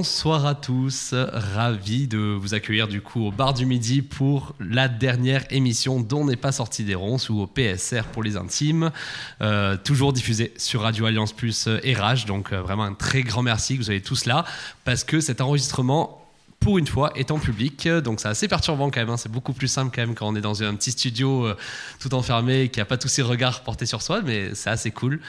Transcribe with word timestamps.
Bonsoir 0.00 0.46
à 0.46 0.54
tous, 0.54 1.14
ravi 1.14 2.08
de 2.08 2.16
vous 2.16 2.54
accueillir 2.54 2.88
du 2.88 3.02
coup 3.02 3.26
au 3.26 3.30
bar 3.30 3.52
du 3.52 3.66
midi 3.66 4.00
pour 4.00 4.54
la 4.58 4.88
dernière 4.88 5.44
émission 5.50 6.00
dont 6.00 6.24
n'est 6.24 6.36
pas 6.36 6.52
sorti 6.52 6.84
des 6.84 6.94
ronces 6.94 7.28
ou 7.28 7.38
au 7.38 7.46
PSR 7.46 8.04
pour 8.04 8.22
les 8.22 8.38
intimes, 8.38 8.92
Euh, 9.42 9.76
toujours 9.76 10.14
diffusée 10.14 10.54
sur 10.56 10.80
Radio 10.80 11.04
Alliance 11.04 11.34
Plus 11.34 11.68
et 11.82 11.92
Rage, 11.92 12.24
donc 12.24 12.54
euh, 12.54 12.62
vraiment 12.62 12.84
un 12.84 12.94
très 12.94 13.22
grand 13.22 13.42
merci 13.42 13.74
que 13.74 13.80
vous 13.80 13.84
soyez 13.84 14.00
tous 14.00 14.24
là 14.24 14.46
parce 14.86 15.04
que 15.04 15.20
cet 15.20 15.42
enregistrement 15.42 16.20
pour 16.60 16.78
une 16.78 16.86
fois 16.86 17.10
est 17.16 17.30
en 17.30 17.38
public, 17.38 17.88
donc 17.88 18.20
c'est 18.20 18.28
assez 18.28 18.46
perturbant 18.48 18.90
quand 18.90 19.00
même, 19.00 19.10
hein. 19.10 19.16
c'est 19.16 19.32
beaucoup 19.32 19.54
plus 19.54 19.68
simple 19.68 19.94
quand 19.94 20.02
même 20.02 20.14
quand 20.14 20.28
on 20.28 20.36
est 20.36 20.42
dans 20.42 20.62
un 20.62 20.74
petit 20.76 20.92
studio 20.92 21.46
euh, 21.46 21.56
tout 21.98 22.14
enfermé, 22.14 22.68
qui 22.68 22.78
n'a 22.78 22.84
pas 22.84 22.98
tous 22.98 23.08
ces 23.08 23.22
regards 23.22 23.62
portés 23.62 23.86
sur 23.86 24.02
soi, 24.02 24.20
mais 24.22 24.54
c'est 24.54 24.70
assez 24.70 24.90
cool. 24.90 25.20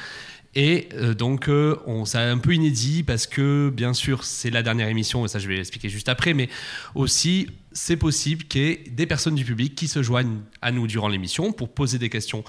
Et 0.56 0.90
euh, 0.94 1.14
donc, 1.14 1.48
euh, 1.48 1.78
on, 1.86 2.04
un 2.14 2.38
peu 2.38 2.54
inédit 2.54 3.04
parce 3.04 3.26
que, 3.26 3.70
bien 3.74 3.94
sûr, 3.94 4.24
c'est 4.26 4.50
la 4.50 4.64
dernière 4.64 4.90
émission, 4.90 5.24
et 5.26 5.28
ça 5.30 5.40
je 5.40 5.48
vais 5.48 5.56
l'expliquer 5.56 5.88
juste 5.90 6.10
après, 6.10 6.34
mais 6.34 6.50
aussi, 6.94 7.48
c'est 7.72 7.96
possible 7.96 8.44
qu'il 8.46 8.62
y 8.62 8.66
ait 8.66 8.84
des 8.92 9.06
personnes 9.06 9.36
du 9.36 9.46
public 9.46 9.76
qui 9.76 9.88
se 9.88 10.04
joignent 10.04 10.40
à 10.62 10.72
nous 10.72 10.88
durant 10.88 11.08
l'émission 11.08 11.54
pour 11.54 11.70
poser 11.70 12.00
des 12.00 12.10
questions 12.10 12.44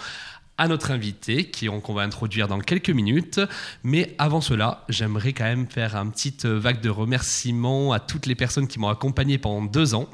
à 0.58 0.68
notre 0.68 0.90
invité, 0.90 1.44
qui, 1.44 1.68
on- 1.68 1.80
qu'on 1.80 1.94
va 1.94 2.02
introduire 2.02 2.48
dans 2.48 2.58
quelques 2.58 2.90
minutes. 2.90 3.40
Mais 3.84 4.14
avant 4.18 4.40
cela, 4.40 4.84
j'aimerais 4.88 5.32
quand 5.32 5.44
même 5.44 5.66
faire 5.68 5.96
un 5.96 6.08
petit 6.08 6.34
euh, 6.44 6.58
vague 6.58 6.80
de 6.80 6.90
remerciements 6.90 7.92
à 7.92 8.00
toutes 8.00 8.26
les 8.26 8.34
personnes 8.34 8.66
qui 8.66 8.78
m'ont 8.80 8.88
accompagné 8.88 9.38
pendant 9.38 9.64
deux 9.64 9.94
ans. 9.94 10.08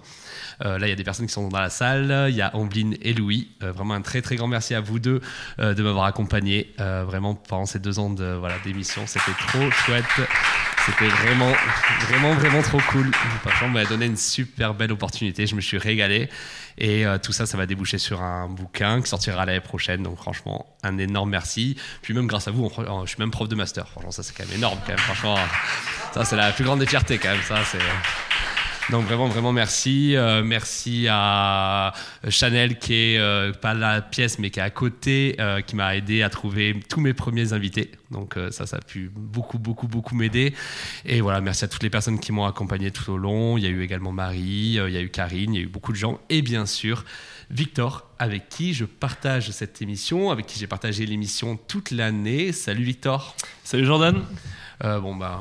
Euh, 0.65 0.79
là, 0.79 0.87
il 0.87 0.91
y 0.91 0.93
a 0.93 0.97
des 0.97 1.05
personnes 1.05 1.27
qui 1.27 1.33
sont 1.33 1.49
dans 1.49 1.61
la 1.61 1.71
salle. 1.71 2.27
Il 2.29 2.35
y 2.35 2.43
a 2.43 2.55
Ambline 2.57 2.97
et 3.03 3.13
Louis. 3.13 3.49
Euh, 3.63 3.73
vraiment 3.73 3.95
un 3.95 4.03
très 4.03 4.23
très 4.23 4.37
grand 4.37 4.49
merci 4.49 4.75
à 4.75 4.81
vous 4.81 4.99
deux 4.99 5.21
euh, 5.59 5.75
de 5.75 5.83
m'avoir 5.83 6.05
accompagné 6.05 6.75
vraiment 6.79 7.35
pendant 7.35 7.67
ces 7.67 7.79
deux 7.79 7.99
ans 7.99 8.11
de 8.11 8.35
voilà 8.39 8.57
d'émission. 8.65 9.07
C'était 9.07 9.33
trop 9.33 9.71
chouette. 9.71 10.05
C'était 10.87 11.09
vraiment 11.09 11.53
vraiment 12.09 12.35
vraiment 12.35 12.63
trop 12.63 12.81
cool. 12.91 13.11
Franchement, 13.43 13.69
on 13.69 13.71
m'a 13.71 13.85
donné 13.85 14.07
une 14.07 14.17
super 14.17 14.75
belle 14.75 14.93
opportunité. 14.93 15.47
Je 15.47 15.55
me 15.55 15.61
suis 15.61 15.79
régalé. 15.79 16.29
Et 16.81 17.05
tout 17.23 17.33
ça, 17.33 17.45
ça 17.45 17.59
va 17.59 17.67
déboucher 17.67 17.99
sur 17.99 18.23
un 18.23 18.49
bouquin 18.49 19.03
qui 19.03 19.09
sortira 19.09 19.45
l'année 19.45 19.61
prochaine. 19.61 20.03
Donc 20.03 20.17
franchement, 20.17 20.67
un 20.83 20.97
énorme 20.99 21.31
merci. 21.31 21.77
Puis 22.03 22.15
même 22.15 22.27
grâce 22.27 22.49
à 22.49 22.53
vous, 22.53 22.71
je 23.05 23.09
suis 23.09 23.19
même 23.19 23.31
prof 23.31 23.49
de 23.49 23.57
master. 23.57 23.89
Franchement, 23.89 24.13
ça 24.13 24.23
c'est 24.23 24.37
quand 24.37 24.47
même 24.47 24.57
énorme. 24.57 24.79
Quand 24.87 24.93
même. 24.93 24.99
Franchement, 24.99 25.37
ça 26.15 26.25
c'est 26.25 26.37
la 26.37 26.53
plus 26.53 26.65
grande 26.65 26.81
des 26.81 26.87
fiertés 26.87 27.19
quand 27.19 27.31
même. 27.31 27.43
Ça 27.43 27.59
c'est. 27.65 27.79
Donc 28.91 29.05
vraiment, 29.05 29.29
vraiment 29.29 29.53
merci. 29.53 30.17
Euh, 30.17 30.43
merci 30.43 31.07
à 31.11 31.93
Chanel 32.31 32.79
qui 32.79 32.95
est 32.95 33.19
euh, 33.19 33.53
pas 33.53 33.75
la 33.75 34.01
pièce 34.01 34.39
mais 34.39 34.51
qui 34.51 34.61
est 34.61 34.63
à 34.63 34.71
côté, 34.71 35.37
euh, 35.41 35.61
qui 35.61 35.77
m'a 35.77 35.95
aidé 35.95 36.23
à 36.23 36.31
trouver 36.31 36.81
tous 36.89 37.01
mes 37.01 37.13
premiers 37.13 37.53
invités. 37.53 37.91
Donc 38.11 38.39
euh, 38.39 38.51
ça, 38.51 38.67
ça 38.67 38.79
a 38.79 38.81
pu 38.81 39.11
beaucoup, 39.15 39.59
beaucoup, 39.59 39.89
beaucoup 39.89 40.15
m'aider. 40.15 40.55
Et 41.05 41.21
voilà, 41.21 41.43
merci 41.43 41.67
à 41.67 41.69
toutes 41.69 41.83
les 41.83 41.91
personnes 41.91 42.19
qui 42.19 42.33
m'ont 42.33 42.47
accompagné 42.47 42.91
tout 42.91 43.11
au 43.13 43.19
long. 43.19 43.59
Il 43.59 43.65
y 43.65 43.67
a 43.67 43.71
eu 43.71 43.83
également 43.83 44.13
Marie, 44.13 44.41
il 44.41 44.91
y 44.91 44.97
a 44.97 45.03
eu 45.03 45.11
Karine, 45.11 45.53
il 45.53 45.59
y 45.59 45.61
a 45.61 45.65
eu 45.67 45.69
beaucoup 45.69 45.93
de 45.93 45.99
gens. 45.99 46.19
Et 46.31 46.41
bien 46.41 46.65
sûr, 46.65 47.05
Victor, 47.51 48.09
avec 48.19 48.49
qui 48.49 48.73
je 48.73 48.87
partage 48.87 49.51
cette 49.51 49.83
émission, 49.83 50.31
avec 50.31 50.47
qui 50.47 50.59
j'ai 50.59 50.67
partagé 50.67 51.05
l'émission 51.05 51.59
toute 51.69 51.91
l'année. 51.91 52.53
Salut 52.53 52.85
Victor. 52.85 53.37
Salut 53.65 53.85
Jordan. 53.85 54.25
Euh, 54.85 55.01
bon, 55.01 55.17
bah, 55.17 55.41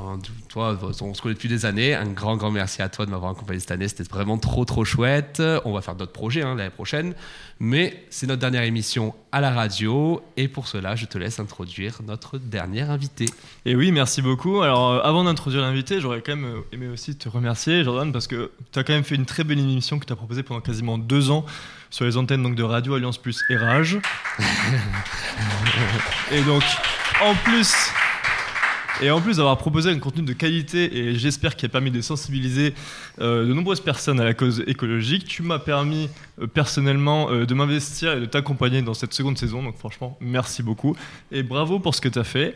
toi, 0.49 0.77
on 1.01 1.13
se 1.13 1.21
connaît 1.21 1.35
depuis 1.35 1.49
des 1.49 1.65
années. 1.65 1.93
Un 1.93 2.07
grand, 2.07 2.37
grand 2.37 2.49
merci 2.49 2.81
à 2.81 2.89
toi 2.89 3.05
de 3.05 3.11
m'avoir 3.11 3.31
accompagné 3.31 3.59
cette 3.59 3.71
année. 3.71 3.87
C'était 3.87 4.03
vraiment 4.03 4.37
trop, 4.37 4.65
trop 4.65 4.83
chouette. 4.83 5.41
On 5.63 5.73
va 5.73 5.81
faire 5.81 5.95
d'autres 5.95 6.11
projets 6.11 6.41
hein, 6.41 6.55
l'année 6.55 6.71
prochaine. 6.71 7.13
Mais 7.59 8.05
c'est 8.09 8.25
notre 8.27 8.41
dernière 8.41 8.63
émission 8.63 9.13
à 9.31 9.41
la 9.41 9.51
radio. 9.51 10.21
Et 10.37 10.47
pour 10.47 10.67
cela, 10.67 10.95
je 10.95 11.05
te 11.05 11.19
laisse 11.19 11.39
introduire 11.39 11.99
notre 12.05 12.39
dernier 12.39 12.81
invité. 12.81 13.25
Et 13.65 13.75
oui, 13.75 13.91
merci 13.91 14.23
beaucoup. 14.23 14.61
Alors, 14.61 14.91
euh, 14.91 15.01
avant 15.01 15.23
d'introduire 15.23 15.61
l'invité, 15.61 16.01
j'aurais 16.01 16.21
quand 16.21 16.35
même 16.35 16.45
euh, 16.45 16.61
aimé 16.71 16.87
aussi 16.87 17.15
te 17.15 17.29
remercier, 17.29 17.83
Jordan, 17.83 18.11
parce 18.11 18.25
que 18.25 18.51
tu 18.71 18.79
as 18.79 18.83
quand 18.83 18.93
même 18.93 19.03
fait 19.03 19.15
une 19.15 19.25
très 19.25 19.43
belle 19.43 19.59
émission 19.59 19.99
que 19.99 20.05
tu 20.05 20.13
as 20.13 20.15
proposée 20.15 20.41
pendant 20.41 20.61
quasiment 20.61 20.97
deux 20.97 21.29
ans 21.29 21.45
sur 21.91 22.05
les 22.05 22.17
antennes 22.17 22.41
donc, 22.41 22.55
de 22.55 22.63
Radio 22.63 22.95
Alliance 22.95 23.19
Plus 23.19 23.39
et 23.49 23.55
Rage. 23.55 23.99
et 26.31 26.41
donc, 26.41 26.63
en 27.21 27.35
plus. 27.35 27.91
Et 28.99 29.11
en 29.11 29.21
plus 29.21 29.37
d'avoir 29.37 29.59
proposé 29.59 29.91
un 29.91 29.99
contenu 29.99 30.23
de 30.23 30.33
qualité 30.33 30.97
et 30.97 31.13
j'espère 31.13 31.55
qu'il 31.55 31.67
a 31.67 31.69
permis 31.69 31.91
de 31.91 32.01
sensibiliser 32.01 32.73
euh, 33.21 33.45
de 33.45 33.53
nombreuses 33.53 33.79
personnes 33.79 34.19
à 34.19 34.25
la 34.25 34.33
cause 34.33 34.63
écologique, 34.65 35.25
tu 35.25 35.43
m'as 35.43 35.59
permis 35.59 36.09
euh, 36.41 36.47
personnellement 36.47 37.29
euh, 37.29 37.45
de 37.45 37.53
m'investir 37.53 38.13
et 38.13 38.19
de 38.19 38.25
t'accompagner 38.25 38.81
dans 38.81 38.95
cette 38.95 39.13
seconde 39.13 39.37
saison. 39.37 39.61
Donc 39.61 39.77
franchement, 39.77 40.17
merci 40.19 40.63
beaucoup 40.63 40.97
et 41.31 41.43
bravo 41.43 41.77
pour 41.77 41.93
ce 41.93 42.01
que 42.01 42.09
tu 42.09 42.17
as 42.17 42.23
fait. 42.23 42.55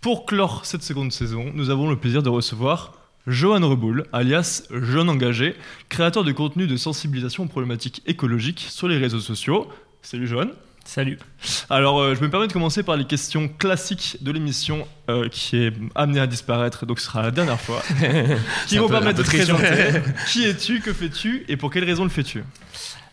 Pour 0.00 0.24
clore 0.24 0.64
cette 0.64 0.82
seconde 0.82 1.12
saison, 1.12 1.52
nous 1.54 1.68
avons 1.68 1.90
le 1.90 1.96
plaisir 1.96 2.22
de 2.22 2.30
recevoir 2.30 2.94
Johan 3.26 3.68
Reboul, 3.68 4.06
alias 4.14 4.62
Jeune 4.70 5.10
Engagé, 5.10 5.54
créateur 5.90 6.24
de 6.24 6.32
contenu 6.32 6.66
de 6.66 6.78
sensibilisation 6.78 7.44
aux 7.44 7.48
problématiques 7.48 8.02
écologiques 8.06 8.66
sur 8.70 8.88
les 8.88 8.96
réseaux 8.96 9.20
sociaux. 9.20 9.68
Salut 10.00 10.26
Johan. 10.26 10.48
Salut. 10.84 11.18
Alors, 11.70 11.98
euh, 11.98 12.14
je 12.14 12.20
me 12.20 12.30
permets 12.30 12.46
de 12.46 12.52
commencer 12.52 12.82
par 12.82 12.96
les 12.96 13.06
questions 13.06 13.48
classiques 13.48 14.18
de 14.20 14.30
l'émission 14.30 14.86
euh, 15.08 15.28
qui 15.28 15.56
est 15.56 15.72
amenée 15.94 16.20
à 16.20 16.26
disparaître, 16.26 16.84
donc 16.86 17.00
ce 17.00 17.06
sera 17.06 17.22
la 17.22 17.30
dernière 17.30 17.60
fois. 17.60 17.82
qui 18.66 18.78
vont 18.78 18.88
permettre 18.88 19.18
de 19.18 19.24
présenter. 19.24 20.00
qui 20.28 20.44
es-tu, 20.44 20.80
que 20.80 20.92
fais-tu 20.92 21.44
et 21.48 21.56
pour 21.56 21.70
quelle 21.70 21.84
raison 21.84 22.04
le 22.04 22.10
fais-tu? 22.10 22.44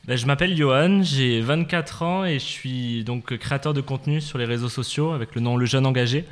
Ben, 0.05 0.17
je 0.17 0.25
m'appelle 0.25 0.55
Johan, 0.55 1.01
j'ai 1.01 1.41
24 1.41 2.03
ans 2.03 2.25
et 2.25 2.39
je 2.39 2.45
suis 2.45 3.03
donc 3.03 3.37
créateur 3.37 3.73
de 3.73 3.81
contenu 3.81 4.19
sur 4.19 4.37
les 4.37 4.45
réseaux 4.45 4.69
sociaux 4.69 5.11
avec 5.11 5.33
le 5.33 5.41
nom 5.41 5.55
Le 5.55 5.65
Jeune 5.65 5.85
Engagé. 5.85 6.25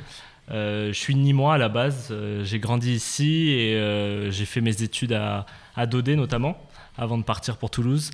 Euh, 0.50 0.88
je 0.92 0.98
suis 0.98 1.14
Nîmois 1.14 1.54
à 1.54 1.58
la 1.58 1.68
base, 1.68 2.14
j'ai 2.42 2.58
grandi 2.58 2.92
ici 2.92 3.50
et 3.50 4.28
j'ai 4.30 4.44
fait 4.44 4.60
mes 4.60 4.82
études 4.82 5.14
à, 5.14 5.46
à 5.74 5.86
Dodé 5.86 6.16
notamment 6.16 6.60
avant 6.98 7.16
de 7.16 7.24
partir 7.24 7.56
pour 7.56 7.70
Toulouse. 7.70 8.10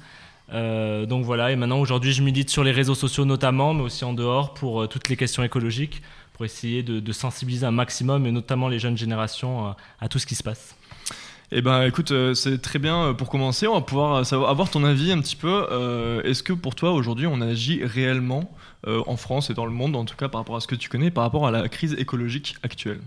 Euh, 0.53 1.07
donc 1.07 1.25
voilà, 1.25 1.51
et 1.51 1.57
maintenant 1.57 1.81
aujourd'hui 1.81 2.13
je 2.13 2.23
milite 2.23 2.51
sur 2.51 2.63
les 2.63 2.71
réseaux 2.71 2.95
sociaux 2.95 3.25
notamment, 3.25 3.75
mais 3.75 3.83
aussi 3.83 4.05
en 4.05 4.13
dehors 4.13 4.55
pour 4.55 4.83
euh, 4.83 4.87
toutes 4.87 5.09
les 5.09 5.17
questions 5.17 5.43
écologiques, 5.43 6.03
pour 6.35 6.45
essayer 6.45 6.83
de, 6.83 7.13
sensibiliser 7.13 7.67
un 7.67 7.73
maximum 7.73 8.27
et 8.27 8.31
notamment 8.31 8.69
les 8.69 8.79
jeunes 8.79 8.97
générations 8.97 9.69
euh, 9.69 9.71
à 10.01 10.09
tout 10.09 10.19
ce 10.19 10.27
qui 10.27 10.35
se 10.35 10.43
passe. 10.43 10.77
Eh 11.53 11.63
ben, 11.63 11.83
écoute, 11.85 12.13
c'est 12.35 12.61
très 12.61 12.81
bien 12.81 13.15
pour 13.15 13.31
commencer. 13.31 13.69
On 13.69 13.75
va 13.75 13.81
pouvoir 13.81 14.33
avoir 14.33 14.69
ton 14.69 14.83
avis 14.83 15.13
un 15.13 15.21
petit 15.21 15.37
peu. 15.37 16.21
Est-ce 16.25 16.43
que 16.43 16.53
pour 16.53 16.75
toi, 16.75 16.91
aujourd'hui, 16.91 17.29
on 17.29 17.41
agit 17.41 17.85
réellement 17.85 18.51
en 18.85 19.17
France 19.17 19.49
et 19.49 19.55
dans 19.55 19.65
le 19.65 19.71
monde, 19.71 19.95
en 19.95 20.05
tout 20.05 20.17
cas 20.17 20.29
par 20.29 20.41
rapport 20.41 20.57
à 20.57 20.61
ce 20.61 20.67
que 20.67 20.75
tu 20.75 20.89
connais, 20.89 21.13
par 21.13 21.23
rapport 21.23 21.47
à 21.47 21.53
la 21.53 21.69
crise 21.69 21.95
écologique 22.01 22.57
actuelle? 22.65 22.99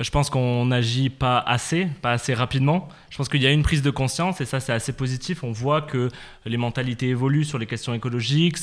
Je 0.00 0.10
pense 0.10 0.30
qu'on 0.30 0.64
n'agit 0.66 1.10
pas 1.10 1.38
assez, 1.38 1.86
pas 2.00 2.12
assez 2.12 2.32
rapidement. 2.32 2.88
Je 3.10 3.16
pense 3.18 3.28
qu'il 3.28 3.42
y 3.42 3.46
a 3.46 3.50
une 3.50 3.62
prise 3.62 3.82
de 3.82 3.90
conscience 3.90 4.40
et 4.40 4.46
ça 4.46 4.58
c'est 4.58 4.72
assez 4.72 4.92
positif. 4.94 5.44
On 5.44 5.52
voit 5.52 5.82
que 5.82 6.08
les 6.46 6.56
mentalités 6.56 7.08
évoluent 7.08 7.44
sur 7.44 7.58
les 7.58 7.66
questions 7.66 7.92
écologiques. 7.92 8.56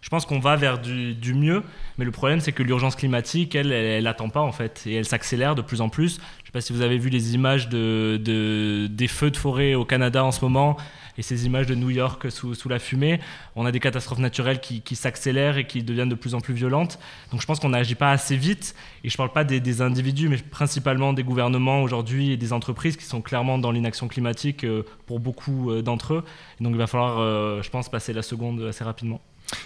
Je 0.00 0.08
pense 0.10 0.26
qu'on 0.26 0.38
va 0.40 0.56
vers 0.56 0.78
du, 0.78 1.14
du 1.14 1.34
mieux, 1.34 1.62
mais 1.96 2.04
le 2.04 2.10
problème 2.10 2.40
c'est 2.40 2.52
que 2.52 2.62
l'urgence 2.64 2.96
climatique, 2.96 3.54
elle, 3.54 3.70
elle, 3.72 4.04
n'attend 4.04 4.28
pas 4.30 4.40
en 4.40 4.52
fait 4.52 4.82
et 4.86 4.94
elle 4.94 5.04
s'accélère 5.04 5.54
de 5.54 5.62
plus 5.62 5.80
en 5.80 5.88
plus. 5.88 6.14
Je 6.16 6.42
ne 6.42 6.46
sais 6.46 6.52
pas 6.52 6.60
si 6.60 6.72
vous 6.72 6.82
avez 6.82 6.98
vu 6.98 7.08
les 7.08 7.34
images 7.34 7.68
de, 7.68 8.20
de- 8.22 8.88
des 8.90 9.08
feux 9.08 9.30
de 9.30 9.36
forêt 9.36 9.74
au 9.74 9.84
Canada 9.84 10.24
en 10.24 10.32
ce 10.32 10.44
moment 10.44 10.76
et 11.18 11.22
ces 11.22 11.44
images 11.46 11.66
de 11.66 11.74
New 11.74 11.90
York 11.90 12.30
sous, 12.30 12.68
la 12.68 12.78
fumée. 12.78 13.20
On 13.56 13.66
a 13.66 13.72
des 13.72 13.80
catastrophes 13.80 14.20
naturelles 14.20 14.60
qui, 14.60 14.96
s'accélèrent 14.96 15.58
et 15.58 15.66
qui 15.66 15.82
deviennent 15.82 16.08
de 16.08 16.14
plus 16.14 16.34
en 16.34 16.40
plus 16.40 16.54
violentes. 16.54 16.98
Donc 17.32 17.42
je 17.42 17.46
pense 17.46 17.58
qu'on 17.58 17.70
n'agit 17.70 17.96
pas 17.96 18.12
assez 18.12 18.36
vite. 18.36 18.74
Et 19.04 19.10
je 19.10 19.14
ne 19.14 19.16
parle 19.16 19.32
pas 19.32 19.44
des, 19.44 19.82
individus, 19.82 20.28
mais 20.28 20.38
principalement 20.38 21.12
des 21.12 21.24
gouvernements 21.24 21.82
aujourd'hui 21.82 22.30
et 22.30 22.36
des 22.36 22.52
entreprises 22.52 22.96
qui 22.96 23.04
sont 23.04 23.20
clairement 23.20 23.58
dans 23.58 23.72
l'inaction 23.72 24.08
climatique 24.08 24.64
euh, 24.64 24.84
pour 25.06 25.20
beaucoup 25.20 25.70
euh, 25.70 25.82
d'entre 25.82 26.14
eux. 26.14 26.24
Donc 26.60 26.72
il 26.72 26.78
va 26.78 26.86
falloir, 26.86 27.18
euh, 27.18 27.62
je 27.62 27.70
pense, 27.70 27.88
passer 27.88 28.12
la 28.12 28.22
seconde 28.22 28.62
assez 28.62 28.84
rapidement. 28.84 29.20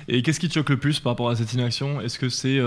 Et 0.08 0.22
qu'est-ce 0.22 0.40
qui 0.40 0.50
choque 0.50 0.70
le 0.70 0.78
plus 0.78 1.00
par 1.00 1.12
rapport 1.12 1.28
à 1.28 1.36
cette 1.36 1.52
inaction? 1.52 2.00
Est-ce 2.00 2.18
que 2.18 2.28
c'est, 2.28 2.58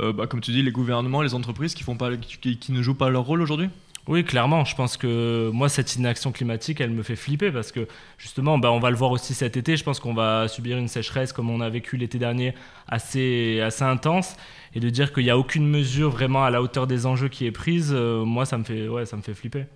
bah, 0.00 0.26
comme 0.26 0.40
tu 0.40 0.50
dis, 0.50 0.62
les 0.62 0.72
gouvernements, 0.72 1.22
les 1.22 1.34
entreprises 1.34 1.74
qui 1.74 2.72
ne 2.72 2.82
jouent 2.82 2.94
pas 2.94 3.10
leur 3.10 3.22
rôle 3.22 3.42
aujourd'hui? 3.42 3.70
Oui, 4.08 4.24
clairement. 4.24 4.64
Je 4.64 4.74
pense 4.74 4.96
que 4.96 5.50
moi, 5.52 5.68
cette 5.68 5.94
inaction 5.94 6.32
climatique, 6.32 6.80
elle 6.80 6.90
me 6.90 7.04
fait 7.04 7.14
flipper 7.14 7.52
parce 7.52 7.70
que 7.70 7.86
justement, 8.18 8.58
bah, 8.58 8.72
on 8.72 8.80
va 8.80 8.90
le 8.90 8.96
voir 8.96 9.12
aussi 9.12 9.32
cet 9.32 9.56
été. 9.56 9.76
Je 9.76 9.84
pense 9.84 10.00
qu'on 10.00 10.12
va 10.14 10.48
subir 10.48 10.76
une 10.76 10.88
sécheresse 10.88 11.32
comme 11.32 11.50
on 11.50 11.60
a 11.60 11.68
vécu 11.70 11.96
l'été 11.96 12.18
dernier 12.18 12.54
assez, 12.88 13.60
assez 13.60 13.84
intense. 13.84 14.36
Et 14.74 14.80
de 14.80 14.90
dire 14.90 15.12
qu'il 15.12 15.24
n'y 15.24 15.30
a 15.30 15.38
aucune 15.38 15.68
mesure 15.68 16.10
vraiment 16.10 16.44
à 16.44 16.50
la 16.50 16.62
hauteur 16.62 16.86
des 16.88 17.06
enjeux 17.06 17.28
qui 17.28 17.46
est 17.46 17.52
prise, 17.52 17.92
euh, 17.94 18.24
moi, 18.24 18.44
ça 18.44 18.58
me 18.58 18.64
fait, 18.64 18.88
ouais, 18.88 19.06
ça 19.06 19.16
me 19.16 19.22
fait 19.22 19.34
flipper. 19.34 19.66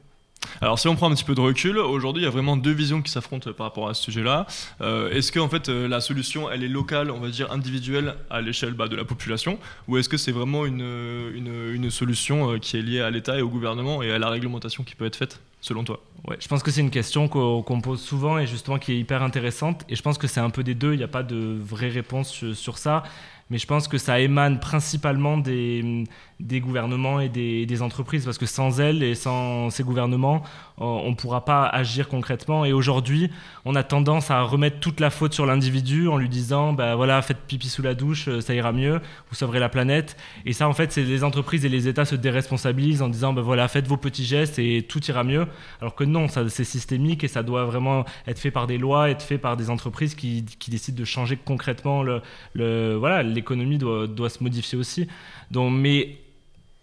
Alors 0.61 0.79
si 0.79 0.89
on 0.89 0.97
prend 0.97 1.11
un 1.11 1.15
petit 1.15 1.25
peu 1.25 1.35
de 1.35 1.41
recul, 1.41 1.79
aujourd'hui 1.79 2.23
il 2.23 2.25
y 2.25 2.29
a 2.29 2.31
vraiment 2.31 2.57
deux 2.57 2.73
visions 2.73 3.03
qui 3.03 3.11
s'affrontent 3.11 3.53
par 3.53 3.67
rapport 3.67 3.89
à 3.89 3.95
ce 3.95 4.03
sujet-là. 4.03 4.47
Euh, 4.81 5.11
est-ce 5.11 5.33
que 5.33 5.41
en 5.41 5.49
fait 5.49 5.69
euh, 5.69 5.89
la 5.89 6.01
solution 6.01 6.51
elle 6.51 6.65
est 6.65 6.69
locale, 6.69 7.11
on 7.11 7.21
va 7.21 7.29
dire 7.29 7.51
individuelle 7.53 8.15
à 8.31 8.41
l'échelle 8.41 8.75
bah, 8.75 8.89
de 8.89 8.97
la 8.97 9.05
population, 9.05 9.59
ou 9.89 9.99
est-ce 9.99 10.09
que 10.09 10.17
c'est 10.17 10.33
vraiment 10.33 10.67
une, 10.67 10.87
une, 11.35 11.73
une 11.73 11.91
solution 11.91 12.53
euh, 12.53 12.59
qui 12.59 12.77
est 12.77 12.83
liée 12.83 13.01
à 13.01 13.11
l'État 13.11 13.39
et 13.39 13.43
au 13.43 13.49
gouvernement 13.49 14.03
et 14.03 14.11
à 14.13 14.19
la 14.19 14.29
réglementation 14.29 14.85
qui 14.85 14.95
peut 14.95 15.07
être 15.07 15.17
faite 15.17 15.41
selon 15.61 15.85
toi? 15.85 16.01
Ouais, 16.29 16.37
je 16.41 16.49
pense 16.49 16.63
que 16.63 16.71
c'est 16.71 16.81
une 16.81 16.91
question 16.91 17.29
qu'on 17.29 17.81
pose 17.81 18.01
souvent 18.01 18.39
et 18.39 18.47
justement 18.47 18.79
qui 18.79 18.93
est 18.93 18.99
hyper 18.99 19.23
intéressante. 19.23 19.85
Et 19.89 19.95
je 19.95 20.03
pense 20.03 20.19
que 20.19 20.27
c'est 20.27 20.41
un 20.41 20.51
peu 20.51 20.65
des 20.65 20.75
deux. 20.75 20.93
Il 20.93 20.99
n'y 20.99 21.05
a 21.05 21.09
pas 21.09 21.23
de 21.23 21.57
vraie 21.61 21.89
réponse 21.89 22.53
sur 22.55 22.79
ça. 22.79 23.05
Mais 23.49 23.59
je 23.59 23.67
pense 23.67 23.87
que 23.87 23.97
ça 23.97 24.19
émane 24.19 24.59
principalement 24.59 25.39
des, 25.39 26.05
des 26.41 26.61
gouvernements 26.61 27.21
et 27.21 27.29
des, 27.29 27.83
entreprises. 27.83 28.25
Parce 28.25 28.39
que 28.39 28.47
sans 28.47 28.81
elles 28.81 29.03
et 29.03 29.15
sans 29.15 29.71
ces 29.71 29.83
gouvernements, 29.83 30.43
on 30.79 31.11
ne 31.11 31.15
pourra 31.15 31.45
pas 31.45 31.67
agir 31.67 32.09
concrètement. 32.09 32.65
Et 32.65 32.73
aujourd'hui, 32.73 33.31
on 33.65 33.75
a 33.75 33.83
tendance 33.83 34.31
à 34.31 34.43
remettre 34.43 34.81
toute 34.81 35.01
la 35.01 35.11
faute 35.11 35.35
sur 35.35 35.47
l'individu 35.47 36.09
en 36.09 36.17
lui 36.17 36.29
disant 36.29 36.73
bah 36.73 36.95
voilà, 36.95 37.21
faites 37.23 37.39
pipi 37.47 37.69
sous 37.69 37.83
la 37.83 37.95
douche, 37.95 38.29
ça 38.41 38.55
ira 38.55 38.73
mieux, 38.73 39.01
vous 39.29 39.35
sauverez 39.35 39.61
la 39.61 39.69
planète. 39.69 40.17
Et 40.45 40.53
ça, 40.53 40.69
en 40.69 40.73
fait, 40.73 40.93
c'est 40.93 41.03
les 41.03 41.25
entreprises 41.25 41.65
et 41.65 41.69
les 41.69 41.89
États 41.89 42.05
se 42.05 42.17
déresponsabilisent 42.17 43.03
en 43.03 43.09
disant 43.09 43.33
bah 43.33 43.43
voilà, 43.43 43.69
faites 43.69 43.87
vos 43.87 43.97
petits 43.97 44.25
gestes 44.25 44.59
et 44.59 44.83
tout 44.83 45.05
ira 45.05 45.25
mieux. 45.25 45.47
Alors 45.81 45.95
que 45.95 46.05
non, 46.05 46.29
ça, 46.29 46.49
c'est 46.49 46.65
systémique 46.65 47.25
et 47.25 47.29
ça 47.29 47.43
doit 47.43 47.65
vraiment 47.65 48.05
être 48.27 48.39
fait 48.39 48.51
par 48.51 48.67
des 48.67 48.79
lois, 48.79 49.11
être 49.11 49.23
fait 49.23 49.39
par 49.39 49.57
des 49.57 49.71
entreprises 49.71 50.15
qui, 50.15 50.45
qui 50.59 50.71
décident 50.71 50.99
de 50.99 51.05
changer 51.05 51.37
concrètement 51.37 52.03
le 52.03 52.95
voilà, 52.97 53.23
l'économie 53.23 53.79
doit, 53.79 54.07
doit 54.07 54.31
se 54.31 54.43
modifier 54.43 54.79
aussi. 54.79 55.07
Donc, 55.51 55.73
mais 55.73 56.19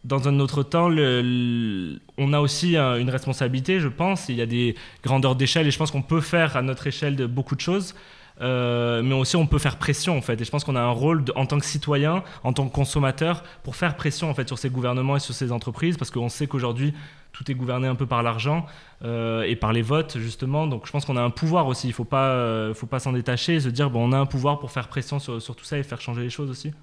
dans 0.04 0.28
un 0.28 0.40
autre 0.40 0.64
temps, 0.64 0.90
on 0.90 2.34
a 2.34 2.40
aussi 2.40 2.76
un, 2.76 2.98
une 2.98 3.10
responsabilité, 3.10 3.80
je 3.80 3.88
pense. 3.88 4.28
Il 4.30 4.36
y 4.36 4.42
a 4.42 4.46
des 4.46 4.76
grandeurs 5.04 5.36
d'échelle 5.36 5.68
et 5.68 5.72
je 5.72 5.78
pense 5.78 5.92
qu'on 5.92 6.02
peut 6.02 6.22
faire 6.22 6.58
à 6.58 6.62
notre 6.62 6.88
échelle 6.88 7.16
de 7.16 7.26
beaucoup 7.26 7.56
de 7.56 7.62
choses. 7.62 7.96
Euh, 8.42 9.04
mais 9.04 9.14
aussi 9.14 9.36
on 9.36 9.46
peut 9.46 9.60
faire 9.60 9.78
pression 9.78 10.18
en 10.18 10.22
fait. 10.22 10.42
Et 10.42 10.44
je 10.44 10.50
pense 10.50 10.64
qu'on 10.64 10.76
a 10.76 10.82
un 10.82 10.90
rôle 10.90 11.24
en 11.36 11.46
tant 11.46 11.60
que 11.60 11.66
citoyen 11.66 12.24
en 12.44 12.52
tant 12.52 12.68
que 12.68 12.74
consommateur 12.74 13.44
pour 13.64 13.76
faire 13.76 13.96
pression 13.96 14.30
en 14.30 14.34
fait 14.34 14.48
sur 14.48 14.58
ces 14.58 14.70
gouvernements 14.72 15.18
et 15.18 15.20
sur 15.20 15.36
ces 15.36 15.52
entreprises. 15.52 15.98
Parce 15.98 16.10
qu'on 16.10 16.30
sait 16.30 16.48
qu'aujourd'hui 16.48 16.94
tout 17.32 17.50
est 17.52 17.54
gouverné 17.54 17.88
un 17.88 17.96
peu 17.96 18.08
par 18.08 18.24
l'argent 18.24 18.66
euh, 19.04 19.44
et 19.44 19.56
par 19.56 19.72
les 19.72 19.84
votes 19.84 20.18
justement. 20.18 20.66
Donc 20.66 20.88
je 20.88 20.92
pense 20.92 21.06
qu'on 21.06 21.18
a 21.18 21.22
un 21.22 21.30
pouvoir 21.30 21.68
aussi. 21.68 21.88
Il 21.88 21.94
faut 21.94 22.06
pas 22.06 22.30
euh, 22.30 22.74
faut 22.74 22.88
pas 22.88 23.00
s'en 23.00 23.14
détacher 23.14 23.56
et 23.56 23.60
se 23.60 23.70
dire 23.70 23.92
bon 23.92 24.10
on 24.10 24.12
a 24.14 24.18
un 24.18 24.26
pouvoir 24.26 24.60
pour 24.60 24.72
faire 24.72 24.88
pression 24.88 25.20
sur 25.20 25.56
tout 25.56 25.66
ça 25.66 25.78
et 25.78 25.84
faire 25.84 26.02
changer 26.02 26.24
les 26.24 26.32
choses 26.32 26.50
aussi 26.50 26.74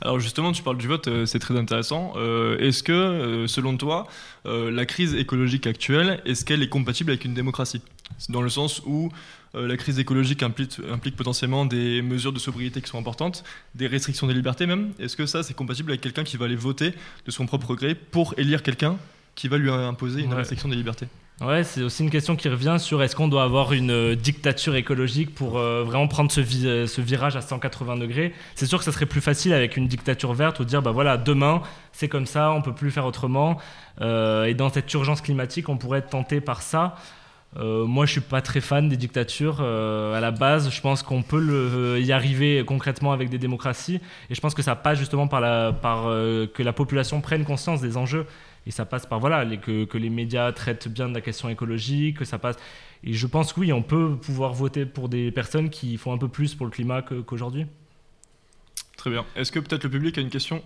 alors 0.00 0.20
justement, 0.20 0.52
tu 0.52 0.62
parles 0.62 0.78
du 0.78 0.88
vote, 0.88 1.08
euh, 1.08 1.26
c'est 1.26 1.38
très 1.38 1.56
intéressant. 1.58 2.14
Euh, 2.16 2.58
est-ce 2.58 2.82
que, 2.82 2.92
euh, 2.92 3.46
selon 3.46 3.76
toi, 3.76 4.06
euh, 4.46 4.70
la 4.70 4.86
crise 4.86 5.14
écologique 5.14 5.66
actuelle, 5.66 6.22
est-ce 6.24 6.44
qu'elle 6.44 6.62
est 6.62 6.68
compatible 6.68 7.10
avec 7.10 7.24
une 7.24 7.34
démocratie? 7.34 7.82
Dans 8.28 8.42
le 8.42 8.48
sens 8.48 8.82
où 8.86 9.10
euh, 9.54 9.66
la 9.66 9.76
crise 9.76 9.98
écologique 9.98 10.42
implique, 10.42 10.80
implique, 10.90 11.16
potentiellement 11.16 11.64
des 11.66 12.02
mesures 12.02 12.32
de 12.32 12.38
sobriété 12.38 12.80
qui 12.80 12.88
sont 12.88 12.98
importantes, 12.98 13.44
des 13.74 13.86
restrictions 13.86 14.26
des 14.26 14.34
libertés 14.34 14.66
même. 14.66 14.92
Est-ce 14.98 15.16
que 15.16 15.26
ça, 15.26 15.42
c'est 15.42 15.54
compatible 15.54 15.90
avec 15.90 16.00
quelqu'un 16.00 16.24
qui 16.24 16.36
va 16.36 16.46
aller 16.46 16.56
voter 16.56 16.92
de 17.26 17.30
son 17.30 17.46
propre 17.46 17.74
gré 17.74 17.94
pour 17.94 18.34
élire 18.36 18.62
quelqu'un 18.62 18.96
qui 19.34 19.48
va 19.48 19.58
lui 19.58 19.70
imposer 19.70 20.22
une 20.22 20.30
ouais. 20.30 20.36
restriction 20.36 20.68
des 20.68 20.76
libertés? 20.76 21.08
Ouais, 21.40 21.64
c'est 21.64 21.82
aussi 21.82 22.04
une 22.04 22.10
question 22.10 22.36
qui 22.36 22.48
revient 22.48 22.76
sur 22.78 23.02
est-ce 23.02 23.16
qu'on 23.16 23.26
doit 23.26 23.42
avoir 23.42 23.72
une 23.72 23.90
euh, 23.90 24.14
dictature 24.14 24.76
écologique 24.76 25.34
pour 25.34 25.58
euh, 25.58 25.82
vraiment 25.82 26.06
prendre 26.06 26.30
ce, 26.30 26.40
euh, 26.40 26.86
virage 26.98 27.34
à 27.34 27.40
180 27.40 27.96
degrés. 27.96 28.32
C'est 28.54 28.66
sûr 28.66 28.78
que 28.78 28.84
ça 28.84 28.92
serait 28.92 29.06
plus 29.06 29.20
facile 29.20 29.52
avec 29.52 29.76
une 29.76 29.88
dictature 29.88 30.32
verte 30.32 30.60
ou 30.60 30.64
dire 30.64 30.80
bah 30.80 30.92
voilà 30.92 31.16
demain 31.16 31.62
c'est 31.90 32.08
comme 32.08 32.26
ça, 32.26 32.52
on 32.52 32.62
peut 32.62 32.72
plus 32.72 32.92
faire 32.92 33.04
autrement. 33.04 33.58
Et 34.00 34.54
dans 34.54 34.68
cette 34.68 34.92
urgence 34.94 35.20
climatique, 35.20 35.68
on 35.68 35.76
pourrait 35.76 36.00
être 36.00 36.10
tenté 36.10 36.40
par 36.40 36.60
ça. 36.60 36.96
Moi, 37.56 38.04
je 38.04 38.10
suis 38.10 38.20
pas 38.20 38.40
très 38.40 38.60
fan 38.60 38.88
des 38.88 38.96
dictatures 38.96 39.60
à 39.60 40.18
la 40.18 40.32
base. 40.32 40.70
Je 40.70 40.80
pense 40.80 41.04
qu'on 41.04 41.22
peut 41.22 42.00
y 42.02 42.10
arriver 42.10 42.64
concrètement 42.66 43.12
avec 43.12 43.28
des 43.28 43.38
démocraties, 43.38 44.00
et 44.28 44.34
je 44.34 44.40
pense 44.40 44.54
que 44.54 44.62
ça 44.62 44.74
passe 44.74 44.98
justement 44.98 45.28
par 45.28 45.40
que 45.40 46.62
la 46.64 46.72
population 46.72 47.20
prenne 47.20 47.44
conscience 47.44 47.80
des 47.80 47.96
enjeux 47.96 48.26
et 48.66 48.70
ça 48.70 48.84
passe 48.84 49.06
par 49.06 49.20
voilà 49.20 49.44
les, 49.44 49.58
que, 49.58 49.84
que, 49.84 49.98
les 49.98 50.10
médias 50.10 50.50
traitent 50.52 50.88
bien 50.88 51.08
de 51.08 51.14
la 51.14 51.20
question 51.20 51.48
écologique, 51.48 52.18
que 52.18 52.24
ça 52.24 52.38
passe. 52.38 52.56
Et 53.02 53.12
je 53.12 53.26
pense 53.26 53.52
que 53.52 53.60
oui, 53.60 53.72
on 53.72 53.82
peut 53.82 54.16
pouvoir 54.16 54.54
voter 54.54 54.86
pour 54.86 55.08
des 55.08 55.30
personnes 55.30 55.70
qui 55.70 55.96
font 55.96 56.12
un 56.12 56.18
peu 56.18 56.28
plus 56.28 56.54
pour 56.54 56.66
le 56.66 56.72
climat 56.72 57.02
qu'aujourd'hui. 57.02 57.64
Qu 57.64 57.70
Très 58.96 59.10
bien. 59.10 59.26
Est-ce 59.36 59.52
que 59.52 59.58
peut-être 59.58 59.84
le 59.84 59.90
public 59.90 60.16
a 60.16 60.20
une 60.22 60.30
question? 60.30 60.62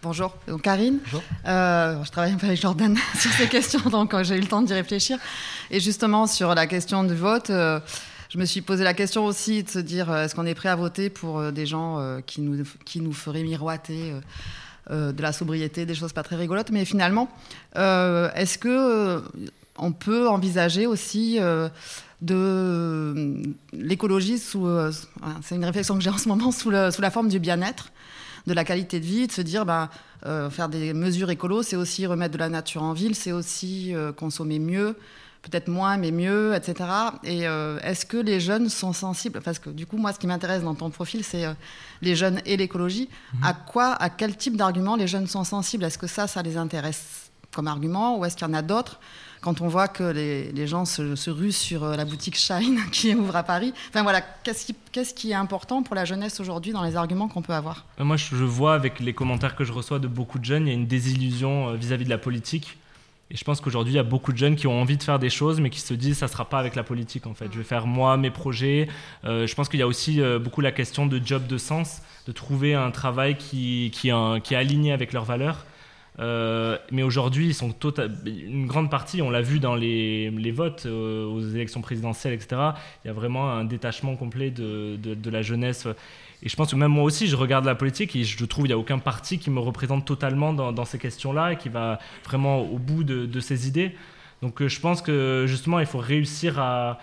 Bonjour, 0.00 0.34
donc 0.46 0.62
Karine. 0.62 1.00
Bonjour. 1.04 1.22
Euh, 1.46 2.04
je 2.04 2.10
travaille 2.10 2.32
un 2.32 2.36
peu 2.36 2.46
avec 2.46 2.60
Jordan 2.60 2.96
sur 3.18 3.32
ces 3.32 3.48
questions, 3.48 3.80
donc 3.90 4.14
euh, 4.14 4.22
j'ai 4.22 4.36
eu 4.36 4.40
le 4.40 4.46
temps 4.46 4.62
d'y 4.62 4.72
réfléchir. 4.72 5.18
Et 5.70 5.80
justement, 5.80 6.28
sur 6.28 6.54
la 6.54 6.68
question 6.68 7.02
du 7.02 7.16
vote, 7.16 7.50
euh, 7.50 7.80
je 8.30 8.38
me 8.38 8.44
suis 8.44 8.60
posé 8.60 8.84
la 8.84 8.94
question 8.94 9.24
aussi 9.24 9.64
de 9.64 9.68
se 9.68 9.80
dire 9.80 10.14
est-ce 10.14 10.36
qu'on 10.36 10.46
est 10.46 10.54
prêt 10.54 10.68
à 10.68 10.76
voter 10.76 11.10
pour 11.10 11.50
des 11.50 11.66
gens 11.66 12.20
qui, 12.26 12.42
nous, 12.42 12.62
qui 12.84 13.00
nous 13.00 13.12
feraient 13.12 13.42
miroiter 13.42 14.12
euh, 14.12 14.20
de 14.90 15.22
la 15.22 15.32
sobriété, 15.32 15.86
des 15.86 15.94
choses 15.94 16.12
pas 16.12 16.22
très 16.22 16.36
rigolotes. 16.36 16.70
Mais 16.70 16.84
finalement, 16.84 17.28
euh, 17.76 18.30
est-ce 18.34 18.58
que 18.58 18.68
euh, 18.68 19.20
on 19.76 19.92
peut 19.92 20.28
envisager 20.28 20.86
aussi 20.86 21.38
de 22.20 23.42
l'écologie 23.72 24.38
sous, 24.38 24.66
c'est 25.42 25.54
une 25.54 25.64
réflexion 25.64 25.96
que 25.96 26.02
j'ai 26.02 26.10
en 26.10 26.18
ce 26.18 26.28
moment 26.28 26.50
sous, 26.50 26.70
la 26.70 27.10
forme 27.10 27.28
du 27.28 27.38
bien-être, 27.38 27.92
de 28.46 28.54
la 28.54 28.64
qualité 28.64 28.98
de 28.98 29.04
vie, 29.04 29.26
de 29.28 29.32
se 29.32 29.42
dire 29.42 29.64
bah, 29.64 29.90
euh, 30.26 30.50
faire 30.50 30.68
des 30.68 30.92
mesures 30.94 31.30
écolo, 31.30 31.62
c'est 31.62 31.76
aussi 31.76 32.06
remettre 32.06 32.32
de 32.32 32.38
la 32.38 32.48
nature 32.48 32.82
en 32.82 32.92
ville, 32.92 33.14
c'est 33.14 33.30
aussi 33.30 33.94
euh, 33.94 34.12
consommer 34.12 34.58
mieux, 34.58 34.96
peut-être 35.48 35.68
moins 35.68 35.96
mais 35.96 36.10
mieux, 36.10 36.54
etc. 36.54 36.88
Et 37.24 37.46
euh, 37.46 37.78
est-ce 37.80 38.06
que 38.06 38.16
les 38.16 38.40
jeunes 38.40 38.68
sont 38.68 38.92
sensibles? 38.92 39.40
Parce 39.40 39.58
que 39.58 39.70
du 39.70 39.86
coup, 39.86 39.96
moi, 39.96 40.12
ce 40.12 40.18
qui 40.18 40.26
m'intéresse 40.26 40.62
dans 40.62 40.74
ton 40.74 40.90
profil, 40.90 41.24
c'est 41.24 41.44
euh, 41.44 41.54
les 42.02 42.14
jeunes 42.16 42.40
et 42.46 42.56
l'écologie. 42.56 43.08
Mmh. 43.34 43.44
À 43.44 43.52
quoi, 43.54 43.94
à 43.94 44.10
quel 44.10 44.36
type 44.36 44.56
d'arguments 44.56 44.96
les 44.96 45.06
jeunes 45.06 45.26
sont 45.26 45.44
sensibles? 45.44 45.84
Est-ce 45.84 45.98
que 45.98 46.06
ça, 46.06 46.26
ça 46.26 46.42
les 46.42 46.56
intéresse 46.56 47.30
comme 47.52 47.66
argument 47.66 48.18
ou 48.18 48.24
est-ce 48.24 48.36
qu'il 48.36 48.46
y 48.46 48.50
en 48.50 48.54
a 48.54 48.62
d'autres? 48.62 49.00
Quand 49.40 49.60
on 49.60 49.68
voit 49.68 49.86
que 49.86 50.02
les, 50.02 50.50
les 50.50 50.66
gens 50.66 50.84
se, 50.84 51.14
se, 51.14 51.30
ruent 51.30 51.52
sur 51.52 51.84
euh, 51.84 51.96
la 51.96 52.04
boutique 52.04 52.36
Shine 52.36 52.80
qui 52.92 53.14
ouvre 53.14 53.36
à 53.36 53.44
Paris. 53.44 53.72
Enfin 53.88 54.02
voilà, 54.02 54.20
qu'est-ce 54.20 54.66
qui, 54.66 54.74
qu 54.92 55.00
qui, 55.14 55.30
est 55.30 55.34
important 55.34 55.82
pour 55.82 55.94
la 55.94 56.04
jeunesse 56.04 56.40
aujourd'hui 56.40 56.72
dans 56.72 56.82
les 56.82 56.96
arguments 56.96 57.28
qu'on 57.28 57.42
peut 57.42 57.52
avoir? 57.54 57.86
Moi, 57.98 58.16
je 58.16 58.34
vois 58.34 58.74
avec 58.74 58.98
les 58.98 59.14
commentaires 59.14 59.54
que 59.54 59.64
je 59.64 59.72
reçois 59.72 60.00
de 60.00 60.08
beaucoup 60.08 60.38
de 60.38 60.44
jeunes, 60.44 60.66
il 60.66 60.70
y 60.70 60.72
a 60.72 60.74
une 60.74 60.86
désillusion 60.88 61.74
vis-à-vis 61.74 62.02
-vis 62.02 62.06
de 62.06 62.10
la 62.10 62.18
politique. 62.18 62.78
Et 63.30 63.36
je 63.36 63.44
pense 63.44 63.60
qu'aujourd'hui, 63.60 63.92
il 63.92 63.96
y 63.96 64.00
a 64.00 64.04
beaucoup 64.04 64.32
de 64.32 64.38
jeunes 64.38 64.56
qui 64.56 64.66
ont 64.66 64.80
envie 64.80 64.96
de 64.96 65.02
faire 65.02 65.18
des 65.18 65.28
choses, 65.28 65.60
mais 65.60 65.68
qui 65.68 65.80
se 65.80 65.92
disent 65.92 66.18
ça 66.18 66.26
ne 66.26 66.30
sera 66.30 66.46
pas 66.46 66.58
avec 66.58 66.74
la 66.74 66.82
politique 66.82 67.26
en 67.26 67.34
fait. 67.34 67.48
Je 67.52 67.58
vais 67.58 67.64
faire 67.64 67.86
moi 67.86 68.16
mes 68.16 68.30
projets. 68.30 68.88
Euh, 69.24 69.46
je 69.46 69.54
pense 69.54 69.68
qu'il 69.68 69.80
y 69.80 69.82
a 69.82 69.86
aussi 69.86 70.20
euh, 70.20 70.38
beaucoup 70.38 70.62
la 70.62 70.72
question 70.72 71.06
de 71.06 71.20
job 71.22 71.46
de 71.46 71.58
sens, 71.58 72.00
de 72.26 72.32
trouver 72.32 72.74
un 72.74 72.90
travail 72.90 73.36
qui, 73.36 73.90
qui, 73.92 74.08
est 74.08 74.56
aligné 74.56 74.92
avec 74.92 75.12
leurs 75.12 75.24
valeurs. 75.24 75.66
Euh, 76.20 76.78
mais 76.90 77.02
aujourd'hui, 77.02 77.48
ils 77.48 77.54
sont 77.54 77.70
tota-, 77.70 78.08
une 78.26 78.66
grande 78.66 78.90
partie, 78.90 79.20
on 79.20 79.30
l'a 79.30 79.42
vu 79.42 79.60
dans 79.60 79.76
les, 79.76 80.30
les 80.30 80.50
votes 80.50 80.86
aux 80.86 81.40
élections 81.40 81.82
présidentielles, 81.82 82.32
etc. 82.32 82.56
Il 83.04 83.08
y 83.08 83.10
a 83.10 83.14
vraiment 83.14 83.52
un 83.52 83.64
détachement 83.64 84.16
complet 84.16 84.50
de, 84.50 84.96
de, 84.96 85.30
la 85.30 85.42
jeunesse. 85.42 85.86
Et 86.42 86.48
je 86.48 86.56
pense 86.56 86.70
que 86.70 86.76
même 86.76 86.92
moi 86.92 87.04
aussi, 87.04 87.26
je 87.26 87.36
regarde 87.36 87.64
la 87.64 87.74
politique 87.74 88.14
et 88.14 88.24
je 88.24 88.44
trouve 88.44 88.64
qu'il 88.64 88.70
n'y 88.70 88.74
a 88.74 88.78
aucun 88.78 88.98
parti 88.98 89.38
qui 89.38 89.50
me 89.50 89.58
représente 89.58 90.04
totalement 90.04 90.52
dans, 90.52 90.84
ces 90.84 90.98
questions-là 90.98 91.52
et 91.52 91.56
qui 91.56 91.68
va 91.68 91.98
vraiment 92.24 92.60
au 92.60 92.78
bout 92.78 93.02
de, 93.02 93.26
de 93.26 93.40
ses 93.40 93.66
idées. 93.66 93.94
Donc 94.42 94.62
euh, 94.62 94.68
je 94.68 94.80
pense 94.80 95.02
que 95.02 95.44
justement, 95.46 95.80
il 95.80 95.86
faut 95.86 95.98
réussir 95.98 96.58
à, 96.60 96.98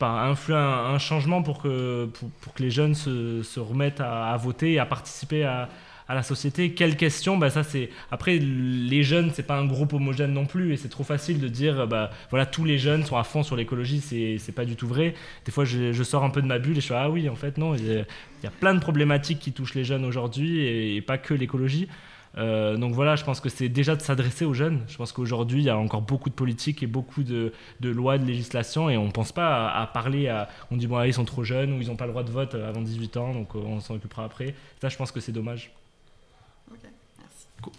influer 0.00 0.56
un, 0.56 0.98
changement 0.98 1.42
pour 1.42 1.62
que, 1.62 2.08
pour, 2.40 2.54
que 2.54 2.62
les 2.62 2.70
jeunes 2.70 2.94
se, 2.94 3.60
remettent 3.60 4.00
à, 4.00 4.36
voter 4.36 4.74
et 4.74 4.78
à 4.78 4.86
participer 4.86 5.44
à, 5.44 5.68
à 6.08 6.14
la 6.14 6.22
société. 6.22 6.72
Quelle 6.72 6.96
question? 6.96 7.36
Bah, 7.36 7.50
ça 7.50 7.62
c'est 7.62 7.90
Après, 8.10 8.38
les 8.38 9.02
jeunes, 9.02 9.30
c'est 9.32 9.42
pas 9.42 9.56
un 9.56 9.66
groupe 9.66 9.92
homogène 9.92 10.32
non 10.32 10.46
plus, 10.46 10.72
et 10.72 10.76
c'est 10.76 10.88
trop 10.88 11.04
facile 11.04 11.40
de 11.40 11.48
dire 11.48 11.86
bah, 11.86 12.10
voilà, 12.30 12.46
tous 12.46 12.64
les 12.64 12.78
jeunes 12.78 13.04
sont 13.04 13.16
à 13.16 13.24
fond 13.24 13.42
sur 13.42 13.56
l'écologie, 13.56 14.00
c'est 14.00 14.52
pas 14.54 14.64
du 14.64 14.76
tout 14.76 14.88
vrai. 14.88 15.14
Des 15.44 15.52
fois, 15.52 15.64
je, 15.64 15.92
je, 15.92 16.02
sors 16.02 16.24
un 16.24 16.30
peu 16.30 16.42
de 16.42 16.46
ma 16.46 16.58
bulle 16.58 16.76
et 16.78 16.80
je 16.80 16.86
fais 16.88 16.94
ah 16.94 17.10
oui, 17.10 17.28
en 17.28 17.36
fait, 17.36 17.58
non, 17.58 17.74
il 17.74 18.04
y, 18.42 18.46
a 18.46 18.50
plein 18.50 18.74
de 18.74 18.80
problématiques 18.80 19.38
qui 19.38 19.52
touchent 19.52 19.74
les 19.74 19.84
jeunes 19.84 20.04
aujourd'hui, 20.04 20.60
et, 20.96 21.00
pas 21.00 21.18
que 21.18 21.34
l'écologie. 21.34 21.88
Euh, 22.36 22.76
donc 22.76 22.94
voilà, 22.94 23.14
je 23.14 23.22
pense 23.24 23.40
que 23.40 23.48
c'est 23.48 23.68
déjà 23.68 23.94
de 23.94 24.02
s'adresser 24.02 24.44
aux 24.44 24.54
jeunes. 24.54 24.80
Je 24.88 24.96
pense 24.96 25.12
qu'aujourd'hui, 25.12 25.60
il 25.60 25.66
y 25.66 25.70
a 25.70 25.78
encore 25.78 26.02
beaucoup 26.02 26.30
de 26.30 26.34
politiques 26.34 26.82
et 26.82 26.86
beaucoup 26.88 27.22
de, 27.22 27.52
de 27.80 27.88
lois, 27.90 28.18
de 28.18 28.24
législation, 28.24 28.90
et 28.90 28.96
on 28.96 29.06
ne 29.06 29.12
pense 29.12 29.32
pas 29.32 29.68
à, 29.70 29.86
parler 29.86 30.28
à. 30.28 30.48
On 30.70 30.76
dit, 30.76 30.86
bon, 30.86 30.98
là, 30.98 31.06
ils 31.06 31.14
sont 31.14 31.24
trop 31.24 31.44
jeunes, 31.44 31.72
ou 31.72 31.80
ils 31.80 31.88
n'ont 31.88 31.96
pas 31.96 32.06
le 32.06 32.10
droit 32.10 32.24
de 32.24 32.30
vote 32.30 32.54
avant 32.54 32.80
18 32.80 33.16
ans, 33.16 33.32
donc 33.32 33.54
euh, 33.54 33.60
on 33.64 33.80
s'en 33.80 33.94
occupera 33.94 34.24
après. 34.24 34.54
Ça, 34.80 34.88
je 34.88 34.96
pense 34.96 35.12
que 35.12 35.20
c'est 35.20 35.32
dommage. 35.32 35.70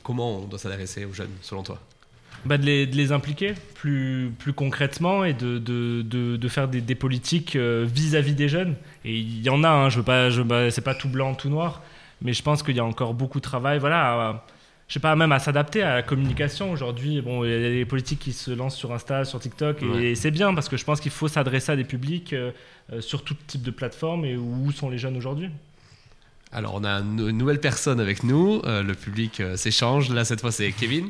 Comment 0.03 0.39
on 0.39 0.45
doit 0.45 0.59
s'adresser 0.59 1.05
aux 1.05 1.13
jeunes, 1.13 1.31
selon 1.41 1.63
toi 1.63 1.79
bah 2.45 2.59
de, 2.59 2.65
les, 2.65 2.85
de, 2.85 2.95
les, 2.95 3.11
impliquer 3.11 3.55
plus, 3.73 4.31
plus 4.37 4.53
concrètement 4.53 5.23
et 5.23 5.33
de, 5.33 5.57
de, 5.57 6.03
de, 6.03 6.47
faire 6.47 6.67
des, 6.67 6.79
des 6.79 6.93
politiques 6.93 7.55
vis-à-vis 7.55 8.33
-vis 8.33 8.35
des 8.35 8.49
jeunes. 8.49 8.75
Et 9.03 9.17
il 9.17 9.41
y 9.41 9.49
en 9.49 9.63
a, 9.63 9.69
hein, 9.69 9.89
je 9.89 9.97
veux 9.97 10.03
pas, 10.03 10.29
je, 10.29 10.43
bah, 10.43 10.69
c'est 10.69 10.83
pas 10.83 10.93
tout 10.93 11.09
blanc, 11.09 11.33
tout 11.33 11.49
noir, 11.49 11.81
mais 12.21 12.33
je 12.33 12.43
pense 12.43 12.61
qu'il 12.61 12.75
y 12.75 12.79
a 12.79 12.85
encore 12.85 13.15
beaucoup 13.15 13.39
de 13.39 13.43
travail. 13.43 13.79
Voilà, 13.79 14.43
je 14.87 14.93
sais 14.93 14.99
pas, 14.99 15.15
même 15.15 15.31
à 15.31 15.39
s'adapter 15.39 15.81
à 15.81 15.95
la 15.95 16.03
communication. 16.03 16.71
Aujourd'hui, 16.71 17.21
bon, 17.21 17.43
il 17.43 17.49
y 17.49 17.53
a 17.53 17.69
des 17.69 17.85
politiques 17.85 18.19
qui 18.19 18.33
se 18.33 18.51
lancent 18.51 18.75
sur 18.75 18.93
Insta, 18.93 19.25
sur 19.25 19.39
TikTok, 19.39 19.81
et 19.81 19.85
Ouais. 19.85 20.15
c'est 20.15 20.31
bien 20.31 20.53
parce 20.53 20.69
que 20.69 20.77
je 20.77 20.85
pense 20.85 21.01
qu'il 21.01 21.11
faut 21.11 21.27
s'adresser 21.27 21.71
à 21.71 21.75
des 21.75 21.83
publics 21.83 22.33
euh, 22.33 22.51
euh, 22.93 23.01
sur 23.01 23.23
tout 23.23 23.35
type 23.47 23.63
de 23.63 23.71
plateforme 23.71 24.25
et 24.25 24.37
où 24.37 24.71
sont 24.71 24.89
les 24.89 24.99
jeunes 24.99 25.17
aujourd'hui. 25.17 25.49
Alors, 26.55 26.73
on 26.75 26.83
a 26.85 26.99
une 27.01 27.31
nouvelle 27.31 27.59
personne 27.59 27.99
avec 27.99 28.23
nous. 28.23 28.61
euh, 28.63 28.81
le 28.81 28.95
public 28.95 29.41
euh, 29.41 29.57
s'échange. 29.57 30.09
Là, 30.09 30.23
cette 30.23 30.39
fois, 30.39 30.51
c'est 30.53 30.71
Kevin. 30.71 31.09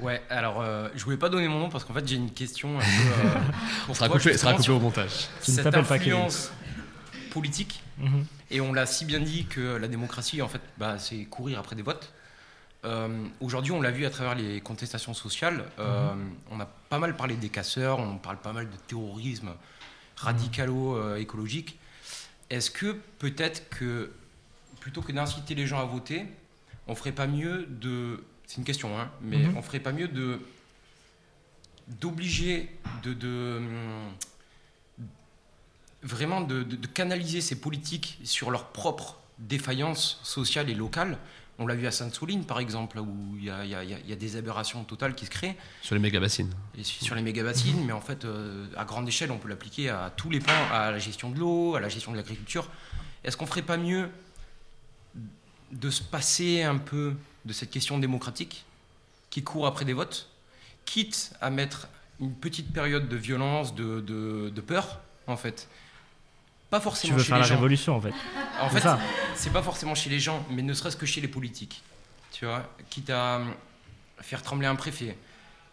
Ouais, 0.00 0.20
alors 0.30 0.60
euh, 0.60 0.88
je 0.96 1.02
voulais 1.04 1.16
pas 1.16 1.28
donner 1.28 1.46
mon 1.48 1.60
nom 1.60 1.68
parce 1.68 1.84
qu'en 1.84 1.94
fait 1.94 2.06
j'ai 2.08 2.16
une 2.16 2.32
question 2.32 2.78
un 2.78 2.80
peu. 2.80 2.86
euh, 3.26 3.30
Ça 3.88 3.94
sera 3.94 4.08
coupé, 4.08 4.36
sera 4.36 4.74
au 4.74 4.80
montage. 4.80 5.28
Cette 5.40 5.62
t'appelles 5.64 5.84
pas 5.84 5.98
Kevin. 5.98 6.14
influence 6.14 6.50
politique, 7.30 7.82
Mhm. 7.98 8.24
et 8.50 8.60
on 8.60 8.72
l'a 8.72 8.84
si 8.84 9.04
bien 9.04 9.20
dit 9.20 9.44
que 9.46 9.76
la 9.76 9.86
démocratie 9.86 10.42
en 10.42 10.48
fait 10.48 10.60
bah, 10.76 10.98
c'est 10.98 11.24
courir 11.26 11.60
après 11.60 11.76
des 11.76 11.82
votes. 11.82 12.12
Euh, 12.84 13.24
Aujourd'hui, 13.40 13.70
on 13.70 13.80
l'a 13.80 13.92
vu 13.92 14.04
à 14.04 14.10
travers 14.10 14.34
les 14.34 14.60
contestations 14.60 15.14
sociales. 15.14 15.64
euh, 15.78 16.10
On 16.50 16.58
a 16.58 16.66
pas 16.66 16.98
mal 16.98 17.14
parlé 17.16 17.36
des 17.36 17.48
casseurs, 17.50 18.00
on 18.00 18.16
parle 18.16 18.38
pas 18.38 18.52
mal 18.52 18.68
de 18.68 18.76
terrorisme 18.88 19.50
radicalo-écologique. 20.16 21.78
Est-ce 22.50 22.70
que 22.72 22.96
peut-être 23.20 23.68
que 23.68 24.10
plutôt 24.82 25.00
que 25.00 25.12
d'inciter 25.12 25.54
les 25.54 25.64
gens 25.66 25.78
à 25.80 25.84
voter, 25.84 26.26
on 26.88 26.96
ferait 26.96 27.12
pas 27.12 27.28
mieux 27.28 27.66
de. 27.70 28.24
C'est 28.46 28.56
une 28.58 28.64
question, 28.64 28.98
hein, 28.98 29.08
mais 29.20 29.38
Mhm. 29.38 29.56
on 29.56 29.62
ferait 29.62 29.78
pas 29.80 29.92
mieux 29.92 30.08
de 30.08 30.40
d'obliger 32.00 32.68
de, 33.04 33.12
de, 33.12 33.60
vraiment 36.02 36.40
de, 36.40 36.62
de- 36.62 36.76
de 36.76 36.86
canaliser 36.86 37.40
ces 37.40 37.60
politiques 37.60 38.18
sur 38.24 38.50
leurs 38.50 38.66
propres 38.68 39.18
défaillances 39.38 40.20
sociales 40.22 40.68
et 40.70 40.74
locales. 40.74 41.18
On 41.58 41.66
l'a 41.66 41.74
vu 41.74 41.86
à 41.86 41.90
Sainte-Soline, 41.92 42.44
par 42.44 42.58
exemple, 42.60 42.96
là 42.96 43.02
où 43.02 43.36
il 43.38 43.44
y 43.44 43.50
a, 43.50 43.64
il 43.64 43.70
y 43.70 44.08
y 44.08 44.12
a 44.12 44.16
des 44.16 44.36
aberrations 44.36 44.82
totales 44.84 45.14
qui 45.14 45.26
se 45.26 45.30
créent 45.30 45.56
Sur 45.82 45.94
les 45.94 46.00
méga 46.00 46.18
bassines. 46.18 46.52
et 46.76 46.82
su- 46.82 47.04
sur 47.04 47.14
les 47.14 47.22
méga-bassines, 47.22 47.84
mais 47.84 47.92
en 47.92 48.00
fait, 48.00 48.24
euh, 48.24 48.66
à 48.76 48.84
grande 48.84 49.06
échelle, 49.06 49.30
on 49.30 49.38
peut 49.38 49.48
l'appliquer 49.48 49.90
à 49.90 50.12
tous 50.16 50.30
les 50.30 50.40
pans, 50.40 50.64
à 50.72 50.90
la 50.90 50.98
gestion 50.98 51.30
de 51.30 51.38
l'eau, 51.38 51.74
à 51.76 51.80
la 51.80 51.88
gestion 51.88 52.10
de 52.12 52.16
l'agriculture. 52.16 52.68
Est-ce 53.22 53.36
qu'on 53.36 53.46
ferait 53.46 53.62
pas 53.62 53.76
mieux 53.76 54.08
de 55.72 55.90
se 55.90 56.02
passer 56.02 56.62
un 56.62 56.78
peu 56.78 57.14
de 57.44 57.52
cette 57.52 57.70
question 57.70 57.98
démocratique 57.98 58.64
qui 59.30 59.42
court 59.42 59.66
après 59.66 59.84
des 59.84 59.94
votes, 59.94 60.28
quitte 60.84 61.32
à 61.40 61.50
mettre 61.50 61.88
une 62.20 62.34
petite 62.34 62.72
période 62.72 63.08
de 63.08 63.16
violence, 63.16 63.74
de, 63.74 64.00
de- 64.00 64.50
de 64.54 64.60
peur, 64.60 65.00
en 65.26 65.36
fait 65.36 65.68
Pas 66.70 66.78
Tu 66.78 66.84
forcément 66.84 67.16
veux 67.16 67.22
chez 67.22 67.28
faire 67.28 67.36
les 67.38 67.42
la 67.42 67.48
gens. 67.48 67.54
révolution 67.56 67.96
en 67.96 68.00
fait. 68.00 68.12
En 68.60 68.68
fait, 68.68 68.86
c'est 69.34 69.52
pas 69.52 69.62
forcément 69.62 69.94
chez 69.94 70.10
les 70.10 70.20
gens, 70.20 70.44
mais 70.50 70.62
ne 70.62 70.74
serait-ce 70.74 70.96
que 70.96 71.06
chez 71.06 71.20
les 71.20 71.28
politiques. 71.28 71.82
Tu 72.32 72.44
vois, 72.44 72.68
quitte 72.90 73.10
à 73.10 73.38
euh, 73.38 73.44
faire 74.20 74.42
trembler 74.42 74.66
un 74.66 74.74
préfet, 74.76 75.16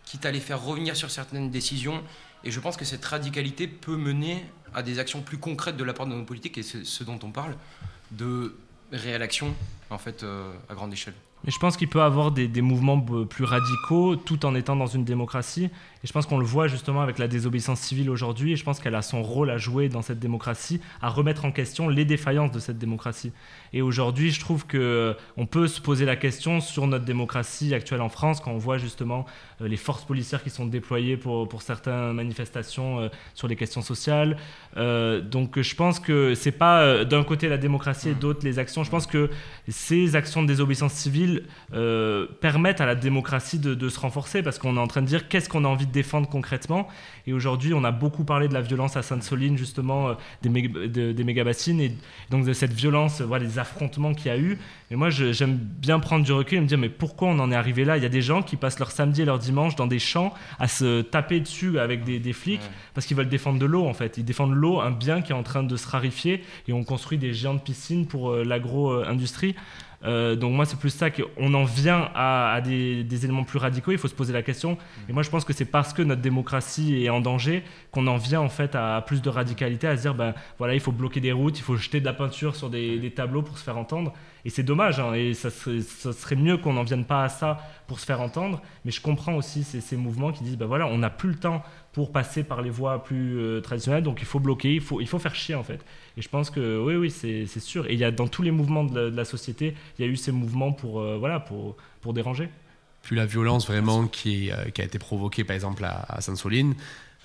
quitte 0.05 0.25
à 0.25 0.31
les 0.31 0.39
faire 0.39 0.61
revenir 0.61 0.95
sur 0.95 1.11
certaines 1.11 1.51
décisions. 1.51 2.01
Et 2.43 2.51
je 2.51 2.59
pense 2.61 2.77
que 2.77 2.85
cette 2.85 3.03
radicalité 3.05 3.67
peut 3.67 3.97
mener 3.97 4.45
à 4.73 4.81
des 4.81 4.97
actions 4.99 5.21
plus 5.21 5.37
concrètes 5.37 5.75
de 5.77 5.83
la 5.83 5.93
part 5.93 6.07
de 6.07 6.13
nos 6.15 6.23
politiques, 6.23 6.57
et 6.57 6.63
c'est 6.63 6.85
ce 6.85 7.03
dont 7.03 7.19
on 7.23 7.31
parle, 7.31 7.55
de 8.11 8.55
réelle 8.91 9.21
action, 9.21 9.53
en 9.89 9.97
fait, 9.97 10.23
euh, 10.23 10.51
à 10.69 10.73
grande 10.75 10.93
échelle. 10.93 11.13
Mais 11.45 11.51
je 11.51 11.59
pense 11.59 11.77
qu'il 11.77 11.87
peut 11.87 12.01
avoir 12.01 12.31
des, 12.31 12.47
des 12.49 12.61
mouvements 12.61 12.97
b- 12.97 13.25
plus 13.25 13.45
radicaux 13.45 14.15
tout 14.17 14.45
en 14.45 14.55
étant 14.55 14.75
dans 14.75 14.87
une 14.87 15.05
démocratie. 15.05 15.69
Et 16.03 16.07
je 16.07 16.13
pense 16.13 16.25
qu'on 16.25 16.37
le 16.37 16.45
voit 16.45 16.67
justement 16.67 17.01
avec 17.01 17.17
la 17.17 17.27
désobéissance 17.27 17.81
civile 17.81 18.09
aujourd'hui. 18.09 18.53
Et 18.53 18.55
je 18.55 18.63
pense 18.63 18.79
qu'elle 18.79 18.95
a 18.95 19.01
son 19.01 19.21
rôle 19.21 19.49
à 19.49 19.57
jouer 19.57 19.89
dans 19.89 20.01
cette 20.01 20.19
démocratie, 20.19 20.79
à 21.01 21.09
remettre 21.09 21.43
en 21.43 21.51
question 21.51 21.89
les 21.89 22.05
défaillances 22.05 22.51
de 22.51 22.59
cette 22.59 22.77
démocratie. 22.77 23.33
Et 23.73 23.81
aujourd'hui, 23.81 24.31
je 24.31 24.39
trouve 24.39 24.65
que 24.65 24.77
euh, 24.77 25.45
peut 25.49 25.67
se 25.67 25.81
poser 25.81 26.05
la 26.05 26.15
question 26.15 26.61
sur 26.61 26.85
notre 26.87 27.05
démocratie 27.05 27.73
actuelle 27.73 28.01
en 28.01 28.09
France 28.09 28.39
quand 28.39 28.51
on 28.51 28.57
voit 28.57 28.77
justement 28.77 29.25
euh, 29.61 29.67
les 29.67 29.77
forces 29.77 30.05
policières 30.05 30.43
qui 30.43 30.51
sont 30.51 30.67
déployées 30.67 31.17
pour, 31.17 31.49
pour 31.49 31.63
certaines 31.63 32.13
manifestations 32.13 32.99
euh, 32.99 33.09
sur 33.33 33.47
les 33.47 33.55
questions 33.55 33.81
sociales. 33.81 34.37
Donc 34.75 35.59
je 35.59 35.75
pense 35.75 35.99
que 35.99 36.35
c'est 36.35 36.51
pas 36.51 37.03
d'un 37.03 37.23
côté 37.23 37.49
la 37.49 37.57
démocratie 37.57 38.09
et 38.09 38.13
d'autre 38.13 38.41
les 38.43 38.59
actions. 38.59 38.83
Je 38.83 38.91
pense 38.91 39.07
que 39.07 39.29
ces 39.67 40.15
actions 40.15 40.41
de 40.41 40.47
désobéissance 40.47 40.93
civile 40.93 41.43
permettent 42.39 42.81
à 42.81 42.85
la 42.85 42.95
démocratie 42.95 43.59
de, 43.59 43.73
de 43.73 43.89
se 43.89 43.99
renforcer 43.99 44.41
parce 44.41 44.59
qu'on 44.59 44.77
est 44.77 44.79
en 44.79 44.87
train 44.87 45.01
de 45.01 45.07
dire 45.07 45.27
qu'est-ce 45.27 45.49
qu'on 45.49 45.65
a 45.65 45.67
envie 45.67 45.87
de 45.89 45.93
défendre 45.93 46.29
concrètement. 46.29 46.87
Et 47.27 47.33
aujourd'hui, 47.33 47.73
on 47.73 47.83
a 47.83 47.91
beaucoup 47.91 48.23
parlé 48.23 48.47
de 48.47 48.53
la 48.53 48.61
violence 48.61 48.95
à 48.95 49.01
Sainte-Soline, 49.01 49.57
justement, 49.57 50.09
euh, 50.09 50.13
des, 50.41 50.49
de- 50.49 51.11
des 51.11 51.23
méga-bassines 51.23 51.81
et 51.81 51.91
donc 52.29 52.45
de 52.45 52.53
cette 52.53 52.73
violence, 52.73 53.21
euh, 53.21 53.25
voilà, 53.25 53.45
des 53.45 53.59
affrontements 53.59 54.13
qu'il 54.13 54.27
y 54.27 54.29
a 54.29 54.37
eu. 54.37 54.57
Et 54.91 54.95
moi, 54.95 55.09
j'aime 55.09 55.57
bien 55.57 55.99
prendre 55.99 56.23
du 56.25 56.31
recul 56.31 56.57
et 56.57 56.61
me 56.61 56.65
dire, 56.67 56.77
mais 56.77 56.89
pourquoi 56.89 57.27
on 57.27 57.39
en 57.39 57.51
est 57.51 57.55
arrivé 57.55 57.85
là? 57.85 57.97
Il 57.97 58.03
y 58.03 58.05
a 58.05 58.09
des 58.09 58.21
gens 58.21 58.41
qui 58.41 58.55
passent 58.55 58.79
leur 58.79 58.91
samedi 58.91 59.21
et 59.21 59.25
leur 59.25 59.37
dimanche 59.39 59.75
dans 59.75 59.85
des 59.87 59.99
champs 59.99 60.33
à 60.59 60.67
se 60.67 61.01
taper 61.01 61.39
dessus 61.39 61.77
avec 61.79 62.03
des, 62.03 62.19
des 62.19 62.33
flics 62.33 62.61
Ouais. 62.61 62.67
parce 62.93 63.05
qu'ils 63.05 63.15
veulent 63.17 63.29
défendre 63.29 63.59
de 63.59 63.65
l'eau, 63.65 63.85
en 63.85 63.93
fait. 63.93 64.17
Ils 64.17 64.25
défendent 64.25 64.53
l'eau, 64.55 64.79
un 64.81 64.91
bien 64.91 65.21
qui 65.21 65.31
est 65.31 65.35
en 65.35 65.43
train 65.43 65.63
de 65.63 65.75
se 65.77 65.87
rarifier 65.87 66.43
et 66.67 66.73
on 66.73 66.83
construit 66.83 67.17
des 67.17 67.33
géantes 67.33 67.63
piscines 67.63 68.05
pour 68.07 68.31
euh, 68.31 68.43
l'agro-industrie. 68.43 69.55
Euh, 70.05 70.35
donc 70.35 70.53
moi 70.53 70.65
c'est 70.65 70.79
plus 70.79 70.91
ça 70.91 71.09
qu'on 71.11 71.53
en 71.53 71.65
vient 71.65 72.09
à, 72.15 72.61
des, 72.61 73.25
éléments 73.25 73.43
plus 73.43 73.59
radicaux, 73.59 73.91
il 73.91 73.97
faut 73.97 74.07
se 74.07 74.15
poser 74.15 74.33
la 74.33 74.41
question. 74.41 74.77
Et 75.09 75.13
moi 75.13 75.23
je 75.23 75.29
pense 75.29 75.43
que 75.43 75.53
c'est 75.53 75.65
parce 75.65 75.93
que 75.93 76.01
notre 76.01 76.21
démocratie 76.21 77.03
est 77.03 77.09
en 77.09 77.19
danger 77.19 77.63
qu'on 77.91 78.07
en 78.07 78.17
vient 78.17 78.41
en 78.41 78.49
fait 78.49 78.75
à 78.75 79.01
plus 79.05 79.21
de 79.21 79.29
radicalité, 79.29 79.87
à 79.87 79.97
se 79.97 80.01
dire 80.01 80.15
ben 80.15 80.33
voilà 80.57 80.73
il 80.73 80.79
faut 80.79 80.91
bloquer 80.91 81.19
des 81.19 81.31
routes, 81.31 81.59
il 81.59 81.63
faut 81.63 81.75
jeter 81.75 81.99
de 81.99 82.05
la 82.05 82.13
peinture 82.13 82.55
sur 82.55 82.69
des, 82.69 83.11
tableaux 83.15 83.41
pour 83.41 83.57
se 83.57 83.63
faire 83.63 83.77
entendre. 83.77 84.13
Et 84.45 84.49
c'est 84.49 84.63
dommage, 84.63 85.01
hein, 85.01 85.13
et 85.13 85.33
ça 85.33 85.49
serait, 85.49 85.81
ça 85.81 86.13
serait 86.13 86.37
mieux 86.37 86.57
qu'on 86.57 86.73
n'en 86.73 86.83
vienne 86.83 87.03
pas 87.03 87.23
à 87.25 87.29
ça 87.29 87.57
pour 87.87 87.99
se 87.99 88.05
faire 88.05 88.21
entendre. 88.21 88.61
Mais 88.85 88.91
je 88.91 89.01
comprends 89.01 89.33
aussi 89.33 89.63
ces, 89.63 89.81
ces 89.81 89.97
mouvements 89.97 90.31
qui 90.31 90.43
disent 90.43 90.57
ben 90.57 90.65
voilà 90.65 90.87
on 90.87 90.97
n'a 90.97 91.09
plus 91.09 91.29
le 91.29 91.35
temps 91.35 91.61
pour 91.99 92.13
passer 92.13 92.43
par 92.45 92.61
les 92.61 92.69
voies 92.69 93.03
plus 93.03 93.37
euh, 93.37 93.59
traditionnelles, 93.59 94.03
donc 94.03 94.21
il 94.21 94.25
faut 94.25 94.39
bloquer, 94.39 94.73
il 94.75 94.79
faut, 94.79 95.01
il 95.01 95.07
faut 95.07 95.19
faire 95.19 95.35
chier 95.35 95.55
en 95.55 95.63
fait. 95.63 95.81
Et 96.15 96.21
je 96.21 96.29
pense 96.29 96.49
que 96.49 96.81
oui, 96.81 96.95
oui, 96.95 97.11
c'est 97.11 97.45
sûr. 97.59 97.87
Et 97.89 97.93
il 97.93 97.99
y 97.99 98.05
a 98.05 98.11
dans 98.11 98.29
tous 98.29 98.41
les 98.41 98.51
mouvements 98.51 98.85
de 98.85 98.97
la, 98.97 99.09
la 99.09 99.25
société, 99.25 99.75
il 99.97 100.05
y 100.05 100.07
a 100.07 100.11
eu 100.11 100.15
ces 100.15 100.31
mouvements 100.31 100.71
pour, 100.71 101.01
euh, 101.01 101.17
voilà, 101.17 101.41
pour, 101.41 101.75
pour 101.99 102.13
déranger. 102.13 102.47
Puis 103.03 103.17
la 103.17 103.25
violence 103.25 103.67
vraiment 103.67 104.07
qui, 104.07 104.49
euh, 104.49 104.69
qui 104.73 104.79
a 104.81 104.85
été 104.85 104.97
provoquée 104.97 105.43
par 105.43 105.55
exemple 105.55 105.83
à, 105.83 106.05
à 106.07 106.21
Sainte-Soline, 106.21 106.73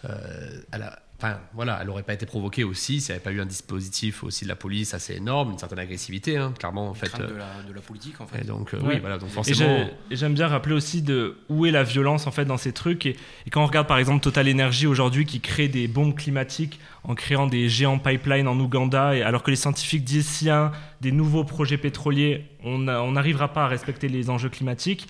euh, 0.06 0.60
elle 0.72 0.82
a- 0.82 0.98
enfin 1.18 1.38
voilà, 1.54 1.78
elle 1.80 1.87
n'aurait 1.87 2.02
pas 2.02 2.12
été 2.14 2.26
provoquée 2.26 2.64
aussi 2.64 3.00
s'il 3.00 3.12
n'y 3.12 3.16
avait 3.16 3.25
pas 3.25 3.33
eu 3.33 3.40
un 3.40 3.47
dispositif 3.47 4.25
aussi 4.25 4.44
de 4.44 4.49
la 4.49 4.56
police 4.56 4.94
assez 4.94 5.14
énorme, 5.14 5.52
une 5.52 5.59
certaine 5.59 5.78
agressivité, 5.78 6.37
hein, 6.37 6.52
clairement 6.59 6.88
en 6.88 6.94
fait. 6.94 7.16
De 7.16 7.23
euh, 7.25 7.38
la, 7.38 7.62
de 7.68 7.73
la 7.73 7.80
politique, 7.80 8.21
en 8.21 8.26
fait. 8.26 8.40
et 8.40 8.44
donc 8.44 8.75
euh, 8.75 8.80
Ouais. 8.80 8.94
oui, 8.94 9.00
voilà, 9.00 9.18
donc 9.18 9.30
forcément. 9.30 9.87
et 10.11 10.16
j'aime 10.16 10.35
bien 10.35 10.49
rappeler 10.49 10.75
aussi 10.75 11.02
de 11.02 11.37
où 11.49 11.66
est 11.66 11.71
la 11.71 11.83
violence 11.85 12.26
en 12.26 12.30
fait 12.30 12.44
dans 12.44 12.56
ces 12.59 12.73
trucs. 12.73 13.06
Et, 13.06 13.16
et 13.47 13.50
quand 13.50 13.62
on 13.62 13.66
regarde 13.66 13.87
par 13.87 13.99
exemple 13.99 14.21
Total 14.23 14.49
Energy 14.50 14.87
aujourd'hui 14.87 15.25
qui 15.25 15.40
crée 15.40 15.68
des 15.68 15.88
bombes 15.88 16.14
climatiques 16.14 16.80
en 17.04 17.14
créant 17.14 17.47
des 17.47 17.68
géants 17.68 17.99
pipelines 17.99 18.49
en 18.49 18.59
Ouganda, 18.59 19.14
et 19.14 19.23
alors 19.23 19.42
que 19.42 19.50
les 19.50 19.56
scientifiques 19.56 20.04
disent 20.04 20.26
s'il 20.26 20.49
y 20.49 20.50
a 20.50 20.64
un- 20.66 20.73
des 21.00 21.12
nouveaux 21.12 21.44
projets 21.44 21.76
pétroliers, 21.76 22.47
on 22.62 22.78
n'arrivera 22.78 23.52
pas 23.52 23.64
à 23.64 23.68
respecter 23.68 24.09
les 24.09 24.30
enjeux 24.30 24.49
climatiques. 24.49 25.06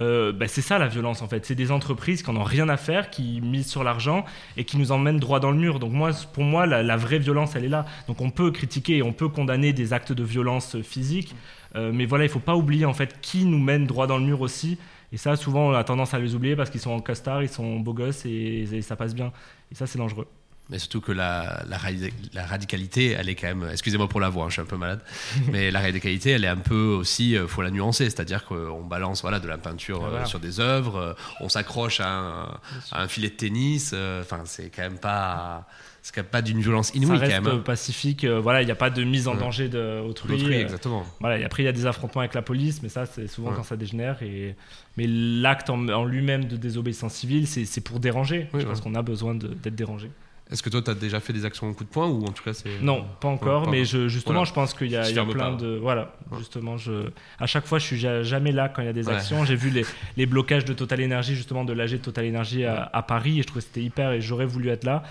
Euh, 0.00 0.32
bah, 0.32 0.46
c'est 0.48 0.62
ça 0.62 0.78
la 0.78 0.88
violence 0.88 1.22
en 1.22 1.28
fait. 1.28 1.44
C'est 1.44 1.54
des 1.54 1.70
entreprises 1.70 2.22
qui 2.22 2.30
n'en 2.30 2.40
ont 2.40 2.44
rien 2.44 2.68
à 2.68 2.76
faire, 2.76 3.10
qui 3.10 3.40
misent 3.40 3.70
sur 3.70 3.84
l'argent 3.84 4.24
et 4.56 4.64
qui 4.64 4.78
nous 4.78 4.92
emmènent 4.92 5.18
droit 5.18 5.40
dans 5.40 5.50
le 5.50 5.56
mur. 5.56 5.78
Donc 5.78 5.92
moi, 5.92 6.10
pour 6.32 6.44
moi, 6.44 6.66
la, 6.66 6.96
vraie 6.96 7.18
violence, 7.18 7.56
elle 7.56 7.64
est 7.64 7.68
là. 7.68 7.84
Donc 8.06 8.20
on 8.20 8.30
peut 8.30 8.50
critiquer 8.50 8.98
et 8.98 9.02
on 9.02 9.12
peut 9.12 9.28
condamner 9.28 9.72
des 9.72 9.92
actes 9.92 10.12
de 10.12 10.22
violence 10.22 10.76
euh, 10.76 10.82
physique, 10.82 11.34
euh, 11.76 11.90
mais 11.92 12.06
voilà, 12.06 12.24
il 12.24 12.30
faut 12.30 12.38
pas 12.38 12.56
oublier 12.56 12.84
en 12.84 12.94
fait 12.94 13.20
qui 13.20 13.44
nous 13.44 13.58
mène 13.58 13.86
droit 13.86 14.06
dans 14.06 14.18
le 14.18 14.24
mur 14.24 14.40
aussi. 14.40 14.78
Et 15.12 15.16
ça, 15.16 15.36
souvent, 15.36 15.70
on 15.70 15.72
a 15.72 15.84
tendance 15.84 16.14
à 16.14 16.18
les 16.18 16.34
oublier 16.34 16.54
parce 16.54 16.70
qu'ils 16.70 16.80
sont 16.80 16.90
en 16.90 17.00
costard, 17.00 17.42
ils 17.42 17.48
sont 17.48 17.80
beaux 17.80 17.94
gosses 17.94 18.26
et, 18.26 18.68
et 18.70 18.82
ça 18.82 18.94
passe 18.94 19.14
bien. 19.14 19.32
Et 19.72 19.74
ça, 19.74 19.86
c'est 19.86 19.98
dangereux. 19.98 20.26
Mais 20.70 20.78
surtout 20.78 21.00
que 21.00 21.12
la, 21.12 21.62
la, 21.68 21.78
radi- 21.78 22.12
la 22.34 22.44
radicalité, 22.44 23.12
elle 23.12 23.28
est 23.30 23.34
quand 23.34 23.46
même. 23.46 23.66
Excusez-moi 23.72 24.06
pour 24.08 24.20
la 24.20 24.28
voix, 24.28 24.44
hein, 24.44 24.48
je 24.48 24.54
suis 24.54 24.62
un 24.62 24.66
peu 24.66 24.76
malade. 24.76 25.00
mais 25.50 25.70
la 25.70 25.80
radicalité, 25.80 26.30
elle 26.32 26.44
est 26.44 26.48
un 26.48 26.56
peu 26.58 26.74
aussi. 26.98 27.30
Il 27.32 27.46
faut 27.48 27.62
la 27.62 27.70
nuancer. 27.70 28.04
C'est-à-dire 28.04 28.44
qu'on 28.44 28.82
balance 28.84 29.22
voilà, 29.22 29.40
de 29.40 29.48
la 29.48 29.56
peinture 29.56 30.02
Ah, 30.04 30.08
voilà. 30.10 30.24
euh, 30.24 30.26
sur 30.26 30.40
des 30.40 30.60
œuvres, 30.60 30.96
euh, 30.96 31.12
on 31.40 31.48
s'accroche 31.48 32.00
à, 32.00 32.08
un- 32.10 32.44
à 32.92 33.02
un 33.02 33.08
filet 33.08 33.28
de 33.30 33.34
tennis. 33.34 33.92
euh, 33.94 34.20
Enfin, 34.20 34.42
c'est 34.44 34.68
quand 34.68 34.82
même 34.82 34.98
pas. 34.98 35.66
C'est 36.02 36.14
quand 36.14 36.20
même 36.22 36.30
pas 36.30 36.42
d'une 36.42 36.60
violence 36.60 36.90
inouïe 36.94 37.08
ça 37.08 37.14
quand 37.14 37.20
reste 37.20 37.32
même. 37.44 37.46
hein. 37.46 37.56
euh, 37.58 37.62
pacifique. 37.62 38.24
euh, 38.24 38.38
voilà, 38.40 38.62
il 38.62 38.66
n'y 38.66 38.70
a 38.70 38.76
pas 38.76 38.88
de 38.90 39.02
mise 39.04 39.26
en 39.26 39.32
Ouais. 39.34 39.40
danger 39.40 39.68
d'autrui. 39.68 40.36
D'autrui, 40.38 40.54
euh, 40.56 40.60
exactement. 40.62 41.04
Voilà, 41.20 41.38
et 41.38 41.44
après, 41.44 41.62
il 41.62 41.66
y 41.66 41.68
a 41.68 41.72
des 41.72 41.86
affrontements 41.86 42.20
avec 42.20 42.34
la 42.34 42.40
police, 42.42 42.82
mais 42.82 42.88
ça, 42.88 43.04
c'est 43.06 43.26
souvent 43.26 43.50
Ouais. 43.50 43.56
quand 43.56 43.62
ça 43.64 43.76
dégénère. 43.76 44.22
Et... 44.22 44.54
Mais 44.96 45.06
l'acte 45.06 45.70
en, 45.70 45.88
en 45.88 46.04
lui-même 46.04 46.44
de 46.44 46.56
désobéissance 46.56 47.14
civile, 47.14 47.46
c'est 47.46 47.80
pour 47.80 48.00
déranger. 48.00 48.48
Oui, 48.54 48.60
Je 48.60 48.66
pense 48.66 48.80
qu'on 48.80 48.94
a 48.94 49.02
besoin 49.02 49.34
d'être 49.34 49.74
dérangé. 49.74 50.10
Est-ce 50.50 50.62
que 50.62 50.70
toi, 50.70 50.80
tu 50.80 50.90
as 50.90 50.94
déjà 50.94 51.20
fait 51.20 51.32
des 51.34 51.44
actions 51.44 51.68
au 51.68 51.74
coup 51.74 51.84
de 51.84 51.88
poing 51.90 52.06
ou 52.06 52.24
en 52.24 52.32
tout 52.32 52.42
cas 52.42 52.54
c'est. 52.54 52.80
Non, 52.80 53.04
pas 53.20 53.28
encore, 53.28 53.68
mais 53.68 53.84
je, 53.84 54.08
justement, 54.08 54.36
Voilà. 54.36 54.48
je 54.48 54.54
pense 54.54 54.72
qu'il 54.72 54.90
y 54.90 54.96
a, 54.96 55.08
il 55.08 55.14
y 55.14 55.18
a 55.18 55.24
plein 55.24 55.50
pas. 55.52 55.56
de. 55.62 55.76
Voilà, 55.76 56.14
Ouais. 56.30 56.38
justement, 56.38 56.76
je, 56.78 57.10
à 57.38 57.46
chaque 57.46 57.66
fois, 57.66 57.78
je 57.78 57.84
suis 57.84 57.98
ja- 57.98 58.22
jamais 58.22 58.52
là 58.52 58.68
quand 58.70 58.80
il 58.80 58.86
y 58.86 58.88
a 58.88 58.92
des 58.94 59.06
Ouais. 59.08 59.14
actions. 59.14 59.44
J'ai 59.44 59.56
vu 59.56 59.68
les, 59.70 59.84
les 60.16 60.24
blocages 60.26 60.64
de 60.64 60.72
Total 60.72 61.02
Energy, 61.04 61.34
justement, 61.34 61.64
de 61.64 61.72
l'AG 61.74 61.90
de 61.92 61.96
Total 61.98 62.26
Energy 62.26 62.64
à, 62.64 62.88
à 62.92 63.02
Paris, 63.02 63.38
et 63.38 63.42
je 63.42 63.46
trouvais 63.46 63.60
que 63.60 63.66
c'était 63.66 63.82
hyper, 63.82 64.12
et 64.12 64.20
j'aurais 64.22 64.46
voulu 64.46 64.70
être 64.70 64.84
là. 64.84 65.02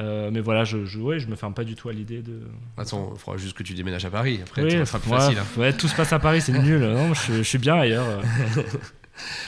Euh, 0.00 0.30
mais 0.32 0.40
voilà, 0.40 0.64
je, 0.64 0.84
je, 0.86 0.98
ouais, 0.98 1.18
je 1.18 1.26
me 1.28 1.36
ferme 1.36 1.52
pas 1.54 1.64
du 1.64 1.74
tout 1.74 1.88
à 1.88 1.92
l'idée 1.92 2.22
de. 2.22 2.40
Façon, 2.76 3.12
il 3.14 3.18
faudra 3.18 3.38
juste 3.38 3.56
que 3.56 3.62
tu 3.62 3.74
déménages 3.74 4.04
à 4.06 4.10
Paris. 4.10 4.40
Après, 4.42 4.62
Oui, 4.62 4.70
ça 4.72 4.86
sera 4.86 4.98
plus 4.98 5.10
ouais, 5.10 5.18
facile. 5.18 5.38
hein. 5.38 5.60
ouais, 5.60 5.72
tout 5.74 5.86
se 5.88 5.94
passe 5.94 6.12
à 6.14 6.18
Paris, 6.18 6.40
c'est 6.40 6.52
nul. 6.52 6.80
Non, 6.94 7.12
je, 7.14 7.32
je 7.34 7.42
suis 7.42 7.58
bien 7.58 7.74
ailleurs. 7.76 8.04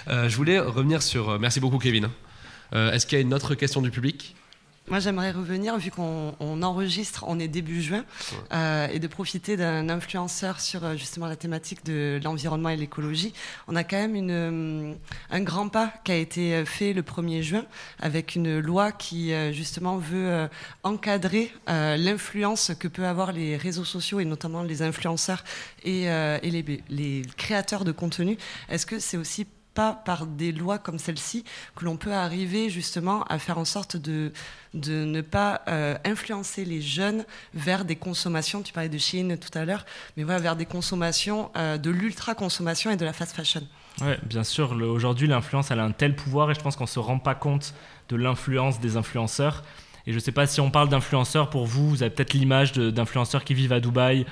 euh. 0.09 0.29
Je 0.29 0.37
voulais 0.37 0.59
revenir 0.59 1.03
sur. 1.03 1.31
euh, 1.31 1.39
Merci 1.39 1.61
beaucoup, 1.61 1.79
Kevin. 1.79 2.09
Euh, 2.75 2.93
Est-ce 2.93 3.07
qu'il 3.07 3.17
y 3.19 3.21
a 3.21 3.23
une 3.23 3.35
autre 3.35 3.55
question 3.55 3.81
du 3.83 3.91
public? 3.91 4.35
Moi, 4.88 5.00
j'aimerais 5.00 5.31
revenir, 5.31 5.79
vu 5.79 5.91
qu'on 5.91 6.35
on 6.41 6.62
enregistre, 6.62 7.25
on 7.26 7.38
est 7.38 7.49
début 7.49 7.81
juin, 7.81 8.05
euh, 8.53 8.87
et 8.93 8.99
de 8.99 9.07
profiter 9.07 9.57
d'un 9.57 9.88
influenceur 9.88 10.61
sur 10.61 10.85
euh, 10.85 10.95
justement 10.97 11.26
la 11.26 11.37
thématique 11.37 11.85
de 11.87 12.21
l'environnement 12.23 12.69
et 12.69 12.76
l'écologie. 12.76 13.33
On 13.67 13.76
a 13.76 13.85
quand 13.85 13.97
même 13.97 14.14
une, 14.14 14.31
euh, 14.31 14.95
un 15.31 15.41
grand 15.41 15.69
pas 15.69 15.93
qui 16.05 16.12
a 16.12 16.17
été 16.17 16.55
euh, 16.55 16.64
fait 16.67 16.93
le 16.93 17.00
1er 17.00 17.41
juin 17.41 17.64
avec 17.99 18.35
une 18.37 18.59
loi 18.59 18.93
qui 18.93 19.33
justement 19.53 19.97
veut 19.97 20.49
encadrer 20.83 21.50
euh, 21.69 21.97
l'influence 21.97 22.73
que 22.79 22.88
peuvent 22.88 23.05
avoir 23.05 23.33
les 23.33 23.57
réseaux 23.57 23.85
sociaux 23.85 24.21
et 24.21 24.25
notamment 24.25 24.62
les 24.62 24.83
influenceurs 24.83 25.45
et, 25.83 26.11
euh, 26.11 26.38
et 26.43 26.50
les, 26.50 26.83
les 26.88 27.23
créateurs 27.37 27.85
de 27.85 27.93
contenu. 27.93 28.37
Est-ce 28.69 28.87
que 28.87 28.99
c'est 28.99 29.17
aussi 29.17 29.47
pas 29.75 29.93
par 30.04 30.26
des 30.26 30.52
lois 30.52 30.78
comme 30.78 30.99
celle-ci 30.99 31.45
que 31.76 31.85
l'on 31.85 31.97
peut 31.97 32.12
arriver 32.12 32.71
justement 32.71 33.25
à 33.25 33.38
faire 33.38 33.59
en 33.59 33.64
sorte 33.64 33.97
de, 33.97 34.33
de 34.73 35.04
ne 35.04 35.21
pas 35.21 35.62
euh, 35.69 35.97
influencer 36.04 36.64
les 36.64 36.81
jeunes 36.81 37.25
vers 37.54 37.85
des 37.85 37.97
consommations, 37.97 38.62
tu 38.62 38.73
parlais 38.73 38.88
de 38.88 38.99
Chine 38.99 39.37
tout 39.38 39.57
à 39.59 39.64
l'heure, 39.64 39.85
mais 40.16 40.23
voilà, 40.23 40.40
vers 40.40 40.57
des 40.57 40.66
consommations, 40.66 41.50
euh, 41.57 41.76
de 41.76 41.90
l'ultra-consommation 41.90 42.90
et 42.90 42.97
de 42.97 43.04
la 43.04 43.12
fast 43.12 43.35
fashion. 43.35 43.62
Ouais, 44.00 44.19
bien 44.25 44.45
sûr, 44.45 44.73
aujourd'hui 44.73 45.28
l'influence 45.28 45.71
elle 45.71 45.81
a 45.81 45.85
un 45.85 45.93
tel 45.93 46.16
pouvoir 46.16 46.50
et 46.50 46.54
je 46.54 46.61
pense 46.61 46.76
qu'on 46.76 46.87
se 46.87 46.99
rend 46.99 47.19
pas 47.19 47.35
compte 47.35 47.75
de 48.09 48.16
l'influence 48.16 48.81
des 48.81 48.97
influenceurs. 48.97 49.62
Et 50.07 50.12
je 50.12 50.19
sais 50.19 50.33
pas 50.33 50.47
si 50.47 50.61
on 50.61 50.71
parle 50.71 50.90
d'influenceurs 50.90 51.49
pour 51.49 51.66
vous, 51.66 51.88
vous 51.88 52.02
avez 52.02 52.11
peut-être 52.11 52.35
l'image 52.35 52.73
d'influenceurs 52.73 53.43
qui 53.43 53.54
vivent 53.54 53.73
à 53.73 53.81
Dubaï, 53.81 54.26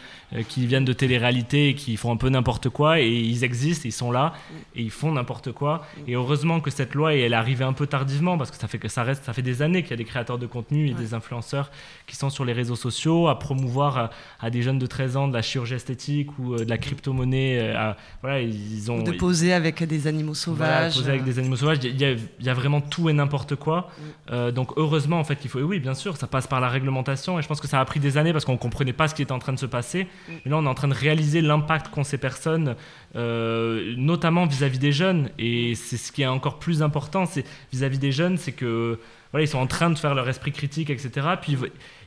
qui 0.48 0.66
viennent 0.66 0.84
de 0.84 0.92
télé-réalité 0.92 1.68
et 1.70 1.74
qui 1.74 1.96
font 1.96 2.10
un 2.12 2.16
peu 2.16 2.28
n'importe 2.28 2.68
quoi 2.68 3.00
et 3.00 3.08
ils 3.10 3.44
existent, 3.44 3.82
ils 3.86 3.92
sont 3.92 4.10
là 4.10 4.32
et 4.74 4.82
ils 4.82 4.90
font 4.90 5.12
n'importe 5.12 5.52
quoi. 5.52 5.84
Et 6.08 6.14
heureusement 6.14 6.60
que 6.60 6.70
cette 6.70 6.94
loi 6.94 7.14
elle 7.14 7.32
est 7.32 7.36
arrivée 7.36 7.64
un 7.64 7.72
peu 7.74 7.86
tardivement 7.86 8.38
parce 8.38 8.50
que 8.50 8.56
ça 8.56 8.68
fait 8.68 8.78
que 8.78 8.88
ça 8.88 9.02
reste, 9.02 9.24
ça 9.24 9.32
fait 9.32 9.42
des 9.42 9.62
années 9.62 9.82
qu'il 9.82 9.90
y 9.90 9.94
a 9.94 9.96
des 9.98 10.04
créateurs 10.04 10.38
de 10.38 10.46
contenu 10.46 10.88
et 10.88 10.92
Ouais. 10.94 10.98
des 10.98 11.14
influenceurs 11.14 11.70
qui 12.06 12.16
sont 12.16 12.30
sur 12.30 12.44
les 12.44 12.52
réseaux 12.52 12.76
sociaux 12.76 13.28
à 13.28 13.38
promouvoir 13.38 13.98
à, 13.98 14.10
à 14.40 14.50
des 14.50 14.62
jeunes 14.62 14.78
de 14.78 14.86
13 14.86 15.16
ans 15.16 15.28
de 15.28 15.34
la 15.34 15.42
chirurgie 15.42 15.74
esthétique 15.74 16.38
ou 16.38 16.54
euh, 16.54 16.64
de 16.64 16.70
la 16.70 16.78
crypto-monnaie. 16.78 17.58
euh, 17.60 17.76
à- 17.78 17.96
voilà, 18.22 18.40
ils 18.40 18.90
ont 18.90 19.00
Ou 19.00 19.02
de 19.02 19.12
poser 19.12 19.52
avec 19.52 19.82
des 19.82 20.06
animaux 20.06 20.32
voilà, 20.46 20.90
sauvages. 20.90 20.96
poser 20.96 21.10
avec 21.10 21.24
des 21.24 21.38
animaux 21.38 21.56
sauvages, 21.56 21.78
il 21.82 22.00
y, 22.00 22.04
a- 22.04 22.12
il 22.12 22.46
y 22.46 22.48
a 22.48 22.54
vraiment 22.54 22.80
tout 22.80 23.08
et 23.08 23.12
n'importe 23.12 23.56
quoi. 23.56 23.90
Euh, 24.30 24.50
donc 24.50 24.72
heureusement, 24.76 25.18
en 25.18 25.24
fait, 25.24 25.38
il 25.44 25.50
faut. 25.50 25.58
et 25.58 25.62
oui, 25.62 25.78
bien 25.80 25.94
sûr, 25.94 26.16
ça 26.16 26.26
passe 26.26 26.46
par 26.46 26.60
la 26.60 26.68
réglementation. 26.68 27.38
Et 27.38 27.42
je 27.42 27.48
pense 27.48 27.60
que 27.60 27.66
ça 27.68 27.80
a 27.80 27.84
pris 27.84 28.00
des 28.00 28.16
années 28.18 28.32
parce 28.32 28.44
qu'on 28.44 28.56
comprenait 28.56 28.92
pas 28.92 29.08
ce 29.08 29.14
qui 29.14 29.22
était 29.22 29.32
en 29.32 29.38
train 29.38 29.52
de 29.52 29.58
se 29.58 29.66
passer. 29.66 30.06
Mais 30.29 30.50
là, 30.50 30.59
on 30.59 30.64
est 30.64 30.69
en 30.69 30.75
train 30.75 30.88
de 30.88 30.95
réaliser 30.95 31.41
l'impact 31.41 31.88
qu'ont 31.88 32.05
ces 32.05 32.19
personnes, 32.19 32.76
euh, 33.17 33.95
notamment 33.97 34.47
vis-à-vis 34.47 34.79
des 34.79 34.93
jeunes. 34.93 35.31
Et 35.38 35.75
c'est 35.75 35.97
ce 35.97 36.12
qui 36.12 36.23
est 36.23 36.26
encore 36.26 36.59
plus 36.59 36.83
important, 36.83 37.25
vis-à-vis 37.73 37.99
des 37.99 38.12
jeunes, 38.12 38.37
c'est 38.38 38.52
que 38.52 38.99
voilà, 39.33 39.45
ils 39.45 39.49
sont 39.49 39.59
en 39.59 39.67
train 39.67 39.88
de 39.88 39.99
faire 39.99 40.14
leur 40.14 40.29
esprit 40.29 40.52
critique, 40.52 40.91
etc. 40.91 41.26
Puis 41.41 41.57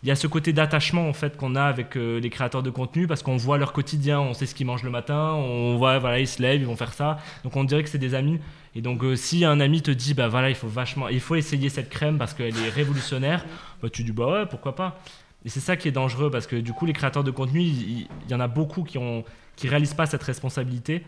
il 0.04 0.08
y 0.08 0.12
a 0.12 0.16
ce 0.16 0.28
côté 0.28 0.54
d'attachement 0.54 1.10
en 1.10 1.14
fait 1.14 1.36
qu'on 1.38 1.56
a 1.56 1.64
avec 1.64 1.98
euh, 1.98 2.20
les 2.20 2.30
créateurs 2.30 2.62
de 2.62 2.70
contenu 2.70 3.08
parce 3.08 3.24
qu'on 3.24 3.36
voit 3.36 3.58
leur 3.58 3.74
quotidien, 3.74 4.20
on 4.20 4.36
sait 4.36 4.46
ce 4.46 4.54
qu'ils 4.54 4.68
mangent 4.68 4.84
le 4.84 4.92
matin, 4.92 5.34
on 5.34 5.76
voit 5.76 5.98
voilà 5.98 6.20
ils 6.20 6.28
se 6.28 6.40
lèvent, 6.40 6.62
ils 6.62 6.68
vont 6.68 6.76
faire 6.76 6.94
ça. 6.94 7.18
Donc 7.44 7.56
on 7.56 7.64
dirait 7.64 7.84
que 7.84 7.90
c'est 7.90 7.98
des 7.98 8.14
amis. 8.14 8.40
Et 8.76 8.82
donc 8.82 9.04
euh, 9.04 9.16
si 9.16 9.44
un 9.44 9.60
ami 9.60 9.82
te 9.82 9.90
dit 9.90 10.14
bah 10.14 10.28
voilà 10.28 10.50
il 10.50 10.56
faut 10.56 10.68
vachement, 10.68 11.08
il 11.08 11.20
faut 11.20 11.36
essayer 11.36 11.70
cette 11.70 11.90
crème 11.90 12.20
parce 12.20 12.36
qu'elle 12.36 12.56
est 12.56 12.70
révolutionnaire, 12.70 13.44
bah 13.82 13.90
tu 13.90 14.04
dis 14.04 14.12
bah 14.12 14.28
ouais 14.28 14.46
pourquoi 14.46 14.76
pas. 14.76 15.00
Et 15.46 15.50
c'est 15.50 15.60
ça 15.60 15.78
qui 15.78 15.88
est 15.88 15.92
dangereux 15.92 16.32
parce 16.32 16.48
que 16.48 16.56
du 16.56 16.74
coup 16.74 16.86
les 16.86 16.94
créateurs 16.94 17.24
de 17.24 17.32
contenu, 17.32 17.62
il, 17.62 18.08
y 18.30 18.34
en 18.34 18.40
a 18.40 18.48
beaucoup 18.48 18.84
qui 18.84 18.98
ont 18.98 19.24
qui 19.56 19.70
réalisent 19.70 19.94
pas 19.94 20.06
cette 20.06 20.24
responsabilité. 20.24 21.04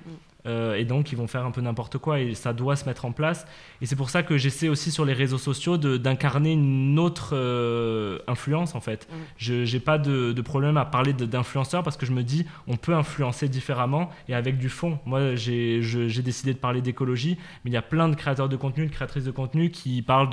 Euh, 0.46 0.76
et 0.76 0.86
donc 0.86 1.12
ils 1.12 1.18
vont 1.18 1.28
faire 1.28 1.46
un 1.46 1.52
peu 1.52 1.62
n'importe 1.62 1.98
quoi 1.98 2.20
et 2.20 2.34
ça 2.36 2.54
doit 2.54 2.76
se 2.76 2.86
mettre 2.86 3.06
en 3.06 3.12
place 3.12 3.46
et 3.82 3.86
c'est 3.86 3.96
pour 3.96 4.10
ça 4.10 4.24
que 4.24 4.38
j'essaie 4.38 4.70
aussi 4.70 4.92
sur 4.92 5.04
les 5.04 5.14
réseaux 5.14 5.38
sociaux 5.38 5.78
d'incarner 5.78 6.54
une 6.54 7.00
autre 7.00 7.32
euh, 7.34 8.20
influence 8.28 8.76
en 8.76 8.82
fait. 8.82 9.08
Je 9.38 9.72
n'ai 9.72 9.80
pas 9.80 9.98
de, 9.98 10.32
de 10.34 10.42
problème 10.42 10.78
à 10.78 10.86
parler 10.86 11.14
d'influenceurs 11.14 11.84
parce 11.84 11.98
que 11.98 12.06
je 12.06 12.12
me 12.12 12.24
dis 12.24 12.46
on 12.68 12.78
peut 12.78 12.94
influencer 12.94 13.50
différemment 13.50 14.10
et 14.30 14.36
avec 14.36 14.58
du 14.58 14.70
fond. 14.70 15.00
Moi 15.06 15.36
j'ai 15.36 15.82
décidé 16.22 16.54
de 16.54 16.60
parler 16.60 16.82
d'écologie, 16.82 17.38
mais 17.64 17.72
il 17.72 17.74
y 17.74 17.78
a 17.78 17.82
plein 17.82 18.08
de 18.10 18.16
créateurs 18.16 18.50
de 18.50 18.56
contenu, 18.56 18.86
de 18.86 18.92
créatrices 18.92 19.26
de 19.26 19.32
contenu 19.32 19.72
qui 19.72 20.02
parlent 20.02 20.30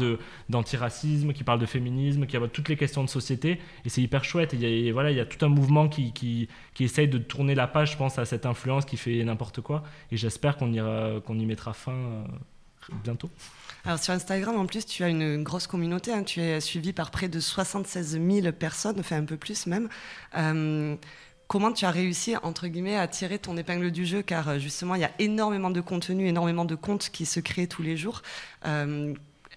d'antiracisme, 0.48 1.32
qui 1.32 1.44
parlent 1.44 1.60
de 1.60 1.66
féminisme, 1.66 2.26
qui 2.26 2.36
abordent 2.36 2.52
toutes 2.52 2.68
les 2.68 2.76
questions 2.76 3.04
de 3.04 3.08
société 3.08 3.60
et 3.84 3.88
c'est 3.88 4.02
hyper 4.02 4.24
chouette. 4.24 4.54
Et 4.54 4.56
il 4.56 4.62
y 4.62 4.66
a, 4.66 4.68
et 4.68 4.92
voilà, 4.92 5.10
il 5.10 5.16
y 5.16 5.20
a 5.20 5.26
tout 5.26 5.44
un 5.44 5.48
mouvement 5.48 5.88
qui, 5.88 6.12
qui, 6.12 6.48
qui 6.74 6.84
essaye 6.84 7.08
de 7.08 7.18
tourner 7.18 7.54
la 7.54 7.66
page, 7.66 7.92
je 7.92 7.96
pense, 7.96 8.18
à 8.18 8.24
cette 8.24 8.46
influence 8.46 8.84
qui 8.84 8.96
fait 8.96 9.22
n'importe 9.24 9.60
quoi 9.60 9.82
et 10.10 10.16
j'espère 10.16 10.56
qu'on 10.56 10.72
qu'on 11.20 11.38
y 11.38 11.46
mettra 11.46 11.72
fin 11.72 11.92
euh, 11.92 12.24
bientôt. 13.02 13.30
Alors 13.84 13.98
sur 13.98 14.14
Instagram, 14.14 14.56
en 14.56 14.66
plus, 14.66 14.86
tu 14.86 15.04
as 15.04 15.08
une 15.08 15.42
grosse 15.42 15.66
communauté. 15.66 16.12
hein. 16.12 16.22
Tu 16.22 16.40
es 16.40 16.60
suivi 16.60 16.92
par 16.92 17.10
près 17.10 17.28
de 17.28 17.40
76 17.40 18.20
000 18.20 18.52
personnes, 18.52 18.98
enfin 19.00 19.16
un 19.16 19.24
peu 19.24 19.36
plus 19.36 19.66
même. 19.66 19.88
Euh, 20.36 20.96
comment 21.48 21.72
tu 21.72 21.84
as 21.84 21.90
réussi, 21.90 22.36
entre 22.42 22.66
guillemets, 22.66 22.96
à 22.96 23.06
tirer 23.08 23.38
ton 23.38 23.56
épingle 23.56 23.90
du 23.90 24.06
jeu? 24.06 24.22
Car 24.22 24.48
euh, 24.48 24.58
justement, 24.58 24.94
il 24.94 25.02
y 25.02 25.04
a 25.04 25.12
énormément 25.18 25.70
de 25.70 25.80
contenu, 25.80 26.26
énormément 26.26 26.64
de 26.64 26.74
comptes 26.74 27.10
qui 27.10 27.26
se 27.26 27.40
créent 27.40 27.66
tous 27.68 27.82
les 27.82 27.96
jours. 27.96 28.22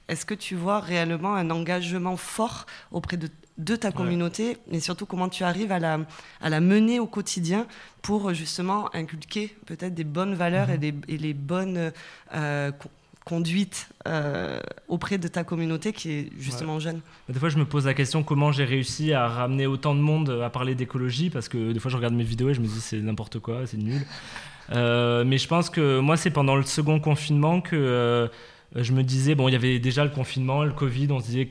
Est-ce 0.09 0.25
que 0.25 0.33
tu 0.33 0.55
vois 0.55 0.79
réellement 0.79 1.35
un 1.35 1.49
engagement 1.49 2.15
fort 2.17 2.65
auprès 2.91 3.17
de, 3.17 3.27
de 3.57 3.75
ta 3.75 3.91
communauté 3.91 4.57
Et 4.71 4.79
surtout, 4.79 5.05
comment 5.05 5.29
tu 5.29 5.43
arrives 5.43 5.71
à 5.71 5.79
la, 5.79 5.99
à 6.41 6.49
la 6.49 6.59
mener 6.61 6.99
au 6.99 7.07
quotidien 7.07 7.67
pour 8.01 8.33
justement 8.33 8.89
inculquer 8.95 9.55
peut-être 9.65 9.93
des 9.93 10.03
bonnes 10.05 10.33
valeurs 10.35 10.69
et, 10.69 10.77
des- 10.77 10.93
et 11.07 11.17
les 11.17 11.33
bonnes 11.33 11.91
euh, 12.33 12.71
con- 12.71 12.89
conduites 13.25 13.89
euh, 14.07 14.61
auprès 14.87 15.17
de 15.17 15.27
ta 15.27 15.43
communauté 15.43 15.91
qui 15.91 16.11
est 16.11 16.29
justement 16.39 16.79
jeune? 16.79 17.01
Des 17.27 17.37
fois, 17.37 17.49
je 17.49 17.57
me 17.57 17.65
pose 17.65 17.85
la 17.85 17.93
question 17.93 18.23
comment 18.23 18.53
j'ai 18.53 18.63
réussi 18.63 19.11
à 19.11 19.27
ramener 19.27 19.67
autant 19.67 19.93
de 19.93 19.99
monde 19.99 20.29
à 20.41 20.49
parler 20.49 20.75
d'écologie? 20.75 21.29
Parce 21.29 21.49
que 21.49 21.73
des 21.73 21.79
fois, 21.81 21.91
je 21.91 21.97
regarde 21.97 22.13
mes 22.13 22.23
vidéos 22.23 22.49
et 22.51 22.53
je 22.53 22.61
me 22.61 22.67
dis 22.67 22.79
c'est 22.79 23.01
n'importe 23.01 23.39
quoi, 23.39 23.67
c'est 23.67 23.75
nul. 23.75 24.01
Euh, 24.71 25.23
mais 25.25 25.37
je 25.37 25.47
pense 25.49 25.69
que 25.69 25.99
moi, 25.99 26.15
c'est 26.15 26.29
pendant 26.31 26.55
le 26.55 26.63
second 26.63 26.99
confinement 27.01 27.59
que 27.59 27.75
euh, 27.75 28.27
je 28.83 28.93
me 28.93 29.03
disais 29.03 29.35
bon, 29.35 29.47
il 29.47 29.53
y 29.53 29.55
avait 29.55 29.79
déjà 29.79 30.03
le 30.03 30.09
confinement, 30.09 30.63
le 30.63 30.73
Covid, 30.73 31.07
on 31.11 31.19
se 31.19 31.25
disait 31.25 31.49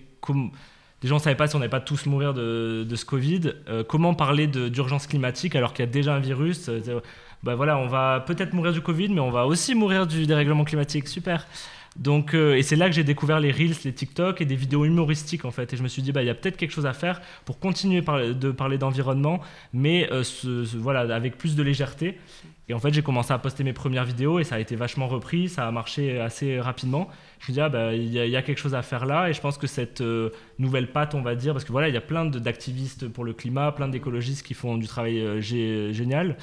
Déjà, 1.03 1.15
on 1.15 1.19
ne 1.19 1.23
savait 1.23 1.37
pas 1.37 1.47
si 1.47 1.55
on 1.55 1.59
n'allait 1.59 1.69
pas 1.69 1.81
tous 1.81 2.07
mourir 2.07 2.33
de, 2.33 2.87
ce 2.95 3.05
Covid. 3.05 3.53
Euh, 3.69 3.85
comment 3.85 4.15
parler 4.15 4.47
d'urgence 4.47 5.07
climatique 5.07 5.55
alors 5.55 5.73
qu'il 5.73 5.85
y 5.85 5.89
a 5.89 5.91
déjà 5.91 6.15
un 6.15 6.21
virus 6.21 6.69
Euh, 6.69 7.01
bah 7.43 7.55
voilà, 7.55 7.77
on 7.79 7.87
va 7.87 8.21
peut-être 8.21 8.55
mourir 8.55 8.73
du 8.73 8.81
Covid, 8.81 9.11
mais 9.11 9.21
on 9.21 9.31
va 9.31 9.47
aussi 9.47 9.75
mourir 9.75 10.07
du 10.07 10.27
dérèglement 10.27 10.65
climatique. 10.65 11.07
Super. 11.07 11.47
Donc, 11.99 12.35
euh, 12.35 12.55
et 12.57 12.63
c'est 12.63 12.77
là 12.77 12.89
que 12.89 12.95
j'ai 12.95 13.05
découvert 13.05 13.41
les 13.41 13.51
Reels, 13.51 13.75
les 13.85 13.93
TikTok 13.93 14.41
et 14.41 14.45
des 14.45 14.57
vidéos 14.57 14.85
humoristiques 14.85 15.45
en 15.45 15.51
fait. 15.51 15.73
Et 15.73 15.77
je 15.77 15.83
me 15.83 15.89
suis 15.89 16.03
dit, 16.03 16.13
bah, 16.13 16.23
il 16.23 16.27
y 16.27 16.31
a 16.31 16.35
peut-être 16.35 16.57
quelque 16.57 16.73
chose 16.73 16.87
à 16.87 16.93
faire 16.93 17.21
pour 17.45 17.59
continuer 17.59 18.03
de 18.03 18.51
parler 18.51 18.77
d'environnement, 18.79 19.41
mais 19.73 20.09
euh, 20.13 20.23
voilà, 20.77 21.01
avec 21.15 21.39
plus 21.39 21.57
de 21.57 21.63
légèreté. 21.63 22.19
Et 22.69 22.75
en 22.75 22.81
fait, 22.81 22.93
j'ai 22.93 23.03
commencé 23.03 23.33
à 23.33 23.39
poster 23.39 23.63
mes 23.65 23.73
premières 23.73 24.05
vidéos 24.05 24.41
et 24.41 24.45
ça 24.45 24.57
a 24.57 24.59
été 24.59 24.75
vachement 24.75 25.07
repris, 25.07 25.49
ça 25.49 25.69
a 25.69 25.71
marché 25.71 26.21
assez 26.21 26.61
rapidement. 26.61 27.09
Je 27.39 27.53
me 27.53 27.55
dit, 27.55 27.61
ah, 27.61 27.69
bah, 27.69 27.95
il 27.95 28.09
y, 28.13 28.37
a- 28.37 28.43
quelque 28.43 28.59
chose 28.59 28.75
à 28.75 28.83
faire 28.83 29.07
là. 29.07 29.29
Et 29.31 29.33
je 29.33 29.41
pense 29.41 29.57
que 29.57 29.67
cette 29.69 30.01
euh, 30.01 30.31
nouvelle 30.59 30.91
patte, 30.91 31.15
on 31.15 31.23
va 31.23 31.35
dire, 31.37 31.53
parce 31.53 31.65
que 31.65 31.71
voilà, 31.73 31.89
il 31.89 31.95
y 31.95 31.99
a 31.99 32.01
plein 32.03 32.25
d'activistes 32.27 33.09
pour 33.09 33.25
le 33.25 33.33
climat, 33.33 33.71
plein 33.73 33.89
d'écologistes 33.89 34.45
qui 34.45 34.55
font 34.55 34.77
du 34.79 34.87
travail 34.89 35.19
gé- 35.41 35.93
génial. 35.93 36.37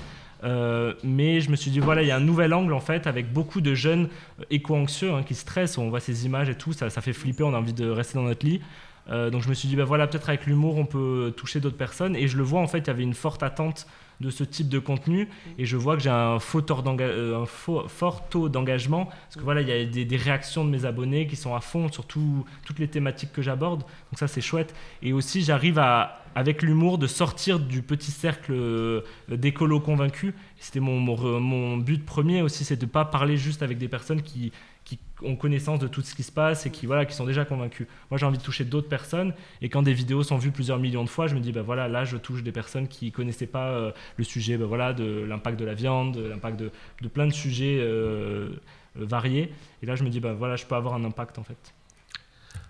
Euh, 0.44 0.94
mais 1.04 1.40
je 1.40 1.50
me 1.50 1.56
suis 1.56 1.72
dit, 1.72 1.80
voilà, 1.80 2.02
il 2.02 2.08
y 2.08 2.12
a 2.12 2.18
un 2.18 2.22
nouvel 2.22 2.54
angle 2.54 2.74
en 2.74 2.80
fait, 2.80 3.08
avec 3.08 3.32
beaucoup 3.32 3.62
de 3.62 3.74
jeunes 3.74 4.10
euh, 4.40 4.44
éco-anxieux 4.50 5.14
hein, 5.14 5.24
qui 5.24 5.36
stressent. 5.36 5.78
On 5.78 5.90
voit 5.90 6.00
ces 6.00 6.26
images 6.26 6.50
et 6.50 6.56
tout, 6.56 6.74
ça, 6.74 6.90
ça 6.90 7.02
fait 7.02 7.14
flipper, 7.14 7.44
on 7.44 7.54
a 7.54 7.58
envie 7.58 7.74
de 7.74 7.90
rester 7.90 8.16
dans 8.16 8.24
notre 8.24 8.46
lit. 8.46 8.62
Euh, 9.10 9.30
donc 9.30 9.42
je 9.42 9.50
me 9.50 9.54
suis 9.54 9.68
dit, 9.68 9.76
bah 9.76 9.86
voilà, 9.86 10.08
peut-être 10.08 10.30
avec 10.30 10.46
l'humour, 10.46 10.78
on 10.78 10.86
peut 10.86 11.34
toucher 11.36 11.60
d'autres 11.60 11.78
personnes. 11.78 12.16
Et 12.16 12.28
je 12.28 12.38
le 12.38 12.44
vois, 12.44 12.62
en 12.62 12.68
fait, 12.68 12.80
il 12.80 12.88
y 12.88 12.90
avait 12.90 13.04
une 13.04 13.14
forte 13.14 13.44
attente 13.44 13.88
de 14.24 14.30
ce 14.32 14.44
type 14.44 14.70
de 14.70 14.80
contenu. 14.80 15.28
Et 15.58 15.66
je 15.66 15.78
vois 15.78 15.96
que 15.98 16.04
j'ai 16.04 16.10
un, 16.10 16.40
faux 16.40 16.62
euh, 17.00 17.42
un 17.42 17.46
faux- 17.46 17.88
fort 17.88 18.28
taux 18.30 18.50
d'engagement. 18.50 19.06
Parce 19.06 19.36
que 19.36 19.42
voilà, 19.42 19.62
il 19.62 19.68
y 19.68 19.72
a 19.72 19.86
des, 19.86 20.06
des 20.06 20.18
réactions 20.18 20.64
de 20.66 20.70
mes 20.70 20.86
abonnés 20.86 21.28
qui 21.28 21.36
sont 21.36 21.54
à 21.56 21.60
fond 21.62 21.92
sur 21.92 22.06
tout- 22.06 22.46
toutes 22.66 22.80
les 22.80 22.88
thématiques 22.88 23.34
que 23.34 23.42
j'aborde. 23.42 23.82
Donc 23.82 24.18
ça, 24.20 24.28
c'est 24.28 24.42
chouette. 24.42 24.74
Et 25.02 25.14
aussi, 25.14 25.42
j'arrive 25.44 25.78
à, 25.80 26.22
avec 26.36 26.62
l'humour, 26.64 26.98
de 26.98 27.08
sortir 27.08 27.60
du 27.60 27.82
petit 27.82 28.12
cercle 28.12 28.54
euh, 28.54 29.02
d'écolos 29.30 29.80
convaincus. 29.82 30.34
C'était 30.60 30.80
mon, 30.80 31.00
mon, 31.00 31.40
mon 31.40 31.78
but 31.78 32.04
premier 32.06 32.42
aussi, 32.42 32.64
c'est 32.64 32.78
de 32.78 32.86
ne 32.86 32.90
pas 32.92 33.06
parler 33.06 33.38
juste 33.38 33.62
avec 33.62 33.78
des 33.78 33.88
personnes 33.88 34.22
qui, 34.22 34.52
qui 34.84 35.00
ont 35.22 35.36
connaissance 35.36 35.80
de 35.80 35.88
tout 35.88 36.02
ce 36.02 36.16
qui 36.16 36.24
se 36.24 36.32
passe 36.32 36.66
et 36.66 36.70
qui, 36.72 36.86
voilà, 36.86 37.06
qui 37.06 37.16
sont 37.16 37.26
déjà 37.26 37.46
convaincus. 37.46 37.88
Moi, 38.12 38.18
j'ai 38.18 38.26
envie 38.26 38.38
de 38.38 38.44
toucher 38.44 38.66
d'autres 38.66 38.90
personnes. 38.90 39.34
Et 39.62 39.70
quand 39.70 39.82
des 39.82 39.94
vidéos 39.94 40.24
sont 40.24 40.38
vues 40.38 40.52
plusieurs 40.52 40.80
millions 40.80 41.04
de 41.04 41.10
fois, 41.10 41.28
je 41.28 41.36
me 41.36 41.40
dis, 41.40 41.52
bah 41.52 41.62
voilà, 41.62 41.88
là, 41.88 42.04
je 42.04 42.18
touche 42.18 42.44
des 42.44 42.52
personnes 42.52 42.88
qui 42.88 43.12
connaissaient 43.12 43.48
pas 43.48 43.70
euh, 43.70 43.92
le 44.18 44.24
sujet 44.24 44.58
bah 44.58 44.66
voilà, 44.66 44.94
de 44.94 45.24
l'impact 45.28 45.60
de 45.60 45.66
la 45.66 45.74
viande, 45.74 46.18
de 46.18 46.28
l'impact 46.28 46.60
de, 46.60 46.72
de 47.02 47.08
plein 47.08 47.28
de 47.28 47.34
sujets 47.34 47.78
euh, 47.80 48.50
variés. 48.96 49.54
Et 49.82 49.86
là, 49.86 49.96
je 49.96 50.04
me 50.04 50.10
dis, 50.10 50.20
bah 50.20 50.34
voilà, 50.34 50.56
je 50.56 50.66
peux 50.66 50.76
avoir 50.76 50.96
un 50.96 51.04
impact 51.06 51.40
en 51.40 51.44
fait. 51.44 51.74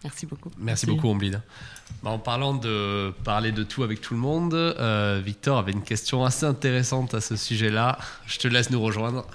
Merci 0.04 0.26
beaucoup. 0.26 0.50
Merci, 0.58 0.66
Merci. 0.66 0.86
beaucoup, 0.86 1.08
Omblid. 1.08 1.42
Bah, 2.04 2.10
en 2.10 2.20
parlant 2.20 2.54
de 2.54 3.14
parler 3.24 3.52
de 3.52 3.64
tout 3.64 3.84
avec 3.84 4.02
tout 4.02 4.14
le 4.14 4.20
monde, 4.20 4.54
euh, 4.54 5.22
Victor 5.24 5.58
avait 5.58 5.72
une 5.72 5.84
question 5.84 6.26
assez 6.26 6.46
intéressante 6.46 7.14
à 7.14 7.22
ce 7.22 7.36
sujet-là. 7.36 7.98
Je 8.26 8.38
te 8.38 8.48
laisse 8.48 8.70
nous 8.70 8.82
rejoindre. 8.82 9.26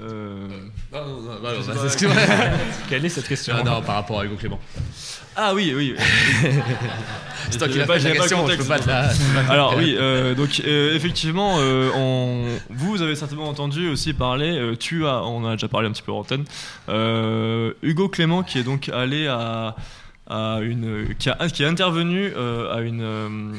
Euh, 0.00 0.46
Non, 0.92 1.06
non, 1.06 1.20
non, 1.22 1.32
non, 1.34 1.40
pas. 1.74 1.88
c'est 1.88 2.08
Quelle 2.88 3.04
est 3.04 3.08
cette 3.08 3.28
question 3.28 3.54
Ah 3.58 3.62
non, 3.62 3.82
par 3.82 3.96
rapport 3.96 4.20
à 4.20 4.24
Hugo 4.24 4.36
Clément. 4.36 4.60
Ah 5.36 5.52
oui, 5.54 5.72
oui. 5.76 5.94
C'est 7.50 7.58
toi 7.58 7.68
qui 7.68 7.78
l'as 7.78 7.86
pas- 7.86 7.94
pas, 7.94 7.98
la 7.98 8.04
pas 8.04 8.14
le 8.14 8.18
question, 8.20 8.46
je 8.48 8.56
peux 8.56 8.64
contexte, 8.64 8.68
pas 8.68 8.78
te 8.78 8.88
la- 8.88 9.12
je 9.12 9.18
peux 9.18 9.34
pas 9.34 9.42
te 9.42 9.46
la 9.48 9.52
Alors 9.52 9.74
oui, 9.76 9.94
euh, 9.98 10.34
donc 10.34 10.62
euh, 10.66 10.94
effectivement, 10.96 11.56
on- 11.58 12.46
vous 12.70 13.02
avez 13.02 13.14
certainement 13.16 13.48
entendu 13.48 13.88
aussi 13.88 14.12
parler, 14.14 14.72
tu 14.80 15.06
as, 15.06 15.22
on 15.24 15.44
en 15.44 15.48
a 15.48 15.52
déjà 15.52 15.68
parlé 15.68 15.88
un 15.88 15.92
petit 15.92 16.02
peu 16.02 16.12
en 16.12 16.18
antenne, 16.20 16.44
Hugo 17.82 18.08
Clément 18.08 18.42
qui 18.42 18.58
est 18.58 18.62
donc 18.64 18.88
allé 18.88 19.26
à, 19.26 19.76
à 20.28 20.58
une, 20.62 21.14
qui, 21.18 21.28
a, 21.28 21.36
qui 21.48 21.62
est 21.62 21.66
intervenu 21.66 22.32
à 22.34 22.80
une 22.80 23.54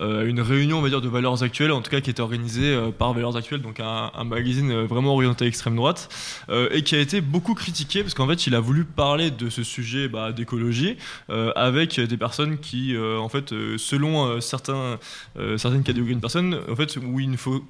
une 0.00 0.40
réunion 0.40 0.78
on 0.78 0.82
va 0.82 0.88
dire 0.88 1.00
de 1.00 1.08
valeurs 1.08 1.42
actuelles 1.42 1.72
en 1.72 1.82
tout 1.82 1.90
cas 1.90 2.00
qui 2.00 2.10
était 2.10 2.22
organisée 2.22 2.74
euh, 2.74 2.90
par 2.90 3.12
Valeurs 3.12 3.36
Actuelles 3.36 3.62
donc 3.62 3.80
un, 3.80 4.10
magazine 4.24 4.70
euh, 4.70 4.86
vraiment 4.86 5.14
orienté 5.14 5.46
extrême 5.46 5.76
droite 5.76 6.08
euh, 6.48 6.68
et 6.72 6.82
qui 6.82 6.94
a 6.94 6.98
été 6.98 7.20
beaucoup 7.20 7.54
critiqué 7.54 8.02
parce 8.02 8.14
qu'en 8.14 8.26
fait 8.26 8.46
il 8.46 8.54
a 8.54 8.60
voulu 8.60 8.84
parler 8.84 9.30
de 9.30 9.50
ce 9.50 9.62
sujet 9.62 10.08
bah, 10.08 10.32
d'écologie 10.32 10.96
euh, 11.30 11.52
avec 11.56 12.00
des 12.00 12.16
personnes 12.16 12.58
qui 12.58 12.94
euh, 12.94 13.18
en 13.18 13.28
fait 13.28 13.52
euh, 13.52 13.78
selon 13.78 14.26
euh, 14.26 14.38
euh, 15.38 15.58
certaines 15.58 15.82
catégories 15.82 16.14
de 16.14 16.20
personnes 16.20 16.58
en 16.68 16.76
fait 16.76 16.96
où 16.96 17.20
il 17.20 17.30
ne 17.30 17.36
faut 17.36 17.64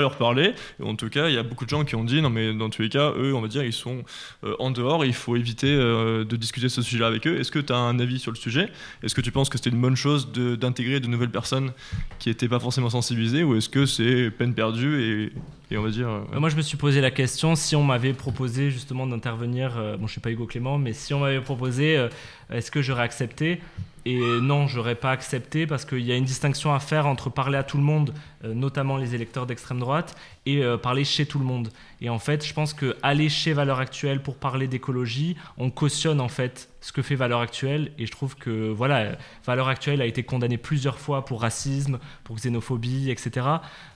leur 0.00 0.16
parler. 0.16 0.54
En 0.82 0.94
tout 0.94 1.08
cas 1.08 1.28
il 1.28 1.34
y 1.34 1.38
a 1.38 1.42
beaucoup 1.42 1.64
de 1.64 1.70
gens 1.70 1.84
qui 1.84 1.94
ont 1.96 2.04
dit 2.04 2.22
non 2.22 2.30
mais 2.30 2.52
dans 2.52 2.70
tous 2.70 2.82
les 2.82 2.88
cas 2.88 3.12
eux 3.16 3.34
on 3.34 3.40
va 3.40 3.48
dire 3.48 3.64
ils 3.64 3.72
sont 3.72 4.04
euh, 4.44 4.54
en 4.58 4.70
dehors 4.70 5.04
il 5.04 5.14
faut 5.14 5.36
éviter 5.36 5.72
euh, 5.74 6.24
de 6.24 6.36
discuter 6.36 6.68
ce 6.68 6.82
sujet 6.82 7.00
là 7.00 7.06
avec 7.06 7.26
eux. 7.26 7.38
Est-ce 7.38 7.50
que 7.50 7.58
tu 7.58 7.72
as 7.72 7.76
un 7.76 7.98
avis 7.98 8.18
sur 8.18 8.32
le 8.32 8.36
sujet? 8.36 8.70
Est-ce 9.02 9.14
que 9.14 9.20
tu 9.20 9.32
penses 9.32 9.48
que 9.48 9.58
c'était 9.58 9.70
une 9.70 9.80
bonne 9.80 9.96
chose 9.96 10.32
d'intégrer 10.32 11.00
de, 11.00 11.06
nouvelles 11.08 11.30
personnes 11.30 11.72
qui 12.18 12.28
n'étaient 12.28 12.48
pas 12.48 12.60
forcément 12.60 12.90
sensibilisées? 12.90 13.44
Ou 13.44 13.56
est-ce 13.56 13.68
que 13.68 13.86
c'est 13.86 14.30
peine 14.30 14.54
perdue 14.54 15.02
et, 15.02 15.32
euh, 15.72 16.24
Euh, 16.34 16.40
Moi, 16.40 16.48
je 16.48 16.56
me 16.56 16.62
suis 16.62 16.76
posé 16.76 17.00
la 17.00 17.10
question 17.10 17.54
si 17.54 17.76
on 17.76 17.84
m'avait 17.84 18.12
proposé 18.14 18.70
justement 18.70 19.06
d'intervenir. 19.06 19.76
euh, 19.76 19.96
bon, 19.96 20.06
je 20.06 20.12
suis 20.12 20.20
pas 20.20 20.30
Hugo 20.30 20.46
Clément, 20.46 20.78
mais 20.78 20.92
si 20.92 21.12
on 21.14 21.20
m'avait 21.20 21.40
proposé, 21.40 21.96
euh, 21.96 22.08
est-ce 22.50 22.70
que 22.70 22.80
j'aurais 22.82 23.02
accepté? 23.02 23.60
Et 24.06 24.18
non, 24.40 24.66
j'aurais 24.68 24.94
pas 24.94 25.10
accepté 25.10 25.66
parce 25.66 25.84
qu'il 25.84 26.00
y 26.00 26.12
a 26.12 26.16
une 26.16 26.24
distinction 26.24 26.72
à 26.72 26.80
faire 26.80 27.06
entre 27.06 27.28
parler 27.28 27.58
à 27.58 27.62
tout 27.62 27.76
le 27.76 27.82
monde, 27.82 28.14
notamment 28.42 28.96
les 28.96 29.14
électeurs 29.14 29.44
d'extrême 29.44 29.80
droite, 29.80 30.16
et 30.46 30.62
euh, 30.62 30.76
parler 30.76 31.04
chez 31.04 31.26
tout 31.26 31.38
le 31.38 31.44
monde. 31.44 31.70
Et 32.00 32.08
en 32.08 32.18
fait, 32.18 32.46
je 32.46 32.54
pense 32.54 32.72
que 32.72 32.96
aller 33.02 33.28
chez 33.28 33.52
Valeurs 33.52 33.80
Actuelles 33.80 34.22
pour 34.22 34.36
parler 34.36 34.66
d'écologie, 34.66 35.36
on 35.56 35.70
cautionne 35.70 36.20
en 36.20 36.28
fait 36.28 36.68
ce 36.80 36.92
que 36.92 37.02
fait 37.02 37.14
Valeurs 37.14 37.40
Actuelles. 37.40 37.92
Et 37.98 38.06
je 38.06 38.12
trouve 38.12 38.36
que 38.36 38.70
voilà, 38.70 39.16
Valeurs 39.44 39.68
Actuelles 39.68 40.00
a 40.00 40.06
été 40.06 40.22
condamné 40.22 40.56
plusieurs 40.56 40.98
fois 40.98 41.24
pour 41.24 41.42
racisme, 41.42 41.98
pour 42.24 42.36
xénophobie, 42.36 43.10
etc. 43.10 43.46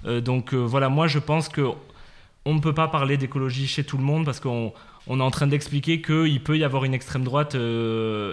Euh, 0.04 0.20
donc 0.20 0.54
euh, 0.54 0.58
voilà, 0.58 0.88
moi 0.88 1.06
je 1.06 1.18
pense 1.18 1.48
que 1.48 1.62
on 2.44 2.54
ne 2.54 2.60
peut 2.60 2.74
pas 2.74 2.88
parler 2.88 3.16
d'écologie 3.16 3.68
chez 3.68 3.84
tout 3.84 3.96
le 3.96 4.02
monde 4.02 4.24
parce 4.24 4.40
qu'on 4.40 4.72
on 5.06 5.20
est 5.20 5.22
en 5.22 5.30
train 5.30 5.46
d'expliquer 5.46 6.02
qu'il 6.02 6.42
peut 6.42 6.58
y 6.58 6.64
avoir 6.64 6.84
une 6.84 6.94
extrême 6.94 7.22
droite 7.22 7.56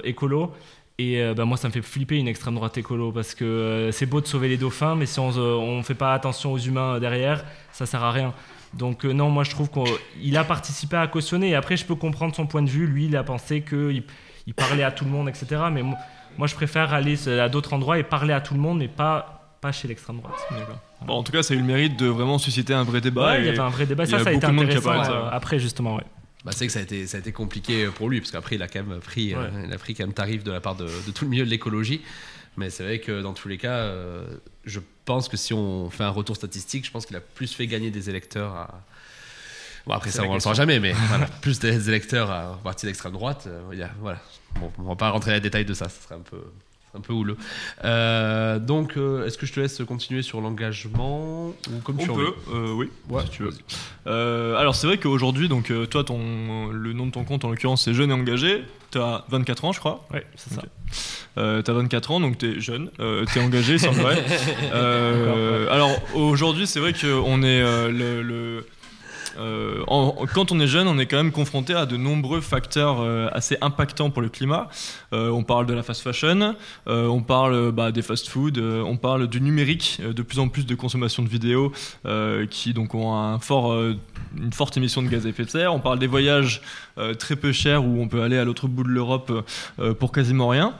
écolo. 0.04 0.54
Et 1.02 1.22
euh, 1.22 1.34
bah, 1.34 1.46
moi, 1.46 1.56
ça 1.58 1.68
me 1.70 1.74
fait 1.74 1.82
flipper 1.82 2.18
une 2.18 2.28
extrême 2.28 2.56
droite 2.56 2.78
écolo 2.78 3.12
parce 3.14 3.34
que 3.34 3.46
euh, 3.46 3.92
c'est 3.94 4.06
beau 4.06 4.20
de 4.22 4.28
sauver 4.28 4.50
les 4.50 4.58
dauphins, 4.58 4.96
mais 4.96 5.06
si 5.06 5.18
on 5.20 5.78
ne 5.78 5.82
fait 5.82 5.96
pas 5.96 6.14
attention 6.14 6.52
aux 6.52 6.58
humains 6.60 7.00
derrière, 7.00 7.46
ça 7.72 7.86
sert 7.86 8.04
à 8.04 8.12
rien. 8.12 8.34
Donc 8.74 9.06
euh, 9.06 9.14
non, 9.14 9.30
moi 9.30 9.44
je 9.46 9.50
trouve 9.52 9.70
qu'il 9.72 10.36
a 10.38 10.44
participé 10.44 10.98
à 10.98 11.08
cautionner. 11.08 11.50
Et 11.52 11.56
après, 11.56 11.78
je 11.78 11.86
peux 11.86 11.96
comprendre 11.96 12.36
son 12.36 12.46
point 12.46 12.62
de 12.62 12.70
vue. 12.70 12.86
Lui, 12.86 13.06
il 13.06 13.16
a 13.16 13.24
pensé 13.24 13.62
qu'il 13.62 14.04
il 14.46 14.54
parlait 14.54 14.84
à 14.84 14.92
tout 14.92 15.06
le 15.06 15.12
monde, 15.12 15.30
etc. 15.30 15.48
Mais 15.72 15.84
mo- 15.84 15.96
moi, 16.38 16.48
je 16.48 16.56
préfère 16.56 16.94
aller 16.94 17.18
à 17.30 17.48
d'autres 17.50 17.74
endroits 17.74 17.98
et 17.98 18.04
parler 18.04 18.34
à 18.34 18.42
tout 18.42 18.54
le 18.54 18.60
monde, 18.60 18.80
mais 18.80 18.88
pas, 18.90 19.56
pas 19.62 19.72
chez 19.72 19.88
l'extrême 19.88 20.18
droite. 20.18 20.36
Bon, 21.06 21.14
en 21.14 21.24
tout 21.24 21.32
cas 21.32 21.44
ça 21.44 21.54
a 21.54 21.58
eu 21.58 21.62
le 21.62 21.66
mérite 21.66 21.98
de 21.98 22.08
vraiment 22.08 22.38
susciter 22.38 22.74
un 22.74 22.84
vrai 22.84 23.00
débat 23.00 23.28
Ouais, 23.28 23.40
il 23.40 23.46
y 23.46 23.50
avait 23.50 23.60
un 23.60 23.70
vrai 23.70 23.86
débat. 23.86 24.06
Ça, 24.06 24.18
a 24.18 24.24
ça 24.24 24.30
a 24.32 24.34
été 24.34 24.46
qui 24.46 24.52
intéressant. 24.52 25.04
ça. 25.06 25.12
euh, 25.14 25.30
après, 25.32 25.60
justement, 25.60 25.96
ouais. 25.96 26.04
Bah, 26.46 26.52
c'est 26.56 26.66
que 26.68 26.72
ça 26.72 26.80
a, 26.80 26.84
été, 26.84 27.06
ça 27.06 27.18
a 27.18 27.20
été 27.20 27.32
compliqué 27.34 27.88
pour 27.88 28.10
lui, 28.10 28.22
parce 28.22 28.32
qu'après, 28.32 28.56
il 28.56 28.62
a 28.64 28.68
quand 28.70 28.84
même 28.84 29.00
pris, 29.02 29.34
euh, 29.34 29.42
Ouais. 29.52 29.66
il 29.68 29.74
a 29.74 29.78
pris 29.78 29.94
quand 29.94 30.04
même 30.06 30.14
tarif 30.14 30.44
de 30.44 30.52
la 30.52 30.62
part 30.62 30.76
de, 30.76 30.86
de 30.86 31.12
tout 31.12 31.26
le 31.26 31.30
milieu 31.32 31.44
de 31.46 31.50
l'écologie. 31.50 32.02
Mais 32.58 32.70
c'est 32.70 32.84
vrai 32.84 33.00
que 33.00 33.22
dans 33.22 33.34
tous 33.34 33.48
les 33.50 33.58
cas, 33.58 33.76
euh, 33.78 34.26
je 34.66 34.80
pense 35.06 35.28
que 35.30 35.38
si 35.38 35.54
on 35.54 35.90
fait 35.90 36.04
un 36.04 36.10
retour 36.10 36.36
statistique, 36.36 36.86
je 36.86 36.92
pense 36.92 37.06
qu'il 37.06 37.16
a 37.16 37.22
plus 37.22 37.54
fait 37.54 37.68
gagner 37.68 37.92
des 37.92 38.10
électeurs 38.10 38.54
à. 38.56 38.84
Bon, 39.86 39.94
après, 39.94 40.12
ça, 40.12 40.24
on 40.24 40.30
ne 40.30 40.34
le 40.36 40.40
saura 40.40 40.56
jamais, 40.56 40.80
mais 40.80 40.92
voilà, 41.10 41.26
plus 41.42 41.60
des 41.60 41.90
électeurs 41.90 42.30
à 42.32 42.60
parti 42.64 42.86
d'extrême 42.86 43.14
droite. 43.14 43.46
euh, 43.48 43.62
il 43.74 43.80
y 43.80 43.84
a- 43.84 43.92
voilà. 44.00 44.22
Bon, 44.60 44.72
on 44.78 44.84
va 44.84 44.96
pas 44.96 45.10
rentrer 45.10 45.32
dans 45.32 45.36
les 45.36 45.42
détails 45.42 45.66
de 45.66 45.74
ça, 45.74 45.90
ça 45.90 46.02
serait 46.04 46.16
un 46.16 46.20
peu, 46.22 46.42
un 46.96 47.02
peu 47.02 47.14
houleux. 47.14 47.38
Euh, 47.84 48.60
donc, 48.60 48.98
euh, 48.98 49.26
est-ce 49.26 49.38
que 49.38 49.46
je 49.46 49.54
te 49.54 49.60
laisse 49.60 49.82
continuer 49.88 50.22
sur 50.22 50.42
l'engagement 50.42 51.48
ou 51.50 51.80
comme 51.84 51.98
On 52.00 52.04
tu 52.04 52.12
veux 52.12 52.34
euh, 52.54 52.74
oui, 52.74 52.90
Ouais, 53.10 53.22
si 53.26 53.30
tu 53.32 53.44
veux. 53.44 53.52
Euh, 54.08 54.56
alors 54.58 54.76
c'est 54.76 54.88
vrai 54.88 54.98
qu'aujourd'hui, 54.98 55.48
donc 55.50 55.72
toi, 55.90 56.04
ton, 56.04 56.68
le 56.72 56.94
nom 56.94 57.06
de 57.06 57.12
ton 57.12 57.24
compte 57.24 57.46
en 57.46 57.50
l'occurrence, 57.50 57.84
c'est 57.86 57.94
Jeune 57.94 58.10
et 58.12 58.14
Engagé. 58.14 58.64
Tu 58.92 58.98
as 58.98 59.24
24 59.30 59.66
ans, 59.66 59.72
je 59.72 59.80
crois. 59.80 60.08
Ouais, 60.12 60.26
c'est 60.36 60.54
ça. 60.54 60.64
Euh, 61.38 61.62
tu 61.62 61.70
as 61.70 61.74
24 61.76 62.10
ans, 62.12 62.20
donc 62.20 62.40
tu 62.40 62.58
es 62.58 62.60
jeune, 62.60 62.90
euh, 63.00 63.24
tu 63.32 63.38
es 63.38 63.42
engagé, 63.44 63.78
c'est 63.78 63.90
vrai. 63.90 64.18
Euh, 64.74 65.68
alors 65.70 65.92
aujourd'hui, 66.16 66.66
c'est 66.68 66.80
vrai 66.80 66.94
qu'on 66.94 67.44
est 67.44 67.62
euh, 67.62 67.90
le. 67.92 68.22
le- 68.24 68.66
euh, 69.38 69.84
quand 70.34 70.52
on 70.52 70.60
est 70.60 70.68
jeune, 70.68 70.88
on 70.88 70.98
est 70.98 71.06
quand 71.06 71.18
même 71.18 71.32
confronté 71.32 71.74
à 71.74 71.86
de 71.86 71.98
nombreux 71.98 72.42
facteurs 72.42 73.02
euh, 73.02 73.30
assez 73.32 73.58
impactants 73.62 74.10
pour 74.10 74.22
le 74.22 74.30
climat. 74.30 74.70
Euh, 75.14 75.30
on 75.30 75.44
parle 75.44 75.66
de 75.66 75.74
la 75.74 75.84
fast 75.84 76.02
fashion, 76.02 76.56
on 76.88 77.22
parle 77.22 77.72
bah, 77.72 77.92
des 77.92 78.02
fast 78.02 78.28
food, 78.28 78.58
on 78.58 78.98
parle 78.98 79.28
du 79.28 79.42
numérique, 79.42 80.02
de 80.02 80.22
plus 80.22 80.40
en 80.40 80.48
plus 80.48 80.66
de 80.66 80.76
consommation 80.76 81.24
de 81.24 81.30
vidéos 81.30 81.72
qui 82.50 82.74
donc 82.74 82.96
ont 82.96 83.40
une 84.38 84.54
forte 84.54 84.78
émission 84.78 85.02
de 85.02 85.08
gaz 85.08 85.26
à 85.26 85.30
effet 85.30 85.46
de 85.46 85.50
serre. 85.50 85.74
On 85.74 85.80
parle 85.80 86.00
des 86.00 86.08
voyages 86.08 86.62
très 87.18 87.36
peu 87.36 87.52
chers 87.52 87.84
où 87.84 88.02
on 88.02 88.08
peut 88.08 88.22
aller 88.22 88.38
à 88.38 88.46
l'autre 88.46 88.68
bout 88.68 88.84
de 88.84 88.90
l'Europe 88.90 89.32
pour 90.00 90.12
quasiment 90.12 90.48
rien. 90.48 90.74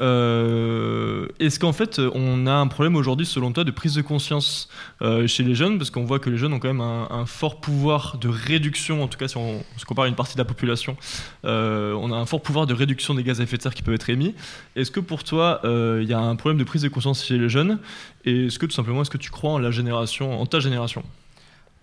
Euh, 0.00 1.28
Est-ce 1.38 1.58
qu'en 1.60 1.72
fait 1.72 2.00
on 2.14 2.46
a 2.46 2.52
un 2.52 2.66
problème 2.66 2.96
aujourd'hui 2.96 3.26
selon 3.26 3.52
toi 3.52 3.64
de 3.64 3.70
prise 3.70 3.94
de 3.94 4.02
conscience 4.02 4.68
euh, 5.02 5.26
chez 5.26 5.42
les 5.42 5.54
jeunes? 5.54 5.78
Parce 5.78 5.90
qu'on 5.90 6.04
voit 6.04 6.18
que 6.18 6.30
les 6.30 6.36
jeunes 6.36 6.52
ont 6.52 6.58
quand 6.58 6.68
même 6.68 6.80
un, 6.80 7.26
fort 7.26 7.60
pouvoir 7.60 8.18
de 8.18 8.28
réduction, 8.28 9.02
en 9.02 9.08
tout 9.08 9.18
cas 9.18 9.28
si 9.28 9.36
on, 9.36 9.62
se 9.76 9.84
compare 9.84 10.06
à 10.06 10.08
une 10.08 10.14
partie 10.14 10.34
de 10.34 10.38
la 10.38 10.44
population, 10.44 10.96
euh, 11.44 11.94
on 11.94 12.12
a 12.12 12.16
un 12.16 12.26
fort 12.26 12.42
pouvoir 12.42 12.66
de 12.66 12.74
réduction 12.74 13.14
des 13.14 13.22
gaz 13.22 13.40
à 13.40 13.44
effet 13.44 13.56
de 13.56 13.62
serre 13.62 13.74
qui 13.74 13.82
peuvent 13.82 13.94
être 13.94 14.10
émis. 14.10 14.34
Est-ce 14.76 14.90
que 14.90 15.00
pour 15.00 15.24
toi 15.24 15.60
il 15.64 16.08
y 16.08 16.12
a 16.12 16.20
un 16.20 16.36
problème 16.36 16.58
de 16.58 16.64
prise 16.64 16.82
de 16.82 16.88
conscience 16.88 17.24
chez 17.24 17.38
les 17.38 17.48
jeunes? 17.48 17.78
Et 18.24 18.46
est-ce 18.46 18.58
que 18.58 18.66
tout 18.66 18.72
simplement 18.72 19.02
est-ce 19.02 19.10
que 19.10 19.18
tu 19.18 19.30
crois 19.30 19.52
en 19.52 19.58
la 19.58 19.70
génération, 19.70 20.40
en 20.40 20.46
ta 20.46 20.60
génération? 20.60 21.02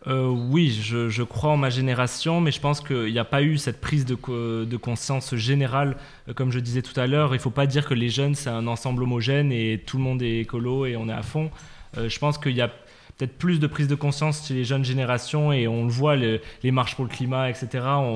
Euh, 0.08 0.28
oui, 0.30 0.72
je, 0.72 1.22
crois 1.22 1.52
en 1.52 1.58
ma 1.58 1.70
génération, 1.70 2.42
mais 2.42 2.52
je 2.52 2.60
pense 2.60 2.82
qu'il 2.82 3.12
n'y 3.12 3.20
a 3.20 3.26
pas 3.26 3.44
eu 3.44 3.58
cette 3.60 3.80
prise 3.80 4.04
de, 4.06 4.16
co- 4.16 4.66
de 4.66 4.78
conscience 4.78 5.36
générale. 5.36 5.96
Euh, 6.28 6.34
Comme 6.34 6.52
je 6.52 6.60
disais 6.60 6.82
tout 6.82 7.00
à 7.00 7.06
l'heure, 7.06 7.30
il 7.36 7.38
ne 7.38 7.42
faut 7.42 7.52
pas 7.52 7.68
dire 7.68 7.88
que 7.88 7.94
les 7.94 8.10
jeunes, 8.10 8.34
c'est 8.34 8.50
un 8.50 8.66
ensemble 8.66 9.04
homogène 9.04 9.52
et 9.52 9.80
tout 9.86 9.98
le 9.98 10.04
monde 10.04 10.24
est 10.24 10.40
écolo 10.40 10.88
et 10.88 10.96
on 10.98 11.08
est 11.08 11.14
à 11.14 11.22
fond. 11.22 11.52
Euh, 11.98 12.10
je 12.10 12.18
pense 12.18 12.40
qu'il 12.40 12.54
y 12.56 12.62
a 12.62 12.70
peut-être 13.18 13.38
plus 13.38 13.60
de 13.60 13.68
prise 13.68 13.88
de 13.88 13.94
conscience 13.94 14.48
chez 14.48 14.56
les 14.56 14.64
jeunes 14.64 14.84
générations 14.84 15.54
et 15.54 15.68
on 15.68 15.84
le 15.84 15.92
voit, 15.92 16.16
le- 16.16 16.42
les 16.64 16.72
marches 16.72 16.96
pour 16.96 17.06
le 17.06 17.12
climat, 17.12 17.52
etc. 17.52 17.68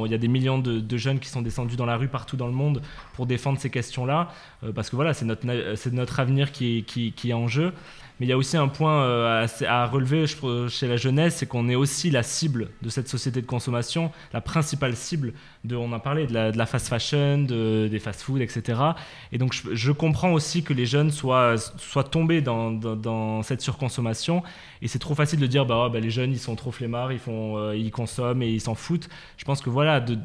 Il 0.05 0.11
y 0.11 0.15
a 0.15 0.17
des 0.17 0.27
millions 0.27 0.57
de, 0.57 0.97
jeunes 0.97 1.19
qui 1.19 1.29
sont 1.29 1.43
descendus 1.43 1.75
dans 1.75 1.85
la 1.85 1.97
rue 1.97 2.07
partout 2.07 2.35
dans 2.35 2.47
le 2.47 2.53
monde 2.53 2.81
pour 3.13 3.27
défendre 3.27 3.59
ces 3.59 3.69
questions-là, 3.69 4.29
parce 4.73 4.89
que 4.89 4.95
voilà, 4.95 5.13
c'est 5.13 5.25
notre, 5.25 6.19
avenir 6.19 6.51
qui 6.51 6.83
est 7.25 7.33
en 7.33 7.47
jeu. 7.47 7.73
Mais 8.19 8.25
il 8.25 8.29
y 8.29 8.31
a 8.31 8.37
aussi 8.37 8.55
un 8.55 8.69
point 8.69 9.03
euh, 9.03 9.45
à 9.67 9.85
relever 9.87 10.25
chez 10.69 10.87
la 10.87 10.95
jeunesse, 10.95 11.37
c'est 11.37 11.45
qu'on 11.45 11.67
est 11.67 11.75
aussi 11.75 12.09
la 12.09 12.23
cible 12.23 12.69
de 12.81 12.89
cette 12.89 13.09
société 13.09 13.41
de 13.41 13.45
consommation, 13.45 14.11
la 14.31 14.39
principale 14.39 14.95
cible 14.95 15.33
de, 15.65 15.75
on 15.75 15.91
en 15.91 15.99
parlait, 15.99 16.25
de 16.25 16.33
la, 16.33 16.65
fast 16.65 16.87
fashion, 16.87 17.39
de- 17.39 17.87
des 17.91 17.99
fast 17.99 18.21
food, 18.21 18.41
etc. 18.41 18.79
Et 19.33 19.37
donc 19.37 19.53
je, 19.53 19.91
comprends 19.91 20.31
aussi 20.31 20.63
que 20.63 20.73
les 20.73 20.85
jeunes 20.85 21.11
soient, 21.11 21.55
tombés 22.09 22.41
dans, 22.41 23.43
cette 23.43 23.61
surconsommation. 23.61 24.43
Et 24.81 24.87
c'est 24.87 24.99
trop 24.99 25.15
facile 25.15 25.39
de 25.39 25.47
dire, 25.47 25.65
bah, 25.65 25.85
oh, 25.85 25.89
bah, 25.89 25.99
les 25.99 26.09
jeunes, 26.09 26.31
ils 26.31 26.39
sont 26.39 26.55
trop 26.55 26.71
flemmards, 26.71 27.09
euh, 27.27 27.75
ils 27.75 27.91
consomment 27.91 28.43
et 28.43 28.49
ils 28.49 28.61
s'en 28.61 28.75
foutent. 28.75 29.09
Je 29.37 29.43
pense 29.43 29.61
que 29.61 29.69
voilà, 29.69 29.99
de, 29.99 30.17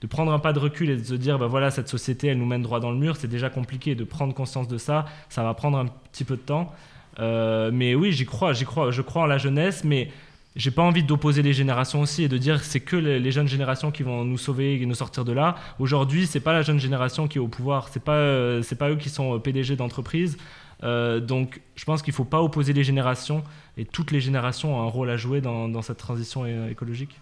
de 0.00 0.06
prendre 0.06 0.32
un 0.32 0.38
pas 0.38 0.52
de 0.52 0.58
recul 0.58 0.90
et 0.90 0.96
de 0.96 1.04
se 1.04 1.14
dire, 1.14 1.38
bah, 1.38 1.46
voilà, 1.46 1.70
cette 1.70 1.88
société, 1.88 2.28
elle 2.28 2.38
nous 2.38 2.46
mène 2.46 2.62
droit 2.62 2.80
dans 2.80 2.90
le 2.90 2.98
mur, 2.98 3.16
c'est 3.16 3.28
déjà 3.28 3.48
compliqué. 3.48 3.94
De 3.94 4.04
prendre 4.04 4.34
conscience 4.34 4.68
de 4.68 4.76
ça, 4.76 5.06
ça 5.28 5.42
va 5.42 5.54
prendre 5.54 5.78
un 5.78 5.86
petit 6.12 6.24
peu 6.24 6.36
de 6.36 6.42
temps. 6.42 6.72
Euh, 7.18 7.70
mais 7.72 7.94
oui, 7.94 8.12
j'y 8.12 8.26
crois, 8.26 8.52
j'y 8.52 8.64
crois, 8.64 8.90
je 8.90 9.02
crois 9.02 9.22
en 9.22 9.26
la 9.26 9.38
jeunesse, 9.38 9.84
mais 9.84 10.10
j'ai 10.56 10.70
pas 10.70 10.82
envie 10.82 11.02
d'opposer 11.02 11.42
les 11.42 11.52
générations 11.52 12.00
aussi 12.00 12.24
et 12.24 12.28
de 12.28 12.38
dire 12.38 12.62
c'est 12.62 12.80
que 12.80 12.96
les, 12.96 13.32
jeunes 13.32 13.48
générations 13.48 13.90
qui 13.90 14.02
vont 14.02 14.24
nous 14.24 14.38
sauver 14.38 14.80
et 14.80 14.86
nous 14.86 14.94
sortir 14.94 15.24
de 15.24 15.32
là. 15.32 15.56
Aujourd'hui, 15.78 16.26
c'est 16.26 16.40
pas 16.40 16.52
la 16.52 16.62
jeune 16.62 16.80
génération 16.80 17.28
qui 17.28 17.38
est 17.38 17.40
au 17.40 17.48
pouvoir, 17.48 17.88
c'est 17.88 18.02
pas 18.02 18.16
euh, 18.16 18.62
pas 18.78 18.90
eux 18.90 18.96
qui 18.96 19.08
sont 19.08 19.34
euh, 19.34 19.38
PDG 19.38 19.76
d'entreprise. 19.76 20.36
Donc, 20.80 21.60
je 21.74 21.84
pense 21.84 22.02
qu'il 22.02 22.12
faut 22.12 22.24
pas 22.24 22.40
opposer 22.40 22.72
les 22.72 22.84
générations 22.84 23.42
et 23.76 23.84
toutes 23.84 24.12
les 24.12 24.20
générations 24.20 24.78
ont 24.78 24.82
un 24.86 24.88
rôle 24.88 25.10
à 25.10 25.16
jouer 25.16 25.40
dans, 25.40 25.82
cette 25.82 25.98
transition 25.98 26.46
écologique. 26.68 27.18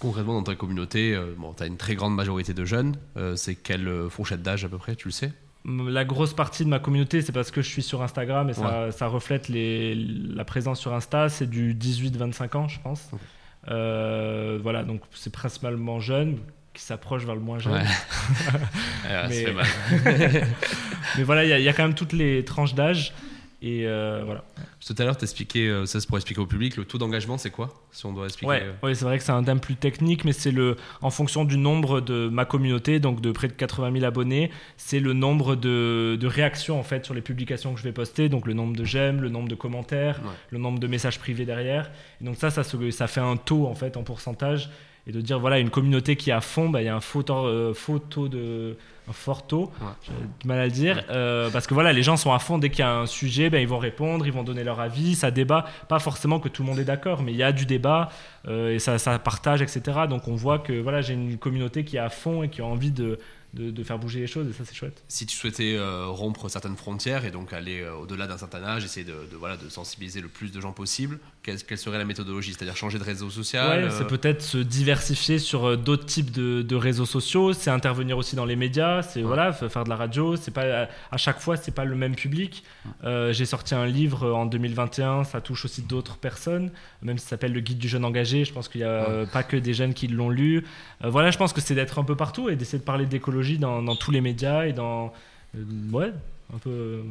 Concrètement, 0.00 0.34
dans 0.34 0.42
ta 0.42 0.54
communauté, 0.54 1.18
bon, 1.38 1.54
tu 1.54 1.62
as 1.62 1.66
une 1.66 1.78
très 1.78 1.94
grande 1.94 2.14
majorité 2.14 2.52
de 2.52 2.66
jeunes. 2.66 2.96
C'est 3.36 3.54
quelle 3.54 4.10
fourchette 4.10 4.42
d'âge 4.42 4.66
à 4.66 4.68
peu 4.68 4.76
près, 4.76 4.96
tu 4.96 5.08
le 5.08 5.12
sais? 5.12 5.32
La 5.88 6.04
grosse 6.04 6.32
partie 6.32 6.64
de 6.64 6.68
ma 6.70 6.78
communauté, 6.78 7.22
c'est 7.22 7.32
parce 7.32 7.50
que 7.50 7.60
je 7.60 7.68
suis 7.68 7.82
sur 7.82 8.02
Instagram 8.02 8.48
et 8.50 8.52
ça, 8.52 8.92
ça 8.92 9.06
reflète 9.08 9.48
les, 9.48 9.94
la 9.96 10.44
présence 10.44 10.78
sur 10.78 10.94
Insta, 10.94 11.28
c'est 11.28 11.48
du 11.50 11.74
18-25 11.74 12.56
ans, 12.56 12.68
je 12.68 12.78
pense. 12.80 13.10
Euh, 13.68 14.58
voilà, 14.62 14.84
donc 14.84 15.00
c'est 15.12 15.32
principalement 15.32 15.98
jeunes 15.98 16.38
qui 16.72 16.82
s'approchent 16.82 17.24
vers 17.24 17.34
le 17.34 17.40
moins 17.40 17.58
jeune. 17.58 17.72
Ouais. 17.72 17.80
Mais- 19.28 19.52
mal. 19.52 19.66
Mais 21.16 21.22
voilà, 21.24 21.44
il 21.44 21.50
y, 21.50 21.52
a- 21.52 21.58
il 21.58 21.64
y 21.64 21.68
a 21.68 21.72
quand 21.72 21.82
même 21.84 21.94
toutes 21.94 22.12
les 22.12 22.44
tranches 22.44 22.74
d'âge. 22.74 23.12
Et 23.66 23.84
euh, 23.84 24.22
voilà. 24.24 24.44
Tout 24.86 24.94
à 24.96 25.02
l'heure, 25.04 25.16
t'expliquais, 25.16 25.66
euh, 25.66 25.86
ça 25.86 25.98
c'est 25.98 26.06
pour 26.06 26.16
expliquer 26.16 26.40
au 26.40 26.46
public, 26.46 26.76
le 26.76 26.84
taux 26.84 26.98
d'engagement 26.98 27.36
c'est 27.36 27.50
quoi 27.50 27.74
Si 27.90 28.06
on 28.06 28.12
doit 28.12 28.26
expliquer. 28.26 28.48
Ouais, 28.48 28.62
euh, 28.62 28.86
ouais, 28.86 28.94
c'est 28.94 29.04
vrai 29.04 29.18
que 29.18 29.24
c'est 29.24 29.32
un 29.32 29.42
terme 29.42 29.58
plus 29.58 29.74
technique, 29.74 30.24
mais 30.24 30.32
c'est 30.32 30.52
le 30.52 30.76
en 31.02 31.10
fonction 31.10 31.44
du 31.44 31.58
nombre 31.58 32.00
de 32.00 32.28
ma 32.28 32.44
communauté, 32.44 33.00
donc 33.00 33.20
de 33.20 33.32
près 33.32 33.48
de 33.48 33.54
80 33.54 33.92
000 33.92 34.04
abonnés, 34.04 34.52
c'est 34.76 35.00
le 35.00 35.14
nombre 35.14 35.56
de, 35.56 36.16
de 36.20 36.26
réactions 36.28 36.78
en 36.78 36.84
fait 36.84 37.04
sur 37.04 37.12
les 37.12 37.22
publications 37.22 37.74
que 37.74 37.80
je 37.80 37.84
vais 37.84 37.92
poster, 37.92 38.28
donc 38.28 38.46
le 38.46 38.52
nombre 38.52 38.76
de 38.76 38.84
j'aime, 38.84 39.20
le 39.20 39.30
nombre 39.30 39.48
de 39.48 39.56
commentaires, 39.56 40.20
Ouais. 40.22 40.30
le 40.50 40.58
nombre 40.58 40.78
de 40.78 40.86
messages 40.86 41.18
privés 41.18 41.44
derrière. 41.44 41.90
Et 42.20 42.24
donc 42.24 42.36
ça, 42.36 42.50
ça, 42.50 42.62
fait 42.62 43.20
un 43.20 43.36
taux 43.36 43.66
en 43.66 43.74
fait 43.74 43.96
en 43.96 44.04
pourcentage. 44.04 44.70
Et 45.08 45.12
de 45.12 45.20
dire 45.20 45.38
voilà 45.40 45.58
une 45.58 45.70
communauté 45.70 46.14
qui 46.16 46.30
est 46.30 46.32
à 46.32 46.40
fond, 46.40 46.68
bah, 46.68 46.82
il 46.82 46.86
y 46.86 46.88
a 46.88 46.94
un 46.94 47.00
euh, 47.30 47.74
faux 47.74 47.98
taux 47.98 48.28
de 48.28 48.76
un 49.08 49.12
fort 49.12 49.46
taux, 49.46 49.70
Ouais. 49.80 49.86
j'ai 50.02 50.12
du 50.40 50.46
mal 50.48 50.58
à 50.58 50.64
le 50.64 50.70
dire, 50.70 51.04
euh, 51.10 51.48
parce 51.50 51.66
que 51.66 51.74
voilà 51.74 51.92
les 51.92 52.02
gens 52.02 52.16
sont 52.16 52.32
à 52.32 52.38
fond 52.38 52.58
dès 52.58 52.70
qu'il 52.70 52.80
y 52.80 52.82
a 52.82 52.92
un 52.92 53.06
sujet, 53.06 53.50
ben, 53.50 53.60
ils 53.60 53.68
vont 53.68 53.78
répondre, 53.78 54.26
ils 54.26 54.32
vont 54.32 54.42
donner 54.42 54.64
leur 54.64 54.80
avis, 54.80 55.14
ça 55.14 55.30
débat, 55.30 55.64
pas 55.88 55.98
forcément 55.98 56.40
que 56.40 56.48
tout 56.48 56.62
le 56.62 56.68
monde 56.68 56.78
est 56.78 56.84
d'accord, 56.84 57.22
mais 57.22 57.32
il 57.32 57.38
y 57.38 57.42
a 57.42 57.52
du 57.52 57.66
débat 57.66 58.08
euh, 58.48 58.74
et 58.74 58.78
ça, 58.78 58.98
ça 58.98 59.18
partage, 59.18 59.62
etc. 59.62 59.80
Donc 60.08 60.26
on 60.28 60.34
voit 60.34 60.58
que 60.58 60.72
voilà 60.80 61.00
j'ai 61.02 61.14
une 61.14 61.38
communauté 61.38 61.84
qui 61.84 61.96
est 61.96 62.00
à 62.00 62.08
fond 62.10 62.42
et 62.42 62.48
qui 62.48 62.60
a 62.60 62.64
envie 62.64 62.90
de, 62.90 63.18
de, 63.56 63.70
de 63.70 63.82
faire 63.82 63.98
bouger 63.98 64.20
les 64.20 64.26
choses 64.26 64.48
et 64.48 64.52
ça 64.52 64.64
c'est 64.64 64.74
chouette. 64.74 65.02
Si 65.08 65.26
tu 65.26 65.36
souhaitais 65.36 65.74
euh, 65.76 66.06
rompre 66.06 66.48
certaines 66.48 66.76
frontières 66.76 67.24
et 67.24 67.30
donc 67.30 67.52
aller 67.52 67.80
euh, 67.80 67.94
au-delà 67.94 68.26
d'un 68.26 68.38
certain 68.38 68.62
âge, 68.62 68.84
essayer 68.84 69.06
de, 69.06 69.12
de, 69.30 69.36
voilà, 69.36 69.56
de 69.56 69.68
sensibiliser 69.68 70.20
le 70.20 70.28
plus 70.28 70.52
de 70.52 70.60
gens 70.60 70.72
possible, 70.72 71.18
quelle, 71.42 71.62
quelle 71.62 71.78
serait 71.78 71.98
la 71.98 72.04
méthodologie? 72.04 72.52
C'est-à-dire 72.52 72.76
changer 72.76 72.98
de 72.98 73.04
réseau 73.04 73.30
social 73.30 73.84
Ouais, 73.84 73.84
euh, 73.84 73.90
c'est 73.90 74.06
peut-être 74.06 74.42
se 74.42 74.58
diversifier 74.58 75.38
sur 75.38 75.76
d'autres 75.78 76.06
types 76.06 76.30
de, 76.30 76.62
de 76.62 76.76
réseaux 76.76 77.06
sociaux, 77.06 77.52
c'est 77.52 77.70
intervenir 77.70 78.18
aussi 78.18 78.36
dans 78.36 78.44
les 78.44 78.56
médias, 78.56 79.02
c'est 79.02 79.22
voilà, 79.22 79.52
faire 79.52 79.84
de 79.84 79.88
la 79.88 79.96
radio, 79.96 80.36
c'est 80.36 80.50
pas 80.50 80.88
à 81.10 81.16
chaque 81.16 81.40
fois 81.40 81.56
c'est 81.56 81.74
pas 81.74 81.84
le 81.84 81.96
même 81.96 82.14
public. 82.14 82.62
J'ai 83.04 83.46
sorti 83.46 83.74
un 83.74 83.86
livre 83.86 84.32
en 84.32 84.46
2021, 84.46 85.24
ça 85.24 85.40
touche 85.40 85.64
aussi 85.64 85.82
d'autres 85.82 86.18
personnes, 86.18 86.70
même 87.02 87.18
si 87.18 87.24
ça 87.24 87.30
s'appelle 87.30 87.52
le 87.52 87.60
guide 87.60 87.78
du 87.78 87.88
jeune 87.88 88.04
engagé. 88.04 88.44
Je 88.44 88.52
pense 88.52 88.68
qu'il 88.68 88.82
y 88.82 88.84
a 88.84 89.26
pas 89.32 89.42
que 89.42 89.56
des 89.56 89.74
jeunes 89.74 89.94
qui 89.94 90.08
l'ont 90.08 90.30
lu. 90.30 90.64
Voilà, 91.02 91.30
je 91.30 91.38
pense 91.38 91.52
que 91.52 91.60
c'est 91.60 91.74
d'être 91.74 91.98
un 91.98 92.04
peu 92.04 92.16
partout 92.16 92.48
et 92.48 92.56
d'essayer 92.56 92.78
de 92.78 92.84
parler 92.84 93.06
d'écologie 93.06 93.45
dans, 93.54 93.82
dans 93.82 93.96
tous 93.96 94.10
les 94.10 94.20
médias 94.20 94.66
et 94.66 94.72
dans 94.72 95.12
euh, 95.56 95.64
ouais 95.92 96.12
un 96.54 96.58
peu, 96.58 96.70
euh, 96.70 97.02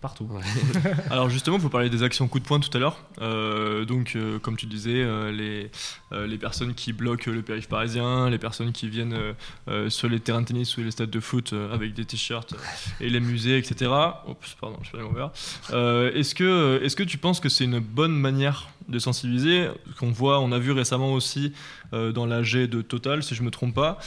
partout. 0.00 0.28
Alors 1.10 1.28
justement, 1.28 1.58
vous 1.58 1.68
parliez 1.68 1.90
des 1.90 2.02
actions 2.02 2.26
coup 2.26 2.40
de 2.40 2.44
poing 2.44 2.58
tout 2.58 2.74
à 2.74 2.80
l'heure. 2.80 3.04
Euh, 3.20 3.84
donc, 3.84 4.12
euh, 4.16 4.38
comme 4.38 4.56
tu 4.56 4.66
disais, 4.66 5.02
euh, 5.02 5.30
les, 5.30 5.70
euh, 6.12 6.26
les 6.26 6.38
personnes 6.38 6.74
qui 6.74 6.92
bloquent 6.92 7.30
le 7.30 7.42
périph' 7.42 7.68
parisien, 7.68 8.30
les 8.30 8.38
personnes 8.38 8.72
qui 8.72 8.88
viennent 8.88 9.12
euh, 9.12 9.32
euh, 9.68 9.90
sur 9.90 10.08
les 10.08 10.20
terrains 10.20 10.40
de 10.40 10.46
tennis 10.46 10.76
ou 10.78 10.82
les 10.82 10.90
stades 10.90 11.10
de 11.10 11.20
foot 11.20 11.52
euh, 11.52 11.72
avec 11.72 11.92
des 11.92 12.04
t-shirts 12.04 12.54
et 13.00 13.10
les 13.10 13.20
musées, 13.20 13.58
etc. 13.58 13.90
Oups, 14.26 14.54
pardon, 14.60 14.78
je 14.82 14.96
l'envers. 14.96 15.30
Euh, 15.72 16.12
est-ce 16.14 16.34
que, 16.34 16.80
est-ce 16.82 16.96
que 16.96 17.02
tu 17.02 17.18
penses 17.18 17.40
que 17.40 17.48
c'est 17.48 17.64
une 17.64 17.80
bonne 17.80 18.14
manière 18.14 18.68
de 18.88 18.98
sensibiliser 18.98 19.68
Qu'on 19.98 20.10
voit, 20.10 20.40
on 20.40 20.52
a 20.52 20.58
vu 20.58 20.72
récemment 20.72 21.12
aussi 21.12 21.52
euh, 21.92 22.12
dans 22.12 22.26
la 22.26 22.42
G 22.42 22.66
de 22.68 22.82
Total, 22.82 23.22
si 23.22 23.34
je 23.34 23.42
me 23.42 23.50
trompe 23.50 23.74
pas, 23.74 23.98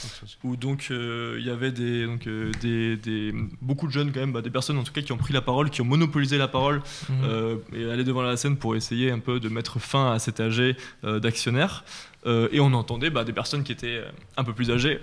où 0.44 0.56
donc 0.56 0.88
euh, 0.92 1.38
il 1.40 1.46
y 1.46 1.50
avait 1.50 1.72
des, 1.72 2.06
donc, 2.06 2.28
euh, 2.28 2.52
des, 2.62 2.98
des- 2.98 3.34
beaucoup 3.62 3.88
de 3.88 3.92
jeunes 3.92 4.12
quand 4.12 4.20
même, 4.20 4.34
bah, 4.34 4.42
des 4.42 4.50
personnes 4.50 4.78
en 4.78 4.84
tout 4.84 4.94
cas 4.94 5.02
qui 5.02 5.12
ont 5.12 5.18
pris 5.18 5.34
la 5.34 5.42
parole, 5.42 5.70
qui 5.70 5.82
ont 5.82 5.86
monopolisé 5.86 6.38
la 6.38 6.48
parole 6.48 6.82
euh, 7.24 7.56
et 7.74 7.90
aller 7.90 8.04
devant 8.04 8.22
la 8.22 8.38
scène 8.38 8.58
pour 8.58 8.76
essayer 8.76 9.12
un 9.12 9.20
peu 9.20 9.40
de 9.40 9.50
mettre 9.50 9.80
fin 9.80 10.12
à 10.12 10.20
cet 10.20 10.40
euh, 11.04 11.20
d'actionnaires. 11.20 11.84
Et 12.52 12.60
on 12.60 12.74
entendait 12.74 13.10
bah, 13.10 13.24
des 13.24 13.32
personnes 13.32 13.64
qui 13.64 13.72
étaient 13.72 14.04
un 14.36 14.44
peu 14.44 14.52
plus 14.54 14.70
âgées. 14.70 15.00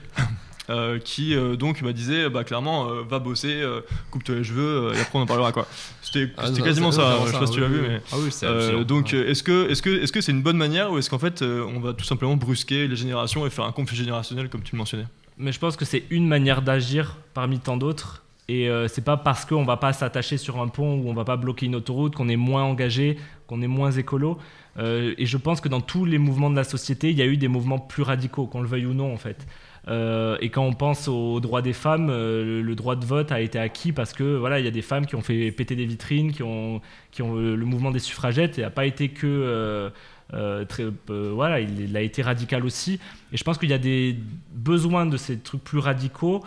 Euh, 0.70 0.98
qui 0.98 1.34
euh, 1.34 1.56
donc 1.56 1.82
bah, 1.82 1.92
disaient 1.92 2.28
bah, 2.30 2.42
clairement 2.44 2.88
euh, 2.88 3.02
va 3.08 3.18
bosser, 3.18 3.52
euh, 3.54 3.80
coupe-toi 4.10 4.36
les 4.36 4.44
cheveux 4.44 4.88
euh, 4.88 4.94
et 4.94 5.00
après 5.00 5.18
on 5.18 5.22
en 5.22 5.26
parlera 5.26 5.52
quoi. 5.52 5.66
C'était 6.02 6.32
Ah, 6.38 6.50
quasiment 6.50 6.90
ça, 6.92 7.02
vraiment 7.02 7.26
je 7.26 7.32
sais 7.32 7.38
pas 7.38 7.46
si 7.46 7.52
tu 7.52 7.58
oui, 7.60 7.64
l'as 7.66 7.68
vu 7.72 7.80
oui. 7.82 7.86
mais 7.88 8.00
Ah 8.12 8.16
oui, 8.18 8.30
euh, 8.42 8.58
hallucinant. 8.68 8.82
donc, 8.84 9.10
Ouais. 9.12 9.18
est-ce 9.30 9.42
que 9.42 9.70
est-ce 9.70 9.82
que 9.82 9.90
est-ce 10.02 10.12
que 10.12 10.20
c'est 10.20 10.32
une 10.32 10.42
bonne 10.42 10.56
manière 10.56 10.90
ou 10.92 10.98
est-ce 10.98 11.10
qu'en 11.10 11.18
fait 11.18 11.42
euh, 11.42 11.66
on 11.74 11.80
va 11.80 11.92
tout 11.92 12.04
simplement 12.04 12.36
brusquer 12.36 12.88
les 12.88 12.96
générations 12.96 13.46
et 13.46 13.50
faire 13.50 13.64
un 13.66 13.72
conflit 13.72 13.96
générationnel 13.96 14.48
comme 14.48 14.62
tu 14.62 14.74
le 14.74 14.78
mentionnais? 14.78 15.06
Mais 15.36 15.52
je 15.52 15.58
pense 15.58 15.76
que 15.76 15.84
c'est 15.84 16.04
une 16.10 16.28
manière 16.28 16.62
d'agir 16.62 17.16
parmi 17.34 17.58
tant 17.58 17.76
d'autres. 17.76 18.22
Et 18.46 18.68
euh, 18.68 18.88
c'est 18.88 19.00
pas 19.04 19.16
parce 19.16 19.46
qu'on 19.46 19.64
va 19.64 19.78
pas 19.78 19.94
s'attacher 19.94 20.36
sur 20.36 20.60
un 20.60 20.68
pont 20.68 20.98
ou 21.00 21.08
on 21.08 21.14
va 21.14 21.24
pas 21.24 21.36
bloquer 21.38 21.64
une 21.64 21.74
autoroute 21.76 22.14
qu'on 22.14 22.28
est 22.28 22.36
moins 22.36 22.62
engagé, 22.62 23.18
qu'on 23.46 23.62
est 23.62 23.66
moins 23.66 23.90
écolo. 23.90 24.38
Euh, 24.78 25.14
et 25.16 25.24
je 25.24 25.36
pense 25.38 25.62
que 25.62 25.68
dans 25.70 25.80
tous 25.80 26.04
les 26.04 26.18
mouvements 26.18 26.50
de 26.50 26.56
la 26.56 26.64
société, 26.64 27.08
il 27.10 27.16
y 27.16 27.22
a 27.22 27.26
eu 27.26 27.38
des 27.38 27.48
mouvements 27.48 27.78
plus 27.78 28.02
radicaux, 28.02 28.46
qu'on 28.46 28.60
le 28.60 28.68
veuille 28.68 28.84
ou 28.86 28.92
non 28.92 29.12
en 29.12 29.16
fait. 29.16 29.46
Euh, 29.88 30.38
et 30.40 30.48
quand 30.48 30.64
on 30.64 30.72
pense 30.72 31.08
aux 31.08 31.40
droits 31.40 31.62
des 31.62 31.72
femmes, 31.72 32.08
euh, 32.10 32.62
le, 32.62 32.74
droit 32.74 32.96
de 32.96 33.04
vote 33.04 33.32
a 33.32 33.40
été 33.40 33.58
acquis 33.58 33.92
parce 33.92 34.12
que 34.12 34.36
voilà, 34.36 34.58
il 34.58 34.64
y 34.64 34.68
a 34.68 34.70
des 34.70 34.82
femmes 34.82 35.06
qui 35.06 35.14
ont 35.14 35.20
fait 35.20 35.50
péter 35.50 35.76
des 35.76 35.84
vitrines, 35.84 36.32
qui 36.32 36.42
ont, 36.42 36.80
euh, 37.20 37.56
le 37.56 37.64
mouvement 37.64 37.90
des 37.90 37.98
suffragettes, 37.98 38.58
et 38.58 38.62
n'a 38.62 38.70
pas 38.70 38.86
été 38.86 39.08
que 39.10 39.92
voilà, 40.30 41.60
il, 41.60 41.96
a 41.96 42.00
été 42.00 42.22
radical 42.22 42.64
aussi. 42.64 42.98
Et 43.32 43.36
je 43.36 43.44
pense 43.44 43.58
qu'il 43.58 43.68
y 43.68 43.74
a 43.74 43.78
des 43.78 44.16
besoins 44.52 45.06
de 45.06 45.16
ces 45.16 45.38
trucs 45.38 45.62
plus 45.62 45.78
radicaux 45.78 46.42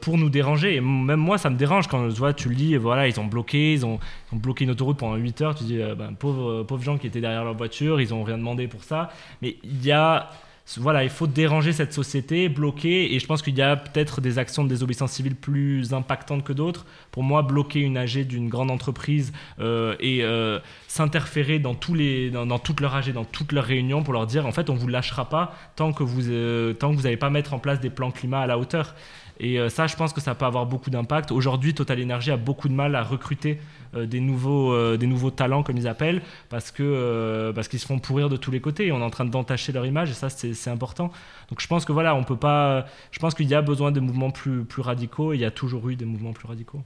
pour 0.00 0.18
nous 0.18 0.28
déranger. 0.28 0.76
Et 0.76 0.80
même 0.80 1.20
moi, 1.20 1.38
ça 1.38 1.50
me 1.50 1.56
dérange 1.56 1.88
quand 1.88 2.08
tu 2.08 2.14
vois, 2.14 2.34
tu 2.34 2.50
lis, 2.50 2.76
voilà, 2.76 3.08
ils 3.08 3.18
ont 3.18 3.24
bloqué, 3.24 3.72
ils 3.72 3.86
ont, 3.86 3.98
bloqué 4.32 4.64
une 4.64 4.70
autoroute 4.70 4.98
pendant 4.98 5.16
8 5.16 5.40
heures. 5.40 5.54
Tu 5.54 5.64
dis, 5.64 5.78
ben, 5.96 6.14
pauvres, 6.14 6.62
pauvres 6.62 6.84
gens 6.84 6.98
qui 6.98 7.06
étaient 7.06 7.20
derrière 7.20 7.44
leur 7.44 7.54
voiture, 7.54 8.00
ils 8.00 8.12
ont 8.12 8.22
rien 8.22 8.38
demandé 8.38 8.68
pour 8.68 8.84
ça. 8.84 9.10
Mais 9.42 9.56
il 9.64 9.84
y 9.84 9.92
a 9.92 10.30
voilà, 10.78 11.04
il 11.04 11.10
faut 11.10 11.26
déranger 11.26 11.72
cette 11.72 11.92
société, 11.92 12.48
bloquer, 12.48 13.14
et 13.14 13.18
je 13.18 13.26
pense 13.26 13.40
qu'il 13.40 13.56
y 13.56 13.62
a 13.62 13.76
peut-être 13.76 14.20
des 14.20 14.38
actions 14.38 14.64
de 14.64 14.68
désobéissance 14.68 15.12
civile 15.12 15.36
plus 15.36 15.94
impactantes 15.94 16.44
que 16.44 16.52
d'autres. 16.52 16.86
Pour 17.12 17.22
moi, 17.22 17.42
bloquer 17.42 17.80
une 17.80 17.96
AG 17.96 18.26
d'une 18.26 18.48
grande 18.48 18.70
entreprise 18.70 19.32
euh, 19.60 19.94
et 20.00 20.24
euh, 20.24 20.58
s'interférer 20.96 21.58
dans, 21.58 21.74
tous 21.74 21.94
les, 21.94 22.30
dans, 22.30 22.46
dans 22.46 22.58
toute 22.58 22.80
leur 22.80 22.96
dans 23.12 23.24
toutes 23.24 23.52
leurs 23.52 23.64
réunions, 23.64 24.02
pour 24.02 24.12
leur 24.12 24.26
dire, 24.26 24.46
en 24.46 24.52
fait, 24.52 24.70
on 24.70 24.74
vous 24.74 24.88
lâchera 24.88 25.28
pas 25.28 25.54
tant 25.76 25.92
que 25.92 26.02
vous 26.02 26.30
euh, 26.30 26.74
n'allez 26.82 27.16
pas 27.16 27.30
mettre 27.30 27.52
en 27.54 27.58
place 27.58 27.80
des 27.80 27.90
plans 27.90 28.10
climat 28.10 28.40
à 28.40 28.46
la 28.46 28.58
hauteur. 28.58 28.94
Et 29.38 29.60
euh, 29.60 29.68
ça, 29.68 29.86
je 29.86 29.96
pense 29.96 30.14
que 30.14 30.22
ça 30.22 30.34
peut 30.34 30.46
avoir 30.46 30.64
beaucoup 30.64 30.88
d'impact. 30.88 31.30
Aujourd'hui, 31.30 31.74
Total 31.74 32.02
Energy 32.02 32.30
a 32.30 32.38
beaucoup 32.38 32.68
de 32.68 32.72
mal 32.72 32.94
à 32.94 33.02
recruter 33.02 33.58
euh, 33.94 34.06
des, 34.06 34.20
nouveaux, 34.20 34.96
des 34.96 35.06
nouveaux 35.06 35.30
talents, 35.30 35.62
comme 35.62 35.76
ils 35.76 35.86
appellent, 35.86 36.22
parce 36.48 36.70
que 36.70 37.52
parce 37.54 37.68
qu'ils 37.68 37.80
se 37.80 37.86
font 37.86 37.98
pourrir 37.98 38.30
de 38.30 38.38
tous 38.38 38.50
les 38.50 38.60
côtés. 38.60 38.90
On 38.92 39.00
est 39.00 39.04
en 39.04 39.10
train 39.10 39.26
d'entacher 39.26 39.72
leur 39.72 39.84
image, 39.84 40.10
et 40.10 40.14
ça, 40.14 40.30
c'est 40.30 40.70
important. 40.70 41.10
Donc, 41.50 41.60
je 41.60 41.66
pense 41.66 41.84
que 41.84 41.92
voilà, 41.92 42.14
on 42.14 42.24
peut 42.24 42.36
pas. 42.36 42.86
Je 43.10 43.18
pense 43.18 43.34
qu'il 43.34 43.48
y 43.48 43.54
a 43.54 43.60
besoin 43.60 43.92
de 43.92 44.00
mouvements 44.00 44.30
plus, 44.30 44.64
plus 44.64 44.82
radicaux. 44.82 45.34
Et 45.34 45.36
il 45.36 45.42
y 45.42 45.44
a 45.44 45.50
toujours 45.50 45.88
eu 45.90 45.96
des 45.96 46.06
mouvements 46.06 46.32
plus 46.32 46.48
radicaux. 46.48 46.82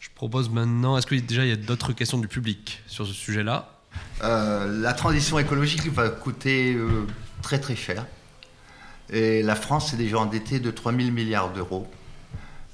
Je 0.00 0.08
propose 0.14 0.50
maintenant, 0.50 0.96
est-ce 0.96 1.06
que 1.06 1.14
déjà 1.14 1.44
il 1.44 1.48
y 1.48 1.52
a 1.52 1.56
d'autres 1.56 1.92
questions 1.92 2.18
du 2.18 2.28
public 2.28 2.82
sur 2.86 3.06
ce 3.06 3.12
sujet-là? 3.12 3.70
Euh, 4.22 4.80
la 4.82 4.92
transition 4.92 5.38
écologique 5.38 5.86
va 5.92 6.08
coûter 6.10 6.74
euh, 6.74 7.06
très 7.42 7.58
très 7.58 7.76
cher. 7.76 8.06
Et 9.10 9.42
la 9.42 9.54
France 9.54 9.94
est 9.94 9.96
déjà 9.96 10.18
endettée 10.18 10.58
de 10.60 10.70
3 10.70 10.92
000 10.92 11.10
milliards 11.10 11.52
d'euros. 11.52 11.86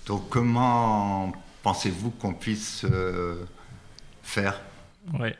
Donc 0.06 0.28
comment 0.28 1.32
pensez-vous 1.62 2.10
qu'on 2.10 2.34
puisse 2.34 2.84
euh, 2.90 3.36
faire? 4.22 4.60
Ouais. 5.18 5.36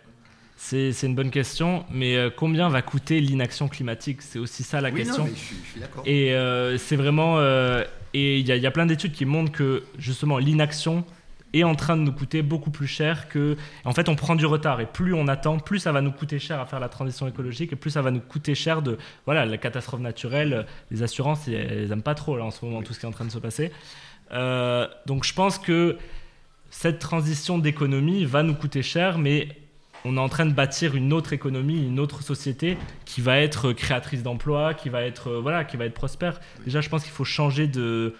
C'est 0.57 0.93
c'est 0.93 1.09
une 1.09 1.17
bonne 1.17 1.31
question, 1.33 1.85
mais 1.91 2.17
euh, 2.17 2.31
combien 2.35 2.69
va 2.69 2.83
coûter 2.83 3.21
l'inaction 3.21 3.67
climatique? 3.69 4.23
C'est 4.23 4.39
aussi 4.39 4.63
ça 4.63 4.81
la 4.81 4.91
Oui, 4.91 5.01
non, 5.01 5.07
question. 5.07 5.25
mais 5.25 5.31
je 5.35 5.39
suis, 5.41 5.57
je 5.65 5.71
suis 5.73 5.81
d'accord. 5.81 6.05
Et 6.07 6.33
euh, 6.35 6.79
c'est 6.79 6.95
vraiment. 6.95 7.39
euh, 7.39 7.85
et 8.15 8.39
il 8.39 8.47
y, 8.47 8.53
a- 8.53 8.57
il 8.57 8.63
y 8.63 8.67
a 8.67 8.71
plein 8.71 8.87
d'études 8.87 9.13
qui 9.13 9.25
montrent 9.25 9.51
que 9.51 9.83
justement 9.99 10.39
l'inaction 10.39 11.05
est 11.61 11.65
en 11.65 11.75
train 11.75 11.97
de 11.97 12.03
nous 12.03 12.13
coûter 12.13 12.43
beaucoup 12.43 12.71
plus 12.71 12.87
cher 12.87 13.29
que. 13.29 13.57
En 13.85 13.93
fait, 13.93 14.09
on 14.09 14.17
prend 14.17 14.35
du 14.35 14.47
retard 14.47 14.81
et 14.81 14.87
plus 14.87 15.15
on 15.15 15.29
attend, 15.29 15.59
plus 15.59 15.79
ça 15.79 15.93
va 15.93 16.01
nous 16.01 16.13
coûter 16.13 16.39
cher 16.39 16.61
à 16.61 16.67
faire 16.67 16.81
la 16.81 16.89
transition 16.89 17.27
écologique 17.29 17.73
et 17.73 17.77
plus 17.77 17.91
ça 17.91 18.03
va 18.03 18.11
nous 18.11 18.21
coûter 18.21 18.55
cher 18.55 18.83
de. 18.83 18.99
Voilà, 19.27 19.47
la 19.47 19.59
catastrophe 19.59 20.01
naturelle, 20.01 20.67
les 20.91 21.03
assurances, 21.03 21.49
elles, 21.49 21.55
elles 21.55 21.93
aiment 21.93 22.03
pas 22.03 22.15
trop 22.15 22.37
là 22.37 22.45
en 22.45 22.51
ce 22.51 22.65
moment 22.65 22.83
tout 22.83 22.93
ce 22.93 23.01
qui 23.01 23.07
est 23.07 23.09
en 23.09 23.13
train 23.13 23.25
de 23.27 23.31
se 23.31 23.39
passer. 23.39 23.73
Euh, 24.33 24.89
donc 25.07 25.25
je 25.25 25.35
pense 25.35 25.59
que 25.59 25.97
cette 26.71 26.99
transition 26.99 27.59
d'économie 27.59 28.25
va 28.25 28.43
nous 28.43 28.55
coûter 28.55 28.83
cher, 28.83 29.19
mais 29.19 29.49
on 30.05 30.17
est 30.17 30.21
en 30.21 30.29
train 30.29 30.47
de 30.47 30.53
bâtir 30.53 30.97
une 30.97 31.13
autre 31.13 31.33
économie, 31.33 31.87
une 31.87 32.01
autre 32.01 32.23
société 32.23 32.77
qui 33.05 33.21
va 33.21 33.39
être 33.39 33.73
créatrice 33.73 34.23
d'emplois, 34.23 34.75
qui 34.75 34.89
va 34.89 35.03
être 35.03 35.29
euh, 35.29 35.41
voilà, 35.41 35.65
qui 35.65 35.77
va 35.77 35.85
être 35.85 35.95
prospère. 35.95 36.41
Déjà, 36.65 36.81
je 36.81 36.89
pense 36.89 37.03
qu'il 37.03 37.13
faut 37.13 37.25
changer 37.25 37.67
de 37.67 38.15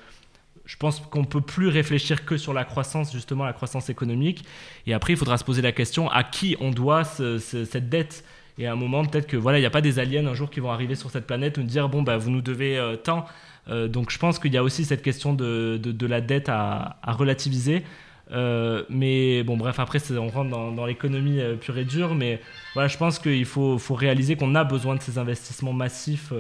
je 0.65 0.77
pense 0.77 1.01
qu'on 1.01 1.25
peut 1.25 1.41
plus 1.41 1.69
réfléchir 1.69 2.25
que 2.25 2.37
sur 2.37 2.53
la 2.53 2.65
croissance, 2.65 3.13
justement 3.13 3.45
la 3.45 3.53
croissance 3.53 3.91
économique. 3.91 4.45
Et 4.87 4.95
après, 4.95 5.13
il 5.15 5.17
faudra 5.17 5.37
se 5.37 5.45
poser 5.45 5.61
la 5.63 5.73
question 5.73 6.09
à 6.11 6.23
qui 6.25 6.57
on 6.61 6.71
doit 6.71 7.05
ce- 7.05 7.39
ce- 7.39 7.65
cette 7.65 7.89
dette? 7.89 8.25
Et 8.59 8.67
à 8.67 8.73
un 8.73 8.77
moment, 8.77 9.05
peut-être 9.05 9.27
que 9.27 9.37
voilà, 9.37 9.59
il 9.59 9.63
n'y 9.63 9.67
a 9.67 9.71
pas 9.71 9.81
des 9.81 9.99
aliens 9.99 10.27
un 10.27 10.35
jour 10.35 10.51
qui 10.51 10.61
vont 10.61 10.71
arriver 10.71 10.95
sur 10.95 11.11
cette 11.11 11.27
planète 11.27 11.59
et 11.59 11.61
nous 11.63 11.67
dire 11.67 11.89
bon 11.89 12.03
bah 12.03 12.17
vous 12.19 12.31
nous 12.31 12.43
devez 12.43 12.79
euh, 12.79 12.97
tant. 12.97 13.25
Euh, 13.69 13.89
donc 13.89 14.11
je 14.11 14.19
pense 14.19 14.39
qu'il 14.39 14.53
y 14.53 14.57
a 14.57 14.63
aussi 14.63 14.85
cette 14.85 15.03
question 15.03 15.33
de, 15.35 15.79
de- 15.83 15.91
de 15.93 16.07
la 16.07 16.21
dette 16.21 16.49
à, 16.49 16.99
à 17.03 17.13
relativiser. 17.13 17.83
Euh, 18.31 18.85
mais 18.89 19.43
bon, 19.43 19.57
bref, 19.57 19.79
après, 19.81 19.99
on 20.13 20.29
rentre 20.29 20.51
dans, 20.51 20.71
dans 20.73 20.87
l'économie 20.87 21.41
pure 21.61 21.77
et 21.79 21.85
dure. 21.85 22.15
Mais 22.15 22.41
voilà, 22.75 22.89
je 22.89 22.97
pense 22.99 23.19
qu'il 23.19 23.45
faut, 23.45 23.79
faut, 23.79 23.95
réaliser 23.95 24.37
qu'on 24.37 24.55
a 24.55 24.65
besoin 24.65 24.95
de 24.97 25.03
ces 25.03 25.19
investissements 25.19 25.73
massifs, 25.75 26.33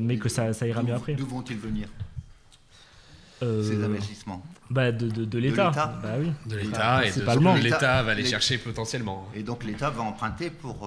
mais 0.00 0.16
que 0.18 0.28
ça, 0.28 0.52
ça 0.52 0.66
ira 0.66 0.82
mieux 0.82 0.94
après. 0.94 1.14
D'où 1.14 1.26
vont-ils 1.26 1.56
venir? 1.56 1.86
Ces 3.40 3.82
investissements 3.82 4.44
bah 4.70 4.92
de, 4.92 5.08
de, 5.08 5.24
de 5.24 5.38
l'État. 5.38 5.70
Bah 6.02 6.14
oui. 6.18 6.30
De 6.46 6.56
l'État 6.56 7.04
et 7.04 7.10
de 7.10 7.62
l'État 7.62 8.02
va 8.02 8.14
les 8.14 8.24
chercher 8.24 8.58
potentiellement. 8.58 9.28
Et 9.34 9.42
donc 9.42 9.64
l'État 9.64 9.90
va 9.90 10.02
emprunter 10.02 10.50
pour 10.50 10.82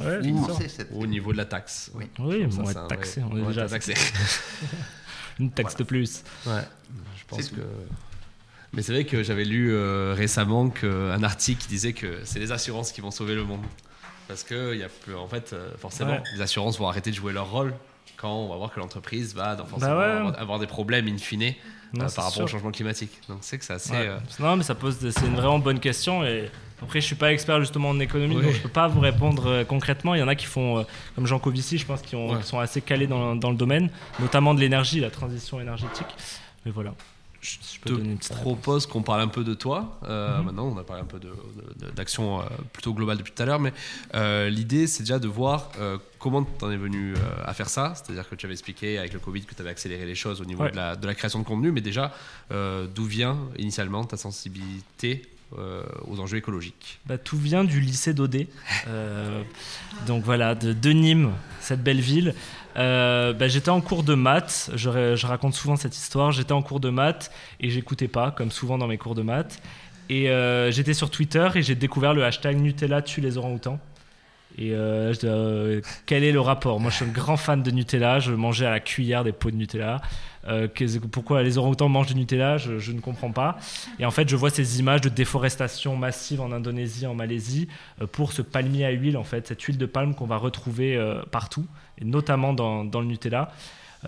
ouais, 0.00 0.22
financer 0.22 0.68
cette. 0.68 0.88
Au 0.92 1.06
niveau 1.06 1.32
de 1.32 1.36
la 1.36 1.44
taxe. 1.44 1.92
Oui, 1.94 2.06
oui 2.18 2.46
on 2.58 2.62
va 2.62 2.70
être 2.72 2.86
taxé. 2.88 3.22
On 3.30 3.36
est 3.36 3.46
déjà 3.46 3.68
taxé. 3.68 3.94
Une 5.38 5.50
taxe 5.50 5.76
de 5.76 5.84
plus. 5.84 6.24
Ouais. 6.46 6.62
Je 7.16 7.24
pense 7.28 7.48
que. 7.48 7.60
Mais 8.72 8.82
c'est 8.82 8.92
vrai 8.92 9.04
que 9.04 9.22
j'avais 9.22 9.44
lu 9.44 9.72
euh, 9.72 10.14
récemment 10.16 10.72
un 10.82 11.22
article 11.22 11.60
qui 11.60 11.68
disait 11.68 11.92
que 11.92 12.20
c'est 12.24 12.38
les 12.38 12.52
assurances 12.52 12.92
qui 12.92 13.00
vont 13.00 13.10
sauver 13.10 13.34
le 13.34 13.44
monde. 13.44 13.64
Parce 14.28 14.44
que, 14.44 14.74
y 14.74 14.82
a 14.82 14.88
plus, 14.88 15.14
en 15.14 15.28
fait, 15.28 15.52
euh, 15.52 15.70
forcément, 15.76 16.18
les 16.34 16.40
assurances 16.40 16.78
vont 16.78 16.88
arrêter 16.88 17.10
de 17.10 17.16
jouer 17.16 17.32
leur 17.32 17.50
rôle 17.50 17.74
quand 18.22 18.32
on 18.32 18.48
va 18.48 18.56
voir 18.56 18.72
que 18.72 18.80
l'entreprise 18.80 19.34
va 19.34 19.56
forcément 19.56 19.94
bah 19.94 20.32
avoir 20.38 20.58
des 20.58 20.66
problèmes 20.66 21.08
in 21.08 21.18
fine 21.18 21.42
euh, 21.42 22.08
par 22.14 22.24
rapport 22.24 22.44
au 22.44 22.46
changement 22.46 22.70
climatique. 22.70 23.10
Donc 23.28 23.38
c'est 23.42 23.58
que 23.58 23.64
c'est 23.64 23.74
assez. 23.74 23.92
Non, 24.40 24.56
mais 24.56 24.62
ça 24.62 24.74
pose. 24.74 24.96
C'est 25.00 25.26
une 25.26 25.34
vraiment 25.34 25.58
bonne 25.58 25.80
question. 25.80 26.24
Et 26.24 26.48
après, 26.80 27.00
je 27.00 27.06
suis 27.06 27.16
pas 27.16 27.32
expert 27.32 27.60
justement 27.60 27.90
en 27.90 28.00
économie, 28.00 28.36
donc 28.36 28.52
je 28.52 28.60
peux 28.60 28.68
pas 28.68 28.88
vous 28.88 29.00
répondre 29.00 29.64
concrètement. 29.64 30.14
Il 30.14 30.20
y 30.20 30.22
en 30.22 30.28
a 30.28 30.34
qui 30.34 30.46
font, 30.46 30.86
comme 31.14 31.26
Jean 31.26 31.38
Covici, 31.38 31.76
je 31.78 31.84
pense, 31.84 32.00
qui, 32.00 32.16
ont, 32.16 32.38
qui 32.38 32.46
sont 32.46 32.58
assez 32.58 32.80
calés 32.80 33.06
dans, 33.06 33.36
dans, 33.36 33.50
le 33.50 33.56
domaine, 33.56 33.90
notamment 34.20 34.54
de 34.54 34.60
l'énergie, 34.60 35.00
la 35.00 35.10
transition 35.10 35.60
énergétique. 35.60 36.06
Mais 36.64 36.72
voilà 36.72 36.94
je, 37.42 37.56
te 37.80 38.34
propose 38.34 38.86
qu'on 38.86 39.02
parle 39.02 39.20
un 39.20 39.28
peu 39.28 39.42
de 39.42 39.54
toi. 39.54 39.98
Euh, 40.04 40.38
mhm. 40.38 40.44
Maintenant, 40.46 40.66
on 40.68 40.78
a 40.78 40.84
parlé 40.84 41.02
un 41.02 41.06
peu 41.06 41.18
d'action 41.94 42.40
euh, 42.40 42.44
plutôt 42.72 42.94
globale 42.94 43.18
depuis 43.18 43.32
tout 43.32 43.42
à 43.42 43.46
l'heure, 43.46 43.58
mais 43.58 43.72
euh, 44.14 44.48
l'idée, 44.48 44.86
c'est 44.86 45.02
déjà 45.02 45.18
de 45.18 45.26
voir 45.26 45.72
comment 46.20 46.44
tu 46.44 46.64
en 46.64 46.70
es 46.70 46.76
venu 46.76 47.14
à 47.44 47.52
faire 47.52 47.68
ça. 47.68 47.94
C'est-à-dire 47.96 48.28
que 48.28 48.36
tu 48.36 48.46
avais 48.46 48.54
expliqué 48.54 48.98
avec 48.98 49.12
le 49.12 49.18
Covid 49.18 49.42
que 49.42 49.54
tu 49.54 49.60
avais 49.60 49.70
accéléré 49.70 50.06
les 50.06 50.14
choses 50.14 50.40
au 50.40 50.44
niveau 50.44 50.68
de, 50.68 50.76
la, 50.76 50.94
de, 50.94 51.06
la, 51.06 51.14
création 51.14 51.40
de 51.40 51.44
contenu, 51.44 51.72
mais 51.72 51.80
déjà, 51.80 52.14
d'où 52.50 53.04
vient 53.04 53.38
initialement 53.58 54.04
ta 54.04 54.16
sensibilité 54.16 55.22
aux 56.06 56.20
enjeux 56.20 56.38
écologiques? 56.38 57.00
Bah, 57.06 57.18
Tout 57.18 57.38
vient 57.38 57.64
du 57.64 57.80
lycée 57.80 58.14
d'Odé. 58.14 58.46
donc 60.06 60.22
voilà, 60.22 60.54
de, 60.54 60.72
de 60.72 60.90
Nîmes, 60.90 61.32
cette 61.60 61.82
belle 61.82 62.00
ville. 62.00 62.34
Euh, 62.76 63.32
bah, 63.32 63.48
j'étais 63.48 63.70
en 63.70 63.80
cours 63.80 64.02
de 64.02 64.14
maths, 64.14 64.70
je, 64.74 65.26
raconte 65.26 65.54
souvent 65.54 65.76
cette 65.76 65.96
histoire, 65.96 66.32
j'étais 66.32 66.52
en 66.52 66.62
cours 66.62 66.80
de 66.80 66.90
maths 66.90 67.30
et 67.60 67.70
j'écoutais 67.70 68.08
pas, 68.08 68.30
comme 68.30 68.50
souvent 68.50 68.78
dans 68.78 68.86
mes 68.86 68.98
cours 68.98 69.14
de 69.14 69.22
maths. 69.22 69.60
Et 70.08 70.30
euh, 70.30 70.70
j'étais 70.70 70.94
sur 70.94 71.10
Twitter 71.10 71.48
et 71.54 71.62
j'ai 71.62 71.74
découvert 71.74 72.14
le 72.14 72.24
hashtag 72.24 72.58
Nutella 72.58 73.02
tue 73.02 73.20
les 73.20 73.38
orang-outans. 73.38 73.78
Et 74.58 74.72
euh, 74.72 75.80
quel 76.04 76.24
est 76.24 76.32
le 76.32 76.40
rapport? 76.40 76.78
Moi, 76.78 76.90
je 76.90 76.96
suis 76.96 77.04
un 77.06 77.08
grand 77.08 77.38
fan 77.38 77.62
de 77.62 77.70
Nutella. 77.70 78.18
Je 78.18 78.32
mangeais 78.32 78.66
à 78.66 78.70
la 78.70 78.80
cuillère 78.80 79.24
des 79.24 79.32
pots 79.32 79.50
de 79.50 79.56
Nutella. 79.56 80.02
Pourquoi 81.10 81.42
les 81.42 81.56
orang-outans 81.56 81.88
mangent 81.88 82.08
du 82.08 82.16
Nutella? 82.16 82.58
Je, 82.58 82.78
je, 82.78 82.92
ne 82.92 83.00
comprends 83.00 83.30
pas. 83.30 83.56
Et 83.98 84.04
en 84.04 84.10
fait, 84.10 84.28
je 84.28 84.36
vois 84.36 84.50
ces 84.50 84.80
images 84.80 85.00
de 85.00 85.08
déforestation 85.08 85.96
massive 85.96 86.42
en 86.42 86.52
Indonésie, 86.52 87.06
en 87.06 87.14
Malaisie, 87.14 87.68
pour 88.10 88.32
ce 88.34 88.42
palmier 88.42 88.84
à 88.84 88.90
huile, 88.90 89.16
en 89.16 89.24
fait, 89.24 89.46
cette 89.46 89.62
huile 89.62 89.78
de 89.78 89.86
palme 89.86 90.14
qu'on 90.14 90.26
va 90.26 90.36
retrouver 90.36 91.00
partout 91.30 91.66
notamment 92.04 92.52
dans, 92.52 92.82
le 92.82 93.06
Nutella. 93.06 93.52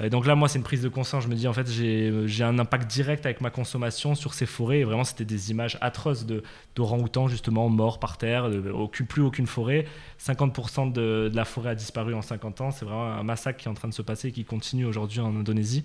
Et 0.03 0.11
donc 0.11 0.27
là, 0.27 0.35
moi, 0.35 0.49
c'est 0.49 0.59
une 0.59 0.65
prise 0.65 0.83
de 0.83 0.89
conscience. 0.89 1.23
Je 1.23 1.29
me 1.29 1.37
dis, 1.37 1.47
en 1.47 1.53
fait, 1.53 1.69
j'ai 1.71 2.45
un 2.45 2.59
impact 2.59 2.91
direct 2.91 3.27
avec 3.27 3.41
ma 3.41 3.51
consommation 3.51 4.17
sur 4.17 4.35
ces 4.35 4.47
forêts. 4.47 4.81
Et 4.81 4.85
vraiment, 4.85 5.05
c'était 5.05 5.25
des 5.25 5.53
images 5.53 5.79
atroces 5.81 6.27
d'orang-outans, 6.75 7.29
justement, 7.29 7.69
morts 7.69 8.01
par 8.01 8.19
terre, 8.19 8.51
de, 8.51 8.61
plus 9.05 9.23
aucune 9.23 9.47
forêt. 9.47 9.87
50% 10.21 10.91
de, 10.91 11.31
la 11.33 11.45
forêt 11.45 11.71
a 11.71 11.75
disparu 11.77 12.15
en 12.15 12.23
50 12.23 12.61
ans. 12.61 12.71
C'est 12.73 12.85
vraiment 12.85 13.13
un 13.13 13.23
massacre 13.23 13.61
qui 13.61 13.69
est 13.69 13.71
en 13.71 13.75
train 13.75 13.89
de 13.89 13.95
se 13.95 14.03
passer 14.03 14.29
et 14.29 14.33
qui 14.33 14.45
continue 14.45 14.85
aujourd'hui 14.85 15.21
en 15.21 15.37
Indonésie. 15.37 15.85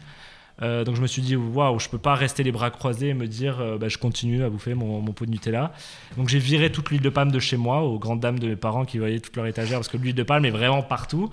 Euh, 0.62 0.84
donc 0.84 0.96
je 0.96 1.02
me 1.02 1.08
suis 1.08 1.22
dit, 1.22 1.36
waouh, 1.36 1.80
je 1.80 1.90
peux 1.90 1.98
pas 1.98 2.16
rester 2.16 2.44
les 2.44 2.52
bras 2.52 2.70
croisés 2.70 3.10
et 3.10 3.14
me 3.14 3.28
dire, 3.28 3.60
euh, 3.60 3.78
bah, 3.78 3.88
je 3.88 3.98
continue 3.98 4.44
à 4.44 4.50
bouffer 4.50 4.74
mon, 4.74 5.02
pot 5.14 5.26
de 5.26 5.32
Nutella. 5.32 5.72
Donc 6.18 6.28
j'ai 6.28 6.40
viré 6.40 6.72
toute 6.72 6.90
l'huile 6.90 7.02
de 7.02 7.10
palme 7.10 7.32
de 7.32 7.40
chez 7.40 7.58
moi, 7.58 7.82
aux 7.82 7.98
grandes 7.98 8.20
dames 8.20 8.40
de 8.40 8.48
mes 8.48 8.56
parents 8.56 8.86
qui 8.86 8.98
voyaient 8.98 9.20
toute 9.20 9.36
leur 9.36 9.46
étagère, 9.46 9.78
parce 9.78 9.88
que 9.88 9.98
l'huile 9.98 10.16
de 10.16 10.24
palme 10.24 10.46
est 10.46 10.52
vraiment 10.52 10.82
partout. 10.82 11.30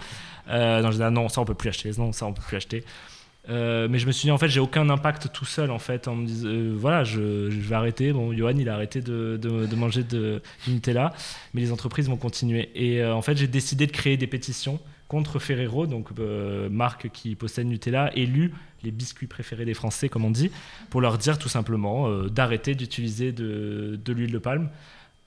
Euh, 0.48 0.82
donc 0.82 0.92
je 0.92 0.96
disais, 0.98 1.10
non, 1.10 1.28
ça 1.28 1.40
on 1.40 1.44
peut 1.44 1.54
plus 1.54 1.68
acheter, 1.68 1.90
non, 1.98 2.12
ça 2.12 2.26
on 2.26 2.32
peut 2.32 2.42
plus 2.46 2.56
acheter. 2.56 2.84
mais 3.48 3.98
je 3.98 4.06
me 4.06 4.12
suis 4.12 4.26
dit, 4.26 4.30
en 4.30 4.38
fait, 4.38 4.48
j'ai 4.48 4.60
aucun 4.60 4.88
impact 4.90 5.32
tout 5.32 5.44
seul, 5.44 5.70
en 5.70 5.78
fait, 5.78 6.08
en 6.08 6.16
me 6.16 6.26
disant, 6.26 6.48
voilà, 6.76 7.04
je, 7.04 7.48
vais 7.48 7.74
arrêter. 7.74 8.12
Bon, 8.12 8.32
Johan, 8.32 8.56
il 8.56 8.68
a 8.68 8.74
arrêté 8.74 9.00
de, 9.00 9.74
manger 9.76 10.02
de, 10.02 10.42
Nutella, 10.68 11.12
mais 11.54 11.60
les 11.60 11.72
entreprises 11.72 12.08
vont 12.08 12.16
continuer. 12.16 12.70
Et 12.74 13.04
en 13.04 13.22
fait, 13.22 13.36
j'ai 13.36 13.48
décidé 13.48 13.86
de 13.86 13.92
créer 13.92 14.16
des 14.16 14.26
pétitions 14.26 14.80
contre 15.08 15.38
Ferrero, 15.38 15.86
donc 15.86 16.08
marque 16.70 17.10
qui 17.10 17.34
possède 17.34 17.66
Nutella, 17.66 18.10
élu 18.16 18.52
les 18.86 18.90
biscuits 18.90 19.26
préférés 19.26 19.64
des 19.64 19.74
Français, 19.74 20.08
comme 20.08 20.24
on 20.24 20.30
dit, 20.30 20.50
pour 20.90 21.00
leur 21.00 21.18
dire 21.18 21.38
tout 21.38 21.48
simplement 21.48 22.08
euh, 22.08 22.28
d'arrêter 22.28 22.74
d'utiliser 22.74 23.32
de, 23.32 23.98
l'huile 24.06 24.32
de 24.32 24.38
palme. 24.38 24.70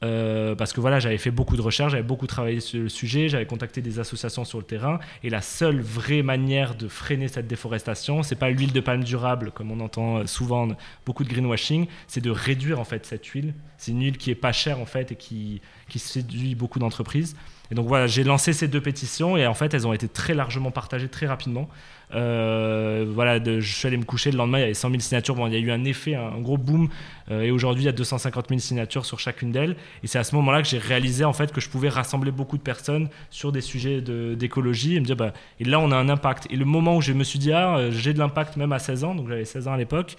Euh, 0.02 0.56
parce 0.56 0.72
que 0.72 0.80
voilà, 0.80 1.00
j'avais 1.00 1.18
fait 1.18 1.32
beaucoup 1.32 1.58
de 1.58 1.62
recherches, 1.62 1.92
j'avais 1.92 2.04
beaucoup 2.04 2.28
travaillé 2.28 2.62
sur 2.62 2.82
le 2.82 2.90
sujet, 2.90 3.28
j'avais 3.28 3.46
contacté 3.46 3.82
des 3.82 4.00
associations 4.00 4.46
sur 4.46 4.58
le 4.58 4.64
terrain, 4.64 5.00
et 5.24 5.30
la 5.30 5.42
seule 5.42 5.82
vraie 5.82 6.22
manière 6.22 6.76
de 6.76 6.88
freiner 6.88 7.28
cette 7.28 7.48
déforestation, 7.48 8.24
c'est 8.24 8.36
pas 8.36 8.50
l'huile 8.50 8.72
de 8.72 8.80
palme 8.80 9.04
durable, 9.04 9.52
comme 9.52 9.72
on 9.72 9.80
entend 9.82 10.18
euh, 10.18 10.26
souvent 10.26 10.70
beaucoup 11.06 11.24
de 11.24 11.30
greenwashing, 11.30 11.88
c'est 12.08 12.22
de 12.22 12.32
réduire 12.32 12.80
en 12.80 12.86
fait 12.86 13.06
cette 13.06 13.26
huile. 13.26 13.54
C'est 13.78 13.92
une 13.92 14.02
huile 14.02 14.18
qui 14.18 14.32
est 14.32 14.36
pas 14.36 14.52
chère 14.52 14.80
en 14.80 14.86
fait 14.86 15.12
et 15.12 15.16
qui, 15.16 15.62
qui 15.90 16.00
séduit 16.00 16.56
beaucoup 16.56 16.80
d'entreprises. 16.80 17.36
Et 17.72 17.76
donc 17.76 17.88
voilà, 17.88 18.08
j'ai 18.08 18.24
lancé 18.24 18.54
ces 18.54 18.68
deux 18.68 18.82
pétitions 18.82 19.38
et 19.38 19.46
en 19.46 19.54
fait 19.54 19.74
elles 19.74 19.86
ont 19.86 19.94
été 19.94 20.08
très 20.08 20.34
largement 20.34 20.72
partagées 20.72 21.10
très 21.10 21.28
rapidement. 21.28 21.70
Euh, 22.16 23.06
voilà, 23.08 23.40
je 23.44 23.60
suis 23.60 23.88
allé 23.88 23.98
me 23.98 24.04
coucher 24.04 24.32
le 24.32 24.38
lendemain, 24.38 24.58
il 24.58 24.62
y 24.62 24.64
avait 24.66 24.74
100 24.74 24.90
000 24.90 25.00
signatures. 25.00 25.36
Bon, 25.36 25.48
il 25.48 25.54
y 25.54 25.56
a 25.56 25.60
eu 25.60 25.72
un 25.72 25.84
effet, 25.86 26.16
un, 26.16 26.40
gros 26.40 26.58
boom. 26.58 26.90
Euh, 27.30 27.42
et 27.42 27.52
aujourd'hui, 27.52 27.84
il 27.84 27.86
y 27.86 27.90
a 27.90 27.94
250 27.94 28.50
000 28.50 28.60
signatures 28.60 29.06
sur 29.06 29.20
chacune 29.20 29.52
d'elles. 29.52 29.76
Et 30.04 30.08
c'est 30.08 30.18
à 30.18 30.24
ce 30.24 30.36
moment-là 30.36 30.62
que 30.62 30.68
j'ai 30.68 30.80
réalisé 30.80 31.24
en 31.26 31.34
fait 31.34 31.52
que 31.52 31.62
je 31.62 31.70
pouvais 31.70 31.90
rassembler 31.90 32.32
beaucoup 32.32 32.58
de 32.58 32.64
personnes 32.64 33.10
sur 33.30 33.52
des 33.52 33.62
sujets 33.62 34.02
d'écologie 34.02 34.96
et 34.96 35.00
me 35.00 35.06
dire, 35.06 35.16
bah, 35.16 35.34
et 35.60 35.66
là, 35.66 35.80
on 35.80 35.92
a 35.92 35.96
un 35.96 36.10
impact. 36.10 36.48
Et 36.50 36.56
le 36.56 36.66
moment 36.66 36.98
où 36.98 37.02
je 37.02 37.14
me 37.14 37.24
suis 37.24 37.40
dit, 37.40 37.52
ah, 37.52 37.78
euh, 37.78 37.92
j'ai 37.92 38.14
de 38.14 38.20
l'impact 38.20 38.58
même 38.58 38.72
à 38.72 38.80
16 38.80 39.04
ans, 39.04 39.16
donc 39.16 39.28
j'avais 39.30 39.46
16 39.46 39.68
ans 39.68 39.74
à 39.74 39.78
l'époque, 39.78 40.18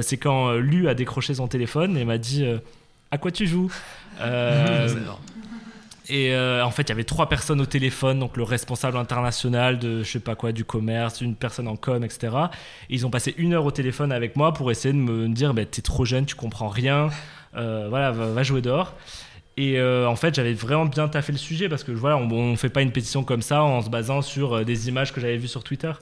c'est 0.00 0.16
quand 0.16 0.52
Lu 0.52 0.86
a 0.86 0.94
décroché 0.94 1.34
son 1.34 1.48
téléphone 1.48 1.96
et 1.96 2.04
m'a 2.04 2.16
dit, 2.16 2.46
à 3.10 3.18
quoi 3.18 3.32
tu 3.32 3.48
joues? 3.48 3.72
Et 6.08 6.32
euh, 6.32 6.64
en 6.64 6.70
fait, 6.70 6.82
il 6.82 6.88
y 6.88 6.92
avait 6.92 7.04
trois 7.04 7.28
personnes 7.28 7.60
au 7.60 7.66
téléphone, 7.66 8.18
donc 8.18 8.36
le 8.36 8.42
responsable 8.42 8.96
international 8.96 9.78
de 9.78 10.02
je 10.02 10.10
sais 10.10 10.20
pas 10.20 10.34
quoi 10.34 10.52
du 10.52 10.64
commerce, 10.64 11.20
une 11.20 11.36
personne 11.36 11.68
en 11.68 11.76
com, 11.76 12.02
etc. 12.02 12.34
Et 12.90 12.94
ils 12.94 13.06
ont 13.06 13.10
passé 13.10 13.34
une 13.38 13.54
heure 13.54 13.64
au 13.64 13.70
téléphone 13.70 14.10
avec 14.10 14.36
moi 14.36 14.52
pour 14.52 14.70
essayer 14.70 14.92
de 14.92 14.98
me 14.98 15.28
dire 15.28 15.54
bah, 15.54 15.64
t'es 15.64 15.82
trop 15.82 16.04
jeune, 16.04 16.26
tu 16.26 16.34
comprends 16.34 16.68
rien, 16.68 17.10
euh, 17.56 17.86
voilà, 17.88 18.10
va, 18.10 18.42
jouer 18.42 18.62
dehors. 18.62 18.94
Et 19.56 19.78
euh, 19.78 20.08
en 20.08 20.16
fait, 20.16 20.34
j'avais 20.34 20.54
vraiment 20.54 20.86
bien 20.86 21.08
taffé 21.08 21.30
le 21.30 21.38
sujet 21.38 21.68
parce 21.68 21.84
que 21.84 21.92
voilà, 21.92 22.16
on, 22.16 22.30
on 22.30 22.56
fait 22.56 22.70
pas 22.70 22.82
une 22.82 22.90
pétition 22.90 23.22
comme 23.22 23.42
ça 23.42 23.62
en 23.62 23.82
se 23.82 23.90
basant 23.90 24.22
sur 24.22 24.64
des 24.64 24.88
images 24.88 25.12
que 25.12 25.20
j'avais 25.20 25.36
vues 25.36 25.48
sur 25.48 25.62
Twitter. 25.62 25.92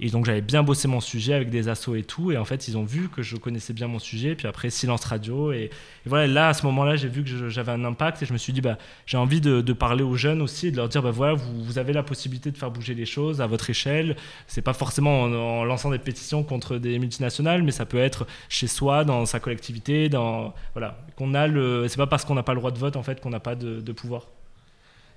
Et 0.00 0.10
donc 0.10 0.24
j'avais 0.24 0.40
bien 0.40 0.62
bossé 0.62 0.88
mon 0.88 1.00
sujet 1.00 1.34
avec 1.34 1.50
des 1.50 1.68
assos 1.68 1.94
et 1.94 2.02
tout. 2.02 2.32
Et 2.32 2.36
en 2.36 2.44
fait, 2.44 2.68
ils 2.68 2.76
ont 2.76 2.84
vu 2.84 3.08
que 3.08 3.22
je 3.22 3.36
connaissais 3.36 3.72
bien 3.72 3.86
mon 3.86 3.98
sujet. 3.98 4.34
Puis 4.34 4.46
après, 4.46 4.70
silence 4.70 5.04
radio. 5.04 5.52
Et, 5.52 5.70
voilà, 6.06 6.26
là, 6.26 6.48
à 6.48 6.54
ce 6.54 6.64
moment-là, 6.66 6.96
j'ai 6.96 7.08
vu 7.08 7.24
que 7.24 7.48
j'avais 7.48 7.72
un 7.72 7.84
impact. 7.84 8.22
Et 8.22 8.26
je 8.26 8.32
me 8.32 8.38
suis 8.38 8.52
dit, 8.52 8.60
bah, 8.60 8.78
j'ai 9.06 9.16
envie 9.16 9.40
de, 9.40 9.72
parler 9.72 10.04
aux 10.04 10.16
jeunes 10.16 10.40
aussi 10.40 10.68
et 10.68 10.70
de 10.70 10.76
leur 10.76 10.88
dire, 10.88 11.02
bah, 11.02 11.10
voilà, 11.10 11.34
vous, 11.34 11.64
vous, 11.64 11.78
avez 11.78 11.92
la 11.92 12.02
possibilité 12.02 12.50
de 12.50 12.56
faire 12.56 12.70
bouger 12.70 12.94
les 12.94 13.06
choses 13.06 13.40
à 13.40 13.46
votre 13.46 13.70
échelle. 13.70 14.16
C'est 14.46 14.62
pas 14.62 14.72
forcément 14.72 15.22
en, 15.22 15.64
lançant 15.64 15.90
des 15.90 15.98
pétitions 15.98 16.44
contre 16.44 16.76
des 16.78 16.98
multinationales, 16.98 17.62
mais 17.62 17.72
ça 17.72 17.86
peut 17.86 17.98
être 17.98 18.26
chez 18.48 18.66
soi, 18.66 19.04
dans 19.04 19.26
sa 19.26 19.40
collectivité. 19.40 20.08
Dans, 20.08 20.54
voilà, 20.74 20.98
qu'on 21.16 21.34
a 21.34 21.46
le. 21.46 21.86
C'est 21.88 21.96
pas 21.96 22.06
parce 22.06 22.24
qu'on 22.24 22.34
n'a 22.34 22.42
pas 22.42 22.54
le 22.54 22.60
droit 22.60 22.70
de 22.70 22.78
vote, 22.78 22.96
en 22.96 23.02
fait, 23.02 23.20
qu'on 23.20 23.30
n'a 23.30 23.40
pas 23.40 23.54
de 23.54 23.92
pouvoir. 23.92 24.28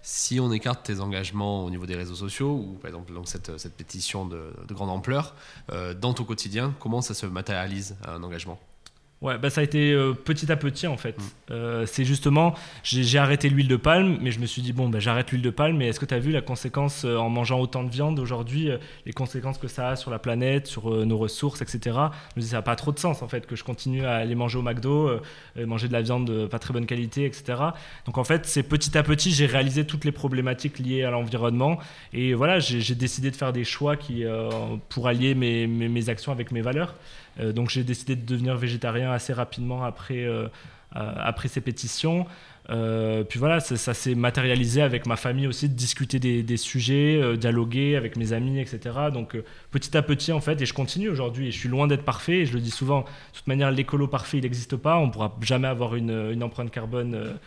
Si 0.10 0.39
on 0.39 0.54
écarte 0.54 0.86
tes 0.86 1.02
engagements 1.02 1.65
au 1.65 1.70
niveau 1.70 1.86
des 1.86 1.96
réseaux 1.96 2.15
sociaux, 2.15 2.54
ou 2.54 2.78
par 2.82 2.88
exemple 2.88 3.12
cette 3.26 3.76
pétition 3.76 4.26
de, 4.26 4.53
grande 4.70 4.89
ampleur, 4.89 5.36
euh, 5.70 5.93
dans 5.93 6.14
ton 6.14 6.24
quotidien, 6.24 6.74
comment 6.80 7.01
ça 7.01 7.14
se 7.14 7.26
matérialise 7.26 7.97
un 8.05 8.24
engagement? 8.24 8.58
Ouais, 9.20 9.39
bah 9.39 9.49
ça 9.49 9.61
a 9.61 9.63
été 9.63 9.93
euh, 9.93 10.13
petit 10.13 10.51
à 10.51 10.55
petit 10.55 10.86
en 10.86 10.95
fait. 10.95 11.18
Mm. 11.18 11.24
Euh, 11.49 11.86
c'est 11.88 12.05
justement, 12.05 12.53
j'ai 12.84 13.18
arrêté 13.18 13.49
l'huile 13.49 13.68
de 13.68 13.76
palme, 13.76 14.20
mais 14.22 14.30
je 14.30 14.39
me 14.39 14.45
suis 14.45 14.61
dit, 14.61 14.74
bon, 14.74 14.89
bah, 14.89 14.99
j'arrête 14.99 15.32
l'huile 15.32 15.41
de 15.41 15.49
palme, 15.49 15.78
mais 15.78 15.88
est-ce 15.88 15.99
que 15.99 16.05
tu 16.05 16.13
as 16.13 16.20
vu 16.20 16.32
la 16.32 16.41
conséquence 16.41 17.03
euh, 17.03 17.18
en 17.18 17.30
mangeant 17.30 17.59
autant 17.59 17.84
de 17.84 17.89
viande 17.89 18.20
aujourd'hui, 18.20 18.70
les 19.05 19.13
conséquences 19.13 19.57
que 19.57 19.68
ça 19.68 19.89
a 19.89 19.95
sur 19.95 20.11
la 20.11 20.20
planète, 20.20 20.68
sur 20.68 20.89
nos 21.05 21.18
ressources, 21.18 21.61
etc. 21.61 21.80
Je 21.84 22.39
me 22.39 22.41
dis, 22.41 22.47
ça 22.49 22.57
n'a 22.57 22.61
pas 22.61 22.76
trop 22.76 22.91
de 22.91 22.99
sens 22.99 23.24
en 23.24 23.28
fait 23.28 23.47
que 23.47 23.55
je 23.55 23.63
continue 23.63 24.05
à 24.05 24.15
aller 24.15 24.36
manger 24.36 24.59
au 24.59 24.61
McDo, 24.61 25.20
manger 25.55 25.88
de 25.88 25.93
la 25.93 26.01
viande 26.01 26.28
de 26.28 26.45
pas 26.45 26.59
très 26.59 26.74
bonne 26.74 26.86
qualité, 26.86 27.26
etc. 27.26 27.59
Donc 28.05 28.18
en 28.18 28.24
fait, 28.24 28.45
c'est 28.45 28.63
petit 28.63 28.97
à 28.97 29.03
petit, 29.03 29.32
j'ai 29.32 29.45
réalisé 29.45 29.86
toutes 29.86 30.05
les 30.05 30.11
problématiques 30.11 30.80
liées 30.80 31.03
à 31.03 31.11
l'environnement, 31.11 31.80
et 32.13 32.34
voilà, 32.34 32.59
j'ai 32.59 32.95
décidé 32.95 33.32
de 33.32 33.36
faire 33.36 33.53
des 33.53 33.63
choix 33.63 33.95
qui, 33.95 34.24
pour 34.89 35.07
allier 35.07 35.34
mes, 35.34 35.68
mes, 35.68 35.88
mes 35.88 36.09
actions 36.09 36.32
avec 36.32 36.51
mes 36.51 36.61
valeurs. 36.61 36.93
Euh, 37.40 37.52
donc 37.52 37.70
j'ai 37.70 37.84
décidé 37.84 38.16
de 38.16 38.26
devenir 38.26 38.56
végétarien 38.56 39.12
assez 39.12 39.34
rapidement 39.34 39.84
après, 39.84 40.26
euh, 40.26 40.48
euh, 40.96 41.14
après 41.18 41.48
ces 41.48 41.62
pétitions. 41.62 42.26
Puis 42.68 43.40
voilà, 43.40 43.62
ça, 43.62 43.94
s'est 43.94 44.16
matérialisé 44.16 44.82
avec 44.82 45.06
ma 45.06 45.16
famille 45.16 45.48
aussi, 45.48 45.70
de 45.70 45.74
discuter 45.74 46.20
des, 46.20 46.58
sujets, 46.58 47.18
euh, 47.22 47.38
dialoguer 47.38 47.96
avec 47.96 48.18
mes 48.18 48.34
amis, 48.34 48.60
etc. 48.60 48.96
Donc 49.14 49.38
petit 49.72 49.96
à 49.96 50.02
petit, 50.02 50.34
en 50.34 50.42
fait, 50.42 50.62
et 50.62 50.66
je 50.66 50.74
continue 50.74 51.08
aujourd'hui, 51.10 51.48
et 51.48 51.52
je 51.52 51.58
suis 51.58 51.70
loin 51.70 51.88
d'être 51.88 52.04
parfait, 52.04 52.40
et 52.40 52.46
je 52.46 52.54
le 52.54 52.60
dis 52.60 52.72
souvent, 52.72 53.02
de 53.02 53.06
toute 53.38 53.48
manière, 53.48 53.72
l'écolo 53.72 54.08
parfait, 54.08 54.40
il 54.40 54.44
n'existe 54.44 54.76
pas, 54.76 54.98
on 54.98 55.08
ne 55.08 55.12
pourra 55.12 55.34
jamais 55.42 55.70
avoir 55.70 55.96
une, 55.96 56.44
empreinte 56.44 56.72
carbone 56.72 57.38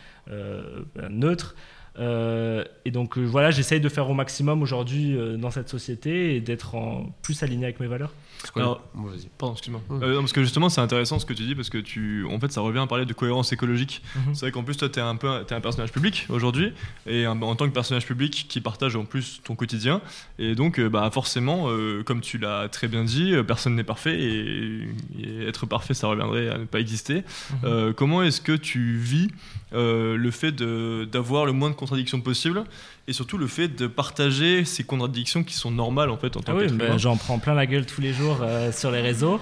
neutre. 1.10 1.54
Et 1.98 2.90
donc 2.90 3.18
voilà, 3.18 3.50
j'essaye 3.50 3.80
de 3.80 3.90
faire 3.90 4.08
au 4.08 4.14
maximum 4.14 4.62
aujourd'hui 4.62 5.18
dans 5.36 5.50
cette 5.50 5.68
société 5.68 6.36
et 6.36 6.40
d'être 6.40 6.76
plus 7.20 7.42
aligné 7.42 7.66
avec 7.66 7.78
mes 7.78 7.88
valeurs. 7.88 8.14
Alors- 8.56 8.82
Bon, 8.94 9.02
vas-y. 9.08 9.28
Pardon, 9.38 9.54
excuse-moi. 9.54 9.80
Ouais. 9.90 10.04
Euh, 10.04 10.14
non, 10.14 10.20
parce 10.20 10.32
que 10.32 10.42
justement, 10.42 10.68
c'est 10.68 10.80
intéressant 10.80 11.18
ce 11.18 11.26
que 11.26 11.32
tu 11.32 11.42
dis, 11.44 11.54
parce 11.54 11.70
que 11.70 11.78
tu, 11.78 12.24
en 12.30 12.38
fait, 12.40 12.50
ça 12.52 12.60
revient 12.60 12.78
à 12.80 12.86
parler 12.86 13.04
de 13.06 13.12
cohérence 13.12 13.52
écologique. 13.52 14.02
Mhm. 14.16 14.34
C'est 14.34 14.40
vrai 14.46 14.52
qu'en 14.52 14.62
plus, 14.62 14.76
toi, 14.76 14.88
tu 14.88 14.98
es 14.98 15.02
un, 15.02 15.16
peu, 15.16 15.28
t'es 15.46 15.54
un 15.54 15.60
personnage 15.60 15.92
public 15.92 16.26
aujourd'hui, 16.28 16.72
et 17.06 17.24
un- 17.26 17.40
en 17.42 17.54
tant 17.56 17.66
que 17.68 17.72
personnage 17.74 18.06
public 18.06 18.46
qui 18.48 18.60
partage 18.60 18.96
en 18.96 19.04
plus 19.04 19.40
ton 19.44 19.54
quotidien. 19.54 20.00
Et 20.38 20.54
donc, 20.54 20.78
euh, 20.80 20.88
bah, 20.88 21.08
forcément, 21.12 21.66
euh, 21.68 22.02
comme 22.02 22.20
tu 22.20 22.38
l'as 22.38 22.68
très 22.68 22.88
bien 22.88 23.04
dit, 23.04 23.34
euh, 23.34 23.42
personne 23.42 23.74
n'est 23.76 23.84
parfait, 23.84 24.18
et, 24.20 24.88
et 25.18 25.46
être 25.46 25.66
parfait, 25.66 25.94
ça 25.94 26.06
reviendrait 26.08 26.48
à 26.48 26.58
ne 26.58 26.64
pas 26.64 26.80
exister. 26.80 27.16
Mhm. 27.16 27.58
Euh, 27.64 27.92
comment 27.92 28.22
est-ce 28.22 28.40
que 28.40 28.52
tu 28.52 28.96
vis 28.96 29.28
euh, 29.72 30.16
le 30.16 30.30
fait 30.32 30.50
de- 30.50 31.08
d'avoir 31.10 31.46
le 31.46 31.52
moins 31.52 31.70
de 31.70 31.76
contradictions 31.76 32.20
possible, 32.20 32.64
et 33.10 33.12
surtout 33.12 33.38
le 33.38 33.48
fait 33.48 33.66
de 33.66 33.88
partager 33.88 34.64
ces 34.64 34.84
contradictions 34.84 35.42
qui 35.42 35.54
sont 35.54 35.72
normales, 35.72 36.10
en 36.10 36.16
fait, 36.16 36.36
en 36.36 36.40
tant 36.42 36.52
Ah 36.52 36.56
oui, 36.56 36.68
j'en 36.96 37.16
prends 37.16 37.40
plein 37.40 37.54
la 37.54 37.66
gueule 37.66 37.84
tous 37.84 38.00
les 38.00 38.12
jours 38.12 38.38
euh, 38.40 38.70
sur 38.70 38.92
les 38.92 39.00
réseaux. 39.00 39.40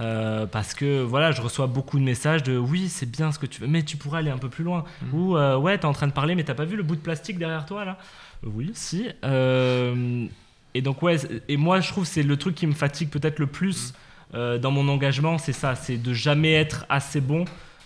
euh, 0.00 0.46
parce 0.46 0.72
que 0.72 1.02
voilà, 1.02 1.30
je 1.30 1.42
reçois 1.42 1.66
beaucoup 1.66 1.98
de 1.98 2.04
messages 2.04 2.42
de 2.42 2.56
oui, 2.56 2.88
c'est 2.88 3.10
bien 3.10 3.30
ce 3.30 3.38
que 3.38 3.44
tu 3.44 3.60
veux, 3.60 3.66
mais 3.66 3.82
tu 3.82 3.98
pourrais 3.98 4.20
aller 4.20 4.30
un 4.30 4.38
peu 4.38 4.48
plus 4.48 4.64
loin. 4.64 4.84
Mhm. 5.02 5.14
Ou 5.20 5.36
euh, 5.36 5.58
ouais, 5.58 5.76
t'es 5.76 5.84
en 5.84 5.92
train 5.92 6.06
de 6.06 6.12
parler, 6.14 6.34
mais 6.34 6.42
t'as 6.44 6.54
pas 6.54 6.64
vu 6.64 6.74
le 6.74 6.82
bout 6.82 6.96
de 6.96 7.02
plastique 7.02 7.38
derrière 7.38 7.66
toi 7.66 7.84
là? 7.84 7.98
Oui, 8.44 8.70
si. 8.72 9.06
Euh, 9.24 10.26
et 10.72 10.80
donc, 10.80 11.02
ouais, 11.02 11.18
et 11.48 11.58
moi 11.58 11.80
je 11.80 11.88
trouve 11.88 12.04
que 12.04 12.10
c'est 12.10 12.22
le 12.22 12.38
truc 12.38 12.54
qui 12.54 12.66
me 12.66 12.72
fatigue 12.72 13.10
peut-être 13.10 13.38
le 13.40 13.46
plus 13.46 13.92
euh, 14.32 14.56
dans 14.56 14.70
mon 14.70 14.88
engagement, 14.88 15.36
c'est 15.36 15.52
ça, 15.52 15.74
c'est 15.74 15.98
de 15.98 16.14
jamais 16.14 16.54
être 16.54 16.86
assez 16.88 17.20
bon. 17.20 17.44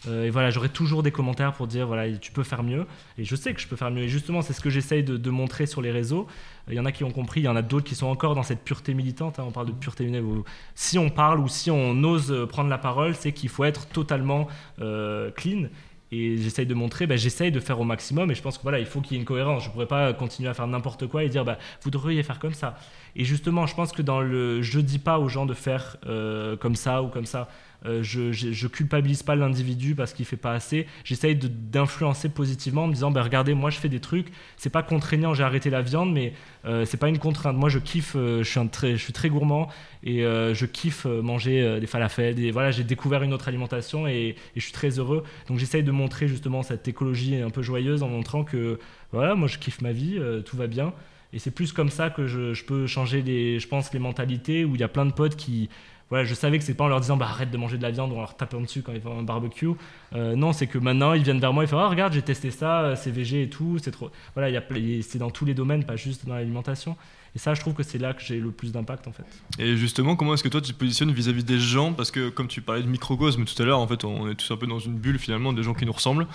Euh, 0.09 0.25
et 0.25 0.31
voilà, 0.31 0.51
j'aurai 0.51 0.69
toujours 0.69 1.03
des 1.03 1.11
commentaires 1.11 1.53
pour 1.53 1.67
dire 1.67 1.87
voilà, 1.87 2.11
tu 2.19 2.33
peux 2.33 2.43
faire 2.43 2.63
mieux. 2.63 2.87
Et 3.19 3.25
je 3.25 3.37
sais 3.37 3.55
que 3.55 3.61
je 3.61 3.67
peux 3.67 3.77
faire 3.77 3.91
mieux. 3.91 4.03
Et 4.03 4.09
justement, 4.09 4.43
c'est 4.43 4.53
ce 4.53 4.61
que 4.61 4.71
j'essaye 4.71 5.03
de, 5.03 5.31
montrer 5.31 5.67
sur 5.67 5.83
les 5.83 5.91
réseaux. 5.91 6.27
Il 6.69 6.75
y 6.75 6.81
en 6.81 6.85
a 6.85 6.93
qui 6.93 7.05
ont 7.05 7.11
compris, 7.11 7.41
il 7.41 7.45
y 7.45 7.49
en 7.49 7.57
a 7.57 7.63
d'autres 7.63 7.87
qui 7.87 7.95
sont 7.95 8.07
encore 8.07 8.35
dans 8.35 8.43
cette 8.43 8.63
pureté 8.63 8.95
militante. 8.95 9.39
hein. 9.39 9.45
on 9.47 9.53
parle 9.53 9.67
de 9.67 9.73
pureté 9.73 10.05
militante. 10.05 10.45
Si 10.75 10.99
on 10.99 11.11
parle 11.11 11.41
ou 11.41 11.49
si 11.49 11.71
on 11.71 12.03
ose 12.05 12.33
euh, 12.33 12.47
prendre 12.47 12.71
la 12.71 12.79
parole, 12.79 13.15
c'est 13.15 13.33
qu'il 13.33 13.49
faut 13.49 13.65
être 13.65 13.87
totalement 13.87 14.49
euh, 14.81 15.31
clean. 15.33 15.69
Et 16.13 16.37
j'essaye 16.37 16.67
de 16.67 16.75
montrer, 16.75 17.07
bah, 17.07 17.17
j'essaye 17.17 17.51
de 17.51 17.59
faire 17.59 17.81
au 17.81 17.85
maximum. 17.85 18.31
Et 18.31 18.35
je 18.35 18.43
pense 18.43 18.59
que 18.59 18.63
voilà, 18.63 18.79
il 18.79 18.87
faut 18.87 19.01
qu'il 19.01 19.15
y 19.15 19.17
ait 19.17 19.21
une 19.21 19.27
cohérence. 19.27 19.65
Je 19.65 19.69
ne 19.69 19.73
pourrais 19.73 19.87
pas 19.87 20.13
continuer 20.13 20.49
à 20.49 20.55
faire 20.55 20.67
n'importe 20.67 21.07
quoi 21.09 21.25
et 21.25 21.29
dire 21.29 21.45
bah, 21.45 21.59
vous 21.83 21.91
devriez 21.91 22.23
faire 22.23 22.39
comme 22.39 22.55
ça. 22.55 22.79
Et 23.17 23.25
justement, 23.25 23.67
je 23.67 23.75
pense 23.75 23.93
que 23.93 24.03
dans 24.03 24.21
le, 24.21 24.63
je 24.63 24.79
dis 24.79 25.01
pas 25.01 25.19
aux 25.19 25.29
gens 25.29 25.47
de 25.47 25.55
faire 25.55 25.97
euh, 26.07 26.57
comme 26.57 26.77
ça 26.77 27.03
ou 27.03 27.09
comme 27.09 27.27
ça. 27.27 27.49
Euh, 27.87 28.03
je, 28.03 28.33
je, 28.33 28.53
je 28.53 28.67
culpabilise 28.67 29.23
pas 29.23 29.37
l'individu 29.37 29.95
parce 29.95 30.13
qu'il 30.13 30.25
fait 30.25 30.37
pas 30.37 30.53
assez. 30.53 30.87
J'essaye 31.05 31.37
d'influencer 31.37 32.29
positivement 32.29 32.85
en 32.85 32.87
me 32.89 32.95
disant, 32.95 33.11
bah, 33.11 33.23
regardez, 33.23 33.55
moi 33.55 33.71
je 33.71 33.79
fais 33.79 33.89
des 33.89 34.01
trucs. 34.01 34.29
C'est 34.57 34.71
pas 34.71 34.83
contraignant, 34.83 35.35
j'ai 35.35 35.45
arrêté 35.45 35.71
la 35.71 35.83
viande, 35.83 36.13
mais 36.13 36.33
euh, 36.65 36.85
c'est 36.85 36.97
pas 36.97 37.09
une 37.09 37.19
contrainte. 37.19 37.57
Moi 37.57 37.69
je 37.69 37.79
kiffe, 37.79 38.15
euh, 38.17 38.43
je 38.43 38.97
suis 38.97 39.13
très, 39.13 39.29
gourmand 39.29 39.69
et 40.03 40.25
euh, 40.25 40.55
je 40.55 40.67
kiffe 40.67 41.07
manger 41.07 41.81
des 41.81 41.87
falafels. 41.87 42.35
Des, 42.35 42.51
voilà, 42.51 42.71
j'ai 42.71 42.85
découvert 42.85 43.23
une 43.23 43.33
autre 43.33 43.49
alimentation 43.49 44.07
et, 44.07 44.13
et 44.15 44.37
je 44.57 44.63
suis 44.63 44.73
très 44.73 44.99
heureux. 44.99 45.25
Donc 45.49 45.59
j'essaye 45.59 45.83
de 45.83 45.91
montrer 45.91 46.29
justement 46.29 46.63
cette 46.63 46.89
écologie 46.89 47.37
un 47.37 47.51
peu 47.51 47.63
joyeuse 47.63 48.03
en 48.03 48.09
montrant 48.09 48.45
que 48.45 48.79
voilà, 49.13 49.35
moi 49.35 49.49
je 49.49 49.59
kiffe 49.59 49.81
ma 49.81 49.93
vie, 49.93 50.21
tout 50.45 50.57
va 50.57 50.67
bien. 50.67 50.93
Et 51.33 51.39
c'est 51.39 51.51
plus 51.51 51.73
comme 51.73 51.91
ça 51.91 52.09
que 52.09 52.27
je, 52.27 52.55
je 52.55 52.65
peux 52.65 52.87
changer 52.87 53.21
les, 53.21 53.59
je 53.59 53.69
pense, 53.69 53.93
les 53.93 53.99
mentalités 53.99 54.65
où 54.65 54.75
il 54.75 54.81
y 54.81 54.85
a 54.85 54.89
plein 54.89 55.07
de 55.07 55.13
potes 55.13 55.37
qui, 55.37 55.69
voilà, 56.09 56.25
je 56.25 56.35
savais 56.35 56.59
que 56.59 56.65
c'est 56.65 56.75
pas 56.75 56.85
en 56.85 56.89
leur 56.89 57.01
disant 57.01 57.17
bah, 57.17 57.27
arrête 57.29 57.51
de 57.51 57.57
manger 57.57 57.79
de 57.79 57.83
la 57.83 57.91
viande 57.91 58.13
ou 58.13 58.17
en 58.17 58.21
leur 58.21 58.37
tapant 58.37 58.61
dessus 58.61 58.83
quand 58.83 58.93
ils 58.93 59.01
font 59.01 59.19
un 59.19 59.23
barbecue. 59.23 59.71
Euh, 60.15 60.37
non, 60.37 60.53
c'est 60.53 60.69
que 60.69 60.79
maintenant 60.79 61.15
ils 61.15 61.23
viennent 61.23 61.41
vers 61.41 61.53
moi 61.53 61.65
et 61.65 61.67
font 61.67 61.79
ah 61.79 61.89
regarde 61.89 62.13
j'ai 62.13 62.23
testé 62.23 62.51
ça, 62.51 62.83
euh, 62.83 62.97
c'est 62.97 63.11
végé 63.11 63.43
et 63.43 63.49
tout, 63.49 63.79
c'est 63.83 63.91
trop. 63.91 64.11
Voilà, 64.35 64.61
c'est 65.03 65.19
dans 65.19 65.31
tous 65.31 65.45
les 65.45 65.55
domaines, 65.55 65.85
pas 65.85 65.97
juste 65.97 66.27
dans 66.27 66.35
l'alimentation. 66.35 66.97
Et 67.35 67.39
ça, 67.39 67.53
je 67.53 67.61
trouve 67.61 67.75
que 67.75 67.83
c'est 67.83 67.99
là 67.99 68.15
que 68.15 68.23
j'ai 68.23 68.41
le 68.41 68.51
plus 68.51 68.73
d'impact 68.73 69.09
en 69.09 69.13
fait. 69.13 69.27
Et 69.59 69.77
justement, 69.77 70.17
comment 70.17 70.33
est-ce 70.33 70.43
que 70.43 70.49
toi 70.49 70.63
tu 70.63 70.73
te 70.73 70.79
positionnes 70.79 71.11
vis-à-vis 71.11 71.45
des 71.45 71.59
gens? 71.59 71.93
Parce 71.93 72.11
que 72.11 72.31
comme 72.31 72.49
tu 72.49 72.63
parlais 72.63 72.83
de 72.83 72.89
microcosme 72.89 73.45
tout 73.45 73.61
à 73.63 73.67
l'heure, 73.67 73.79
en 73.79 73.87
fait, 73.87 74.05
on 74.05 74.31
est 74.31 74.37
tous 74.37 74.51
un 74.53 74.57
peu 74.57 74.67
dans 74.67 74.79
une 74.79 74.95
bulle 74.95 75.19
finalement 75.19 75.53
des 75.53 75.63
gens 75.63 75.75
qui 75.75 75.85
nous 75.85 75.93
ressemblent. 75.93 76.27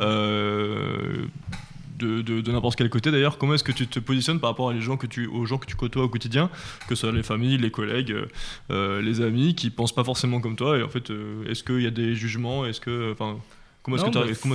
Euh, 0.00 1.24
de, 2.00 2.50
n'importe 2.50 2.76
quel 2.76 2.90
côté. 2.90 3.10
D'ailleurs, 3.10 3.38
comment 3.38 3.54
est-ce 3.54 3.64
que 3.64 3.72
tu 3.72 3.86
te 3.86 3.98
positionnes 3.98 4.40
par 4.40 4.50
rapport 4.50 4.70
à 4.70 4.72
les 4.72 4.80
gens 4.80 4.96
que 4.96 5.06
tu, 5.06 5.26
aux 5.26 5.46
gens 5.46 5.58
que 5.58 5.66
tu 5.66 5.76
côtoies 5.76 6.04
au 6.04 6.08
quotidien, 6.08 6.50
que 6.88 6.94
ce 6.94 7.02
soit 7.02 7.12
les 7.12 7.22
familles, 7.22 7.58
les 7.58 7.70
collègues, 7.70 8.12
euh, 8.12 8.26
euh, 8.70 9.02
les 9.02 9.20
amis, 9.20 9.54
qui 9.54 9.70
pensent 9.70 9.94
pas 9.94 10.04
forcément 10.04 10.40
comme 10.40 10.56
toi 10.56 10.78
Et 10.78 10.82
en 10.82 10.88
fait, 10.88 11.10
euh, 11.10 11.44
est-ce 11.48 11.62
qu'il 11.62 11.82
y 11.82 11.86
a 11.86 11.90
des 11.90 12.14
jugements? 12.14 12.66
Est-ce 12.66 12.80
que, 12.80 13.14
comment 13.82 13.96
est-ce 13.96 14.04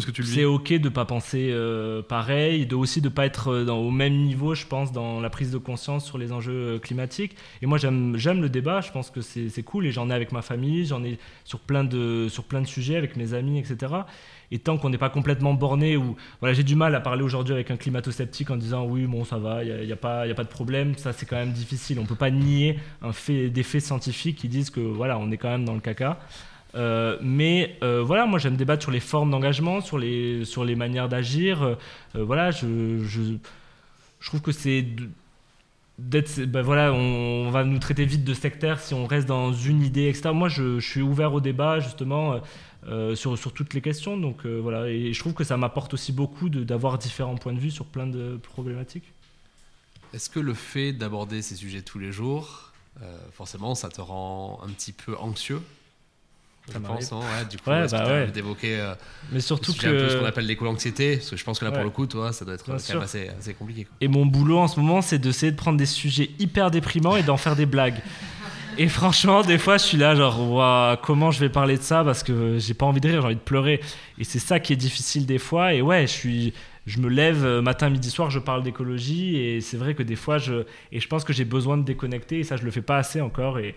que, 0.06 0.12
tu 0.12 0.22
le 0.22 0.28
vis 0.28 0.34
C'est 0.36 0.46
ok 0.46 0.74
de 0.74 0.90
pas 0.90 1.06
penser 1.06 1.50
euh, 1.52 2.02
pareil, 2.02 2.66
de 2.66 2.76
aussi 2.76 3.02
de 3.02 3.10
pas 3.10 3.26
être 3.26 3.50
euh, 3.52 3.66
dans- 3.66 3.80
au 3.80 3.90
même 3.92 4.14
niveau, 4.16 4.54
je 4.54 4.66
pense, 4.68 4.92
dans 4.92 5.20
la 5.20 5.30
prise 5.30 5.52
de 5.52 5.58
conscience 5.58 6.06
sur 6.06 6.18
les 6.18 6.32
enjeux 6.32 6.54
euh, 6.76 6.80
climatiques. 6.80 7.36
Et 7.62 7.66
moi, 7.66 7.78
j'aime 7.80 8.14
le 8.16 8.50
débat. 8.50 8.82
Je 8.82 8.92
pense 8.92 9.10
que 9.10 9.22
c'est 9.22 9.50
c'est 9.50 9.64
cool. 9.64 9.88
Et 9.88 9.92
j'en 9.92 10.10
ai 10.10 10.14
avec 10.14 10.32
ma 10.32 10.42
famille, 10.42 10.86
j'en 10.86 11.04
ai 11.04 11.18
sur 11.44 11.60
plein 11.60 11.84
de 11.84 12.28
sur 12.30 12.44
plein 12.44 12.62
de 12.62 12.68
sujets 12.68 12.96
avec 12.98 13.16
mes 13.16 13.34
amis, 13.34 13.58
etc. 13.60 13.94
Et 14.52 14.60
tant 14.60 14.78
qu'on 14.78 14.92
n'est 14.92 15.00
pas 15.00 15.10
complètement 15.10 15.56
borné, 15.56 15.98
ou 15.98 16.16
voilà, 16.40 16.54
j'ai 16.54 16.64
du 16.64 16.76
mal 16.76 16.94
à 16.94 17.00
parler 17.00 17.24
aujourd'hui 17.24 17.54
avec 17.56 17.72
un 17.72 17.78
climato-sceptique 17.78 18.52
en 18.52 18.58
disant 18.58 18.86
oui, 18.86 19.06
bon, 19.08 19.24
ça 19.26 19.38
va, 19.40 19.64
il 19.64 19.68
n'y 19.74 19.74
a, 19.74 19.84
y 19.84 19.92
a 19.92 19.96
pas 19.96 20.28
y 20.28 20.32
a 20.32 20.36
pas 20.36 20.44
de 20.44 20.50
problème. 20.50 20.96
Ça, 20.98 21.14
c'est 21.14 21.26
quand 21.26 21.36
même 21.36 21.52
difficile. 21.52 21.98
On 22.00 22.06
peut 22.06 22.14
pas 22.16 22.30
nier 22.30 22.78
un 23.02 23.12
fait, 23.12 23.50
des 23.50 23.64
faits 23.64 23.82
scientifiques 23.82 24.38
qui 24.38 24.48
disent 24.50 24.70
que 24.70 24.80
voilà, 24.82 25.18
on 25.18 25.32
est 25.32 25.38
quand 25.38 25.50
même 25.50 25.66
dans 25.66 25.74
le 25.74 25.80
caca. 25.82 26.20
Euh, 26.76 27.18
mais 27.22 27.78
euh, 27.84 28.04
voilà, 28.04 28.26
moi 28.26 28.38
j'aime 28.40 28.58
débattre 28.58 28.84
sur 28.84 28.92
les 28.92 29.00
formes 29.00 29.32
d'engagement, 29.32 29.82
sur 29.82 29.98
les, 29.98 30.44
sur 30.46 30.66
les 30.66 30.76
manières 30.76 31.08
d'agir. 31.08 31.64
Euh, 31.64 31.76
voilà, 32.16 32.52
je, 32.52 33.04
je, 33.04 33.38
trouve 34.26 34.42
que 34.42 34.52
c'est 34.52 34.86
d'être. 35.98 36.42
Ben 36.42 36.62
voilà, 36.62 36.92
on, 36.92 37.50
va 37.50 37.64
nous 37.64 37.80
traiter 37.80 38.06
vite 38.06 38.26
de 38.26 38.34
sectaire 38.34 38.80
si 38.80 38.94
on 38.94 39.06
reste 39.06 39.28
dans 39.28 39.54
une 39.54 39.84
idée, 39.84 40.10
etc. 40.10 40.32
Moi 40.34 40.50
je, 40.50 40.80
suis 40.80 41.02
ouvert 41.02 41.34
au 41.34 41.40
débat 41.40 41.80
justement 41.80 42.42
sur, 43.16 43.38
sur 43.38 43.54
toutes 43.54 43.74
les 43.74 43.82
questions. 43.82 44.18
Donc 44.18 44.46
voilà, 44.46 44.90
et 44.90 45.14
je 45.14 45.20
trouve 45.20 45.34
que 45.34 45.46
ça 45.46 45.56
m'apporte 45.56 45.94
aussi 45.94 46.12
beaucoup 46.12 46.50
d'avoir 46.50 46.98
différents 46.98 47.36
points 47.36 47.54
de 47.54 47.60
vue 47.60 47.72
sur 47.72 47.86
plein 47.86 48.08
de 48.08 48.38
problématiques. 48.38 49.12
Est-ce 50.14 50.30
que 50.30 50.40
le 50.40 50.54
fait 50.54 50.92
d'aborder 50.92 51.42
ces 51.42 51.56
sujets 51.56 51.82
tous 51.82 52.00
les 52.00 52.12
jours, 52.12 52.74
forcément, 53.32 53.76
ça 53.76 53.88
te 53.88 54.02
rend 54.02 54.60
un 54.64 54.70
petit 54.70 54.92
peu 54.92 55.16
anxieux? 55.18 55.62
Je 56.68 56.74
Ça 56.74 56.80
pense, 56.80 57.12
hein, 57.12 57.18
ouais, 57.20 57.46
du 57.50 57.58
coup, 57.58 57.70
Ouais, 57.70 57.86
que 57.86 57.92
bah 57.92 58.08
ouais. 58.08 58.28
d'évoquer 58.32 58.80
euh, 58.80 58.96
Mais 59.32 59.40
surtout 59.40 59.72
ce 59.72 59.86
un 59.86 59.92
peu 59.92 60.10
ce 60.10 60.16
qu'on 60.16 60.24
que. 60.24 60.28
appelle 60.28 60.46
l'éco-anxiété 60.48 61.18
Parce 61.18 61.30
que 61.30 61.36
je 61.38 61.44
pense 61.44 61.60
que 61.60 61.66
là, 61.66 61.72
pour 61.72 61.84
le 61.84 61.90
coup, 61.92 62.08
toi, 62.08 62.34
ça 62.34 62.44
doit 62.44 62.56
être 62.56 62.66
Bien 62.66 62.78
quand 62.78 62.94
même 62.94 63.04
assez, 63.04 63.30
assez 63.30 63.54
compliqué. 63.54 63.84
quoi. 63.84 63.94
Et 64.02 64.08
mon 64.08 64.26
boulot 64.26 64.58
en 64.58 64.68
ce 64.68 64.80
moment, 64.80 65.02
c'est 65.04 65.20
d'essayer 65.20 65.52
de 65.52 65.58
prendre 65.58 65.78
des 65.78 65.86
sujets 65.86 66.32
hyper 66.40 66.72
déprimants 66.72 67.16
et 67.18 67.24
d'en 67.24 67.38
faire 67.38 67.56
des 67.56 67.68
blagues. 67.68 68.02
Et 68.78 68.88
franchement, 68.90 69.42
des 69.42 69.58
fois, 69.58 69.78
je 69.78 69.84
suis 69.84 69.98
là, 69.98 70.16
genre, 70.16 70.52
Ouah, 70.52 71.00
comment 71.02 71.32
je 71.32 71.40
vais 71.40 71.50
parler 71.50 71.78
de 71.78 71.82
ça 71.84 72.04
parce 72.04 72.24
que 72.24 72.58
j'ai 72.58 72.74
pas 72.74 72.86
envie 72.86 73.00
de 73.00 73.08
rire, 73.08 73.22
j'ai 73.22 73.26
envie 73.28 73.36
de 73.36 73.40
pleurer. 73.40 73.80
Et 74.18 74.24
c'est 74.24 74.40
ça 74.40 74.60
qui 74.60 74.74
est 74.74 74.76
difficile 74.76 75.26
des 75.26 75.38
fois. 75.38 75.74
Et 75.74 75.82
ouais, 75.82 76.02
je 76.08 76.12
suis, 76.12 76.54
je 76.88 77.00
me 77.00 77.08
lève 77.08 77.46
euh, 77.46 77.62
matin, 77.62 77.90
midi, 77.90 78.10
soir, 78.10 78.32
je 78.32 78.40
parle 78.40 78.64
d'écologie. 78.64 79.38
Et 79.38 79.62
c'est 79.62 79.78
vrai 79.78 79.94
que 79.94 80.04
des 80.04 80.18
fois, 80.18 80.40
je, 80.40 80.66
et 80.92 81.00
je 81.00 81.08
pense 81.08 81.24
que 81.24 81.32
j'ai 81.32 81.46
besoin 81.46 81.78
de 81.78 81.84
déconnecter. 81.84 82.40
Et 82.40 82.44
ça, 82.44 82.58
je 82.58 82.64
le 82.64 82.72
fais 82.72 82.82
pas 82.82 82.98
assez 82.98 83.22
encore. 83.22 83.60
Et 83.60 83.76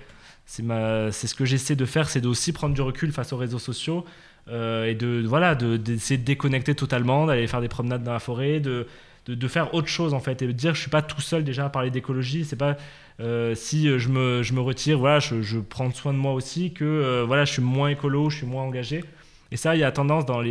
c'est 1.13 1.27
ce 1.27 1.35
que 1.35 1.45
j'essaie 1.45 1.77
de 1.77 1.85
faire, 1.85 2.09
c'est 2.09 2.21
d'aussi 2.21 2.53
prendre 2.53 2.75
du 2.75 2.81
recul 2.83 3.13
face 3.13 3.33
aux 3.33 3.37
réseaux 3.37 3.59
sociaux. 3.59 4.05
euh, 4.51 4.87
et 4.87 4.95
de 4.95 5.23
voilà 5.27 5.55
de- 5.55 5.77
d'essayer 5.77 6.17
de, 6.19 6.25
déconnecter 6.25 6.75
totalement 6.75 7.27
d'aller 7.27 7.47
faire 7.47 7.61
des 7.61 7.69
promenades 7.69 8.03
dans 8.03 8.15
la 8.15 8.19
forêt 8.19 8.61
de, 8.61 8.87
de, 9.27 9.35
de 9.35 9.49
faire 9.49 9.75
autre 9.75 9.89
chose 9.89 10.15
en 10.15 10.21
fait 10.21 10.41
et 10.41 10.47
de 10.47 10.53
dire 10.53 10.75
je 10.75 10.81
suis 10.81 10.91
pas 10.91 11.03
tout 11.03 11.21
seul 11.21 11.45
déjà 11.45 11.67
à 11.67 11.69
parler 11.69 11.91
d'écologie 11.91 12.47
c'est 12.47 12.57
pas 12.57 12.79
euh, 13.21 13.55
si 13.55 13.87
je 13.99 14.09
me, 14.09 14.43
je 14.43 14.55
me 14.55 14.61
retire 14.61 14.99
voilà 14.99 15.19
je, 15.21 15.43
je 15.43 15.59
prends 15.59 15.93
soin 15.93 16.15
de 16.15 16.19
moi 16.19 16.33
aussi 16.33 16.73
que 16.73 16.85
euh, 16.85 17.25
voilà 17.27 17.45
je 17.45 17.53
suis 17.53 17.63
moins 17.63 17.91
écolo 17.91 18.31
je 18.31 18.39
suis 18.39 18.47
moins 18.47 18.63
engagé 18.65 19.05
Et 19.51 19.57
ça, 19.57 19.75
il 19.75 19.81
y 19.81 19.85
a 19.85 19.93
tendance 19.93 20.27
dans, 20.27 20.43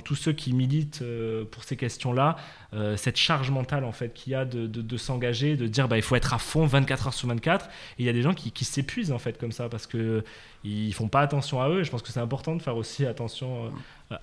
tous 0.00 0.14
ceux 0.14 0.32
qui 0.32 0.52
militent 0.52 1.00
euh, 1.02 1.44
pour 1.44 1.64
ces 1.64 1.76
questions-là, 1.76 2.36
euh, 2.72 2.96
cette 2.96 3.16
charge 3.16 3.50
mentale 3.50 3.84
en 3.84 3.92
fait 3.92 4.12
qu'il 4.14 4.32
y 4.32 4.36
a 4.36 4.44
de, 4.44 4.96
s'engager, 4.96 5.56
de 5.56 5.66
dire 5.66 5.88
bah, 5.88 5.96
il 5.96 6.02
faut 6.02 6.16
être 6.16 6.32
à 6.32 6.38
fond 6.38 6.66
24 6.66 7.08
heures 7.08 7.14
sur 7.14 7.28
24. 7.28 7.66
Et 7.66 7.70
il 7.98 8.06
y 8.06 8.08
a 8.08 8.12
des 8.12 8.22
gens 8.22 8.34
qui, 8.34 8.52
qui 8.52 8.64
s'épuisent 8.64 9.12
en 9.12 9.18
fait 9.18 9.38
comme 9.38 9.52
ça 9.52 9.68
parce 9.68 9.86
que 9.86 10.24
ils 10.64 10.92
font 10.92 11.08
pas 11.08 11.20
attention 11.20 11.60
à 11.60 11.68
eux. 11.68 11.80
Et 11.80 11.84
je 11.84 11.90
pense 11.90 12.02
que 12.02 12.10
c'est 12.10 12.20
important 12.20 12.56
de 12.56 12.62
faire 12.62 12.76
aussi 12.76 13.06
attention 13.06 13.66
euh, 13.66 13.68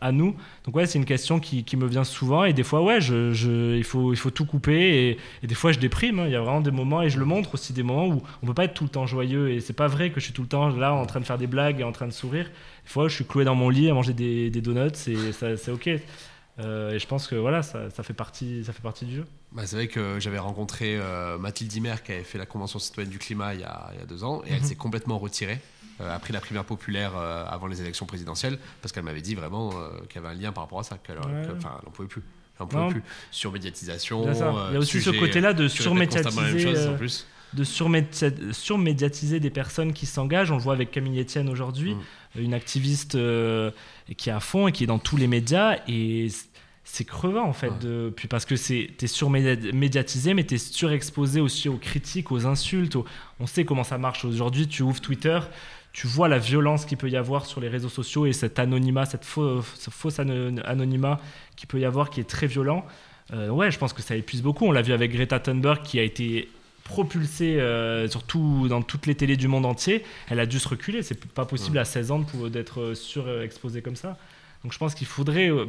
à 0.01 0.11
nous. 0.11 0.35
Donc 0.63 0.75
ouais, 0.75 0.85
c'est 0.85 0.97
une 0.97 1.05
question 1.05 1.39
qui, 1.39 1.63
qui, 1.63 1.77
me 1.77 1.87
vient 1.87 2.03
souvent 2.03 2.43
et 2.43 2.53
des 2.53 2.63
fois 2.63 2.81
ouais, 2.81 3.01
je, 3.01 3.33
je, 3.33 3.75
il, 3.75 3.83
faut, 3.83 4.13
il 4.13 4.17
faut 4.17 4.31
tout 4.31 4.45
couper 4.45 5.09
et, 5.09 5.17
et 5.43 5.47
des 5.47 5.55
fois 5.55 5.71
je 5.71 5.79
déprime. 5.79 6.19
Hein. 6.19 6.25
Il 6.25 6.31
y 6.31 6.35
a 6.35 6.41
vraiment 6.41 6.61
des 6.61 6.71
moments 6.71 7.01
et 7.01 7.09
je 7.09 7.19
le 7.19 7.25
montre 7.25 7.53
aussi 7.53 7.73
des 7.73 7.83
moments 7.83 8.07
où 8.07 8.23
on 8.41 8.47
peut 8.47 8.53
pas 8.53 8.65
être 8.65 8.73
tout 8.73 8.83
le 8.83 8.89
temps 8.89 9.05
joyeux 9.05 9.51
et 9.51 9.59
c'est 9.59 9.73
pas 9.73 9.87
vrai 9.87 10.09
que 10.09 10.19
je 10.19 10.25
suis 10.25 10.33
tout 10.33 10.41
le 10.41 10.47
temps 10.47 10.69
là 10.69 10.93
en 10.93 11.05
train 11.05 11.19
de 11.19 11.25
faire 11.25 11.37
des 11.37 11.47
blagues 11.47 11.79
et 11.81 11.83
en 11.83 11.91
train 11.91 12.07
de 12.07 12.13
sourire. 12.13 12.45
Des 12.83 12.89
fois, 12.89 13.07
je 13.07 13.15
suis 13.15 13.25
cloué 13.25 13.45
dans 13.45 13.55
mon 13.55 13.69
lit 13.69 13.89
à 13.89 13.93
manger 13.93 14.13
des, 14.13 14.49
des 14.49 14.61
donuts 14.61 15.07
et 15.07 15.31
c'est 15.31 15.71
ok. 15.71 15.89
Euh, 16.59 16.91
et 16.91 16.99
je 16.99 17.07
pense 17.07 17.27
que 17.27 17.35
voilà, 17.35 17.63
ça, 17.63 17.89
ça, 17.89 18.03
fait, 18.03 18.13
partie, 18.13 18.63
ça 18.63 18.71
fait 18.71 18.81
partie 18.81 19.05
du 19.05 19.15
jeu. 19.17 19.25
Bah, 19.51 19.63
c'est 19.65 19.75
vrai 19.75 19.87
que 19.87 20.19
j'avais 20.19 20.39
rencontré 20.39 20.97
euh, 20.97 21.37
Mathilde 21.37 21.69
Dimer 21.69 21.95
qui 22.03 22.13
avait 22.13 22.23
fait 22.23 22.37
la 22.37 22.45
Convention 22.45 22.79
citoyenne 22.79 23.11
du 23.11 23.19
climat 23.19 23.53
il 23.53 23.61
y 23.61 23.63
a, 23.63 23.91
il 23.93 23.99
y 23.99 24.03
a 24.03 24.05
deux 24.05 24.23
ans 24.23 24.41
et 24.45 24.53
elle 24.53 24.61
mhm. 24.61 24.65
s'est 24.65 24.75
complètement 24.75 25.19
retirée. 25.19 25.59
Euh, 26.01 26.13
après 26.13 26.33
la 26.33 26.41
primaire 26.41 26.65
populaire 26.65 27.15
avant 27.15 27.67
les 27.67 27.79
élections 27.79 28.05
présidentielles 28.05 28.59
parce 28.81 28.91
qu'elle 28.91 29.05
m'avait 29.05 29.21
dit 29.21 29.33
vraiment 29.33 29.69
qu'il 30.09 30.21
y 30.21 30.25
avait 30.25 30.35
un 30.35 30.37
lien 30.37 30.51
par 30.51 30.63
rapport 30.65 30.79
à 30.79 30.83
ça, 30.83 30.97
qu'elle 30.97 31.15
n'en 31.15 31.91
pouvait 31.91 32.07
plus. 32.07 32.21
Elle 32.59 32.67
pouvait 32.67 32.87
plus. 32.87 33.03
Surmédiatisation. 33.31 34.31
Il 34.31 34.73
y 34.73 34.75
a 34.75 34.79
aussi 34.79 35.01
ce 35.01 35.09
côté-là 35.09 35.53
de 35.53 35.67
surmédiatiser. 35.67 36.65
de 37.53 37.63
surmédiatiser 38.53 39.39
des 39.39 39.49
personnes 39.49 39.93
qui 39.93 40.05
s'engagent. 40.05 40.51
On 40.51 40.57
le 40.57 40.61
voit 40.61 40.73
avec 40.73 40.91
Camille 40.91 41.19
Etienne 41.19 41.49
aujourd'hui, 41.49 41.95
mm. 41.95 42.41
une 42.41 42.53
activiste 42.53 43.15
euh, 43.15 43.71
qui 44.17 44.29
est 44.29 44.33
à 44.33 44.39
fond 44.39 44.67
et 44.67 44.71
qui 44.71 44.83
est 44.83 44.87
dans 44.87 44.99
tous 44.99 45.17
les 45.17 45.27
médias. 45.27 45.77
Et 45.87 46.27
c'est 46.83 47.05
crevant 47.05 47.45
en 47.45 47.53
fait. 47.53 47.77
De, 47.79 48.13
puis 48.15 48.27
parce 48.27 48.45
que 48.45 48.55
tu 48.55 48.93
es 49.01 49.07
surmédiatisé, 49.07 50.33
mais 50.33 50.45
tu 50.45 50.55
es 50.55 50.57
surexposé 50.57 51.41
aussi 51.41 51.67
aux 51.67 51.77
critiques, 51.77 52.31
aux 52.31 52.45
insultes. 52.45 52.97
on 53.39 53.47
sait 53.47 53.65
comment 53.65 53.83
ça 53.83 53.97
marche. 53.97 54.23
Aujourd'hui, 54.23 54.67
tu 54.67 54.83
ouvres 54.83 55.01
Twitter, 55.01 55.39
tu 55.95 56.07
vois 56.07 56.27
la 56.27 56.39
violence 56.39 56.83
qu'il 56.83 56.97
peut 56.97 57.09
y 57.09 57.15
avoir 57.15 57.45
sur 57.45 57.61
les 57.61 57.69
réseaux 57.69 57.87
sociaux 57.87 58.25
et 58.25 58.33
cet 58.33 58.59
anonymat, 58.59 59.05
cette 59.05 59.23
faux, 59.23 59.61
ce 59.79 59.89
faux 59.89 60.09
anonymat 60.19 61.21
qu'il 61.55 61.69
peut 61.69 61.79
y 61.79 61.85
avoir 61.85 62.09
qui 62.09 62.19
est 62.19 62.29
très 62.29 62.47
violent. 62.47 62.85
Euh, 63.31 63.47
ouais, 63.47 63.71
je 63.71 63.77
pense 63.77 63.93
que 63.93 64.01
ça 64.01 64.13
épuise 64.17 64.41
beaucoup. 64.41 64.65
On 64.65 64.73
l'a 64.73 64.81
vu 64.81 64.91
avec 64.91 65.13
Greta 65.13 65.39
Thunberg 65.39 65.83
qui 65.83 65.97
a 65.97 66.03
été 66.03 66.49
propulsée 66.83 67.61
euh, 67.61 68.09
surtout 68.09 68.67
dans 68.67 68.81
toutes 68.81 69.05
les 69.05 69.15
télés 69.15 69.37
du 69.37 69.47
monde 69.47 69.65
entier, 69.65 70.03
elle 70.29 70.41
a 70.41 70.45
dû 70.45 70.59
se 70.59 70.67
reculer. 70.67 71.01
C'est 71.01 71.25
pas 71.27 71.45
possible 71.45 71.77
à 71.77 71.85
16 71.85 72.11
ans 72.11 72.25
d'être 72.49 72.81
euh, 72.81 72.93
surexposé 72.93 73.81
comme 73.81 73.95
ça. 73.95 74.17
Donc 74.65 74.73
je 74.73 74.77
pense 74.77 74.95
qu'il 74.95 75.07
faudrait. 75.07 75.49
Euh, 75.49 75.65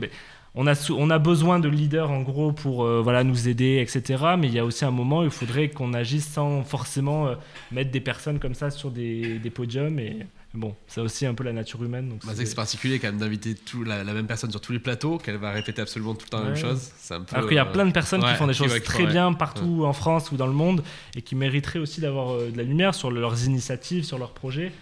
on, 0.57 0.67
a 0.67 0.91
on 0.91 1.11
a 1.11 1.19
besoin 1.19 1.59
de 1.59 1.69
leaders 1.69 2.11
en 2.11 2.23
gros 2.23 2.53
pour 2.53 2.87
voilà, 3.03 3.25
nous 3.25 3.49
aider, 3.49 3.79
etc. 3.81 4.25
Mais 4.39 4.49
il 4.49 4.55
y 4.55 4.59
a 4.59 4.65
aussi 4.65 4.85
un 4.85 4.91
moment 4.91 5.21
où 5.21 5.25
il 5.25 5.31
faudrait 5.31 5.69
qu'on 5.69 5.93
agisse 5.95 6.27
sans 6.27 6.63
forcément 6.65 7.31
mettre 7.71 7.91
des 7.91 8.01
personnes 8.01 8.39
comme 8.39 8.55
ça 8.55 8.71
sur 8.71 8.91
des, 8.91 9.39
des 9.39 9.51
podiums. 9.51 9.99
Et 9.99 10.27
bon, 10.57 10.75
c'est 10.87 11.01
aussi 11.01 11.27
un 11.27 11.35
peu 11.35 11.45
la 11.45 11.53
nature 11.53 11.83
humaine. 11.85 12.09
Donc 12.09 12.25
bah, 12.27 12.33
c'est 12.35 12.55
particulier 12.55 12.99
quand 12.99 13.09
même 13.09 13.19
d'inviter 13.19 13.55
la, 13.85 14.05
la, 14.05 14.13
même 14.13 14.27
personne 14.27 14.51
sur 14.51 14.61
tous 14.61 14.73
les 14.73 14.79
plateaux, 14.79 15.19
qu'elle 15.19 15.37
va 15.37 15.51
répéter 15.53 15.83
absolument 15.83 16.15
tout 16.15 16.27
le 16.27 16.31
temps 16.31 16.41
la 16.41 16.47
même 16.47 16.57
chose. 16.57 16.91
Un 17.11 17.21
peu, 17.21 17.37
Alors 17.37 17.49
qu'il 17.49 17.57
y 17.57 17.61
a 17.61 17.65
plein 17.65 17.87
de 17.87 17.93
personnes 17.93 18.23
qui 18.23 18.35
font 18.35 18.47
des 18.47 18.55
choses 18.55 18.83
très 18.83 19.07
bien 19.07 19.33
partout 19.33 19.85
en 19.85 19.93
France 19.93 20.33
ou 20.33 20.37
dans 20.37 20.47
le 20.47 20.53
monde 20.53 20.83
et 21.15 21.23
qui 21.23 21.35
mériteraient 21.35 21.79
aussi 21.79 22.01
d'avoir 22.01 22.31
euh, 22.31 22.51
de 22.51 22.57
la 22.57 22.65
lumière 22.65 22.95
sur 22.95 23.11
leurs 23.11 23.45
initiatives, 23.45 24.05
sur 24.05 24.19
leurs 24.19 24.33
projets. 24.33 24.73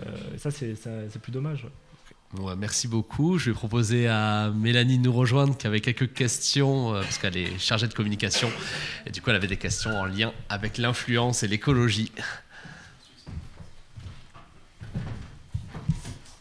Euh, 0.00 0.04
ça, 0.36 0.50
c'est 0.50 1.20
plus 1.20 1.32
dommage. 1.32 1.66
Merci 2.32 2.86
beaucoup. 2.86 3.38
Je 3.38 3.50
vais 3.50 3.54
proposer 3.54 4.06
à 4.06 4.52
Mélanie 4.54 4.98
de 4.98 5.04
nous 5.04 5.12
rejoindre 5.12 5.56
qui 5.56 5.66
avait 5.66 5.80
quelques 5.80 6.12
questions 6.12 6.94
euh, 6.94 7.02
parce 7.02 7.18
qu'elle 7.18 7.36
est 7.36 7.58
chargée 7.58 7.88
de 7.88 7.94
communication 7.94 8.48
et 9.04 9.10
du 9.10 9.20
coup 9.20 9.30
elle 9.30 9.36
avait 9.36 9.48
des 9.48 9.56
questions 9.56 9.90
en 9.98 10.04
lien 10.04 10.32
avec 10.48 10.78
l'influence 10.78 11.42
et 11.42 11.48
l'écologie. 11.48 12.12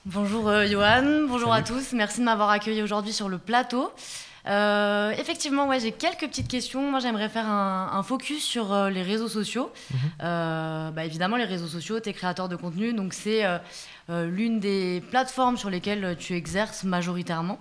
Bonjour 0.06 0.48
euh, 0.48 0.68
Johan, 0.68 1.28
bonjour 1.28 1.52
à 1.52 1.64
tous, 1.64 1.94
merci 1.94 2.20
de 2.20 2.26
m'avoir 2.26 2.52
accueilli 2.52 2.84
aujourd'hui 2.84 3.14
sur 3.14 3.28
le 3.28 3.40
plateau. 3.40 3.92
Euh, 4.48 5.12
effectivement, 5.12 5.68
ouais, 5.68 5.80
j'ai 5.80 5.92
quelques 5.92 6.28
petites 6.28 6.48
questions. 6.48 6.90
Moi, 6.90 7.00
j'aimerais 7.00 7.30
faire 7.30 7.48
un, 7.48 8.02
focus 8.04 8.44
sur 8.44 8.74
euh, 8.74 8.90
les 8.90 9.02
réseaux 9.02 9.28
sociaux. 9.28 9.72
Bah, 10.20 11.06
évidemment, 11.06 11.38
les 11.38 11.46
réseaux 11.46 11.68
sociaux, 11.68 12.00
tu 12.00 12.10
es 12.10 12.14
créateur 12.14 12.50
de 12.50 12.56
contenu, 12.56 12.94
donc 12.94 13.14
c'est 13.14 13.44
l'une 14.10 14.60
des 14.60 15.04
plateformes 15.12 15.58
sur 15.58 15.70
lesquelles 15.70 16.16
tu 16.18 16.34
exerces 16.34 16.84
majoritairement. 16.84 17.60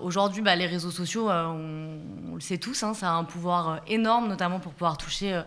Aujourd'hui, 0.00 0.42
bah, 0.42 0.56
les 0.56 0.66
réseaux 0.66 0.90
sociaux, 0.90 1.30
on, 1.30 2.34
le 2.34 2.40
sait 2.40 2.58
tous, 2.58 2.82
hein, 2.82 2.94
ça 2.94 3.10
a 3.10 3.12
un 3.12 3.24
pouvoir 3.24 3.80
énorme, 3.86 4.28
notamment 4.28 4.60
pour 4.60 4.72
pouvoir 4.72 4.98
toucher 4.98 5.40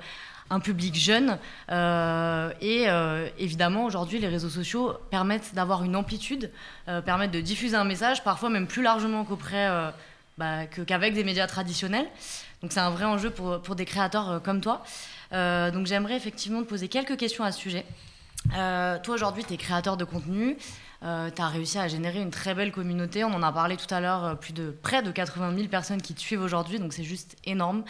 un 0.49 0.59
public 0.59 0.95
jeune. 0.95 1.37
Euh, 1.71 2.51
et 2.61 2.85
euh, 2.87 3.27
évidemment, 3.37 3.85
aujourd'hui, 3.85 4.19
les 4.19 4.27
réseaux 4.27 4.49
sociaux 4.49 4.93
permettent 5.09 5.53
d'avoir 5.55 5.83
une 5.83 5.95
amplitude, 5.95 6.51
euh, 6.87 7.01
permettent 7.01 7.31
de 7.31 7.41
diffuser 7.41 7.75
un 7.75 7.83
message, 7.83 8.23
parfois 8.23 8.49
même 8.49 8.67
plus 8.67 8.83
largement 8.83 9.25
qu'auprès, 9.25 9.67
bah, 10.37 10.65
qu'avec 10.67 11.13
des 11.13 11.23
médias 11.23 11.47
traditionnels. 11.47 12.07
Donc 12.61 12.71
c'est 12.71 12.79
un 12.79 12.89
vrai 12.89 13.05
enjeu 13.05 13.29
pour, 13.29 13.61
pour 13.61 13.75
des 13.75 13.85
créateurs 13.85 14.41
comme 14.43 14.61
toi. 14.61 14.83
donc 15.31 15.85
j'aimerais 15.85 16.15
effectivement 16.15 16.61
te 16.61 16.67
poser 16.67 16.87
quelques 16.87 17.17
questions 17.17 17.43
à 17.43 17.51
ce 17.51 17.59
sujet. 17.59 17.85
toi 18.51 19.13
aujourd'hui, 19.13 19.43
tu 19.43 19.53
es 19.53 19.57
créateur 19.57 19.97
de 19.97 20.05
contenu. 20.05 20.57
Euh, 21.05 21.29
tu 21.33 21.41
as 21.41 21.47
réussi 21.47 21.77
à 21.77 21.87
générer 21.87 22.19
une 22.19 22.31
très 22.31 22.55
belle 22.55 22.71
communauté. 22.71 23.23
On 23.23 23.33
en 23.33 23.43
a 23.43 23.51
parlé 23.51 23.77
tout 23.77 23.93
à 23.93 24.01
l'heure, 24.01 24.39
plus 24.39 24.53
de 24.53 24.71
près 24.81 25.03
de 25.03 25.11
80 25.11 25.55
000 25.55 25.67
personnes 25.67 26.01
qui 26.01 26.15
te 26.15 26.19
suivent 26.19 26.41
aujourd'hui, 26.41 26.79
donc 26.79 26.93
c'est 26.93 27.03
juste 27.03 27.35
énorme. 27.45 27.83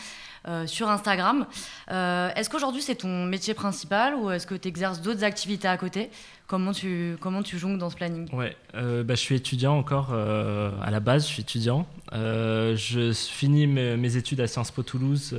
Euh, 0.47 0.67
sur 0.67 0.89
Instagram. 0.89 1.47
Euh, 1.89 2.29
est-ce 2.35 2.51
qu'aujourd'hui 2.51 2.83
c'est 2.83 2.97
ton 2.97 3.25
métier 3.25 3.55
principal 3.55 4.13
ou 4.13 4.29
est-ce 4.29 4.45
que 4.45 4.53
tu 4.53 4.67
exerces 4.67 5.01
d'autres 5.01 5.23
activités 5.23 5.67
à 5.67 5.75
côté? 5.75 6.11
Comment 6.45 6.71
tu, 6.71 7.17
comment 7.19 7.41
tu 7.41 7.57
jongles 7.57 7.79
dans 7.79 7.89
ce 7.89 7.95
planning? 7.95 8.29
Ouais, 8.31 8.55
bah, 8.73 9.15
je 9.15 9.19
suis 9.19 9.33
étudiant 9.33 9.75
encore 9.75 10.13
à 10.13 10.91
la 10.91 10.99
base, 10.99 11.23
je 11.23 11.29
suis 11.29 11.41
étudiant. 11.41 11.87
je 12.11 13.11
finis 13.13 13.65
mes, 13.65 14.17
études 14.17 14.39
à 14.39 14.45
Sciences 14.45 14.69
Po 14.69 14.83
Toulouse 14.83 15.35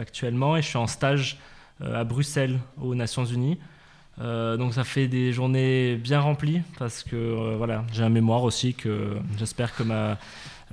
actuellement 0.00 0.56
et 0.56 0.62
je 0.62 0.66
suis 0.66 0.78
en 0.78 0.88
stage 0.88 1.38
à 1.80 2.02
Bruxelles 2.02 2.58
aux 2.82 2.96
Nations 2.96 3.24
Unies. 3.24 3.60
Donc 4.20 4.74
ça 4.74 4.84
fait 4.84 5.06
des 5.06 5.32
journées 5.32 5.96
bien 5.96 6.20
remplies 6.20 6.62
parce 6.78 7.04
que 7.04 7.54
voilà, 7.56 7.84
j'ai 7.92 8.02
un 8.02 8.08
mémoire 8.08 8.42
aussi 8.42 8.74
que 8.74 9.16
j'espère 9.38 9.74
que 9.76 9.82
ma, 9.82 10.18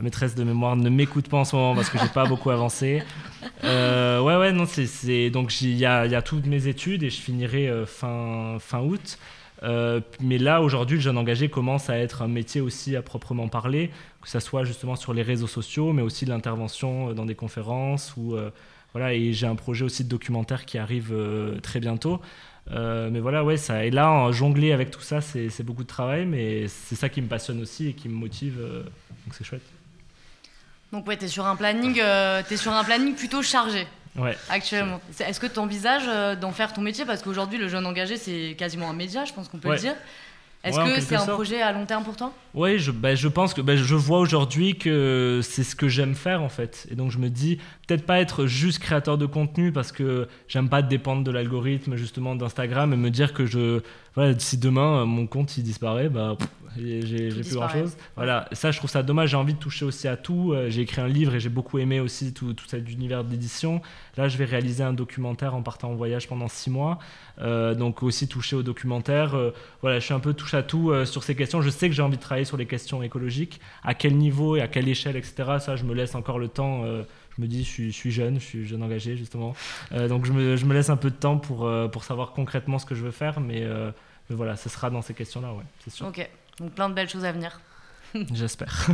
maîtresse 0.01 0.35
de 0.35 0.43
mémoire 0.43 0.75
ne 0.75 0.89
m'écoute 0.89 1.29
pas 1.29 1.37
en 1.37 1.45
ce 1.45 1.55
moment 1.55 1.75
parce 1.75 1.89
que 1.89 1.97
j'ai 1.97 2.09
pas 2.09 2.25
beaucoup 2.25 2.49
avancé. 2.49 3.03
Euh, 3.63 4.19
ouais, 4.19 4.35
ouais, 4.35 4.51
non, 4.51 4.65
c'est 4.65 5.29
donc 5.29 5.61
il 5.61 5.75
y 5.75 5.85
a, 5.85 6.05
y 6.05 6.15
a, 6.15 6.21
toutes 6.21 6.45
mes 6.45 6.67
études 6.67 7.03
et 7.03 7.09
je 7.09 7.21
finirai 7.21 7.69
euh, 7.69 7.85
fin, 7.85 8.57
fin 8.59 8.81
août. 8.81 9.17
Euh, 9.63 10.01
mais 10.19 10.37
là, 10.37 10.61
aujourd'hui, 10.61 10.97
le 10.97 11.01
jeune 11.01 11.17
engagé 11.17 11.49
commence 11.49 11.89
à 11.89 11.97
être 11.97 12.21
un 12.21 12.27
métier 12.27 12.61
aussi 12.61 12.95
à 12.95 13.01
proprement 13.01 13.47
parler, 13.47 13.89
que 14.21 14.29
ce 14.29 14.39
soit 14.39 14.65
justement 14.65 14.95
sur 14.95 15.13
les 15.13 15.21
réseaux 15.21 15.47
sociaux, 15.47 15.93
mais 15.93 16.01
aussi 16.01 16.25
l'intervention 16.25 17.13
dans 17.13 17.25
des 17.25 17.35
conférences. 17.35 18.13
Ou, 18.17 18.35
voilà, 18.93 19.13
et 19.13 19.33
j'ai 19.33 19.47
un 19.47 19.55
projet 19.55 19.85
aussi 19.85 20.03
de 20.03 20.09
documentaire 20.09 20.65
qui 20.65 20.77
arrive 20.77 21.13
très 21.63 21.79
bientôt. 21.79 22.21
Mais 22.71 23.19
voilà, 23.19 23.43
ouais, 23.43 23.57
ça. 23.57 23.85
Et 23.85 23.91
là, 23.91 24.31
jongler 24.31 24.71
avec 24.71 24.91
tout 24.91 25.01
ça, 25.01 25.21
c'est 25.21 25.63
beaucoup 25.63 25.83
de 25.83 25.87
travail, 25.87 26.25
mais 26.25 26.67
c'est 26.67 26.95
ça 26.95 27.09
qui 27.09 27.21
me 27.21 27.27
passionne 27.27 27.61
aussi 27.61 27.89
et 27.89 27.93
qui 27.93 28.09
me 28.09 28.15
motive. 28.15 28.57
donc 28.59 29.33
c'est 29.33 29.43
chouette. 29.43 29.61
Donc 30.95 31.07
ouais, 31.07 31.17
tu 31.17 31.25
es 31.25 31.27
sur 31.27 31.45
un 31.45 31.57
planning 31.57 31.99
euh, 31.99 32.41
es 32.49 32.57
sur 32.57 32.71
un 32.71 32.83
planning 32.83 33.15
plutôt 33.15 33.41
chargé. 33.41 33.85
Ouais. 34.15 34.37
Actuellement. 34.49 35.01
Est-ce 35.19 35.41
que 35.41 35.47
tu 35.47 35.59
envisages 35.59 36.07
euh, 36.07 36.35
d'en 36.37 36.53
faire 36.53 36.71
ton 36.71 36.81
métier? 36.81 37.03
Parce 37.03 37.21
qu'aujourd'hui 37.21 37.57
le 37.57 37.67
jeune 37.67 37.85
engagé 37.85 38.15
c'est 38.15 38.55
quasiment 38.57 38.89
un 38.89 38.93
média, 38.93 39.25
je 39.25 39.33
pense 39.33 39.49
qu'on 39.49 39.57
peut 39.57 39.71
le 39.71 39.77
dire. 39.77 39.95
Est-ce 40.65 40.95
que 40.95 41.01
c'est 41.01 41.15
un 41.15 41.25
projet 41.25 41.61
à 41.61 41.71
long 41.71 41.85
terme 41.85 42.03
pour 42.03 42.15
toi? 42.15 42.33
Oui, 42.53 42.79
je, 42.79 42.91
bah, 42.91 43.15
je 43.15 43.27
pense 43.27 43.53
que 43.53 43.61
bah, 43.61 43.75
je 43.75 43.95
vois 43.95 44.19
aujourd'hui 44.19 44.77
que 44.77 45.41
c'est 45.43 45.63
ce 45.63 45.75
que 45.75 45.87
j'aime 45.87 46.15
faire 46.15 46.41
en 46.41 46.49
fait. 46.49 46.87
Et 46.91 46.95
donc 46.95 47.11
je 47.11 47.19
me 47.19 47.29
dis, 47.29 47.57
peut-être 47.87 48.05
pas 48.05 48.19
être 48.19 48.45
juste 48.47 48.79
créateur 48.79 49.17
de 49.17 49.25
contenu 49.25 49.71
parce 49.71 49.91
que 49.91 50.27
j'aime 50.47 50.69
pas 50.69 50.81
dépendre 50.81 51.23
de 51.23 51.31
l'algorithme 51.31 51.95
justement 51.95 52.35
d'Instagram 52.35 52.93
et 52.93 52.97
me 52.97 53.09
dire 53.09 53.33
que 53.33 53.45
je, 53.45 53.81
voilà, 54.15 54.37
si 54.39 54.57
demain 54.57 55.01
euh, 55.01 55.05
mon 55.05 55.27
compte 55.27 55.57
il 55.57 55.63
disparaît, 55.63 56.09
bah 56.09 56.37
j'ai 56.77 57.29
plus 57.29 57.55
grand 57.55 57.69
chose. 57.69 57.95
Voilà, 58.15 58.47
ça 58.51 58.71
je 58.71 58.77
trouve 58.77 58.89
ça 58.89 59.03
dommage. 59.03 59.29
J'ai 59.29 59.37
envie 59.37 59.53
de 59.53 59.59
toucher 59.59 59.85
aussi 59.85 60.07
à 60.07 60.17
tout. 60.17 60.53
Euh, 60.53 60.69
j'ai 60.69 60.81
écrit 60.81 61.01
un 61.01 61.07
livre 61.07 61.35
et 61.35 61.39
j'ai 61.39 61.49
beaucoup 61.49 61.79
aimé 61.79 61.99
aussi 61.99 62.33
tout, 62.33 62.53
tout 62.53 62.65
cet 62.67 62.89
univers 62.91 63.23
d'édition. 63.23 63.81
Là, 64.17 64.27
je 64.27 64.37
vais 64.37 64.45
réaliser 64.45 64.83
un 64.83 64.93
documentaire 64.93 65.55
en 65.55 65.61
partant 65.61 65.91
en 65.91 65.95
voyage 65.95 66.27
pendant 66.27 66.47
six 66.47 66.69
mois. 66.69 66.99
Euh, 67.41 67.75
donc 67.75 68.03
aussi 68.03 68.27
toucher 68.27 68.55
au 68.55 68.63
documentaire. 68.63 69.35
Euh, 69.35 69.51
voilà, 69.81 69.99
je 69.99 70.05
suis 70.05 70.13
un 70.13 70.19
peu 70.19 70.33
touche 70.33 70.53
à 70.53 70.63
tout 70.63 70.93
sur 71.05 71.23
ces 71.23 71.35
questions. 71.35 71.61
Je 71.61 71.69
sais 71.69 71.89
que 71.89 71.95
j'ai 71.95 72.01
envie 72.01 72.17
de 72.17 72.21
travailler 72.21 72.45
sur 72.45 72.57
les 72.57 72.65
questions 72.65 73.03
écologiques. 73.03 73.59
À 73.83 73.93
quel 73.93 74.15
niveau 74.15 74.55
et 74.55 74.61
à 74.61 74.67
quelle 74.67 74.87
échelle, 74.87 75.15
etc. 75.15 75.57
Ça, 75.59 75.75
je 75.75 75.83
me 75.83 75.93
laisse 75.93 76.15
encore 76.15 76.39
le 76.39 76.47
temps 76.47 76.83
je 77.37 77.41
me 77.41 77.47
dis, 77.47 77.63
je 77.63 77.69
suis, 77.69 77.91
je 77.91 77.95
suis, 77.95 78.11
jeune, 78.11 78.39
je 78.39 78.45
suis 78.45 78.67
jeune 78.67 78.83
engagé, 78.83 79.17
justement. 79.17 79.55
donc, 79.91 80.25
je 80.25 80.31
me, 80.31 80.55
je 80.55 80.65
me, 80.65 80.73
laisse 80.73 80.89
un 80.89 80.97
peu 80.97 81.09
de 81.09 81.15
temps 81.15 81.37
pour, 81.37 81.69
pour 81.91 82.03
savoir 82.03 82.31
concrètement 82.31 82.79
ce 82.79 82.85
que 82.85 82.95
je 82.95 83.03
veux 83.03 83.11
faire, 83.11 83.39
mais, 83.39 83.65
mais 84.29 84.35
voilà, 84.35 84.55
ce 84.55 84.69
sera 84.69 84.89
dans 84.89 85.01
ces 85.01 85.13
questions-là, 85.13 85.53
ouais, 85.53 85.63
c'est 85.83 85.91
sûr. 85.91 86.07
Ok. 86.07 86.27
Donc 86.59 86.71
plein 86.71 86.89
de 86.89 86.93
belles 86.93 87.09
choses 87.09 87.25
à 87.25 87.31
venir. 87.31 87.59
J'espère. 88.33 88.87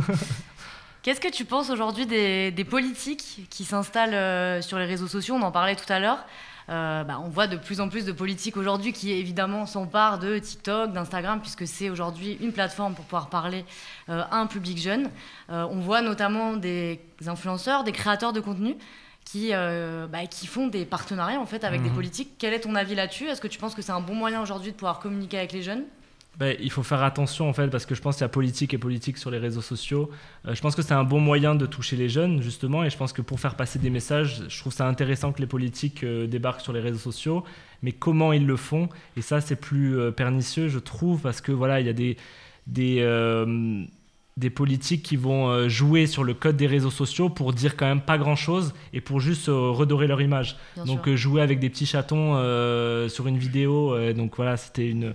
Qu'est-ce 1.02 1.20
que 1.20 1.30
tu 1.30 1.44
penses 1.44 1.70
aujourd'hui 1.70 2.06
des, 2.06 2.50
des 2.52 2.64
politiques 2.64 3.46
qui 3.50 3.64
s'installent 3.64 4.14
euh, 4.14 4.62
sur 4.62 4.78
les 4.78 4.84
réseaux 4.84 5.08
sociaux? 5.08 5.34
On 5.34 5.42
en 5.42 5.50
parlait 5.50 5.76
tout 5.76 5.90
à 5.92 5.98
l'heure. 5.98 6.24
Euh, 6.72 7.04
bah, 7.04 7.20
on 7.22 7.28
voit 7.28 7.46
de 7.46 7.56
plus 7.56 7.80
en 7.80 7.88
plus 7.90 8.06
de 8.06 8.12
politiques 8.12 8.56
aujourd'hui 8.56 8.92
qui 8.94 9.12
évidemment 9.12 9.66
s'emparent 9.66 10.18
de 10.18 10.38
TikTok, 10.38 10.92
d'Instagram, 10.92 11.40
puisque 11.40 11.66
c'est 11.66 11.90
aujourd'hui 11.90 12.38
une 12.40 12.52
plateforme 12.52 12.94
pour 12.94 13.04
pouvoir 13.04 13.28
parler 13.28 13.66
euh, 14.08 14.22
à 14.30 14.38
un 14.38 14.46
public 14.46 14.78
jeune. 14.78 15.10
Euh, 15.50 15.66
on 15.70 15.80
voit 15.80 16.00
notamment 16.00 16.54
des 16.56 16.98
influenceurs, 17.26 17.84
des 17.84 17.92
créateurs 17.92 18.32
de 18.32 18.40
contenu 18.40 18.76
qui, 19.24 19.52
bah, 19.52 20.26
qui 20.28 20.46
font 20.48 20.66
des 20.66 20.84
partenariats 20.84 21.38
en 21.40 21.46
fait 21.46 21.62
avec 21.62 21.82
des 21.82 21.90
Mhm. 21.90 21.94
politiques. 21.94 22.30
Quel 22.38 22.54
est 22.54 22.60
ton 22.60 22.74
avis 22.74 22.96
là-dessus? 22.96 23.28
Est-ce 23.28 23.40
que 23.40 23.46
tu 23.48 23.58
penses 23.58 23.74
que 23.74 23.82
c'est 23.82 23.92
un 23.92 24.00
bon 24.00 24.14
moyen 24.16 24.42
aujourd'hui 24.42 24.72
de 24.72 24.76
pouvoir 24.76 24.98
communiquer 24.98 25.38
avec 25.38 25.52
les 25.52 25.62
jeunes? 25.62 25.84
Ben, 26.38 26.56
il 26.60 26.70
faut 26.70 26.82
faire 26.82 27.02
attention 27.02 27.48
en 27.48 27.52
fait 27.52 27.68
parce 27.68 27.84
que 27.84 27.94
je 27.94 28.00
pense 28.00 28.16
qu'il 28.16 28.22
y 28.22 28.24
a 28.24 28.28
politique 28.28 28.72
et 28.72 28.78
politique 28.78 29.18
sur 29.18 29.30
les 29.30 29.36
réseaux 29.36 29.60
sociaux. 29.60 30.10
Euh, 30.46 30.54
je 30.54 30.62
pense 30.62 30.74
que 30.74 30.80
c'est 30.80 30.94
un 30.94 31.04
bon 31.04 31.20
moyen 31.20 31.54
de 31.54 31.66
toucher 31.66 31.94
les 31.94 32.08
jeunes 32.08 32.40
justement 32.40 32.84
et 32.84 32.90
je 32.90 32.96
pense 32.96 33.12
que 33.12 33.20
pour 33.20 33.38
faire 33.38 33.54
passer 33.54 33.78
des 33.78 33.90
messages, 33.90 34.44
je 34.48 34.58
trouve 34.58 34.72
ça 34.72 34.88
intéressant 34.88 35.32
que 35.32 35.40
les 35.40 35.46
politiques 35.46 36.04
euh, 36.04 36.26
débarquent 36.26 36.62
sur 36.62 36.72
les 36.72 36.80
réseaux 36.80 36.98
sociaux, 36.98 37.44
mais 37.82 37.92
comment 37.92 38.32
ils 38.32 38.46
le 38.46 38.56
font? 38.56 38.88
Et 39.18 39.20
ça 39.20 39.42
c'est 39.42 39.56
plus 39.56 39.98
euh, 39.98 40.10
pernicieux 40.10 40.68
je 40.68 40.78
trouve 40.78 41.20
parce 41.20 41.42
que 41.42 41.52
voilà 41.52 41.80
il 41.80 41.86
y 41.86 41.90
a 41.90 41.92
des 41.92 42.16
des 42.66 43.06
des 44.38 44.48
politiques 44.48 45.02
qui 45.02 45.16
vont 45.16 45.68
jouer 45.68 46.06
sur 46.06 46.24
le 46.24 46.32
code 46.32 46.56
des 46.56 46.66
réseaux 46.66 46.90
sociaux 46.90 47.28
pour 47.28 47.52
dire 47.52 47.76
quand 47.76 47.84
même 47.84 48.00
pas 48.00 48.16
grand 48.16 48.36
chose 48.36 48.72
et 48.94 49.02
pour 49.02 49.20
juste 49.20 49.48
redorer 49.48 50.06
leur 50.06 50.22
image. 50.22 50.56
Bien 50.76 50.86
donc 50.86 51.04
sûr. 51.04 51.16
jouer 51.18 51.42
avec 51.42 51.60
des 51.60 51.68
petits 51.68 51.84
chatons 51.84 52.36
sur 53.10 53.26
une 53.26 53.36
vidéo. 53.36 53.94
donc 54.14 54.36
voilà, 54.36 54.56
c'était 54.56 54.88
une 54.88 55.14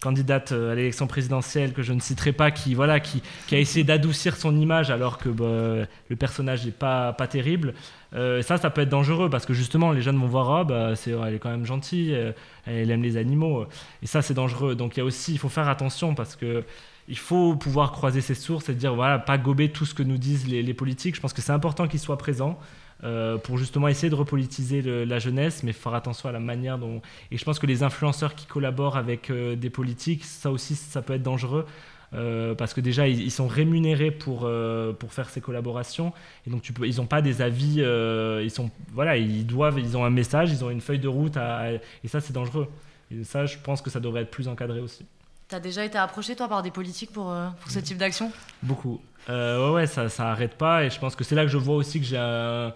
candidate 0.00 0.52
euh, 0.52 0.72
à 0.72 0.74
l'élection 0.74 1.06
présidentielle 1.06 1.72
que 1.72 1.82
je 1.82 1.92
ne 1.92 2.00
citerai 2.00 2.32
pas 2.32 2.50
qui 2.50 2.74
voilà 2.74 3.00
qui, 3.00 3.22
a 3.50 3.56
essayé 3.56 3.84
d'adoucir 3.84 4.36
son 4.36 4.56
image 4.56 4.90
alors 4.90 5.18
que 5.18 5.28
bah, 5.28 5.86
le 6.08 6.16
personnage 6.16 6.64
n'est 6.64 6.72
pas 6.72 7.12
pas 7.12 7.26
terrible. 7.26 7.74
Euh, 8.14 8.40
ça, 8.42 8.56
ça 8.56 8.70
peut 8.70 8.82
être 8.82 8.88
dangereux 8.88 9.28
parce 9.30 9.46
que 9.46 9.54
justement 9.54 9.92
les 9.92 10.02
jeunes 10.02 10.18
vont 10.18 10.26
voir 10.26 10.50
ah 10.50 10.64
bah 10.64 10.92
elle 11.06 11.34
est 11.34 11.38
quand 11.38 11.50
même 11.50 11.66
gentille, 11.66 12.14
euh, 12.14 12.32
elle 12.66 12.90
aime 12.90 13.02
les 13.02 13.16
animaux 13.16 13.66
et 14.02 14.06
ça 14.06 14.22
c'est 14.22 14.34
dangereux. 14.34 14.74
Donc 14.74 14.96
il 14.96 15.00
y 15.00 15.02
a 15.02 15.04
aussi 15.04 15.32
il 15.32 15.38
faut 15.38 15.48
faire 15.48 15.68
attention 15.68 16.14
parce 16.14 16.36
que 16.36 16.64
il 17.08 17.18
faut 17.18 17.54
pouvoir 17.54 17.92
croiser 17.92 18.20
ses 18.20 18.34
sources 18.34 18.68
et 18.68 18.74
dire 18.74 18.94
voilà 18.94 19.18
pas 19.18 19.38
gober 19.38 19.70
tout 19.70 19.86
ce 19.86 19.94
que 19.94 20.02
nous 20.02 20.18
disent 20.18 20.46
les, 20.46 20.62
les 20.62 20.74
politiques. 20.74 21.14
Je 21.16 21.20
pense 21.20 21.32
que 21.32 21.42
c'est 21.42 21.52
important 21.52 21.88
qu'ils 21.88 22.00
soient 22.00 22.18
présents 22.18 22.58
euh, 23.04 23.36
pour 23.38 23.58
justement 23.58 23.88
essayer 23.88 24.08
de 24.10 24.14
repolitiser 24.14 24.80
le- 24.82 25.04
la 25.04 25.18
jeunesse, 25.18 25.62
mais 25.62 25.72
faire 25.72 25.94
attention 25.94 26.28
à 26.28 26.32
la 26.32 26.40
manière 26.40 26.78
dont. 26.78 27.02
Et 27.30 27.36
je 27.36 27.44
pense 27.44 27.58
que 27.58 27.66
les 27.66 27.82
influenceurs 27.82 28.34
qui 28.34 28.46
collaborent 28.46 28.96
avec 28.96 29.30
euh, 29.30 29.54
des 29.56 29.70
politiques, 29.70 30.24
ça 30.24 30.50
aussi, 30.50 30.74
ça 30.76 31.02
peut 31.02 31.14
être 31.14 31.22
dangereux. 31.22 31.66
euh, 32.14 32.54
parce 32.54 32.72
que 32.72 32.80
déjà 32.80 33.08
ils, 33.08 33.20
ils 33.20 33.30
sont 33.32 33.48
rémunérés 33.48 34.12
pour, 34.12 34.42
euh, 34.44 34.92
pour 34.92 35.12
faire 35.12 35.28
ces 35.28 35.40
collaborations 35.40 36.12
et 36.46 36.50
donc 36.50 36.62
tu 36.62 36.72
peux, 36.72 36.86
ils 36.86 36.96
n'ont 36.98 37.06
pas 37.06 37.20
des 37.20 37.42
avis 37.42 37.78
euh, 37.80 38.40
ils 38.44 38.50
sont 38.50 38.70
voilà 38.92 39.16
ils 39.16 39.44
doivent 39.44 39.80
ils 39.80 39.96
ont 39.96 40.04
un 40.04 40.10
message 40.10 40.52
ils 40.52 40.64
ont 40.64 40.70
une 40.70 40.80
feuille 40.80 41.00
de 41.00 41.08
route 41.08 41.36
à- 41.36 41.56
à- 41.56 41.70
et 41.72 42.08
ça 42.08 42.20
c'est 42.20 42.32
dangereux 42.32 42.68
et 43.10 43.24
ça 43.24 43.44
je 43.46 43.58
pense 43.58 43.82
que 43.82 43.90
ça 43.90 43.98
devrait 43.98 44.22
être 44.22 44.30
plus 44.30 44.46
encadré 44.46 44.78
aussi 44.78 45.04
T'as 45.48 45.58
déjà 45.58 45.84
été 45.84 45.98
approché 45.98 46.36
toi 46.36 46.46
par 46.48 46.62
des 46.62 46.70
politiques 46.70 47.10
pour, 47.12 47.34
pour 47.60 47.70
ce 47.72 47.80
type 47.80 47.98
d'action? 47.98 48.30
Beaucoup. 48.62 49.00
Euh, 49.28 49.72
ouais, 49.72 49.86
ça, 49.86 50.08
ça 50.08 50.30
arrête 50.30 50.56
pas. 50.56 50.84
Et 50.84 50.90
je 50.90 50.98
pense 51.00 51.16
que 51.16 51.24
c'est 51.24 51.34
là 51.34 51.42
que 51.44 51.50
je 51.50 51.56
vois 51.58 51.76
aussi 51.76 51.98
que 52.00 52.06
j'ai 52.06 52.16
un- 52.18 52.72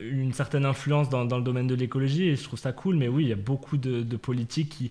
une 0.00 0.32
certaine 0.32 0.64
influence 0.64 1.08
dans, 1.08 1.24
le 1.24 1.42
domaine 1.42 1.66
de 1.66 1.74
l'écologie. 1.74 2.28
Et 2.28 2.36
je 2.36 2.42
trouve 2.44 2.58
ça 2.58 2.72
cool. 2.72 2.96
Mais 2.96 3.08
oui, 3.08 3.24
il 3.24 3.28
y 3.28 3.32
a 3.32 3.36
beaucoup 3.36 3.76
de, 3.76 4.02
politiques 4.16 4.70
qui. 4.70 4.90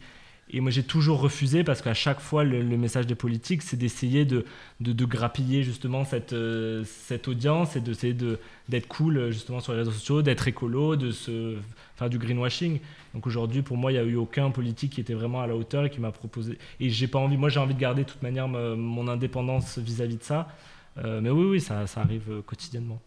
Et 0.53 0.59
moi, 0.59 0.69
j'ai 0.71 0.83
toujours 0.83 1.21
refusé 1.21 1.63
parce 1.63 1.81
qu'à 1.81 1.93
chaque 1.93 2.19
fois, 2.19 2.43
le, 2.43 2.61
message 2.77 3.07
des 3.07 3.15
politiques, 3.15 3.61
c'est 3.61 3.77
d'essayer 3.77 4.25
de, 4.25 4.45
grappiller 4.81 5.63
justement 5.63 6.03
cette, 6.05 6.33
euh, 6.33 6.83
cette 6.85 7.27
audience 7.29 7.75
et 7.77 7.81
d'essayer 7.81 8.13
de- 8.13 8.37
d'être 8.67 8.87
cool 8.87 9.17
euh, 9.17 9.31
justement 9.31 9.61
sur 9.61 9.71
les 9.73 9.79
réseaux 9.79 9.91
sociaux, 9.91 10.21
d'être 10.21 10.47
écolo, 10.49 10.95
de 10.97 11.11
se 11.11 11.55
faire 11.95 12.09
du 12.09 12.17
greenwashing. 12.17 12.79
Donc 13.13 13.27
aujourd'hui, 13.27 13.61
pour 13.61 13.77
moi, 13.77 13.91
il 13.91 13.95
n'y 13.95 14.01
a 14.01 14.03
eu 14.03 14.15
aucun 14.15 14.49
politique 14.51 14.93
qui 14.93 15.01
était 15.01 15.13
vraiment 15.13 15.41
à 15.41 15.47
la 15.47 15.55
hauteur 15.55 15.85
et 15.85 15.89
qui 15.89 16.01
m'a 16.01 16.11
proposé. 16.11 16.57
Et 16.81 16.89
j'ai 16.89 17.07
pas 17.07 17.19
envie. 17.19 17.37
Moi, 17.37 17.49
j'ai 17.49 17.59
envie 17.61 17.73
de 17.75 17.79
garder 17.79 18.03
de 18.03 18.09
toute 18.09 18.23
manière 18.23 18.47
ma- 18.49 18.75
mon 18.75 19.07
indépendance 19.07 19.77
vis-à-vis 19.77 20.17
de 20.17 20.23
ça. 20.23 20.49
Euh, 20.97 21.21
mais 21.21 21.29
oui, 21.29 21.45
oui, 21.45 21.61
ça, 21.61 21.87
ça 21.87 22.01
arrive 22.01 22.29
euh, 22.29 22.41
quotidiennement. 22.41 22.99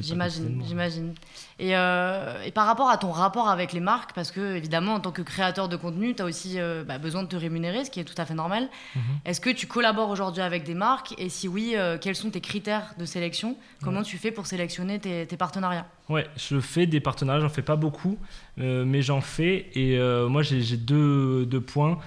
J'imagine, 0.00 0.42
quotidiennement. 0.44 0.64
j'imagine. 0.68 1.14
Et, 1.58 1.76
euh, 1.76 2.42
et 2.44 2.52
par 2.52 2.66
rapport 2.66 2.88
à 2.88 2.98
ton 2.98 3.10
rapport 3.10 3.48
avec 3.48 3.72
les 3.72 3.80
marques, 3.80 4.12
parce 4.14 4.30
que 4.30 4.54
évidemment, 4.54 4.94
en 4.94 5.00
tant 5.00 5.10
que 5.10 5.22
créateur 5.22 5.68
de 5.68 5.76
contenu, 5.76 6.14
tu 6.14 6.22
as 6.22 6.24
aussi 6.24 6.60
euh, 6.60 6.84
bah, 6.84 6.98
besoin 6.98 7.22
de 7.24 7.28
te 7.28 7.34
rémunérer, 7.36 7.84
ce 7.84 7.90
qui 7.90 7.98
est 7.98 8.04
tout 8.04 8.14
à 8.16 8.24
fait 8.24 8.34
normal. 8.34 8.68
Mhm. 8.94 9.02
Est-ce 9.24 9.40
que 9.40 9.50
tu 9.50 9.66
collabores 9.66 10.10
aujourd'hui 10.10 10.42
avec 10.42 10.62
des 10.64 10.74
marques? 10.74 11.14
Et 11.18 11.28
si 11.28 11.48
oui, 11.48 11.72
euh, 11.74 11.98
quels 11.98 12.14
sont 12.14 12.30
tes 12.30 12.40
critères 12.40 12.94
de 12.98 13.04
sélection? 13.04 13.56
Comment 13.82 14.02
tu 14.02 14.18
fais 14.18 14.30
pour 14.30 14.46
sélectionner 14.46 15.00
tes, 15.00 15.26
tes 15.26 15.36
partenariats? 15.36 15.86
Ouais, 16.08 16.26
je 16.36 16.60
fais 16.60 16.86
des 16.86 17.00
partenariats, 17.00 17.40
j'en 17.40 17.48
fais 17.48 17.62
pas 17.62 17.76
beaucoup, 17.76 18.18
mais 18.56 19.02
j'en 19.02 19.20
fais. 19.20 19.70
Et 19.74 19.98
moi, 20.28 20.42
j'ai 20.42 20.76
deux, 20.76 21.44
deux 21.46 21.60
points. 21.60 21.98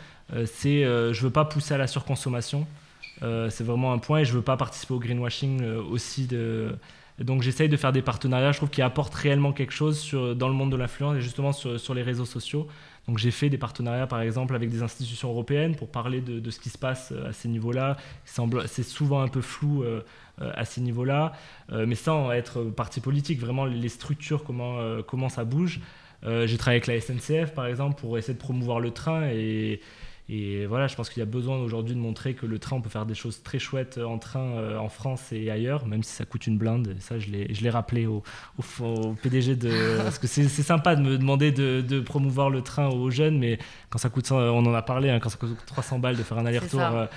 C'est 0.46 0.84
je 0.84 1.22
veux 1.22 1.30
pas 1.30 1.46
pousser 1.46 1.74
à 1.74 1.78
la 1.78 1.88
surconsommation. 1.88 2.68
Euh, 3.24 3.50
c'est 3.50 3.64
vraiment 3.64 3.94
un 3.94 3.98
point. 3.98 4.20
Et 4.20 4.26
je 4.26 4.34
veux 4.34 4.42
pas 4.42 4.58
participer 4.58 4.94
au 4.94 5.00
greenwashing 5.00 5.62
euh, 5.62 5.82
aussi. 5.82 6.28
Donc 7.20 7.44
j'essaye 7.44 7.70
de 7.70 7.78
faire 7.78 7.92
des 7.92 8.02
partenariats, 8.02 8.52
je 8.52 8.58
trouve, 8.58 8.70
qui 8.70 8.82
apportent 8.82 9.14
réellement 9.14 9.54
quelque 9.54 9.74
chose 9.74 10.12
dans 10.12 10.48
le 10.48 10.56
monde 10.56 10.72
de 10.72 10.78
l'influence 10.78 11.18
et 11.18 11.22
justement 11.22 11.52
sur, 11.52 11.94
les 11.94 12.02
réseaux 12.02 12.26
sociaux. 12.26 12.68
Donc 13.08 13.18
j'ai 13.18 13.32
fait 13.32 13.50
des 13.50 13.58
partenariats, 13.58 14.08
par 14.08 14.22
exemple, 14.22 14.56
avec 14.56 14.70
des 14.70 14.82
institutions 14.82 15.30
européennes 15.30 15.76
pour 15.76 15.90
parler 15.90 16.22
de, 16.22 16.50
ce 16.50 16.60
qui 16.60 16.70
se 16.70 16.78
passe 16.78 17.12
euh, 17.12 17.30
à 17.30 17.34
ces 17.34 17.48
niveaux-là. 17.50 17.98
C'est 18.26 18.84
souvent 18.84 19.22
un 19.22 19.28
peu 19.28 19.42
flou 19.42 19.84
à 20.40 20.66
ces 20.66 20.82
niveaux-là, 20.82 21.34
mais 21.72 21.94
sans 21.94 22.32
être 22.32 22.64
parti 22.64 23.00
politique, 23.00 23.40
vraiment 23.40 23.66
les 23.66 23.90
structures, 23.90 24.44
comment, 24.44 24.80
comment 25.04 25.30
ça 25.30 25.44
bouge. 25.44 25.82
J'ai 26.24 26.58
travaillé 26.58 26.82
avec 26.82 26.88
la 26.88 27.00
SNCF, 27.00 27.54
par 27.54 27.68
exemple, 27.68 28.00
pour 28.00 28.18
essayer 28.18 28.34
de 28.34 28.40
promouvoir 28.40 28.80
le 28.80 28.92
train 28.92 29.28
et, 29.28 29.82
et 30.34 30.66
voilà, 30.66 30.88
je 30.88 30.96
pense 30.96 31.10
qu'il 31.10 31.20
y 31.20 31.24
a 31.24 31.26
besoin 31.26 31.58
aujourd'hui 31.58 31.94
de 31.94 32.00
montrer 32.00 32.36
que 32.36 32.46
le 32.46 32.58
train, 32.58 32.78
on 32.78 32.82
peut 32.82 32.90
faire 32.90 33.06
des 33.06 33.16
choses 33.16 33.44
très 33.44 33.60
chouettes 33.60 33.98
en 33.98 34.18
train 34.18 34.40
euh, 34.40 34.78
en 34.78 34.88
France 34.88 35.34
et 35.34 35.52
ailleurs, 35.52 35.86
même 35.86 36.04
si 36.04 36.14
ça 36.14 36.24
coûte 36.24 36.48
une 36.48 36.58
blinde. 36.58 36.96
Et 36.98 37.02
ça, 37.02 37.20
je 37.20 37.30
l'ai 37.30 37.70
rappelé 37.70 38.06
au, 38.06 38.24
au, 38.58 38.86
au 38.86 39.14
PDG 39.16 39.58
de. 39.58 39.98
Parce 40.04 40.20
que 40.20 40.28
c'est 40.28 40.48
sympa 40.48 40.96
de 40.96 41.02
me 41.02 41.18
demander 41.18 41.52
de, 41.52 41.82
de 41.82 42.00
promouvoir 42.00 42.50
le 42.50 42.62
train 42.62 42.88
aux 42.88 43.12
jeunes, 43.12 43.40
mais 43.40 43.60
quand 43.90 43.98
ça 43.98 44.08
coûte, 44.08 44.28
100 44.28 44.38
on 44.38 44.66
en 44.66 44.74
a 44.74 44.82
parlé, 44.82 45.10
hein, 45.10 45.20
quand 45.20 45.28
ça 45.28 45.36
coûte 45.36 45.54
300 45.66 46.00
balles 46.00 46.16
de 46.16 46.24
faire 46.24 46.38
un 46.38 46.46
aller-retour, 46.46 46.80
euh, 46.80 47.08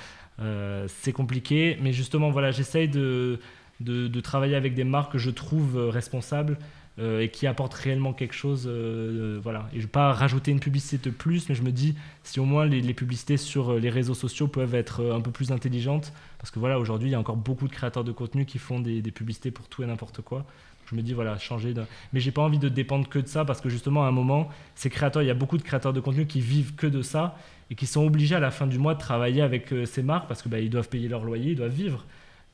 euh, 0.40 0.86
c'est 0.88 1.12
compliqué. 1.12 1.78
Mais 1.80 1.92
justement, 1.92 2.30
voilà, 2.30 2.50
j'essaye 2.50 2.88
de, 2.88 3.38
de, 3.78 4.08
de 4.08 4.20
travailler 4.20 4.56
avec 4.56 4.74
des 4.74 4.82
marques 4.82 5.12
que 5.12 5.18
je 5.18 5.30
trouve 5.30 5.78
responsables 5.88 6.58
euh, 7.00 7.22
et 7.22 7.28
qui 7.28 7.48
apportent 7.48 7.74
réellement 7.74 8.12
quelque 8.12 8.34
chose. 8.34 8.66
euh, 8.68 9.36
euh, 9.36 9.40
voilà. 9.42 9.66
Et 9.72 9.74
je 9.74 9.78
ne 9.78 9.82
vais 9.82 9.88
pas 9.88 10.12
rajouter 10.12 10.52
une 10.52 10.60
publicité 10.60 11.10
de 11.10 11.14
plus, 11.14 11.48
mais 11.48 11.56
je 11.56 11.62
me 11.62 11.72
dis 11.72 11.96
si 12.22 12.38
au 12.38 12.44
moins 12.44 12.66
les, 12.66 12.94
publicités 12.94 13.36
sur 13.36 13.74
les 13.74 13.90
réseaux 13.90 14.14
sociaux 14.14 14.46
peuvent 14.46 14.74
être 14.76 15.04
un 15.12 15.20
peu 15.20 15.32
plus 15.32 15.50
intelligentes, 15.50 16.12
parce 16.38 16.52
que 16.52 16.60
voilà, 16.60 16.78
aujourd'hui, 16.78 17.08
il 17.08 17.12
y 17.12 17.14
a 17.16 17.18
encore 17.18 17.36
beaucoup 17.36 17.66
de 17.66 17.72
créateurs 17.72 18.04
de 18.04 18.12
contenu 18.12 18.46
qui 18.46 18.58
font 18.58 18.78
des, 18.78 19.02
publicités 19.02 19.50
pour 19.50 19.66
tout 19.66 19.82
et 19.82 19.86
n'importe 19.86 20.20
quoi. 20.22 20.44
Je 20.88 20.94
me 20.94 21.02
dis, 21.02 21.14
voilà, 21.14 21.36
changer. 21.38 21.74
d'un- 21.74 21.86
Mais 22.12 22.20
j'ai 22.20 22.30
pas 22.30 22.42
envie 22.42 22.58
de 22.58 22.68
dépendre 22.68 23.08
que 23.08 23.18
de 23.18 23.26
ça, 23.26 23.44
parce 23.44 23.60
que 23.60 23.68
justement, 23.68 24.04
à 24.04 24.08
un 24.08 24.12
moment, 24.12 24.48
ces 24.76 24.90
créateurs, 24.90 25.22
il 25.22 25.26
y 25.26 25.30
a 25.30 25.34
beaucoup 25.34 25.56
de 25.58 25.62
créateurs 25.62 25.94
de 25.94 26.00
contenu 26.00 26.26
qui 26.26 26.40
vivent 26.40 26.74
que 26.76 26.86
de 26.86 27.02
ça 27.02 27.36
et 27.70 27.74
qui 27.74 27.86
sont 27.86 28.04
obligés 28.06 28.36
à 28.36 28.40
la 28.40 28.50
fin 28.52 28.66
du 28.68 28.78
mois 28.78 28.94
de 28.94 29.00
travailler 29.00 29.42
avec 29.42 29.74
ces 29.86 30.02
marques 30.04 30.28
parce 30.28 30.42
que 30.42 30.48
bah, 30.48 30.60
doivent 30.62 30.88
payer 30.88 31.08
leur 31.08 31.24
loyer, 31.24 31.52
ils 31.52 31.56
doivent 31.56 31.72
vivre. 31.72 32.04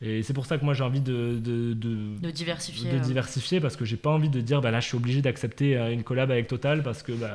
Et 0.03 0.23
c'est 0.23 0.33
pour 0.33 0.47
ça 0.47 0.57
que 0.57 0.65
moi 0.65 0.73
j'ai 0.73 0.83
envie 0.83 1.03
de, 1.03 1.39
de, 1.39 1.75
de, 1.75 2.17
De 2.21 2.31
diversifier. 2.31 2.91
de 2.91 2.97
euh. 2.97 3.01
diversifier 3.01 3.61
parce 3.61 3.77
que 3.77 3.85
j'ai 3.85 3.99
pas 3.99 4.09
envie 4.09 4.31
de 4.31 4.41
dire 4.41 4.63
bah 4.63 4.71
là 4.71 4.81
je 4.81 4.87
suis 4.87 4.97
obligé 4.97 5.21
d'accepter 5.21 5.77
euh, 5.77 5.93
une 5.93 6.03
collab 6.05 6.31
avec 6.31 6.47
Total 6.47 6.83
parce 6.83 7.03
que 7.03 7.13
bah, 7.13 7.35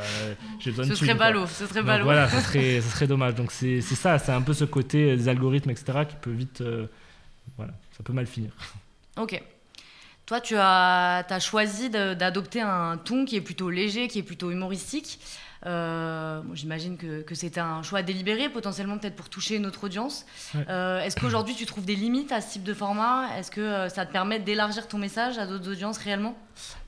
j'ai 0.59 0.71
besoin 0.71 0.85
de 0.87 0.89
Ce 0.93 0.97
thunes, 0.97 1.07
serait 1.09 1.17
ballot, 1.19 1.45
ce 1.45 1.67
serait 1.67 1.83
ballot. 1.83 2.05
voilà, 2.05 2.27
ça 2.27 2.41
serait, 2.47 2.81
ça 2.81 2.89
serait 2.89 3.05
dommage. 3.07 3.35
Donc 3.35 3.51
c'est 3.51 3.81
c'est 3.81 3.93
ça, 3.93 4.17
c'est 4.17 4.31
un 4.31 4.41
peu 4.41 4.53
ce 4.53 4.65
côté 4.65 5.11
euh, 5.11 5.15
des 5.15 5.27
algorithmes, 5.29 5.69
etc., 5.69 5.99
qui 6.09 6.15
peut 6.19 6.31
vite. 6.31 6.61
euh, 6.61 6.87
voilà, 7.57 7.73
ça 7.95 8.03
peut 8.03 8.13
mal 8.13 8.25
finir. 8.27 8.51
Ok. 9.17 9.41
Toi, 10.25 10.41
tu 10.41 10.55
as, 10.57 11.23
as 11.29 11.39
choisi 11.39 11.89
de- 11.91 12.15
d'adopter 12.15 12.59
un 12.61 12.97
ton 12.97 13.23
qui 13.25 13.35
est 13.37 13.41
plutôt 13.41 13.69
léger, 13.69 14.07
qui 14.09 14.17
est 14.19 14.23
plutôt 14.23 14.49
humoristique. 14.51 15.19
Euh, 15.65 16.41
bon, 16.41 16.53
J'imagine 16.55 16.97
que, 16.97 17.21
que 17.21 17.35
c'était 17.35 17.59
un 17.59 17.81
choix 17.83 18.01
délibéré, 18.01 18.49
potentiellement 18.49 18.97
peut-être 18.97 19.15
pour 19.15 19.29
toucher 19.29 19.55
une 19.55 19.65
autre 19.65 19.83
audience. 19.85 20.25
Ouais. 20.53 20.65
Euh, 20.69 21.01
Est-ce 21.01 21.15
qu'aujourd'hui 21.15 21.55
tu 21.55 21.65
trouves 21.65 21.85
des 21.85 21.95
limites 21.95 22.31
à 22.31 22.41
ce 22.41 22.53
type 22.53 22.63
de 22.63 22.73
format? 22.73 23.27
Est-ce 23.37 23.51
que 23.51 23.61
euh, 23.61 23.89
ça 23.89 24.05
te 24.05 24.11
permet 24.11 24.39
d'élargir 24.39 24.87
ton 24.87 24.97
message 24.97 25.37
à 25.37 25.47
d'autres 25.47 25.69
audiences 25.71 25.97
réellement? 25.97 26.35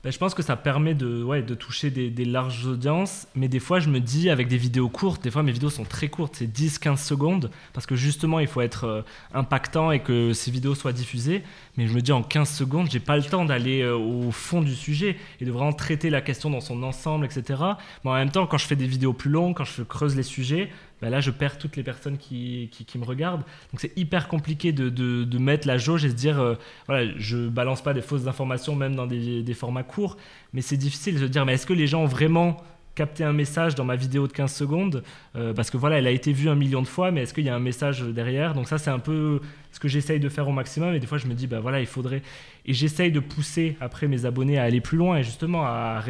Ben, 0.02 0.10
je 0.10 0.16
pense 0.16 0.32
que 0.32 0.42
ça 0.42 0.56
permet 0.56 0.94
de, 0.94 1.22
ouais, 1.22 1.42
de 1.42 1.54
toucher 1.54 1.90
des, 1.90 2.08
des 2.08 2.24
larges 2.24 2.64
audiences, 2.66 3.26
mais 3.34 3.48
des 3.48 3.58
fois 3.58 3.80
je 3.80 3.90
me 3.90 4.00
dis 4.00 4.30
avec 4.30 4.48
des 4.48 4.56
vidéos 4.56 4.88
courtes, 4.88 5.22
des 5.22 5.30
fois 5.30 5.42
mes 5.42 5.52
vidéos 5.52 5.68
sont 5.68 5.84
très 5.84 6.08
courtes, 6.08 6.36
c'est 6.38 6.46
10-15 6.46 6.96
secondes, 6.96 7.50
parce 7.74 7.84
que 7.84 7.94
justement 7.94 8.40
il 8.40 8.46
faut 8.46 8.62
être 8.62 9.04
impactant 9.34 9.90
et 9.90 10.00
que 10.00 10.32
ces 10.32 10.50
vidéos 10.50 10.74
soient 10.74 10.94
diffusées, 10.94 11.42
mais 11.76 11.86
je 11.86 11.92
me 11.92 12.00
dis 12.00 12.12
en 12.12 12.22
15 12.22 12.48
secondes, 12.48 12.88
j'ai 12.90 13.00
pas 13.00 13.18
le 13.18 13.24
temps 13.24 13.44
d'aller 13.44 13.86
au 13.86 14.30
fond 14.30 14.62
du 14.62 14.74
sujet 14.74 15.18
et 15.38 15.44
de 15.44 15.50
vraiment 15.50 15.74
traiter 15.74 16.08
la 16.08 16.22
question 16.22 16.48
dans 16.48 16.62
son 16.62 16.82
ensemble, 16.82 17.26
etc. 17.26 17.62
Mais 18.04 18.10
en 18.10 18.14
même 18.14 18.30
temps, 18.30 18.46
quand 18.46 18.56
je 18.56 18.67
fais 18.68 18.76
des 18.76 18.86
vidéos 18.86 19.12
plus 19.12 19.30
longues, 19.30 19.56
quand 19.56 19.64
je 19.64 19.82
creuse 19.82 20.16
les 20.16 20.22
sujets, 20.22 20.70
ben 21.00 21.10
là, 21.10 21.20
je 21.20 21.30
perds 21.30 21.58
toutes 21.58 21.76
les 21.76 21.82
personnes 21.82 22.18
qui, 22.18 22.70
me 22.96 23.04
regardent. 23.04 23.42
Donc, 23.72 23.80
c'est 23.80 23.96
hyper 23.96 24.28
compliqué 24.28 24.72
de, 24.72 25.38
mettre 25.38 25.66
la 25.66 25.78
jauge 25.78 26.04
et 26.04 26.10
se 26.10 26.14
dire, 26.14 26.38
euh, 26.38 26.54
voilà, 26.86 27.12
je 27.16 27.48
balance 27.48 27.82
pas 27.82 27.94
des 27.94 28.02
fausses 28.02 28.26
informations, 28.26 28.74
même 28.74 28.94
dans 28.94 29.06
des, 29.06 29.42
des 29.42 29.54
formats 29.54 29.82
courts, 29.82 30.16
mais 30.52 30.60
c'est 30.60 30.76
difficile 30.76 31.14
de 31.14 31.20
se 31.20 31.24
dire, 31.24 31.44
mais 31.46 31.54
est-ce 31.54 31.66
que 31.66 31.72
les 31.72 31.86
gens 31.86 32.02
ont 32.02 32.06
vraiment 32.06 32.58
capter 32.98 33.22
un 33.22 33.32
message 33.32 33.76
dans 33.76 33.84
ma 33.84 33.94
vidéo 33.94 34.26
de 34.26 34.32
15 34.32 34.52
secondes 34.52 35.04
euh, 35.36 35.54
parce 35.54 35.70
que 35.70 35.76
voilà, 35.76 35.98
elle 35.98 36.06
a 36.08 36.10
été 36.10 36.32
vue 36.32 36.48
un 36.48 36.56
million 36.56 36.82
de 36.82 36.88
fois, 36.88 37.12
mais 37.12 37.22
est-ce 37.22 37.32
qu'il 37.32 37.44
y 37.44 37.48
a 37.48 37.54
un 37.54 37.60
message 37.60 38.02
derrière? 38.02 38.54
Donc 38.54 38.66
ça, 38.66 38.76
c'est 38.76 38.90
un 38.90 38.98
peu 38.98 39.40
ce 39.70 39.78
que 39.78 39.86
j'essaye 39.86 40.18
de 40.18 40.28
faire 40.28 40.48
au 40.48 40.52
maximum. 40.52 40.92
Et 40.94 40.98
des 40.98 41.06
fois, 41.06 41.16
je 41.16 41.28
me 41.28 41.34
dis, 41.34 41.46
bah 41.46 41.60
voilà, 41.60 41.78
il 41.78 41.86
faudrait. 41.86 42.22
Et 42.66 42.74
j'essaye 42.74 43.12
de 43.12 43.20
pousser 43.20 43.76
après 43.80 44.08
mes 44.08 44.24
abonnés 44.24 44.58
à 44.58 44.64
aller 44.64 44.80
plus 44.80 44.98
loin 44.98 45.18
et 45.18 45.22
justement 45.22 45.64
à, 45.64 46.02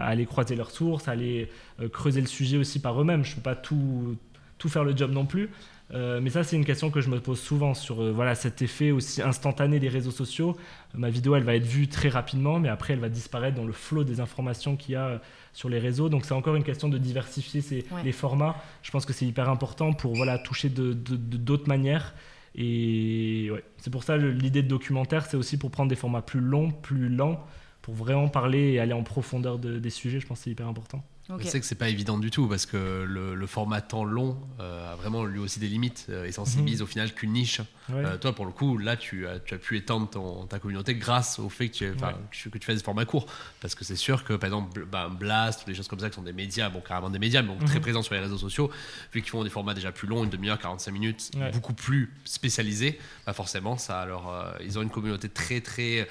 aller 0.00 0.26
croiser 0.26 0.56
leurs 0.56 0.72
sources, 0.72 1.06
à 1.06 1.12
aller 1.12 1.48
euh, 1.80 1.88
creuser 1.88 2.20
le 2.20 2.26
sujet 2.26 2.56
aussi 2.56 2.80
par 2.80 3.00
eux-mêmes. 3.00 3.24
Je 3.24 3.30
ne 3.30 3.36
peux 3.36 3.42
pas 3.42 3.54
tout, 3.54 4.16
tout 4.58 4.68
faire 4.68 4.82
le 4.82 4.96
job 4.96 5.12
non 5.12 5.24
plus. 5.24 5.50
Euh, 5.94 6.20
mais 6.20 6.30
ça, 6.30 6.42
c'est 6.42 6.56
une 6.56 6.64
question 6.64 6.90
que 6.90 7.00
je 7.00 7.08
me 7.08 7.20
pose 7.20 7.40
souvent 7.40 7.72
sur 7.72 8.02
euh, 8.02 8.10
voilà, 8.10 8.34
cet 8.34 8.62
effet 8.62 8.90
aussi 8.90 9.22
instantané 9.22 9.78
des 9.78 9.88
réseaux 9.88 10.10
sociaux. 10.10 10.56
Euh, 10.94 10.98
ma 10.98 11.08
vidéo, 11.08 11.36
elle 11.36 11.44
va 11.44 11.54
être 11.54 11.66
vue 11.66 11.86
très 11.86 12.08
rapidement, 12.08 12.58
mais 12.58 12.68
après, 12.68 12.94
elle 12.94 12.98
va 12.98 13.08
disparaître 13.08 13.56
dans 13.56 13.64
le 13.64 13.72
flot 13.72 14.02
des 14.02 14.18
informations 14.20 14.76
qu'il 14.76 14.94
y 14.94 14.96
a 14.96 15.20
sur 15.52 15.68
les 15.68 15.78
réseaux. 15.78 16.08
Donc, 16.08 16.24
c'est 16.24 16.34
encore 16.34 16.56
une 16.56 16.64
question 16.64 16.88
de 16.88 16.98
diversifier 16.98 17.60
ces, 17.60 17.84
ouais. 17.92 18.02
les 18.04 18.12
formats. 18.12 18.56
Je 18.82 18.90
pense 18.90 19.06
que 19.06 19.12
c'est 19.12 19.26
hyper 19.26 19.48
important 19.48 19.92
pour 19.92 20.14
voilà, 20.16 20.38
toucher 20.38 20.68
de 20.68 20.92
d'autres 20.92 21.68
manières. 21.68 22.14
Et 22.56 23.50
ouais, 23.52 23.64
c'est 23.78 23.90
pour 23.90 24.04
ça 24.04 24.16
l'idée 24.16 24.62
de 24.62 24.68
documentaire, 24.68 25.26
c'est 25.26 25.36
aussi 25.36 25.58
pour 25.58 25.70
prendre 25.70 25.88
des 25.88 25.96
formats 25.96 26.22
plus 26.22 26.40
longs, 26.40 26.70
plus 26.70 27.08
lents, 27.08 27.44
pour 27.82 27.94
vraiment 27.94 28.28
parler 28.28 28.72
et 28.72 28.80
aller 28.80 28.92
en 28.92 29.02
profondeur 29.02 29.58
de, 29.58 29.78
des 29.78 29.90
sujets. 29.90 30.20
Je 30.20 30.26
pense 30.26 30.38
que 30.38 30.44
c'est 30.44 30.50
hyper 30.50 30.68
important. 30.68 31.04
Okay. 31.30 31.44
Je 31.44 31.48
sais 31.48 31.60
que 31.60 31.64
c'est 31.64 31.74
pas 31.74 31.88
évident 31.88 32.18
du 32.18 32.30
tout 32.30 32.46
parce 32.48 32.66
que 32.66 33.02
le, 33.08 33.34
le 33.34 33.46
format 33.46 33.80
temps 33.80 34.04
long 34.04 34.36
euh, 34.60 34.92
a 34.92 34.94
vraiment 34.94 35.24
lui 35.24 35.38
aussi 35.38 35.58
des 35.58 35.68
limites 35.68 36.06
euh, 36.10 36.26
et 36.26 36.32
sensibilise 36.32 36.80
mmh. 36.80 36.84
au 36.84 36.86
final 36.86 37.14
qu'une 37.14 37.32
niche. 37.32 37.60
Ouais. 37.88 38.04
Euh, 38.04 38.18
toi, 38.18 38.34
pour 38.34 38.44
le 38.44 38.52
coup, 38.52 38.76
là, 38.76 38.98
tu 38.98 39.26
as, 39.26 39.38
tu 39.40 39.54
as 39.54 39.58
pu 39.58 39.78
étendre 39.78 40.10
ton, 40.10 40.44
ta 40.44 40.58
communauté 40.58 40.94
grâce 40.94 41.38
au 41.38 41.48
fait 41.48 41.70
que 41.70 41.76
tu, 41.76 41.86
ouais. 41.86 42.50
que 42.50 42.58
tu 42.58 42.66
fais 42.66 42.74
des 42.74 42.82
formats 42.82 43.06
courts. 43.06 43.24
Parce 43.62 43.74
que 43.74 43.84
c'est 43.84 43.96
sûr 43.96 44.22
que, 44.22 44.34
par 44.34 44.48
exemple, 44.48 44.84
bah, 44.84 45.08
Blast 45.08 45.62
ou 45.62 45.64
des 45.64 45.74
choses 45.74 45.88
comme 45.88 46.00
ça 46.00 46.10
qui 46.10 46.16
sont 46.16 46.22
des 46.22 46.34
médias, 46.34 46.68
bon, 46.68 46.82
carrément 46.86 47.08
des 47.08 47.18
médias, 47.18 47.40
mais 47.40 47.54
mmh. 47.54 47.64
très 47.64 47.80
présents 47.80 48.02
sur 48.02 48.12
les 48.12 48.20
réseaux 48.20 48.36
sociaux, 48.36 48.70
vu 49.14 49.22
qu'ils 49.22 49.30
font 49.30 49.44
des 49.44 49.50
formats 49.50 49.72
déjà 49.72 49.92
plus 49.92 50.06
longs, 50.06 50.24
une 50.24 50.30
demi-heure, 50.30 50.58
45 50.58 50.92
minutes, 50.92 51.30
ouais. 51.36 51.50
beaucoup 51.52 51.72
plus 51.72 52.12
spécialisés, 52.26 52.98
bah 53.24 53.32
forcément, 53.32 53.78
ça, 53.78 54.02
alors, 54.02 54.30
ils 54.62 54.78
ont 54.78 54.82
une 54.82 54.90
communauté 54.90 55.30
très, 55.30 55.62
très. 55.62 56.06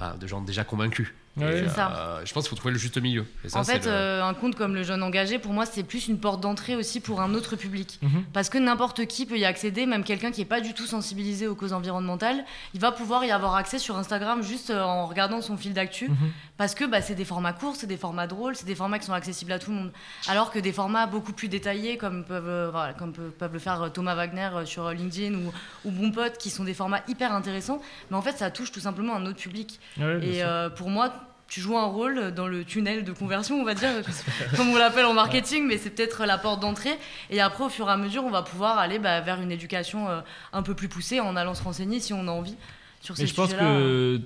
Bah, 0.00 0.16
de 0.20 0.26
gens 0.26 0.42
déjà 0.42 0.64
convaincus. 0.64 1.14
Ouais, 1.36 1.58
et, 1.58 1.68
euh, 1.68 2.24
je 2.24 2.32
pense 2.32 2.44
qu'il 2.44 2.50
faut 2.50 2.56
trouver 2.56 2.72
le 2.72 2.78
juste 2.78 2.96
milieu. 2.98 3.26
Et 3.44 3.50
ça, 3.50 3.58
en 3.60 3.64
fait, 3.64 3.84
le... 3.84 3.90
euh, 3.90 4.24
un 4.24 4.32
compte 4.32 4.54
comme 4.56 4.74
le 4.74 4.82
jeune 4.82 5.02
engagé, 5.02 5.38
pour 5.38 5.52
moi, 5.52 5.66
c'est 5.66 5.82
plus 5.82 6.08
une 6.08 6.18
porte 6.18 6.40
d'entrée 6.40 6.76
aussi 6.76 7.00
pour 7.00 7.20
un 7.20 7.34
autre 7.34 7.56
public. 7.56 7.98
Mm 8.00 8.06
-hmm. 8.06 8.22
Parce 8.32 8.48
que 8.48 8.58
n'importe 8.58 9.04
qui 9.06 9.26
peut 9.26 9.38
y 9.38 9.44
accéder, 9.44 9.84
même 9.86 10.02
quelqu'un 10.02 10.30
qui 10.32 10.40
n'est 10.40 10.48
pas 10.56 10.62
du 10.62 10.72
tout 10.72 10.86
sensibilisé 10.86 11.46
aux 11.46 11.54
causes 11.54 11.74
environnementales, 11.74 12.44
il 12.74 12.80
va 12.80 12.90
pouvoir 12.90 13.24
y 13.24 13.30
avoir 13.30 13.54
accès 13.54 13.78
sur 13.78 13.96
Instagram 14.02 14.42
juste 14.42 14.70
euh, 14.70 14.82
en 14.82 15.06
regardant 15.06 15.40
son 15.42 15.56
fil 15.58 15.72
d'actu. 15.74 16.08
Mm 16.08 16.12
-hmm. 16.14 16.30
Parce 16.56 16.74
que 16.74 16.84
bah, 16.92 17.02
c'est 17.06 17.18
des 17.22 17.26
formats 17.26 17.52
courts, 17.60 17.76
c'est 17.80 17.90
des 17.94 17.98
formats 18.06 18.26
drôles, 18.34 18.54
c'est 18.58 18.66
des 18.72 18.78
formats 18.82 18.98
qui 19.00 19.06
sont 19.10 19.18
accessibles 19.22 19.52
à 19.52 19.58
tout 19.58 19.70
le 19.72 19.76
monde. 19.80 19.92
Alors 20.32 20.48
que 20.52 20.60
des 20.68 20.72
formats 20.80 21.06
beaucoup 21.14 21.34
plus 21.40 21.48
détaillés, 21.56 21.94
comme 22.02 22.18
peuvent, 22.24 22.48
euh, 22.48 22.70
voilà, 22.76 22.94
comme 22.98 23.12
peuvent 23.40 23.52
le 23.52 23.62
faire 23.66 23.78
Thomas 23.96 24.14
Wagner 24.20 24.50
sur 24.72 24.82
LinkedIn 24.98 25.34
ou, 25.40 25.46
ou 25.84 25.90
Bon 25.98 26.10
Pote, 26.16 26.36
qui 26.42 26.50
sont 26.56 26.64
des 26.70 26.74
formats 26.82 27.02
hyper 27.12 27.30
intéressants, 27.40 27.80
mais 28.08 28.16
en 28.20 28.22
fait, 28.26 28.36
ça 28.42 28.48
touche 28.56 28.70
tout 28.76 28.80
simplement 28.88 29.14
un 29.20 29.24
autre 29.28 29.42
public. 29.46 29.68
Ouais, 29.98 30.18
et 30.28 30.36
euh, 30.42 30.70
pour 30.78 30.88
moi, 30.96 31.06
tu 31.48 31.60
joues 31.60 31.78
un 31.78 31.84
rôle 31.84 32.32
dans 32.32 32.48
le 32.48 32.64
tunnel 32.64 33.04
de 33.04 33.12
conversion, 33.12 33.60
on 33.60 33.64
va 33.64 33.74
dire, 33.74 33.90
comme 34.56 34.68
on 34.68 34.76
l'appelle 34.76 35.04
en 35.04 35.14
marketing, 35.14 35.66
mais 35.66 35.78
c'est 35.78 35.90
peut-être 35.90 36.26
la 36.26 36.38
porte 36.38 36.60
d'entrée. 36.60 36.98
Et 37.30 37.40
après, 37.40 37.64
au 37.64 37.68
fur 37.68 37.88
et 37.88 37.92
à 37.92 37.96
mesure, 37.96 38.24
on 38.24 38.30
va 38.30 38.42
pouvoir 38.42 38.78
aller 38.78 38.98
bah, 38.98 39.20
vers 39.20 39.40
une 39.40 39.52
éducation 39.52 40.08
euh, 40.08 40.20
un 40.52 40.62
peu 40.62 40.74
plus 40.74 40.88
poussée 40.88 41.20
en 41.20 41.36
allant 41.36 41.54
se 41.54 41.62
renseigner 41.62 42.00
si 42.00 42.12
on 42.12 42.26
a 42.26 42.32
envie 42.32 42.56
sur 43.00 43.14
mais 43.14 43.20
ces 43.20 43.26
je 43.28 43.34
pense 43.34 43.54
que 43.54 44.20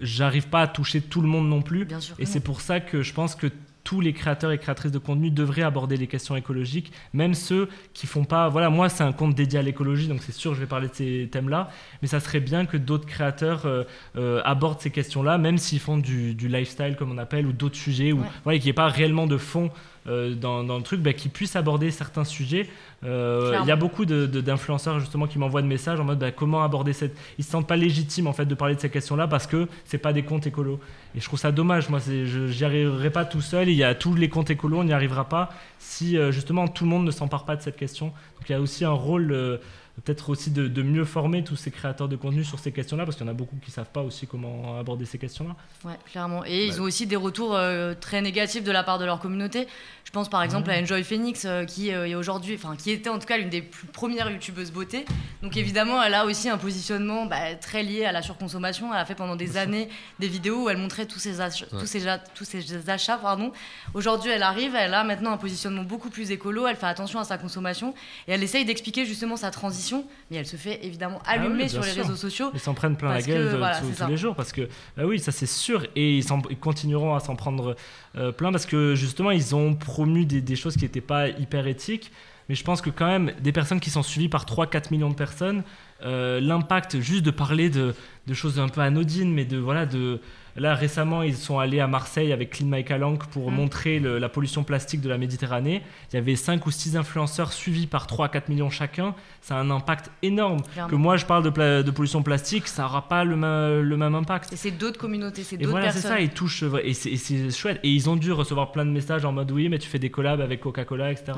j'arrive 0.00 0.48
pas 0.48 0.62
à 0.62 0.66
toucher 0.66 1.00
tout 1.00 1.20
le 1.20 1.28
monde 1.28 1.48
non 1.48 1.62
plus. 1.62 1.84
Bien 1.84 2.00
sûr 2.00 2.16
et 2.18 2.26
c'est 2.26 2.40
pour 2.40 2.60
ça 2.60 2.80
que 2.80 3.02
je 3.02 3.12
pense 3.12 3.34
que 3.34 3.46
tous 3.86 4.00
les 4.00 4.12
créateurs 4.12 4.50
et 4.50 4.58
créatrices 4.58 4.90
de 4.90 4.98
contenu 4.98 5.30
devraient 5.30 5.62
aborder 5.62 5.96
les 5.96 6.08
questions 6.08 6.34
écologiques, 6.34 6.90
même 7.14 7.34
ceux 7.34 7.68
qui 7.94 8.08
font 8.08 8.24
pas. 8.24 8.48
Voilà, 8.48 8.68
moi, 8.68 8.88
c'est 8.88 9.04
un 9.04 9.12
compte 9.12 9.36
dédié 9.36 9.60
à 9.60 9.62
l'écologie, 9.62 10.08
donc 10.08 10.24
c'est 10.24 10.32
sûr, 10.32 10.56
je 10.56 10.60
vais 10.60 10.66
parler 10.66 10.88
de 10.88 10.94
ces 10.94 11.28
thèmes-là, 11.30 11.70
mais 12.02 12.08
ça 12.08 12.18
serait 12.18 12.40
bien 12.40 12.66
que 12.66 12.76
d'autres 12.76 13.06
créateurs 13.06 13.64
euh, 13.64 13.84
euh, 14.16 14.42
abordent 14.44 14.80
ces 14.80 14.90
questions-là, 14.90 15.38
même 15.38 15.56
s'ils 15.56 15.78
font 15.78 15.98
du, 15.98 16.34
du, 16.34 16.48
lifestyle, 16.48 16.96
comme 16.98 17.12
on 17.12 17.18
appelle, 17.18 17.46
ou 17.46 17.52
d'autres 17.52 17.76
sujets, 17.76 18.10
ou 18.10 18.22
ouais. 18.22 18.26
voilà, 18.42 18.58
qu'il 18.58 18.66
n'y 18.66 18.70
ait 18.70 18.72
pas 18.72 18.88
réellement 18.88 19.28
de 19.28 19.36
fond. 19.36 19.70
Euh, 20.08 20.34
dans, 20.34 20.62
dans, 20.62 20.76
le 20.76 20.82
truc, 20.82 21.00
bah, 21.00 21.12
qui 21.12 21.28
puissent 21.28 21.56
aborder 21.56 21.90
certains 21.90 22.22
sujets. 22.22 22.68
Euh, 23.04 23.58
il 23.62 23.66
y 23.66 23.72
a 23.72 23.76
beaucoup 23.76 24.04
d'influenceurs 24.04 24.94
de, 24.94 24.98
de, 24.98 25.04
justement 25.04 25.26
qui 25.26 25.38
m'envoient 25.38 25.62
des 25.62 25.68
messages 25.68 25.98
en 25.98 26.04
mode 26.04 26.20
bah, 26.20 26.30
comment 26.30 26.62
aborder 26.62 26.92
cette. 26.92 27.16
Ils 27.38 27.44
se 27.44 27.50
sentent 27.50 27.66
pas 27.66 27.76
légitimes 27.76 28.28
en 28.28 28.32
fait 28.32 28.46
de 28.46 28.54
parler 28.54 28.76
de 28.76 28.80
ces 28.80 28.88
questions-là 28.88 29.26
parce 29.26 29.48
que 29.48 29.66
c'est 29.84 29.98
pas 29.98 30.12
des 30.12 30.22
comptes 30.22 30.46
écolos. 30.46 30.78
Et 31.16 31.20
je 31.20 31.24
trouve 31.24 31.40
ça 31.40 31.50
dommage. 31.50 31.88
Moi, 31.88 31.98
je 31.98 32.38
n'y 32.38 32.64
arriverai 32.64 33.10
pas 33.10 33.24
tout 33.24 33.40
seul. 33.40 33.68
Il 33.68 33.74
y 33.74 33.82
a 33.82 33.96
tous 33.96 34.14
les 34.14 34.28
comptes 34.28 34.50
écolos, 34.50 34.78
on 34.78 34.84
n'y 34.84 34.92
arrivera 34.92 35.28
pas 35.28 35.50
si 35.80 36.16
euh, 36.16 36.30
justement 36.30 36.68
tout 36.68 36.84
le 36.84 36.90
monde 36.90 37.04
ne 37.04 37.10
s'empare 37.10 37.44
pas 37.44 37.56
de 37.56 37.62
cette 37.62 37.76
question. 37.76 38.06
Donc 38.06 38.48
il 38.48 38.52
y 38.52 38.54
a 38.54 38.60
aussi 38.60 38.84
un 38.84 38.92
rôle 38.92 39.60
peut-être 40.04 40.28
aussi 40.28 40.50
de, 40.50 40.68
de, 40.68 40.82
mieux 40.82 41.04
former 41.04 41.42
tous 41.42 41.56
ces 41.56 41.70
créateurs 41.70 42.08
de 42.08 42.16
contenu 42.16 42.44
sur 42.44 42.58
ces 42.58 42.70
questions-là, 42.70 43.04
parce 43.04 43.16
qu'il 43.16 43.26
y 43.26 43.28
en 43.28 43.32
a 43.32 43.36
beaucoup 43.36 43.56
qui 43.56 43.70
ne 43.70 43.74
savent 43.74 43.90
pas 43.90 44.02
aussi 44.02 44.26
comment 44.26 44.78
aborder 44.78 45.06
ces 45.06 45.18
questions-là. 45.18 45.56
Ouais, 45.84 45.98
clairement. 46.10 46.44
Et 46.44 46.48
ouais. 46.48 46.66
ils 46.66 46.80
ont 46.80 46.84
aussi 46.84 47.06
des 47.06 47.16
retours 47.16 47.54
euh, 47.54 47.94
très 47.98 48.20
négatifs 48.20 48.62
de 48.62 48.72
la 48.72 48.82
part 48.82 48.98
de 48.98 49.06
leur 49.06 49.20
communauté. 49.20 49.66
Je 50.04 50.10
pense 50.10 50.28
par 50.28 50.42
exemple 50.42 50.68
ouais. 50.68 50.78
à 50.78 50.82
Enjoy 50.82 51.02
Phoenix, 51.02 51.44
euh, 51.46 51.64
qui 51.64 51.92
euh, 51.92 52.06
est 52.06 52.14
aujourd'hui, 52.14 52.54
enfin 52.54 52.76
qui 52.76 52.90
était 52.90 53.08
en 53.08 53.18
tout 53.18 53.26
cas 53.26 53.38
l'une 53.38 53.48
des 53.48 53.62
plus 53.62 53.86
premières 53.86 54.30
youtubeuses 54.30 54.70
beauté. 54.70 55.06
Donc 55.42 55.56
évidemment, 55.56 56.02
elle 56.02 56.14
a 56.14 56.26
aussi 56.26 56.48
un 56.50 56.58
positionnement 56.58 57.24
bah, 57.24 57.54
très 57.60 57.82
lié 57.82 58.04
à 58.04 58.12
la 58.12 58.20
surconsommation. 58.20 58.92
Elle 58.92 59.00
a 59.00 59.04
fait 59.06 59.14
pendant 59.14 59.34
des 59.34 59.56
années 59.56 59.88
des 60.18 60.28
vidéos 60.28 60.64
où 60.64 60.68
elle 60.68 60.78
montrait 60.78 61.06
tous 61.06 61.18
ses 61.18 61.36
tous 61.70 61.86
ses, 61.86 62.04
tous 62.34 62.44
ses 62.44 62.90
achats. 62.90 63.16
Pardon. 63.16 63.50
Aujourd'hui, 63.94 64.30
elle 64.30 64.42
arrive, 64.42 64.74
elle 64.74 64.94
a 64.94 65.04
maintenant 65.04 65.32
un 65.32 65.38
positionnement 65.38 65.82
beaucoup 65.82 66.10
plus 66.10 66.30
écolo. 66.30 66.66
Elle 66.66 66.76
fait 66.76 66.86
attention 66.86 67.18
à 67.18 67.24
sa 67.24 67.38
consommation 67.38 67.94
et 68.28 68.32
elle 68.32 68.42
essaye 68.42 68.64
d'expliquer 68.64 69.06
justement 69.06 69.36
sa 69.36 69.50
transition 69.50 69.85
mais 70.30 70.38
elle 70.38 70.46
se 70.46 70.56
fait 70.56 70.84
évidemment 70.84 71.20
allumer 71.26 71.54
ah 71.60 71.62
oui, 71.64 71.68
sur 71.68 71.82
les 71.82 71.90
sûr. 71.90 72.02
réseaux 72.02 72.16
sociaux. 72.16 72.50
Ils 72.54 72.60
s'en 72.60 72.74
prennent 72.74 72.96
plein 72.96 73.12
la 73.12 73.22
gueule 73.22 73.52
que, 73.52 73.56
voilà, 73.56 73.80
tous, 73.80 74.04
tous 74.04 74.08
les 74.08 74.16
jours 74.16 74.34
parce 74.34 74.52
que 74.52 74.68
bah 74.96 75.04
oui, 75.04 75.18
ça 75.18 75.32
c'est 75.32 75.46
sûr 75.46 75.86
et 75.94 76.18
ils, 76.18 76.26
ils 76.50 76.58
continueront 76.58 77.14
à 77.14 77.20
s'en 77.20 77.36
prendre 77.36 77.76
euh, 78.16 78.32
plein 78.32 78.52
parce 78.52 78.66
que 78.66 78.94
justement 78.94 79.30
ils 79.30 79.54
ont 79.54 79.74
promu 79.74 80.24
des, 80.24 80.40
des 80.40 80.56
choses 80.56 80.76
qui 80.76 80.84
n'étaient 80.84 81.00
pas 81.00 81.28
hyper 81.28 81.66
éthiques. 81.66 82.10
Mais 82.48 82.54
je 82.54 82.62
pense 82.62 82.80
que 82.80 82.90
quand 82.90 83.06
même, 83.06 83.32
des 83.40 83.52
personnes 83.52 83.80
qui 83.80 83.90
sont 83.90 84.04
suivies 84.04 84.28
par 84.28 84.44
3-4 84.44 84.92
millions 84.92 85.10
de 85.10 85.16
personnes, 85.16 85.64
euh, 86.04 86.40
l'impact 86.40 87.00
juste 87.00 87.24
de 87.24 87.30
parler 87.30 87.70
de, 87.70 87.94
de, 88.26 88.34
choses 88.34 88.60
un 88.60 88.68
peu 88.68 88.82
anodines, 88.82 89.32
mais 89.32 89.44
de 89.44 89.56
voilà 89.58 89.84
de 89.86 90.20
Là, 90.56 90.74
récemment, 90.74 91.22
ils 91.22 91.36
sont 91.36 91.58
allés 91.58 91.80
à 91.80 91.86
Marseille 91.86 92.32
avec 92.32 92.50
Clean 92.50 92.66
My 92.66 92.84
Calanque 92.84 93.26
pour 93.26 93.50
mmh. 93.50 93.54
montrer 93.54 93.98
le, 93.98 94.18
la 94.18 94.28
pollution 94.28 94.64
plastique 94.64 95.00
de 95.00 95.08
la 95.08 95.18
Méditerranée. 95.18 95.82
Il 96.12 96.16
y 96.16 96.18
avait 96.18 96.36
5 96.36 96.66
ou 96.66 96.70
6 96.70 96.96
influenceurs 96.96 97.52
suivis 97.52 97.86
par 97.86 98.06
3 98.06 98.26
à 98.26 98.28
4 98.28 98.48
millions 98.48 98.70
chacun. 98.70 99.14
Ça 99.42 99.56
a 99.56 99.60
un 99.60 99.70
impact 99.70 100.10
énorme. 100.22 100.62
Clairement. 100.72 100.90
Que 100.90 100.96
moi, 100.96 101.16
je 101.16 101.26
parle 101.26 101.42
de, 101.42 101.90
pollution 101.90 102.22
plastique, 102.22 102.68
ça 102.68 102.82
n'aura 102.82 103.08
pas 103.08 103.24
le, 103.24 103.36
même 103.36 104.14
impact. 104.14 104.52
Et 104.52 104.56
c'est 104.56 104.70
d'autres 104.70 104.98
communautés, 104.98 105.42
c'est 105.42 105.56
d'autres 105.56 105.70
voilà, 105.70 105.86
personnes. 105.86 106.02
c'est 106.02 106.08
ça, 106.08 106.20
ils 106.20 106.30
touchent. 106.30 106.64
Et 106.82 106.94
c'est 106.94 107.50
chouette. 107.50 107.80
Et 107.82 107.90
ils 107.90 108.08
ont 108.08 108.16
dû 108.16 108.32
recevoir 108.32 108.72
plein 108.72 108.84
de 108.84 108.90
messages 108.90 109.24
en 109.24 109.32
mode 109.32 109.50
oui, 109.50 109.68
mais 109.68 109.78
tu 109.78 109.88
fais 109.88 109.98
des 109.98 110.10
collabs 110.10 110.40
avec 110.40 110.60
Coca-Cola, 110.60 111.12
etc. 111.12 111.32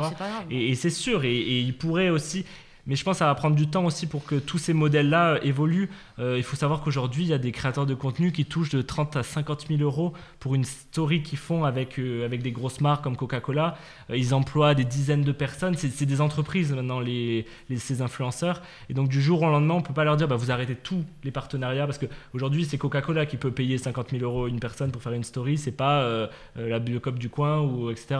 Et, 0.50 0.70
et 0.70 0.74
c'est 0.74 0.90
sûr. 0.90 1.24
Et, 1.24 1.36
et 1.36 1.60
ils 1.60 1.76
pourraient 1.76 2.10
aussi. 2.10 2.44
Mais 2.88 2.96
je 2.96 3.04
pense 3.04 3.16
que 3.16 3.18
ça 3.18 3.26
va 3.26 3.34
prendre 3.34 3.54
du 3.54 3.68
temps 3.68 3.84
aussi 3.84 4.06
pour 4.06 4.24
que 4.24 4.36
tous 4.36 4.56
ces 4.56 4.72
modèles-là 4.72 5.34
euh, 5.34 5.38
évoluent. 5.42 5.90
Euh, 6.20 6.36
il 6.36 6.42
faut 6.42 6.56
savoir 6.56 6.80
qu'aujourd'hui, 6.80 7.24
il 7.24 7.28
y 7.28 7.32
a 7.32 7.38
des 7.38 7.52
créateurs 7.52 7.86
de 7.86 7.94
contenu 7.94 8.32
qui 8.32 8.44
touchent 8.44 8.70
de 8.70 8.82
30 8.82 9.16
à 9.16 9.22
50 9.22 9.66
000 9.68 9.80
euros 9.82 10.12
pour 10.40 10.54
une 10.54 10.64
story 10.64 11.22
qu'ils 11.22 11.38
font 11.38 11.64
avec, 11.64 11.98
euh, 11.98 12.24
avec 12.24 12.42
des 12.42 12.50
grosses 12.50 12.80
marques 12.80 13.04
comme 13.04 13.16
Coca-Cola. 13.16 13.76
Euh, 14.10 14.16
ils 14.16 14.34
emploient 14.34 14.74
des 14.74 14.84
dizaines 14.84 15.22
de 15.22 15.32
personnes. 15.32 15.74
C'est 15.76 16.06
des 16.06 16.20
entreprises 16.20 16.72
maintenant, 16.72 17.00
les, 17.00 17.46
ces 17.76 18.02
influenceurs. 18.02 18.62
Et 18.90 18.94
donc, 18.94 19.08
du 19.08 19.22
jour 19.22 19.42
au 19.42 19.46
lendemain, 19.46 19.74
on 19.74 19.80
ne 19.80 19.84
peut 19.84 19.94
pas 19.94 20.04
leur 20.04 20.16
dire 20.16 20.26
bah, 20.28 20.36
vous 20.36 20.50
arrêtez 20.50 20.74
tous 20.74 21.04
les 21.22 21.30
partenariats 21.30 21.86
parce 21.86 21.98
qu'aujourd'hui, 21.98 22.64
c'est 22.64 22.78
Coca-Cola 22.78 23.26
qui 23.26 23.36
peut 23.36 23.52
payer 23.52 23.78
50 23.78 24.10
000 24.10 24.24
euros 24.24 24.48
une 24.48 24.60
personne 24.60 24.90
pour 24.90 25.02
faire 25.02 25.12
une 25.12 25.24
story. 25.24 25.56
C'est 25.58 25.72
pas 25.72 26.28
la 26.56 26.78
Biocop 26.78 27.18
du 27.18 27.28
coin 27.28 27.60
ou 27.60 27.90
etc. 27.90 28.18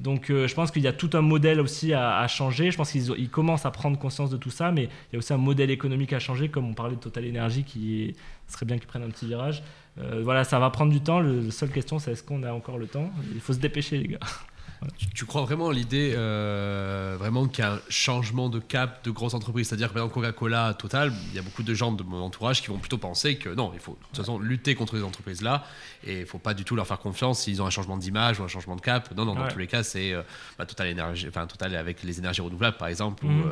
Donc 0.00 0.26
je 0.28 0.54
pense 0.54 0.70
qu'il 0.70 0.82
y 0.82 0.86
a 0.86 0.92
tout 0.92 1.10
un 1.14 1.20
modèle 1.20 1.60
aussi 1.60 1.92
à, 1.92 2.18
à 2.18 2.28
changer. 2.28 2.70
Je 2.70 2.76
pense 2.76 2.92
qu'ils 2.92 3.30
commencent 3.30 3.66
à 3.66 3.70
prendre 3.70 3.98
conscience 3.98 4.30
de 4.30 4.36
tout 4.36 4.50
ça, 4.50 4.70
mais 4.70 4.84
il 4.84 5.14
y 5.14 5.16
a 5.16 5.18
aussi 5.18 5.32
un 5.32 5.38
modèle 5.38 5.70
économique 5.70 6.12
à 6.12 6.18
changer, 6.18 6.48
comme 6.48 6.68
on 6.68 6.74
parlait 6.74 6.96
de 6.96 7.00
Total 7.00 7.24
Energy, 7.28 7.37
qui 7.64 8.02
est, 8.02 8.16
serait 8.48 8.66
bien 8.66 8.78
qu'ils 8.78 8.86
prennent 8.88 9.02
un 9.04 9.10
petit 9.10 9.26
virage. 9.26 9.62
Euh, 9.98 10.20
voilà, 10.22 10.44
ça 10.44 10.58
va 10.58 10.70
prendre 10.70 10.92
du 10.92 11.00
temps. 11.00 11.20
Le, 11.20 11.40
la 11.40 11.50
seule 11.50 11.70
question, 11.70 11.98
c'est 11.98 12.12
est-ce 12.12 12.22
qu'on 12.22 12.42
a 12.44 12.52
encore 12.52 12.78
le 12.78 12.86
temps? 12.86 13.10
Il 13.34 13.40
faut 13.40 13.52
se 13.52 13.58
dépêcher, 13.58 13.98
les 13.98 14.08
gars. 14.08 14.18
Tu, 14.96 15.08
tu 15.08 15.24
crois 15.24 15.42
vraiment 15.42 15.70
à 15.70 15.72
l'idée 15.72 16.12
euh, 16.14 17.16
vraiment 17.18 17.48
qu'il 17.48 17.64
y 17.64 17.66
a 17.66 17.72
un 17.72 17.80
changement 17.88 18.48
de 18.48 18.60
cap 18.60 19.04
de 19.04 19.10
grosses 19.10 19.34
entreprises? 19.34 19.66
C'est-à-dire 19.66 19.88
que 19.92 19.98
exemple 19.98 20.14
Coca-Cola, 20.14 20.72
Total, 20.74 21.12
il 21.30 21.34
y 21.34 21.38
a 21.40 21.42
beaucoup 21.42 21.64
de 21.64 21.74
gens 21.74 21.90
de 21.90 22.04
mon 22.04 22.22
entourage 22.22 22.62
qui 22.62 22.68
vont 22.68 22.78
plutôt 22.78 22.96
penser 22.96 23.34
que 23.38 23.48
non, 23.48 23.72
il 23.74 23.80
faut 23.80 23.94
de 24.00 24.06
toute 24.06 24.16
façon 24.18 24.38
lutter 24.38 24.76
contre 24.76 24.94
les 24.94 25.02
entreprises-là 25.02 25.64
et 26.04 26.14
il 26.18 26.20
ne 26.20 26.24
faut 26.26 26.38
pas 26.38 26.54
du 26.54 26.62
tout 26.62 26.76
leur 26.76 26.86
faire 26.86 27.00
confiance 27.00 27.40
s'ils 27.40 27.60
ont 27.60 27.66
un 27.66 27.70
changement 27.70 27.96
d'image 27.96 28.38
ou 28.38 28.44
un 28.44 28.48
changement 28.48 28.76
de 28.76 28.80
cap. 28.80 29.12
Non, 29.16 29.24
non, 29.24 29.34
dans 29.34 29.42
Ouais. 29.42 29.48
tous 29.52 29.58
les 29.58 29.66
cas, 29.66 29.82
c'est 29.82 30.12
euh, 30.12 30.22
bah, 30.60 30.64
Total 30.64 30.86
énergie, 30.86 31.26
enfin 31.28 31.48
Total 31.48 31.74
avec 31.74 32.04
les 32.04 32.20
énergies 32.20 32.40
renouvelables 32.42 32.76
par 32.76 32.86
exemple. 32.86 33.26
Mhm. 33.26 33.50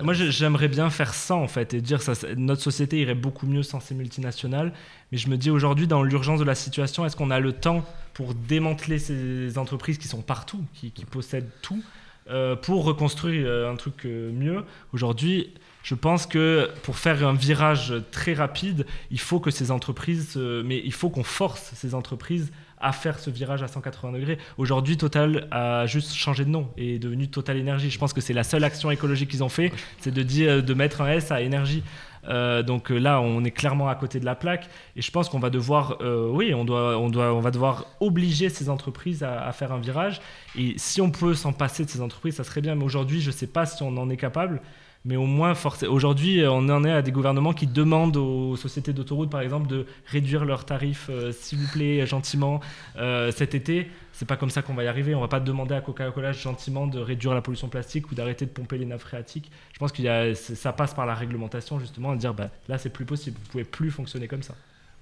Moi, 0.00 0.14
j'aimerais 0.14 0.68
bien 0.68 0.90
faire 0.90 1.14
ça 1.14 1.36
en 1.36 1.46
fait 1.46 1.72
et 1.72 1.80
dire 1.80 2.02
ça. 2.02 2.12
Notre 2.36 2.60
société 2.60 3.00
irait 3.00 3.14
beaucoup 3.14 3.46
mieux 3.46 3.62
sans 3.62 3.80
ces 3.80 3.94
multinationales. 3.94 4.72
Mais 5.12 5.18
je 5.18 5.28
me 5.28 5.36
dis 5.36 5.50
aujourd'hui, 5.50 5.86
dans 5.86 6.02
l'urgence 6.02 6.40
de 6.40 6.44
la 6.44 6.56
situation, 6.56 7.06
est-ce 7.06 7.16
qu'on 7.16 7.30
a 7.30 7.40
le 7.40 7.52
temps 7.52 7.84
pour 8.12 8.34
démanteler 8.34 8.98
ces 8.98 9.58
entreprises 9.58 9.98
qui 9.98 10.08
sont 10.08 10.22
partout, 10.22 10.64
qui, 10.74 10.90
qui 10.90 11.04
possèdent 11.04 11.50
tout, 11.62 11.82
euh, 12.28 12.56
pour 12.56 12.84
reconstruire 12.84 13.46
euh, 13.46 13.72
un 13.72 13.76
truc 13.76 14.04
euh, 14.04 14.32
mieux? 14.32 14.64
Aujourd'hui, 14.92 15.54
je 15.84 15.94
pense 15.94 16.26
que 16.26 16.68
pour 16.82 16.98
faire 16.98 17.26
un 17.26 17.34
virage 17.34 17.94
très 18.10 18.34
rapide, 18.34 18.86
il 19.12 19.20
faut 19.20 19.38
que 19.38 19.52
ces 19.52 19.70
entreprises, 19.70 20.36
mais 20.36 20.82
il 20.84 20.92
faut 20.92 21.10
qu'on 21.10 21.22
force 21.22 21.72
ces 21.74 21.94
entreprises 21.94 22.50
à 22.80 22.92
faire 22.92 23.18
ce 23.18 23.30
virage 23.30 23.62
à 23.62 23.68
180 23.68 24.12
degrés. 24.12 24.38
Aujourd'hui, 24.58 24.96
Total 24.96 25.48
a 25.50 25.86
juste 25.86 26.14
changé 26.14 26.44
de 26.44 26.50
nom 26.50 26.68
et 26.76 26.96
est 26.96 26.98
devenu 26.98 27.28
Total 27.28 27.56
Énergie. 27.56 27.90
Je 27.90 27.98
pense 27.98 28.12
que 28.12 28.20
c'est 28.20 28.32
la 28.32 28.44
seule 28.44 28.64
action 28.64 28.90
écologique 28.90 29.30
qu'ils 29.30 29.44
ont 29.44 29.48
fait, 29.48 29.72
c'est 30.00 30.12
de 30.12 30.22
dire 30.22 30.62
de 30.62 30.74
mettre 30.74 31.00
un 31.00 31.08
S 31.08 31.32
à 31.32 31.40
énergie. 31.40 31.82
Euh, 32.28 32.62
donc 32.62 32.90
euh, 32.90 32.98
là, 32.98 33.20
on 33.20 33.44
est 33.44 33.50
clairement 33.50 33.88
à 33.88 33.94
côté 33.94 34.20
de 34.20 34.24
la 34.24 34.34
plaque, 34.34 34.68
et 34.96 35.02
je 35.02 35.10
pense 35.10 35.28
qu'on 35.28 35.38
va 35.38 35.50
devoir, 35.50 35.98
euh, 36.00 36.28
oui, 36.30 36.54
on 36.54 36.64
doit, 36.64 36.98
on 36.98 37.08
doit, 37.08 37.32
on 37.34 37.40
va 37.40 37.50
devoir 37.50 37.86
obliger 38.00 38.48
ces 38.48 38.68
entreprises 38.68 39.22
à, 39.22 39.46
à 39.46 39.52
faire 39.52 39.72
un 39.72 39.78
virage. 39.78 40.20
Et 40.58 40.74
si 40.76 41.00
on 41.00 41.10
peut 41.10 41.34
s'en 41.34 41.52
passer 41.52 41.84
de 41.84 41.90
ces 41.90 42.00
entreprises, 42.00 42.36
ça 42.36 42.44
serait 42.44 42.60
bien. 42.60 42.74
Mais 42.74 42.84
aujourd'hui, 42.84 43.20
je 43.20 43.28
ne 43.28 43.34
sais 43.34 43.46
pas 43.46 43.66
si 43.66 43.82
on 43.82 43.96
en 43.96 44.10
est 44.10 44.16
capable. 44.16 44.60
Mais 45.06 45.14
au 45.14 45.26
moins, 45.26 45.54
aujourd'hui, 45.88 46.40
euh, 46.40 46.50
on 46.50 46.68
en 46.68 46.84
est 46.84 46.90
à 46.90 47.00
des 47.00 47.12
gouvernements 47.12 47.52
qui 47.52 47.68
demandent 47.68 48.16
aux 48.16 48.56
sociétés 48.56 48.92
d'autoroutes, 48.92 49.30
par 49.30 49.40
exemple, 49.40 49.68
de 49.68 49.86
réduire 50.06 50.44
leurs 50.44 50.64
tarifs, 50.64 51.06
euh, 51.10 51.30
s'il 51.30 51.58
vous 51.58 51.68
plaît, 51.68 52.04
gentiment, 52.06 52.60
euh, 52.96 53.30
cet 53.30 53.54
été. 53.54 53.88
C'est 54.12 54.26
pas 54.26 54.36
comme 54.36 54.50
ça 54.50 54.62
qu'on 54.62 54.74
va 54.74 54.82
y 54.82 54.88
arriver. 54.88 55.14
On 55.14 55.20
va 55.20 55.28
pas 55.28 55.38
demander 55.38 55.76
à 55.76 55.80
Coca-Cola 55.80 56.32
gentiment 56.32 56.88
de 56.88 56.98
réduire 56.98 57.34
la 57.34 57.40
pollution 57.40 57.68
plastique 57.68 58.10
ou 58.10 58.16
d'arrêter 58.16 58.46
de 58.46 58.50
pomper 58.50 58.78
les 58.78 58.84
nappes 58.84 59.00
phréatiques. 59.00 59.52
Je 59.72 59.78
pense 59.78 59.92
que 59.92 60.34
ça 60.34 60.72
passe 60.72 60.92
par 60.92 61.06
la 61.06 61.14
réglementation, 61.14 61.78
justement, 61.78 62.12
et 62.12 62.16
dire 62.16 62.34
bah, 62.34 62.50
là, 62.68 62.76
c'est 62.76 62.90
plus 62.90 63.04
possible. 63.04 63.38
Vous 63.44 63.50
pouvez 63.52 63.64
plus 63.64 63.92
fonctionner 63.92 64.26
comme 64.26 64.42
ça. 64.42 64.56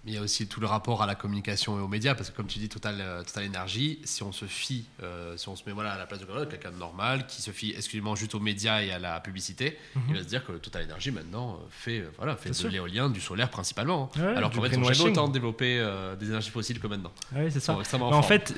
Mais 0.07 0.13
il 0.13 0.15
y 0.17 0.19
a 0.19 0.23
aussi 0.23 0.47
tout 0.47 0.61
le 0.61 0.67
rapport 0.67 1.03
à 1.03 1.07
la 1.07 1.15
communication 1.15 1.79
et 1.79 1.83
aux 1.83 1.89
médias, 1.89 2.15
parce 2.15 2.29
que 2.31 2.37
comme 2.37 2.47
tu 2.47 2.59
dis, 2.59 2.69
Total, 2.69 2.97
euh, 3.01 3.23
Total 3.23 3.45
Énergie, 3.45 4.01
si 4.05 4.23
on 4.23 4.33
se 4.33 4.45
fie, 4.45 4.85
euh, 5.03 5.35
si 5.39 5.49
on 5.49 5.57
se 5.57 5.63
met 5.67 5.73
voilà, 5.73 5.93
à 5.93 5.99
la 5.99 6.05
place 6.05 6.21
de 6.21 6.27
quelqu'un- 6.45 6.73
de 6.73 6.77
normal, 6.79 7.27
qui 7.27 7.41
se 7.41 7.51
fie 7.53 7.71
exclusivement 7.71 8.15
juste 8.15 8.35
aux 8.35 8.41
médias 8.41 8.83
et 8.83 8.93
à 8.93 8.99
la 8.99 9.19
publicité, 9.21 9.79
Mhm. 9.97 10.03
il 10.11 10.15
va 10.17 10.23
se 10.23 10.29
dire 10.29 10.45
que 10.45 10.53
Total 10.53 10.83
Énergie 10.83 11.11
maintenant 11.11 11.53
euh, 11.61 11.67
fait, 11.71 12.01
euh, 12.01 12.11
voilà, 12.19 12.37
fait 12.37 12.51
de 12.51 12.69
l'éolien, 12.69 13.09
du 13.09 13.21
solaire 13.21 13.49
principalement. 13.49 14.11
Ouais, 14.17 14.27
Alors 14.37 14.51
qu'en 14.51 14.61
fait, 14.63 14.77
n'ont 14.77 14.85
jamais 14.93 15.11
autant 15.11 15.29
développé 15.29 15.83
des 16.21 16.27
énergies 16.27 16.51
fossiles 16.51 16.79
que 16.81 16.87
maintenant. 16.87 17.13
Ah 17.35 17.39
oui, 17.43 17.51
c'est 17.51 17.61
ça. 17.61 17.75
en 17.75 18.23
fait, 18.23 18.55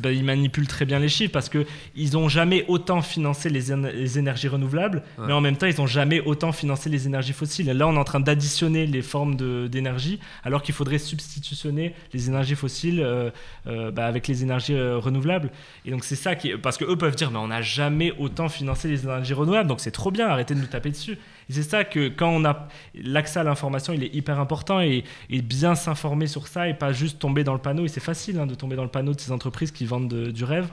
bah, 0.00 0.12
ils 0.12 0.24
manipulent 0.24 0.68
très 0.68 0.84
bien 0.84 0.98
les 0.98 1.08
chiffres 1.08 1.32
parce 1.32 1.48
que 1.48 1.64
ils 1.94 2.16
ont 2.18 2.28
jamais 2.28 2.64
autant 2.68 3.00
financé 3.00 3.48
les, 3.48 3.72
éner- 3.72 3.92
les 3.92 4.18
énergies 4.18 4.48
renouvelables, 4.48 5.02
Ouais. 5.18 5.26
mais 5.28 5.32
en 5.32 5.40
même 5.40 5.56
temps, 5.56 5.66
ils 5.66 5.80
ont 5.80 5.86
jamais 5.86 6.20
autant 6.20 6.52
financé 6.52 6.90
les 6.90 7.06
énergies 7.06 7.32
fossiles. 7.32 7.68
Et 7.70 7.74
là, 7.74 7.86
on 7.88 7.94
est 7.94 7.98
en 7.98 8.04
train 8.04 8.20
d'additionner 8.20 8.86
les 8.86 9.02
formes 9.02 9.36
d'énergie, 9.68 10.20
alors 10.44 10.62
qu'il 10.62 10.74
faudrait 10.74 10.89
substitutionner 10.98 11.94
les 12.12 12.28
énergies 12.28 12.54
fossiles 12.54 13.00
euh, 13.00 13.30
euh, 13.66 13.90
bah, 13.90 14.06
avec 14.06 14.28
les 14.28 14.42
énergies 14.42 14.74
euh, 14.74 14.98
renouvelables. 14.98 15.50
Et 15.84 15.90
donc, 15.90 16.04
c'est 16.04 16.16
ça 16.16 16.34
qui, 16.34 16.52
parce 16.56 16.76
que 16.76 16.84
eux 16.84 16.96
peuvent 16.96 17.16
dire, 17.16 17.30
mais 17.30 17.38
on 17.38 17.48
n'a 17.48 17.62
jamais 17.62 18.12
autant 18.18 18.48
financé 18.48 18.88
les 18.88 19.04
énergies 19.04 19.34
renouvelables, 19.34 19.68
donc 19.68 19.80
c'est 19.80 19.90
trop 19.90 20.10
bien, 20.10 20.28
arrêtez 20.28 20.54
de 20.54 20.60
nous 20.60 20.66
taper 20.66 20.90
dessus. 20.90 21.18
Et 21.48 21.52
c'est 21.52 21.62
ça 21.62 21.84
que 21.84 22.08
quand 22.08 22.30
on 22.30 22.44
a 22.44 22.68
l'accès 22.94 23.40
à 23.40 23.44
l'information, 23.44 23.92
il 23.92 24.04
est 24.04 24.14
hyper 24.14 24.38
important 24.38 24.80
et, 24.80 25.04
bien 25.30 25.74
s'informer 25.74 26.26
sur 26.26 26.46
ça 26.46 26.68
et 26.68 26.74
pas 26.74 26.92
juste 26.92 27.18
tomber 27.18 27.42
dans 27.44 27.54
le 27.54 27.60
panneau. 27.60 27.84
Et 27.84 27.88
c'est 27.88 28.00
facile 28.00 28.38
hein, 28.38 28.46
de 28.46 28.54
tomber 28.54 28.76
dans 28.76 28.84
le 28.84 28.90
panneau 28.90 29.14
de 29.14 29.20
ces 29.20 29.32
entreprises 29.32 29.72
qui 29.72 29.84
vendent 29.84 30.08
de- 30.08 30.30
du 30.30 30.44
rêve. 30.44 30.70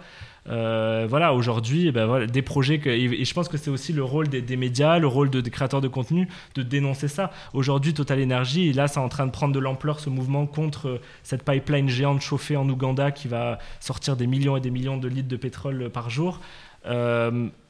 Euh, 0.49 1.05
voilà, 1.09 1.33
aujourd'hui, 1.33 1.87
eh 1.87 1.91
ben 1.91 2.25
des 2.25 2.41
projets 2.41 2.79
que, 2.79 2.89
et, 2.89 3.25
je 3.25 3.33
pense 3.33 3.49
que 3.49 3.57
c'est 3.57 3.69
aussi 3.69 3.93
le 3.93 4.03
rôle 4.03 4.27
des, 4.29 4.57
médias, 4.57 4.97
le 4.99 5.07
rôle 5.07 5.29
de- 5.29 5.41
des 5.41 5.49
créateurs 5.51 5.81
de 5.81 5.87
contenu 5.87 6.27
de 6.55 6.63
dénoncer 6.63 7.07
ça. 7.07 7.31
Aujourd'hui, 7.53 7.93
Total 7.93 8.21
Energy, 8.21 8.71
là, 8.73 8.87
c'est 8.87 8.99
en 8.99 9.09
train 9.09 9.25
de 9.25 9.31
prendre 9.31 9.53
de 9.53 9.59
l'ampleur 9.59 9.99
ce 9.99 10.09
mouvement 10.09 10.45
contre 10.45 10.87
euh, 10.87 11.01
cette 11.23 11.43
pipeline 11.43 11.89
géante 11.89 12.21
chauffée 12.21 12.55
en 12.55 12.67
Ouganda 12.69 13.11
qui 13.11 13.27
va 13.27 13.59
sortir 13.79 14.15
des 14.15 14.27
millions 14.27 14.57
et 14.57 14.61
des 14.61 14.71
millions 14.71 14.97
de 14.97 15.07
litres 15.07 15.27
de 15.27 15.37
pétrole 15.37 15.83
euh, 15.83 15.89
par 15.89 16.09
jour. 16.09 16.39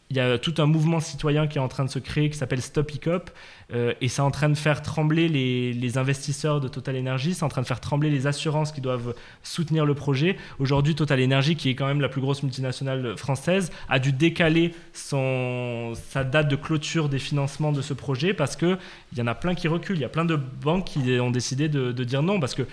Il 0.10 0.18
y 0.18 0.20
a 0.20 0.38
tout 0.38 0.53
un 0.60 0.66
mouvement 0.66 0.99
citoyen 0.99 1.47
qui 1.47 1.58
est 1.58 1.62
en 1.62 1.68
train 1.68 1.84
de 1.84 1.89
se 1.89 1.99
créer 1.99 2.30
qui 2.30 2.38
s'appelle 2.38 2.62
Stop 2.62 2.93
Hiccup 2.93 3.30
euh, 3.74 3.93
et 3.99 4.08
c'est 4.08 4.22
en 4.22 4.32
train 4.32 4.47
de 4.47 4.55
faire 4.55 4.82
trembler 4.82 5.28
les, 5.28 5.97
investisseurs 5.97 6.62
de 6.62 6.68
Total 6.68 6.97
Energy, 6.97 7.34
c'est 7.34 7.43
en 7.43 7.49
train 7.49 7.62
de 7.62 7.68
faire 7.68 7.80
trembler 7.80 8.10
les 8.10 8.28
assurances 8.28 8.72
qui 8.72 8.82
doivent 8.82 9.16
soutenir 9.41 9.86
le 9.86 9.95
projet. 9.95 10.38
Aujourd'hui, 10.60 10.95
Total 10.95 11.22
Energy, 11.24 11.55
qui 11.55 11.70
est 11.70 11.76
quand 11.76 11.88
même 11.88 12.01
la 12.01 12.10
plus 12.10 12.22
grosse 12.22 12.43
multinationale 12.43 13.18
française, 13.18 13.72
a 13.89 13.99
dû 13.99 14.12
décaler 14.12 14.74
son, 14.93 15.93
sa 16.10 16.24
date 16.24 16.49
de 16.49 16.55
clôture 16.55 17.10
des 17.10 17.20
financements 17.20 17.72
de 17.72 17.82
ce 17.82 17.93
projet 17.93 18.34
parce 18.34 18.55
qu'il 18.55 18.78
y 19.16 19.22
en 19.22 19.28
a 19.28 19.36
plein 19.36 19.55
qui 19.55 19.68
reculent. 19.68 19.97
Il 19.97 20.01
y 20.01 20.05
a 20.05 20.10
plein 20.10 20.26
de 20.26 20.36
banques 20.36 20.86
qui 20.86 21.20
ont 21.20 21.32
décidé 21.32 21.68
de, 21.68 21.91
de 21.91 22.03
dire 22.03 22.22
non 22.22 22.39
parce 22.39 22.53
que 22.53 22.64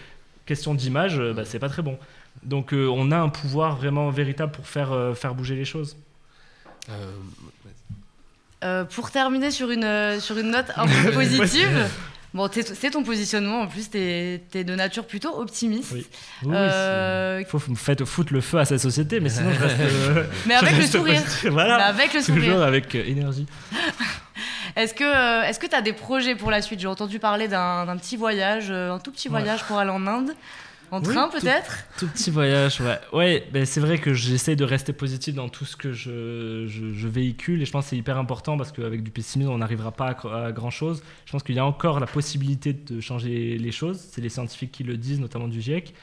question 0.46 0.74
d'image, 0.74 1.18
euh, 1.18 1.32
bah, 1.32 1.44
c'est 1.44 1.58
pas 1.58 1.68
très 1.68 1.82
bon. 1.82 1.98
Donc 2.42 2.72
euh, 2.72 2.88
on 2.88 3.10
a 3.10 3.18
un 3.18 3.28
pouvoir 3.28 3.76
vraiment 3.76 4.10
véritable 4.10 4.52
pour 4.52 4.66
faire, 4.66 4.92
euh, 4.92 5.14
faire 5.14 5.34
bouger 5.34 5.56
les 5.56 5.64
choses. 5.64 5.96
Euh, 8.62 8.84
pour 8.84 9.10
terminer 9.10 9.50
sur 9.50 9.70
une, 9.70 9.84
euh, 9.84 10.20
sur 10.20 10.38
une 10.38 10.50
note 10.50 10.66
un 10.76 10.86
peu 10.86 11.10
positive, 11.12 11.86
bon, 12.32 12.48
c'est 12.52 12.90
ton 12.90 13.02
positionnement, 13.02 13.60
en 13.62 13.66
plus, 13.66 13.90
tu 13.90 13.98
es, 13.98 14.40
de 14.54 14.74
nature 14.74 15.06
plutôt 15.06 15.38
optimiste. 15.38 15.90
Oui. 15.92 16.06
Oui, 16.44 16.54
Euh, 16.56 17.38
Il 17.42 17.46
faut 17.46 17.58
faites 17.58 18.04
foutre 18.04 18.32
le 18.32 18.40
feu 18.40 18.58
à 18.58 18.64
sa 18.64 18.78
société, 18.78 19.20
mais 19.20 19.28
sinon 19.28 19.52
je 19.52 19.60
reste. 19.62 19.76
euh, 19.80 20.24
mais 20.46 20.54
je 20.54 20.58
avec 20.60 20.72
le 20.76 20.80
reste 20.80 20.96
positif. 20.98 21.46
Voilà. 21.50 21.76
Mais 21.76 21.82
avec 21.84 22.14
le 22.14 22.20
Toujours 22.22 22.42
sourire. 22.42 22.62
avec 22.62 22.94
euh, 22.94 23.04
énergie. 23.06 23.46
Est-ce 24.76 24.92
que 24.94 25.44
est-ce 25.44 25.60
que 25.60 25.68
tu 25.68 25.74
as 25.76 25.82
des 25.82 25.92
projets 25.92 26.34
pour 26.34 26.50
la 26.50 26.60
suite? 26.60 26.80
J'ai 26.80 26.88
entendu 26.88 27.20
parler 27.20 27.46
d'un 27.46 27.96
petit 27.96 28.16
voyage, 28.16 28.72
un 28.72 28.98
tout 28.98 29.12
petit 29.12 29.28
Ouais. 29.28 29.38
voyage 29.38 29.62
pour 29.64 29.78
aller 29.78 29.90
en 29.92 30.04
Inde. 30.08 30.32
En 30.96 31.00
train 31.00 31.28
tout- 31.28 31.40
peut-être 31.40 31.84
Tout 31.98 32.06
petit 32.08 32.30
voyage, 32.30 32.80
ouais. 32.80 32.98
Ouais, 33.12 33.46
ben 33.52 33.64
c'est 33.66 33.80
vrai 33.80 33.98
que 33.98 34.14
j'essaie 34.14 34.56
de 34.56 34.64
rester 34.64 34.92
positif 34.92 35.34
dans 35.34 35.48
tout 35.48 35.64
ce 35.64 35.76
que 35.76 35.92
je, 35.92 36.66
je, 36.66 36.92
je 36.92 37.08
véhicule 37.08 37.62
et 37.62 37.64
je 37.64 37.70
pense 37.72 37.84
que 37.84 37.90
c'est 37.90 37.96
hyper 37.96 38.18
important 38.18 38.56
parce 38.56 38.72
qu'avec 38.72 39.02
du 39.02 39.10
pessimisme, 39.10 39.50
on 39.50 39.58
n'arrivera 39.58 39.92
pas 39.92 40.06
à, 40.08 40.12
cr- 40.14 40.46
à 40.46 40.52
grand 40.52 40.70
chose. 40.70 41.02
Je 41.26 41.32
pense 41.32 41.42
qu'il 41.42 41.54
y 41.54 41.58
a 41.58 41.64
encore 41.66 42.00
la 42.00 42.06
possibilité 42.06 42.72
de 42.72 43.00
changer 43.00 43.58
les 43.58 43.72
choses. 43.72 43.98
C'est 44.10 44.20
les 44.20 44.28
scientifiques 44.28 44.72
qui 44.72 44.84
le 44.84 44.96
disent, 44.96 45.20
notamment 45.20 45.48
du 45.48 45.60
GIEC. 45.60 45.94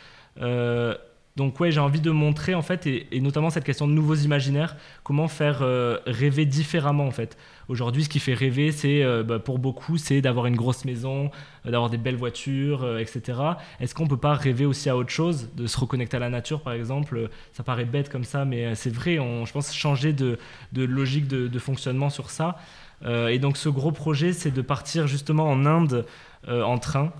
Euh, 0.42 0.96
donc 1.38 1.60
ouais, 1.62 1.72
j'ai 1.72 1.80
envie 1.80 2.02
de 2.02 2.12
montrer 2.12 2.56
en 2.56 2.62
fait, 2.62 2.86
et, 2.88 3.08
et 3.16 3.22
notamment 3.22 3.50
cette 3.50 3.64
question 3.64 3.88
de 3.88 3.94
nouveaux 3.94 4.16
imaginaires, 4.16 4.76
comment 5.04 5.30
faire 5.30 5.60
euh, 5.62 5.98
rêver 6.06 6.46
différemment 6.46 7.06
en 7.08 7.12
fait? 7.12 7.38
Aujourd'hui, 7.72 8.03
ce 8.03 8.09
qui 8.09 8.19
fait 8.19 8.34
rêver, 8.34 8.74
c'est 8.74 9.01
euh, 9.01 9.24
bah, 9.24 9.39
pour 9.39 9.57
beaucoup, 9.57 9.97
c'est 9.97 10.19
d'avoir 10.19 10.45
une 10.45 10.57
grosse 10.57 10.84
maison, 10.84 11.32
euh, 11.65 11.72
d'avoir 11.72 11.89
des 11.89 11.95
belles 11.97 12.17
voitures, 12.17 12.84
euh, 12.84 12.97
etc. 12.97 13.39
Est-ce 13.80 13.95
qu'on 13.95 14.07
peut 14.07 14.17
pas 14.17 14.34
rêver 14.34 14.65
aussi 14.65 14.89
à 14.89 14.97
autre 14.97 15.09
chose, 15.09 15.47
de 15.55 15.67
se 15.67 15.80
reconnecter 15.80 16.17
à 16.17 16.19
la 16.19 16.28
nature 16.28 16.59
par 16.59 16.74
exemple? 16.74 17.30
Ça 17.53 17.63
paraît 17.63 17.86
bête 17.86 18.09
comme 18.09 18.26
ça, 18.26 18.43
mais 18.43 18.76
c'est 18.76 18.93
vrai. 18.93 19.19
On, 19.19 19.45
je 19.45 19.53
pense 19.53 19.74
changer 19.74 20.11
de, 20.11 20.38
de 20.74 20.84
logique 20.84 21.30
de, 21.30 21.47
de 21.47 21.59
fonctionnement 21.59 22.09
sur 22.09 22.30
ça. 22.30 22.57
Et 23.03 23.39
donc 23.39 23.57
ce 23.57 23.67
gros 23.67 23.91
projet, 23.91 24.32
c'est 24.32 24.51
de 24.51 24.61
partir 24.61 25.07
justement 25.07 25.49
en 25.49 25.65
Inde 25.65 26.05
en 26.47 26.78
train 26.78 27.11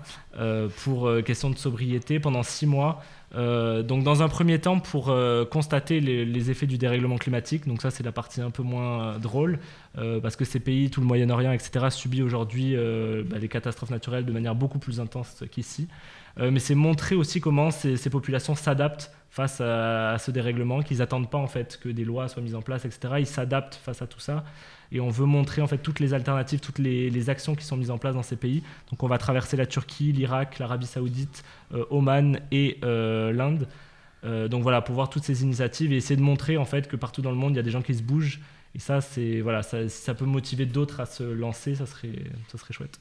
pour 0.84 1.10
question 1.24 1.50
de 1.50 1.56
sobriété 1.56 2.20
pendant 2.20 2.44
six 2.44 2.66
mois. 2.66 3.02
Euh, 3.34 3.82
donc 3.82 4.04
dans 4.04 4.22
un 4.22 4.28
premier 4.28 4.58
temps 4.58 4.78
pour 4.78 5.08
euh, 5.08 5.44
constater 5.44 6.00
les, 6.00 6.50
effets 6.50 6.66
du 6.66 6.78
dérèglement 6.78 7.16
climatique. 7.16 7.66
Donc 7.66 7.80
ça 7.82 7.90
c'est 7.90 8.02
la 8.02 8.12
partie 8.12 8.40
un 8.40 8.50
peu 8.50 8.62
moins 8.62 9.14
euh, 9.14 9.18
drôle 9.18 9.58
parce 10.22 10.36
que 10.36 10.46
ces 10.46 10.58
pays, 10.58 10.88
tout 10.88 11.02
le 11.02 11.06
Moyen-Orient, 11.06 11.52
etc., 11.52 11.86
subissent 11.90 12.22
aujourd'hui 12.22 12.74
bah, 13.26 13.36
les 13.38 13.48
catastrophes 13.48 13.90
naturelles 13.90 14.24
de 14.24 14.32
manière 14.32 14.54
beaucoup 14.54 14.78
plus 14.78 15.00
intense 15.00 15.44
qu'ici. 15.50 15.86
Mais 16.38 16.60
c'est 16.60 16.74
montrer 16.74 17.14
aussi 17.14 17.42
comment 17.42 17.70
ces, 17.70 17.98
ces 17.98 18.08
populations 18.08 18.54
s'adaptent 18.54 19.12
face 19.28 19.60
à, 19.60 20.12
à 20.12 20.18
ce 20.18 20.30
dérèglement, 20.30 20.80
qu'ils 20.80 20.98
n'attendent 20.98 21.30
pas 21.30 21.36
en 21.36 21.46
fait 21.46 21.78
que 21.78 21.90
des 21.90 22.06
lois 22.06 22.28
soient 22.28 22.42
mises 22.42 22.54
en 22.54 22.62
place, 22.62 22.86
etc. 22.86 23.16
Ils 23.18 23.26
s'adaptent 23.26 23.74
face 23.74 24.00
à 24.00 24.06
tout 24.06 24.20
ça. 24.20 24.44
Et 24.92 25.00
on 25.00 25.08
veut 25.08 25.24
montrer 25.24 25.62
en 25.62 25.66
fait 25.66 25.78
toutes 25.78 26.00
les 26.00 26.12
alternatives, 26.12 26.60
toutes 26.60 26.78
les, 26.78 27.08
les 27.08 27.30
actions 27.30 27.54
qui 27.54 27.64
sont 27.64 27.76
mises 27.78 27.90
en 27.90 27.98
place 27.98 28.14
dans 28.14 28.22
ces 28.22 28.36
pays. 28.36 28.62
Donc 28.90 29.02
on 29.02 29.08
va 29.08 29.16
traverser 29.16 29.56
la 29.56 29.66
Turquie, 29.66 30.12
l'Irak, 30.12 30.58
l'Arabie 30.58 30.86
Saoudite, 30.86 31.42
euh, 31.72 31.84
Oman 31.90 32.40
et 32.50 32.78
euh, 32.84 33.32
l'Inde. 33.32 33.66
Euh, 34.24 34.48
donc 34.48 34.62
voilà, 34.62 34.82
pour 34.82 34.94
voir 34.94 35.08
toutes 35.08 35.24
ces 35.24 35.42
initiatives 35.42 35.92
et 35.92 35.96
essayer 35.96 36.16
de 36.16 36.22
montrer 36.22 36.58
en 36.58 36.66
fait 36.66 36.88
que 36.88 36.96
partout 36.96 37.22
dans 37.22 37.30
le 37.30 37.36
monde 37.36 37.54
il 37.54 37.56
y 37.56 37.60
a 37.60 37.62
des 37.62 37.70
gens 37.70 37.82
qui 37.82 37.94
se 37.94 38.02
bougent. 38.02 38.40
Et 38.74 38.78
ça, 38.78 39.00
c'est 39.00 39.40
voilà, 39.40 39.62
ça, 39.62 39.88
si 39.88 40.02
ça 40.02 40.14
peut 40.14 40.24
motiver 40.24 40.66
d'autres 40.66 41.00
à 41.00 41.06
se 41.06 41.22
lancer, 41.22 41.74
ça 41.74 41.86
serait, 41.86 42.24
ça 42.50 42.58
serait 42.58 42.72
chouette. 42.72 43.00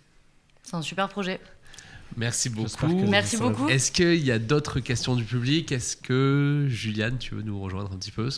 C'est 0.64 0.76
un 0.76 0.82
super 0.82 1.10
projet. 1.10 1.40
Merci 2.18 2.50
beaucoup. 2.50 2.88
Merci 3.08 3.38
beaucoup. 3.38 3.70
Est-ce 3.70 3.92
qu'il 3.92 4.26
y 4.26 4.32
a 4.32 4.40
d'autres 4.40 4.80
questions 4.80 5.16
du 5.16 5.24
public? 5.24 5.72
Est-ce 5.72 5.96
que 5.96 6.66
Juliane, 6.70 7.18
tu 7.18 7.36
veux 7.36 7.42
nous 7.42 7.60
rejoindre 7.60 7.92
un 7.94 7.98
petit 7.98 8.12
peu? 8.12 8.30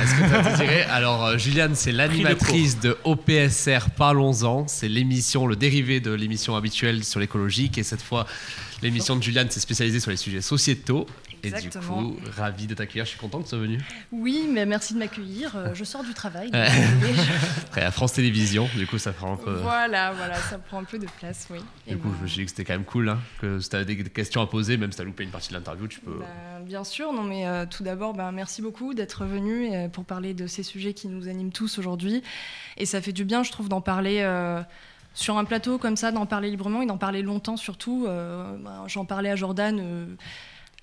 Est-ce 0.00 0.14
que 0.14 0.62
tu 0.62 0.90
Alors, 0.90 1.24
euh, 1.24 1.38
Juliane, 1.38 1.74
c'est 1.74 1.92
l'animatrice 1.92 2.80
de 2.80 2.96
OPSR 3.04 3.90
Parlons-en. 3.96 4.66
C'est 4.68 4.88
l'émission, 4.88 5.46
le 5.46 5.56
dérivé 5.56 6.00
de 6.00 6.12
l'émission 6.12 6.56
habituelle 6.56 7.04
sur 7.04 7.20
l'écologique. 7.20 7.78
Et 7.78 7.82
cette 7.82 8.02
fois, 8.02 8.26
l'émission 8.82 9.16
de 9.16 9.22
Juliane 9.22 9.50
s'est 9.50 9.60
spécialisée 9.60 10.00
sur 10.00 10.10
les 10.10 10.16
sujets 10.16 10.40
sociétaux. 10.42 11.06
Et 11.42 11.48
du 11.50 11.54
Exactement. 11.54 12.02
coup, 12.02 12.16
ravi 12.36 12.66
de 12.66 12.74
t'accueillir. 12.74 13.04
Je 13.04 13.10
suis 13.10 13.18
content 13.18 13.38
que 13.38 13.44
tu 13.44 13.50
sois 13.50 13.58
venu. 13.58 13.78
Oui, 14.12 14.48
mais 14.50 14.66
merci 14.66 14.94
de 14.94 14.98
m'accueillir. 14.98 15.54
Euh, 15.56 15.74
Je 15.74 15.84
sors 15.84 16.02
du 16.02 16.12
travail. 16.14 16.50
donc. 16.50 16.62
Après, 17.66 17.82
à 17.82 17.90
France 17.90 18.14
Télévisions, 18.14 18.68
du 18.76 18.86
coup, 18.86 18.98
ça 18.98 19.12
prend 19.12 19.32
un 19.34 19.36
peu. 19.36 19.52
Voilà, 19.54 20.12
voilà, 20.12 20.34
ça 20.36 20.58
prend 20.58 20.80
un 20.80 20.84
peu 20.84 20.98
de 20.98 21.06
place, 21.18 21.46
oui. 21.50 21.58
Et 21.86 21.92
Du 21.94 21.98
coup, 21.98 22.08
je 22.18 22.22
me 22.22 22.26
suis 22.26 22.38
dit 22.38 22.44
que 22.44 22.50
c'était 22.50 22.64
quand 22.64 22.72
même 22.74 22.84
cool. 22.84 23.08
Hein, 23.08 23.18
que 23.40 23.60
si 23.60 23.68
tu 23.70 23.76
as 23.76 23.84
des 23.84 23.96
questions 24.04 24.40
à 24.40 24.46
poser, 24.46 24.76
même 24.76 24.90
si 24.92 24.96
tu 24.96 25.02
as 25.02 25.04
loupé 25.04 25.24
une 25.24 25.30
partie 25.30 25.50
de 25.50 25.54
l'interview, 25.54 25.86
tu 25.86 26.00
peux. 26.00 26.18
ben, 26.18 26.64
bien 26.64 26.84
sûr, 26.84 27.12
non, 27.12 27.22
mais 27.22 27.46
euh, 27.46 27.66
tout 27.68 27.82
d'abord, 27.82 28.14
ben, 28.14 28.32
merci 28.32 28.62
beaucoup 28.62 28.94
d'être 28.94 29.24
venu 29.24 29.72
euh, 29.72 29.88
pour 29.88 30.04
parler 30.04 30.34
de 30.34 30.46
ces 30.46 30.62
sujets 30.62 30.94
qui 30.94 31.08
nous 31.08 31.28
animent 31.28 31.52
tous 31.52 31.78
aujourd'hui. 31.78 32.22
Et 32.76 32.86
ça 32.86 33.00
fait 33.00 33.12
du 33.12 33.24
bien, 33.24 33.42
je 33.42 33.52
trouve, 33.52 33.68
d'en 33.68 33.80
parler. 33.80 34.18
euh, 34.20 34.62
sur 35.14 35.38
un 35.38 35.46
plateau 35.46 35.78
comme 35.78 35.96
ça, 35.96 36.12
d'en 36.12 36.26
parler 36.26 36.50
librement 36.50 36.82
et 36.82 36.86
d'en 36.86 36.98
parler 36.98 37.22
longtemps 37.22 37.56
surtout. 37.56 38.04
Ben, 38.06 38.84
J'en 38.86 39.06
parlais 39.06 39.30
à 39.30 39.34
Jordan 39.36 40.16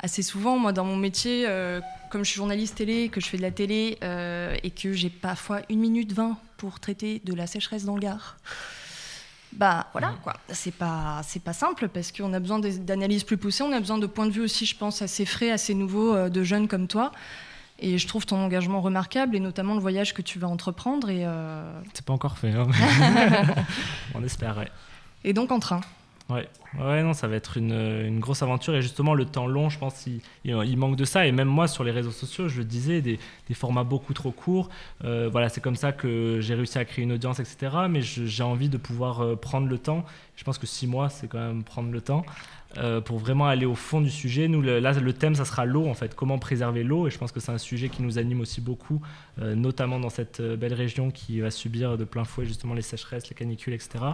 assez 0.04 0.22
souvent. 0.22 0.60
Moi, 0.60 0.72
dans 0.74 0.86
mon 0.86 0.97
métier, 0.97 1.45
euh, 1.47 1.82
comme 2.12 2.24
je 2.24 2.30
suis 2.30 2.38
journaliste 2.38 2.76
télé, 2.76 3.10
que 3.10 3.20
je 3.20 3.26
fais 3.26 3.38
de 3.38 3.41
la 3.41 3.51
télé 3.51 3.97
euh, 4.04 4.56
et 4.62 4.70
que 4.70 4.93
j'ai 4.93 5.10
parfois 5.10 5.62
une 5.70 5.80
minute 5.80 6.12
20 6.14 6.38
pour 6.58 6.80
traiter 6.80 7.22
de 7.26 7.34
la 7.34 7.47
sécheresse 7.47 7.86
dans 7.86 7.95
le 7.95 8.01
Gard. 8.01 8.38
Bah 9.54 9.86
voilà 9.91 10.16
quoi, 10.24 10.34
c'est 10.49 10.74
pas 10.74 11.22
c'est 11.24 11.43
pas 11.43 11.54
simple 11.54 11.88
parce 11.88 12.12
qu'on 12.12 12.34
a 12.34 12.39
besoin 12.39 12.58
d'analyses 12.58 13.24
plus 13.24 13.38
poussées, 13.38 13.62
on 13.62 13.72
a 13.72 13.80
besoin 13.80 13.99
de 13.99 14.08
points 14.08 14.26
de 14.26 14.32
vue 14.32 14.41
aussi, 14.41 14.66
je 14.66 14.76
pense, 14.76 15.04
assez 15.04 15.26
frais, 15.26 15.51
assez 15.51 15.76
nouveaux 15.76 16.16
euh, 16.16 16.30
de 16.30 16.41
jeunes 16.43 16.68
comme 16.68 16.88
toi. 16.88 17.12
Et 17.78 17.99
je 17.99 18.08
trouve 18.08 18.26
ton 18.26 18.38
engagement 18.43 18.82
remarquable 18.82 19.36
et 19.36 19.39
notamment 19.39 19.76
le 19.76 19.80
voyage 19.80 20.16
que 20.16 20.24
tu 20.24 20.39
vas 20.39 20.47
entreprendre 20.47 21.10
et, 21.12 21.24
euh, 21.24 21.72
C'est 21.93 22.04
pas 22.06 22.14
encore 22.14 22.39
fait. 22.39 22.51
hein. 22.51 22.68
On 24.16 24.24
espère, 24.24 24.58
ouais. 24.58 24.72
et 25.24 25.34
donc 25.34 25.51
en 25.51 25.60
train. 25.60 25.82
Ouais. 26.34 26.48
ouais, 26.80 27.04
non, 27.04 27.14
ça 27.14 27.28
va 27.28 27.36
être 27.36 27.58
une, 27.58 27.74
une 27.74 28.20
grosse 28.20 28.42
aventure 28.42 28.76
et 28.76 28.82
justement 28.82 29.14
le 29.14 29.26
temps 29.26 29.46
long, 29.46 29.70
je 29.70 29.78
pense, 29.78 30.08
il, 30.46 30.78
manque 30.78 30.96
de 30.96 31.06
ça. 31.06 31.28
Et 31.28 31.32
même 31.32 31.48
moi, 31.48 31.68
sur 31.68 31.84
les 31.84 31.92
réseaux 31.92 32.12
sociaux, 32.12 32.48
je 32.48 32.60
le 32.60 32.66
disais, 32.66 33.02
des, 33.02 33.20
formats 33.54 33.84
beaucoup 33.84 34.14
trop 34.14 34.32
courts. 34.32 34.70
Euh, 35.04 35.30
voilà, 35.32 35.50
c'est 35.50 35.62
comme 35.62 35.76
ça 35.76 35.92
que 35.92 36.40
j'ai 36.42 36.56
réussi 36.56 36.78
à 36.80 36.86
créer 36.86 37.04
une 37.04 37.12
audience, 37.12 37.40
etc. 37.40 37.76
Mais 37.90 38.02
j'ai 38.02 38.44
envie 38.44 38.70
de 38.70 38.78
pouvoir 38.78 39.22
euh, 39.22 39.36
prendre 39.36 39.68
le 39.68 39.78
temps. 39.78 40.06
Je 40.36 40.44
pense 40.44 40.58
que 40.58 40.66
six 40.66 40.88
mois, 40.88 41.10
c'est 41.10 41.28
quand 41.28 41.40
même 41.40 41.64
prendre 41.64 41.92
le 41.92 42.02
temps. 42.02 42.26
Euh, 42.78 43.01
pour 43.01 43.19
vraiment 43.19 43.47
aller 43.47 43.65
au 43.65 43.76
fond 43.76 44.01
du 44.01 44.09
sujet. 44.09 44.47
Nous, 44.47 44.61
là, 44.61 44.93
le 44.93 45.13
thème, 45.13 45.36
ça 45.36 45.45
sera 45.45 45.65
l'eau, 45.65 45.88
en 45.88 45.93
fait. 45.93 46.15
Comment 46.15 46.39
préserver 46.39 46.84
l'eau 46.84 47.07
Et 47.07 47.11
je 47.11 47.17
pense 47.17 47.32
que 47.32 47.39
c'est 47.39 47.51
un 47.51 47.57
sujet 47.57 47.89
qui 47.89 48.01
nous 48.01 48.17
anime 48.17 48.41
aussi 48.41 48.61
beaucoup, 48.61 49.01
euh, 49.39 49.55
notamment 49.55 49.99
dans 49.99 50.09
cette 50.09 50.39
euh, 50.39 50.55
belle 50.55 50.74
région 50.74 51.11
qui 51.11 51.39
va 51.39 51.51
subir 51.51 51.97
de 51.97 52.03
plein 52.03 52.24
fouet 52.24 52.45
justement 52.45 52.74
les 52.74 52.82
sécheresses, 52.82 53.30
les 53.30 53.36
canicules, 53.36 53.74
etc. 53.74 54.05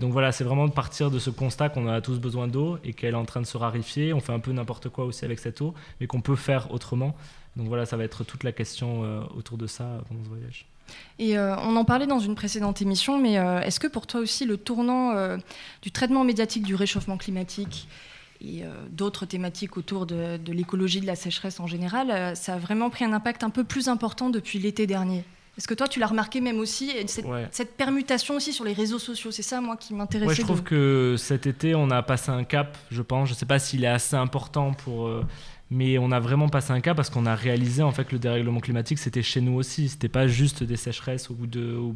Donc 0.00 0.12
voilà, 0.12 0.30
c'est 0.30 0.44
vraiment 0.44 0.68
de 0.68 0.72
partir 0.72 1.10
de 1.10 1.18
ce 1.18 1.28
constat 1.28 1.70
qu'on 1.70 1.88
a 1.88 2.00
tous 2.00 2.20
besoin 2.20 2.46
d'eau 2.46 2.78
et 2.84 2.92
qu'elle 2.92 3.14
est 3.14 3.16
en 3.16 3.24
train 3.24 3.40
de 3.40 3.46
se 3.46 3.56
raréfier. 3.56 4.12
On 4.12 4.20
fait 4.20 4.32
un 4.32 4.38
peu 4.38 4.52
n'importe 4.52 4.88
quoi 4.90 5.04
aussi 5.04 5.24
avec 5.24 5.40
cette 5.40 5.60
eau, 5.60 5.74
mais 6.00 6.06
qu'on 6.06 6.20
peut 6.20 6.36
faire 6.36 6.70
autrement. 6.70 7.16
Donc 7.56 7.66
voilà, 7.66 7.84
ça 7.84 7.96
va 7.96 8.04
être 8.04 8.22
toute 8.22 8.44
la 8.44 8.52
question 8.52 9.00
autour 9.36 9.58
de 9.58 9.66
ça 9.66 10.04
pendant 10.08 10.22
ce 10.22 10.28
voyage. 10.28 10.66
Et 11.18 11.36
euh, 11.38 11.56
on 11.58 11.76
en 11.76 11.84
parlait 11.84 12.06
dans 12.06 12.18
une 12.18 12.34
précédente 12.34 12.82
émission, 12.82 13.18
mais 13.18 13.38
euh, 13.38 13.60
est-ce 13.60 13.80
que 13.80 13.86
pour 13.86 14.06
toi 14.06 14.20
aussi 14.20 14.44
le 14.44 14.56
tournant 14.56 15.12
euh, 15.12 15.36
du 15.82 15.90
traitement 15.90 16.24
médiatique 16.24 16.62
du 16.62 16.74
réchauffement 16.74 17.16
climatique 17.16 17.88
et 18.42 18.64
d'autres 18.90 19.24
thématiques 19.24 19.78
autour 19.78 20.04
de, 20.04 20.36
de 20.36 20.52
l'écologie, 20.52 21.00
de 21.00 21.06
la 21.06 21.16
sécheresse 21.16 21.58
en 21.58 21.66
général, 21.66 22.36
ça 22.36 22.54
a 22.54 22.58
vraiment 22.58 22.90
pris 22.90 23.06
un 23.06 23.14
impact 23.14 23.42
un 23.44 23.48
peu 23.50 23.64
plus 23.64 23.88
important 23.88 24.28
depuis 24.28 24.58
l'été 24.58 24.86
dernier? 24.86 25.24
Est-ce 25.56 25.66
que 25.66 25.72
toi 25.72 25.88
tu 25.88 26.00
l'as 26.00 26.06
remarqué 26.06 26.42
même 26.42 26.58
aussi, 26.58 26.90
et 26.90 27.06
cette, 27.06 27.24
Ouais. 27.24 27.48
cette 27.50 27.78
permutation 27.78 28.34
aussi 28.34 28.52
sur 28.52 28.66
les 28.66 28.74
réseaux 28.74 28.98
sociaux? 28.98 29.30
C'est 29.30 29.40
ça 29.42 29.62
moi 29.62 29.78
qui 29.78 29.94
m'intéressait. 29.94 30.28
Ouais, 30.28 30.34
je 30.34 30.42
trouve 30.42 30.62
de- 30.62 30.68
que 30.68 31.14
cet 31.16 31.46
été, 31.46 31.74
on 31.74 31.90
a 31.90 32.02
passé 32.02 32.30
un 32.30 32.44
cap, 32.44 32.76
je 32.90 33.00
pense. 33.00 33.28
Je 33.30 33.32
ne 33.32 33.38
sais 33.38 33.46
pas 33.46 33.58
s'il 33.58 33.82
est 33.84 33.86
assez 33.88 34.16
important 34.16 34.74
pour. 34.74 35.08
Mais 35.70 35.98
on 35.98 36.12
a 36.12 36.20
vraiment 36.20 36.48
passé 36.48 36.72
un 36.72 36.80
cap 36.80 36.96
parce 36.96 37.10
qu'on 37.10 37.26
a 37.26 37.34
réalisé 37.34 37.82
en 37.82 37.90
fait 37.90 38.04
que 38.04 38.12
le 38.12 38.18
dérèglement 38.18 38.60
climatique 38.60 38.98
c'était 38.98 39.22
chez 39.22 39.40
nous 39.40 39.54
aussi. 39.54 39.88
C'était 39.88 40.08
pas 40.08 40.26
juste 40.26 40.62
des 40.62 40.76
sécheresses 40.76 41.30
au 41.30 41.34
bout, 41.34 41.46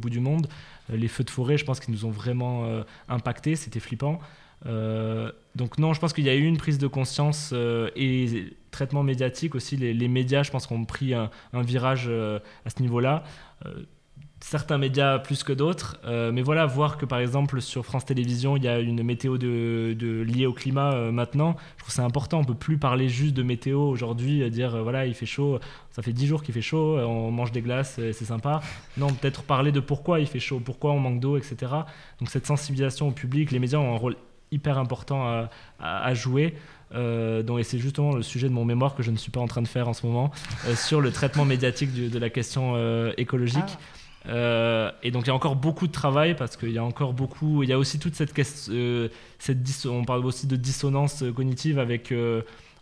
du 0.09 0.19
monde. 0.19 0.47
Euh, 0.89 0.97
les 0.97 1.07
feux 1.07 1.23
de 1.23 1.29
forêt, 1.29 1.57
je 1.57 1.65
pense 1.65 1.79
qu'ils 1.79 1.93
nous 1.93 2.05
ont 2.05 2.11
vraiment 2.11 2.65
euh, 2.65 2.83
impactés. 3.07 3.55
C'était 3.55 3.79
flippant. 3.79 4.19
Euh, 4.65 5.31
donc 5.55 5.77
non, 5.77 5.93
je 5.93 5.99
pense 5.99 6.13
qu'il 6.13 6.25
y 6.25 6.29
a 6.29 6.35
eu 6.35 6.43
une 6.43 6.57
prise 6.57 6.77
de 6.77 6.87
conscience 6.87 7.53
et 7.95 8.53
traitement 8.71 9.03
médiatique 9.03 9.55
aussi. 9.55 9.77
Les, 9.77 10.07
médias, 10.07 10.43
je 10.43 10.51
pense, 10.51 10.69
ont 10.69 10.85
pris 10.85 11.13
un, 11.13 11.29
virage 11.53 12.07
à 12.07 12.69
ce 12.69 12.81
niveau-là. 12.81 13.23
Certains 14.43 14.79
médias 14.79 15.19
plus 15.19 15.43
que 15.43 15.53
d'autres. 15.53 15.99
Euh, 16.03 16.31
mais 16.31 16.41
voilà, 16.41 16.65
voir 16.65 16.97
que 16.97 17.05
par 17.05 17.19
exemple 17.19 17.61
sur 17.61 17.85
France 17.85 18.05
Télévisions, 18.05 18.57
il 18.57 18.63
y 18.63 18.67
a 18.67 18.79
une 18.79 19.03
météo 19.03 19.37
liée 19.37 20.47
au 20.47 20.53
climat 20.53 20.93
euh, 20.93 21.11
maintenant, 21.11 21.55
je 21.77 21.83
trouve 21.83 21.93
c'est 21.93 22.01
important. 22.01 22.39
On 22.39 22.43
peut 22.43 22.55
plus 22.55 22.79
parler 22.79 23.07
juste 23.07 23.35
de 23.35 23.43
météo 23.43 23.81
aujourd'hui, 23.81 24.49
dire 24.49 24.73
euh, 24.73 24.81
voilà, 24.81 25.05
il 25.05 25.13
fait 25.13 25.27
chaud, 25.27 25.59
ça 25.91 26.01
fait 26.01 26.11
10 26.11 26.25
jours 26.25 26.41
qu'il 26.41 26.55
fait 26.55 26.61
chaud, 26.61 26.97
on 26.97 27.29
mange 27.29 27.51
des 27.51 27.61
glaces, 27.61 27.97
c'est 27.97 28.25
sympa. 28.25 28.61
Non, 28.97 29.13
peut-être 29.13 29.43
parler 29.43 29.71
de 29.71 29.79
pourquoi 29.79 30.19
il 30.19 30.25
fait 30.25 30.39
chaud, 30.39 30.59
pourquoi 30.59 30.91
on 30.91 30.99
manque 30.99 31.19
d'eau, 31.19 31.37
etc. 31.37 31.55
Donc 32.19 32.31
cette 32.31 32.47
sensibilisation 32.47 33.09
au 33.09 33.11
public, 33.11 33.51
les 33.51 33.59
médias 33.59 33.77
ont 33.77 33.93
un 33.93 33.97
rôle 33.97 34.15
hyper 34.51 34.79
important 34.79 35.47
à, 35.79 36.13
jouer. 36.15 36.55
Et 36.93 37.63
c'est 37.63 37.79
justement 37.79 38.15
le 38.15 38.23
sujet 38.23 38.49
de 38.49 38.53
mon 38.53 38.65
mémoire 38.65 38.95
que 38.95 39.03
je 39.03 39.11
ne 39.11 39.17
suis 39.17 39.31
pas 39.31 39.39
en 39.39 39.47
train 39.47 39.61
de 39.61 39.67
faire 39.67 39.87
en 39.87 39.93
ce 39.93 40.05
moment 40.05 40.31
sur 40.75 40.99
le 40.99 41.11
traitement 41.11 41.45
médiatique 41.45 41.93
de 41.93 42.19
la 42.19 42.29
question 42.29 42.75
écologique. 43.17 43.77
Euh, 44.27 44.91
et 45.01 45.11
donc 45.11 45.23
il 45.23 45.27
y 45.27 45.31
a 45.31 45.35
encore 45.35 45.55
beaucoup 45.55 45.87
de 45.87 45.91
travail 45.91 46.35
parce 46.35 46.55
qu'il 46.55 46.71
y 46.71 46.77
a 46.77 46.83
encore 46.83 47.13
beaucoup, 47.13 47.63
il 47.63 47.69
y 47.69 47.73
a 47.73 47.79
aussi 47.79 47.97
toute 47.97 48.15
cette 48.15 48.33
question, 48.33 48.73
euh, 48.75 49.07
cette 49.39 49.59
on 49.85 50.05
parle 50.05 50.25
aussi 50.25 50.45
de 50.45 50.55
dissonance 50.55 51.23
euh, 51.23 51.31
cognitive 51.31 51.79
avec 51.79 52.13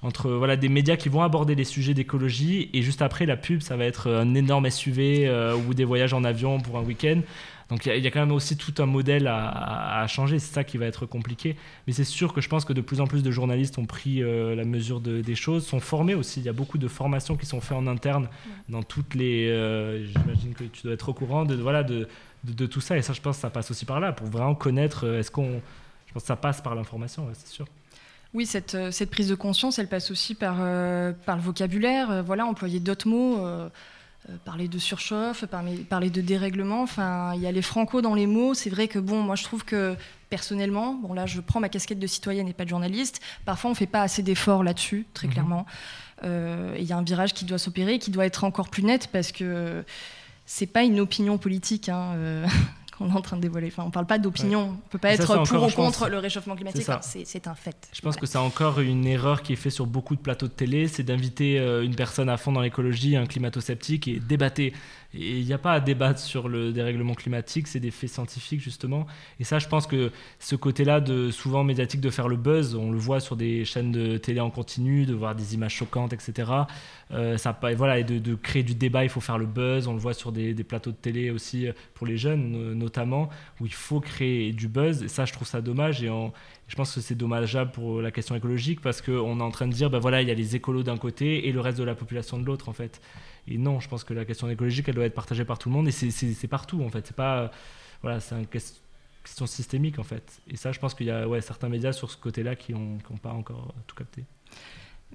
entre 0.02 0.32
voilà 0.32 0.58
des 0.58 0.70
médias 0.70 0.98
qui 0.98 1.10
vont 1.10 1.22
aborder 1.22 1.56
les 1.56 1.64
sujets 1.64 1.94
d'écologie 1.94 2.70
et 2.74 2.82
juste 2.82 3.02
après 3.02 3.26
la 3.26 3.38
pub 3.38 3.62
ça 3.62 3.78
va 3.78 3.86
être 3.86 4.10
un 4.10 4.34
énorme 4.34 4.70
SUV 4.70 5.30
ou 5.68 5.74
des 5.74 5.86
voyages 5.86 6.14
en 6.14 6.24
avion 6.24 6.60
pour 6.60 6.78
un 6.78 6.84
week-end. 6.84 7.22
Donc 7.70 7.86
il 7.86 7.90
y, 7.90 7.92
a- 7.92 7.96
il 7.98 8.04
y 8.04 8.08
a 8.08 8.12
quand 8.12 8.20
même 8.20 8.32
aussi 8.32 8.58
tout 8.58 8.74
un 8.82 8.88
modèle 8.88 9.28
à, 9.28 10.06
changer, 10.08 10.40
c'est 10.40 10.54
ça 10.54 10.64
qui 10.64 10.78
va 10.78 10.86
être 10.88 11.06
compliqué. 11.06 11.56
Mais 11.86 11.94
c'est 11.94 12.04
sûr 12.04 12.34
que 12.34 12.42
je 12.42 12.50
pense 12.50 12.66
que 12.66 12.74
de 12.74 12.82
plus 12.82 13.00
en 13.00 13.06
plus 13.06 13.22
de 13.22 13.30
journalistes 13.32 13.78
ont 13.78 13.86
pris 13.86 14.24
euh, 14.24 14.56
la 14.56 14.66
mesure 14.66 15.00
de- 15.02 15.22
des 15.22 15.36
choses, 15.36 15.68
sont 15.68 15.80
formés 15.80 16.16
aussi. 16.16 16.40
Il 16.40 16.46
y 16.46 16.50
a 16.50 16.54
beaucoup 16.54 16.78
de 16.80 16.88
formations 16.88 17.38
qui 17.38 17.46
sont 17.46 17.62
faites 17.62 17.78
en 17.78 17.86
interne 17.86 18.28
dans 18.70 18.82
toutes 18.82 19.14
les. 19.14 19.48
euh, 19.50 20.04
J'imagine 20.08 20.54
que 20.56 20.64
tu 20.64 20.82
dois 20.84 20.94
être 20.94 21.10
au 21.10 21.14
courant 21.14 21.46
de, 21.46 21.54
voilà, 21.56 21.84
de, 21.84 22.08
de, 22.44 22.54
de 22.54 22.66
tout 22.66 22.82
ça. 22.82 22.98
Et 22.98 23.04
ça, 23.04 23.14
je 23.14 23.22
pense 23.22 23.36
que 23.38 23.42
ça 23.42 23.50
passe 23.52 23.70
aussi 23.70 23.86
par 23.86 24.00
là, 24.00 24.14
pour 24.14 24.28
vraiment 24.28 24.56
connaître. 24.56 25.06
euh, 25.06 25.20
Est-ce 25.20 25.30
qu'on. 25.30 25.62
Je 26.08 26.14
pense 26.14 26.24
que 26.24 26.28
ça 26.28 26.36
passe 26.36 26.62
par 26.62 26.74
l'information, 26.74 27.26
ouais, 27.28 27.34
c'est 27.36 27.50
sûr. 27.54 27.68
Oui, 28.34 28.48
cette, 28.48 28.76
cette 28.92 29.12
prise 29.12 29.28
de 29.30 29.36
conscience, 29.36 29.78
elle 29.78 29.88
passe 29.88 30.10
aussi 30.10 30.34
par, 30.34 30.56
euh, 30.60 31.12
par 31.26 31.36
le 31.36 31.42
vocabulaire, 31.44 32.24
voilà, 32.24 32.46
employer 32.48 32.80
d'autres 32.80 33.08
mots, 33.08 33.38
parler 34.46 34.68
de 34.68 34.78
surchauffe, 34.80 35.46
parler, 35.46 36.10
de 36.10 36.22
dérèglement. 36.22 36.82
Enfin, 36.84 37.34
il 37.36 37.42
y 37.42 37.48
a 37.48 37.52
les 37.52 37.62
franco 37.62 38.02
dans 38.02 38.16
les 38.16 38.28
mots. 38.28 38.54
C'est 38.54 38.70
vrai 38.70 38.88
que, 38.88 39.00
bon, 39.00 39.22
moi, 39.22 39.36
je 39.36 39.44
trouve 39.44 39.64
que 39.66 39.96
personnellement, 40.30 40.94
bon, 40.94 41.14
là, 41.14 41.26
je 41.26 41.42
prends 41.42 41.60
ma 41.60 41.70
casquette 41.70 42.00
de 42.00 42.08
citoyenne 42.08 42.48
et 42.48 42.54
pas 42.54 42.64
de 42.66 42.70
journaliste. 42.70 43.20
Parfois, 43.46 43.72
on 43.72 43.76
fait 43.76 43.88
pas 43.88 44.02
assez 44.02 44.22
d'efforts 44.24 44.64
là-dessus, 44.64 45.06
très 45.14 45.28
Mhm. 45.28 45.34
clairement. 45.34 45.66
Euh, 46.24 46.76
et 46.76 46.82
Il 46.82 46.88
y 46.88 46.94
a 46.94 46.98
un 46.98 47.04
virage 47.04 47.34
qui 47.34 47.46
doit 47.46 47.58
s'opérer, 47.58 47.98
qui 48.00 48.12
doit 48.12 48.26
être 48.26 48.44
encore 48.44 48.70
plus 48.70 48.84
net 48.84 49.08
parce 49.12 49.32
que 49.32 49.84
c'est 50.46 50.68
pas 50.68 50.84
une 50.84 51.00
opinion 51.00 51.38
politique. 51.38 51.90
Hein, 51.90 52.14
euh, 52.16 52.46
qu'on 53.08 53.10
est 53.10 53.14
en 53.14 53.22
train 53.22 53.38
de 53.38 53.42
dévoiler. 53.42 53.68
Enfin, 53.68 53.84
on 53.86 53.92
parle 53.92 54.06
pas 54.06 54.20
d'opinion. 54.20 54.78
On 54.86 54.90
peut 54.90 54.98
pas 54.98 55.16
ça, 55.16 55.24
être 55.24 55.26
pour 55.26 55.42
encore, 55.42 55.64
ou 55.64 55.72
pense, 55.72 55.76
contre 55.76 56.10
le 56.10 56.18
réchauffement 56.20 56.56
climatique. 56.56 56.86
C'est 57.02 57.26
c'est 57.26 57.48
un 57.48 57.56
fait. 57.56 57.90
Je 57.94 58.02
pense 58.02 58.18
que 58.18 58.26
c'est 58.26 58.38
encore 58.38 58.80
une 58.80 59.08
erreur 59.08 59.42
qui 59.42 59.54
est 59.54 59.56
faite 59.56 59.72
sur 59.72 59.86
beaucoup 59.86 60.16
de 60.16 60.22
plateaux 60.22 60.48
de 60.48 60.54
télé, 60.54 60.88
c'est 60.88 61.04
d'inviter 61.04 61.60
euh, 61.60 61.84
une 61.84 61.96
personne 61.96 62.30
à 62.30 62.38
fond 62.38 62.52
dans 62.52 62.62
l'écologie, 62.62 63.16
un 63.16 63.26
climato-sceptique, 63.26 64.08
et 64.08 64.20
débattre. 64.20 64.50
Et 65.14 65.40
il 65.40 65.46
n'y 65.46 65.54
a 65.54 65.58
pas 65.58 65.74
à 65.74 65.80
débattre 65.80 66.20
sur 66.20 66.48
le 66.48 66.72
dérèglement 66.72 67.16
climatique, 67.16 67.68
c'est 67.68 67.80
des 67.80 67.90
faits 67.90 68.12
scientifiques 68.12 68.62
justement. 68.62 69.08
Et 69.40 69.44
ça, 69.44 69.58
je 69.58 69.68
pense 69.68 69.88
que 69.88 70.12
ce 70.38 70.56
côté-là, 70.56 71.02
de 71.02 71.32
souvent 71.32 71.64
médiatique, 71.64 72.00
de 72.00 72.12
faire 72.12 72.28
le 72.28 72.36
buzz, 72.36 72.76
on 72.76 72.92
le 72.92 72.98
voit 72.98 73.20
sur 73.20 73.36
des 73.36 73.66
chaînes 73.66 73.92
de 73.92 74.18
télé 74.18 74.40
en 74.40 74.52
continu, 74.52 75.06
de 75.06 75.14
voir 75.16 75.34
des 75.34 75.56
images 75.56 75.74
choquantes, 75.74 76.14
etc. 76.14 76.52
Euh, 77.12 77.38
ça, 77.38 77.60
voilà, 77.76 77.98
et 77.98 78.04
de, 78.04 78.36
créer 78.36 78.62
du 78.62 78.76
débat, 78.76 79.04
il 79.04 79.10
faut 79.10 79.22
faire 79.22 79.40
le 79.40 79.48
buzz. 79.48 79.88
On 79.88 79.94
le 79.94 80.00
voit 80.00 80.14
sur 80.14 80.32
des, 80.32 80.54
plateaux 80.64 80.92
de 80.92 80.96
télé 80.96 81.32
aussi 81.32 81.68
euh, 81.68 81.74
pour 81.96 82.06
les 82.06 82.18
jeunes, 82.18 82.52
no- 82.52 82.76
notamment, 82.76 83.30
où 83.60 83.66
il 83.66 83.74
faut 83.74 84.00
créer 84.00 84.52
du 84.52 84.68
buzz. 84.68 85.02
Et 85.04 85.08
ça, 85.08 85.26
je 85.26 85.34
trouve 85.34 85.48
ça 85.48 85.62
dommage. 85.62 86.04
Et 86.04 86.10
je 86.68 86.76
pense 86.76 86.94
que 86.94 87.02
c'est 87.02 87.16
dommageable 87.16 87.72
pour 87.72 88.02
la 88.02 88.12
question 88.12 88.36
écologique 88.36 88.80
parce 88.82 89.02
qu'on 89.02 89.40
est 89.40 89.44
en 89.44 89.52
train 89.52 89.68
de 89.68 89.74
dire, 89.74 89.90
ben 89.90 90.00
voilà, 90.00 90.22
il 90.22 90.28
y 90.28 90.32
a 90.32 90.36
les 90.36 90.56
écolos 90.56 90.84
d'un 90.84 90.98
côté 90.98 91.48
et 91.48 91.52
le 91.52 91.62
reste 91.62 91.80
de 91.80 91.84
la 91.84 91.96
population 91.96 92.38
de 92.38 92.46
l'autre, 92.46 92.70
en 92.70 92.74
fait. 92.74 93.02
Et 93.48 93.58
non, 93.58 93.80
je 93.80 93.88
pense 93.88 94.04
que 94.04 94.14
la 94.14 94.26
question 94.26 94.50
écologique, 94.50 94.88
elle 94.90 94.96
doit 94.96 95.06
être 95.06 95.16
partagée 95.16 95.46
par 95.46 95.58
tout 95.58 95.70
le 95.70 95.76
monde 95.76 95.88
et 95.88 95.92
c'est- 95.92 96.48
partout, 96.48 96.84
en 96.84 96.90
fait. 96.90 97.08
C'est 97.08 97.16
pas, 97.16 97.40
euh, 97.40 97.48
voilà, 98.02 98.20
c'est 98.20 98.36
une 98.36 98.48
ques- 98.48 98.82
question 99.24 99.46
systémique, 99.48 100.00
en 100.00 100.04
fait. 100.04 100.42
Et 100.48 100.56
ça, 100.56 100.72
je 100.72 100.80
pense 100.80 100.94
qu'il 100.94 101.08
y 101.08 101.12
a 101.12 101.42
certains 101.42 101.70
médias 101.70 101.94
sur 101.94 102.10
ce 102.12 102.18
côté-là 102.18 102.56
qui 102.56 102.74
n'ont 102.74 102.98
pas 103.22 103.32
encore 103.32 103.74
tout 103.88 103.96
capté. 103.96 104.24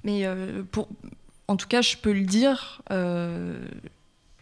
Mais 0.02 0.26
euh, 0.26 0.62
en 1.48 1.56
tout 1.56 1.68
cas, 1.68 1.82
je 1.82 1.96
peux 1.96 2.12
le 2.12 2.24
dire, 2.24 2.82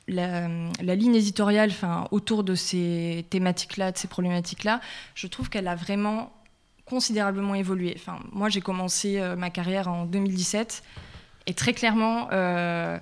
la, 0.09 0.49
la, 0.83 0.95
ligne 0.95 1.15
éditoriale 1.15 1.71
autour 2.11 2.45
de 2.45 2.55
ces 2.55 3.25
thématiques-là, 3.31 3.93
de 3.93 3.99
ces 3.99 4.09
problématiques-là, 4.09 4.81
je 5.15 5.27
trouve 5.27 5.49
qu'elle 5.49 5.69
a 5.69 5.75
vraiment 5.75 6.33
considérablement 6.85 7.55
évolué. 7.55 7.95
Enfin, 7.97 8.19
moi, 8.33 8.49
j'ai 8.49 8.61
commencé 8.61 9.19
euh, 9.19 9.37
ma 9.37 9.51
carrière 9.51 9.89
en 9.89 10.05
2017 10.05 10.83
et 11.47 11.55
très 11.55 11.73
clairement, 11.73 12.29
euh, 12.33 12.99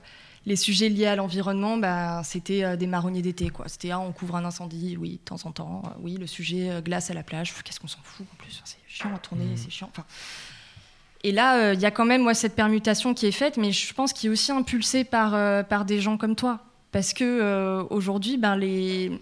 les 0.47 0.57
sujets 0.57 0.89
liés 0.89 1.07
à 1.07 1.17
l'environnement, 1.17 1.77
bah, 1.77 2.23
c'était 2.25 2.65
euh, 2.65 2.77
des 2.77 2.87
marronniers 2.87 3.23
d'été. 3.23 3.51
C'était 3.67 3.91
ah, 3.91 4.01
on 4.01 4.13
couvre 4.13 4.37
un 4.37 4.45
incendie, 4.45 4.97
oui, 4.97 5.13
de 5.13 5.17
temps 5.19 5.45
en 5.45 5.53
temps. 5.53 5.83
oui, 6.01 6.17
le 6.17 6.27
sujet 6.27 6.81
glace 6.83 7.11
à 7.11 7.15
la 7.15 7.23
plage, 7.23 7.55
qu'est-ce 7.63 7.81
qu'on 7.81 7.89
s'en 7.89 8.03
fout 8.03 8.27
en 8.33 8.37
plus 8.37 8.63
C'est 8.65 8.79
chiant 8.89 9.15
à 9.15 9.19
tourner, 9.19 9.45
mmh. 9.45 9.57
c'est 9.57 9.71
chiant. 9.71 9.91
Enfin, 9.91 10.05
et 11.23 11.33
là, 11.33 11.75
il 11.75 11.81
y 11.81 11.87
a 11.87 11.91
quand 11.91 12.07
même 12.07 12.23
moi, 12.23 12.33
cette 12.33 12.57
permutation 12.57 13.13
qui 13.13 13.27
est 13.27 13.33
faite, 13.33 13.59
mais 13.59 13.73
je 13.73 13.93
pense 13.93 14.15
qu'il 14.15 14.31
est 14.31 14.33
aussi 14.33 14.53
impulsé 14.53 15.05
par, 15.05 15.67
par 15.67 15.85
des 15.85 16.01
gens 16.01 16.17
comme 16.17 16.35
toi. 16.35 16.61
Parce 16.93 17.13
que 17.13 17.87
aujourd'hui, 17.91 18.39
ben, 18.39 18.57
les 18.57 19.21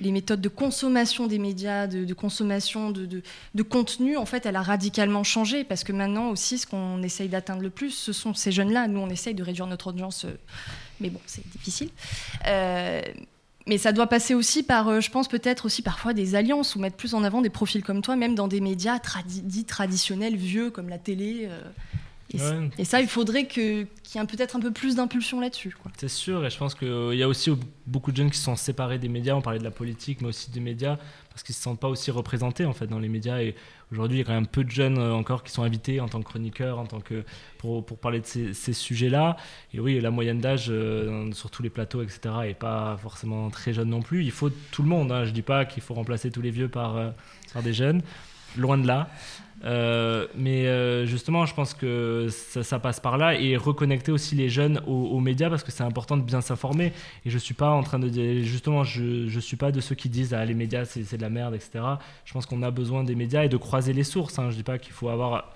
les 0.00 0.12
méthodes 0.12 0.40
de 0.40 0.48
consommation 0.48 1.26
des 1.26 1.38
médias, 1.38 1.86
de, 1.86 2.14
consommation 2.14 2.90
de, 2.90 3.06
de, 3.54 3.62
contenu, 3.62 4.16
en 4.16 4.26
fait, 4.26 4.46
elle 4.46 4.56
a 4.56 4.62
radicalement 4.62 5.24
changé 5.24 5.64
parce 5.64 5.84
que 5.84 5.92
maintenant 5.92 6.30
aussi, 6.30 6.58
ce 6.58 6.66
qu'on 6.66 7.02
essaye 7.02 7.28
d'atteindre 7.28 7.62
le 7.62 7.70
plus, 7.70 7.90
ce 7.90 8.12
sont 8.12 8.34
ces 8.34 8.52
jeunes-là. 8.52 8.88
Nous, 8.88 9.00
on 9.00 9.08
essaye 9.08 9.34
de 9.34 9.42
réduire 9.42 9.66
notre 9.66 9.88
audience, 9.88 10.24
euh, 10.24 10.36
mais 11.00 11.10
bon, 11.10 11.20
c'est 11.26 11.46
difficile. 11.50 11.90
Euh, 12.46 13.02
mais 13.66 13.78
ça 13.78 13.92
doit 13.92 14.08
passer 14.08 14.34
aussi 14.34 14.62
par, 14.62 14.88
euh, 14.88 15.00
je 15.00 15.10
pense 15.10 15.28
peut-être 15.28 15.66
aussi 15.66 15.82
parfois 15.82 16.14
des 16.14 16.34
alliances 16.34 16.74
ou 16.74 16.80
mettre 16.80 16.96
plus 16.96 17.14
en 17.14 17.22
avant 17.22 17.42
des 17.42 17.50
profils 17.50 17.82
comme 17.82 18.02
toi, 18.02 18.16
même 18.16 18.34
dans 18.34 18.48
des 18.48 18.60
médias 18.60 18.98
dits 19.26 19.64
traditionnels, 19.64 20.36
vieux, 20.36 20.70
comme 20.70 20.88
la 20.88 20.98
télé. 20.98 21.48
Et, 22.78 22.84
ça, 22.84 23.00
il 23.00 23.08
faudrait 23.08 23.46
qu'il 23.46 23.86
y 24.14 24.18
ait 24.18 24.24
peut-être 24.24 24.56
un 24.56 24.60
peu 24.60 24.70
plus 24.70 24.96
d'impulsion 24.96 25.40
là-dessus. 25.40 25.76
C'est 25.96 26.08
sûr, 26.08 26.44
et 26.44 26.50
je 26.50 26.56
pense 26.56 26.74
qu'il 26.74 26.88
euh, 26.88 27.14
y 27.14 27.22
a 27.22 27.28
aussi 27.28 27.50
beaucoup 27.86 28.10
de 28.12 28.16
jeunes 28.16 28.30
qui 28.30 28.38
sont 28.38 28.56
séparés 28.56 28.98
des 28.98 29.08
médias. 29.08 29.34
On 29.34 29.42
parlait 29.42 29.58
de 29.58 29.64
la 29.64 29.70
politique, 29.70 30.20
mais 30.20 30.28
aussi 30.28 30.50
des 30.50 30.60
médias, 30.60 30.96
parce 31.30 31.42
qu'ils 31.42 31.52
ne 31.52 31.56
se 31.56 31.62
sentent 31.62 31.80
pas 31.80 31.88
aussi 31.88 32.10
représentés 32.10 32.64
en 32.64 32.72
fait 32.72 32.86
dans 32.86 32.98
les 32.98 33.08
médias. 33.08 33.40
Et 33.42 33.54
aujourd'hui, 33.90 34.18
il 34.18 34.20
y 34.20 34.24
a 34.24 34.26
quand 34.26 34.34
même 34.34 34.46
peu 34.46 34.64
de 34.64 34.70
jeunes 34.70 34.98
euh, 34.98 35.14
encore 35.14 35.42
qui 35.42 35.52
sont 35.52 35.62
invités 35.62 36.00
en 36.00 36.08
tant 36.08 36.20
que 36.20 36.28
chroniqueurs, 36.28 36.78
en 36.78 36.86
tant 36.86 37.00
que 37.00 37.24
pour, 37.58 37.84
pour 37.84 37.98
parler 37.98 38.20
de 38.20 38.26
ces, 38.26 38.72
sujets-là. 38.72 39.36
Et 39.74 39.80
oui, 39.80 40.00
la 40.00 40.10
moyenne 40.10 40.40
d'âge 40.40 40.66
euh, 40.70 41.30
sur 41.32 41.50
tous 41.50 41.62
les 41.62 41.70
plateaux, 41.70 42.02
etc., 42.02 42.20
est 42.46 42.54
pas 42.54 42.96
forcément 43.00 43.50
très 43.50 43.72
jeune 43.72 43.90
non 43.90 44.00
plus. 44.00 44.24
Il 44.24 44.32
faut 44.32 44.50
tout 44.70 44.82
le 44.82 44.88
monde. 44.88 45.12
Hein. 45.12 45.24
Je 45.24 45.30
dis 45.30 45.42
pas 45.42 45.64
qu'il 45.64 45.82
faut 45.82 45.94
remplacer 45.94 46.30
tous 46.30 46.42
les 46.42 46.50
vieux 46.50 46.68
par, 46.68 47.12
par 47.52 47.62
des 47.62 47.72
jeunes, 47.72 48.02
loin 48.56 48.78
de 48.78 48.86
là. 48.86 49.10
Euh, 49.64 50.26
mais 50.34 50.66
euh, 50.66 51.06
justement, 51.06 51.46
je 51.46 51.54
pense 51.54 51.74
que 51.74 52.28
ça, 52.30 52.78
passe 52.78 53.00
par 53.00 53.16
là 53.16 53.38
et 53.38 53.56
reconnecter 53.56 54.10
aussi 54.10 54.34
les 54.34 54.48
jeunes 54.48 54.80
aux, 54.86 55.20
médias 55.20 55.50
parce 55.50 55.62
que 55.62 55.70
c'est 55.70 55.84
important 55.84 56.16
de 56.16 56.22
bien 56.22 56.40
s'informer. 56.40 56.92
Et 57.24 57.30
je 57.30 57.38
suis 57.38 57.54
pas 57.54 57.70
en 57.70 57.82
train 57.82 57.98
de 57.98 58.08
dire, 58.08 58.44
justement, 58.44 58.82
je, 58.84 59.28
je 59.28 59.40
suis 59.40 59.56
pas 59.56 59.70
de 59.70 59.80
ceux 59.80 59.94
qui 59.94 60.08
disent 60.08 60.34
ah, 60.34 60.44
les 60.44 60.54
médias 60.54 60.84
c'est 60.84 61.16
de 61.16 61.22
la 61.22 61.30
merde, 61.30 61.54
etc. 61.54 61.84
Je 62.24 62.32
pense 62.32 62.46
qu'on 62.46 62.62
a 62.62 62.70
besoin 62.70 63.04
des 63.04 63.14
médias 63.14 63.44
et 63.44 63.48
de 63.48 63.56
croiser 63.56 63.92
les 63.92 64.04
sources. 64.04 64.38
Hein. 64.38 64.50
Je 64.50 64.56
dis 64.56 64.62
pas 64.62 64.78
qu'il 64.78 64.92
faut 64.92 65.08
avoir 65.08 65.52